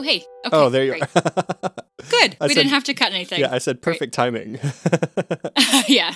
Hey. 0.04 0.16
Okay, 0.46 0.50
oh, 0.52 0.68
there 0.70 0.84
you 0.84 0.90
great. 0.92 1.02
are. 1.02 1.10
Good. 2.10 2.36
I 2.40 2.46
we 2.46 2.54
said- 2.54 2.60
didn't 2.60 2.70
have 2.70 2.84
to 2.84 2.94
cut 2.94 3.12
anything. 3.12 3.40
yeah, 3.40 3.52
I 3.52 3.58
said 3.58 3.80
Great. 3.80 3.94
perfect 3.98 4.14
timing. 4.14 4.58
yeah. 5.88 6.14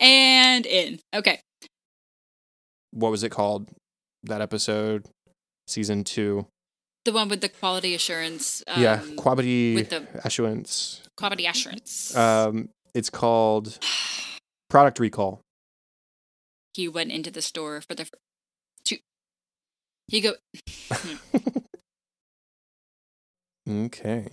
And 0.00 0.66
in. 0.66 0.98
Okay. 1.14 1.40
what 2.90 3.10
was 3.10 3.22
it 3.22 3.30
called? 3.30 3.70
That 4.24 4.40
episode, 4.40 5.06
season 5.68 6.02
2. 6.04 6.46
The 7.04 7.12
one 7.12 7.28
with 7.28 7.42
the 7.42 7.50
quality 7.50 7.94
assurance. 7.94 8.62
Um, 8.66 8.82
yeah, 8.82 9.02
quality 9.16 9.74
with 9.74 9.90
the 9.90 10.06
assurance. 10.24 11.02
quality 11.18 11.44
assurance. 11.46 12.16
Um, 12.16 12.70
it's 12.94 13.10
called 13.10 13.78
Product 14.70 14.98
Recall. 14.98 15.42
he 16.72 16.88
went 16.88 17.12
into 17.12 17.30
the 17.30 17.42
store 17.42 17.82
for 17.86 17.94
the. 17.94 18.06
fir- 18.06 18.16
To, 18.86 18.96
he 20.08 20.20
go. 20.22 20.32
Okay. 23.68 24.28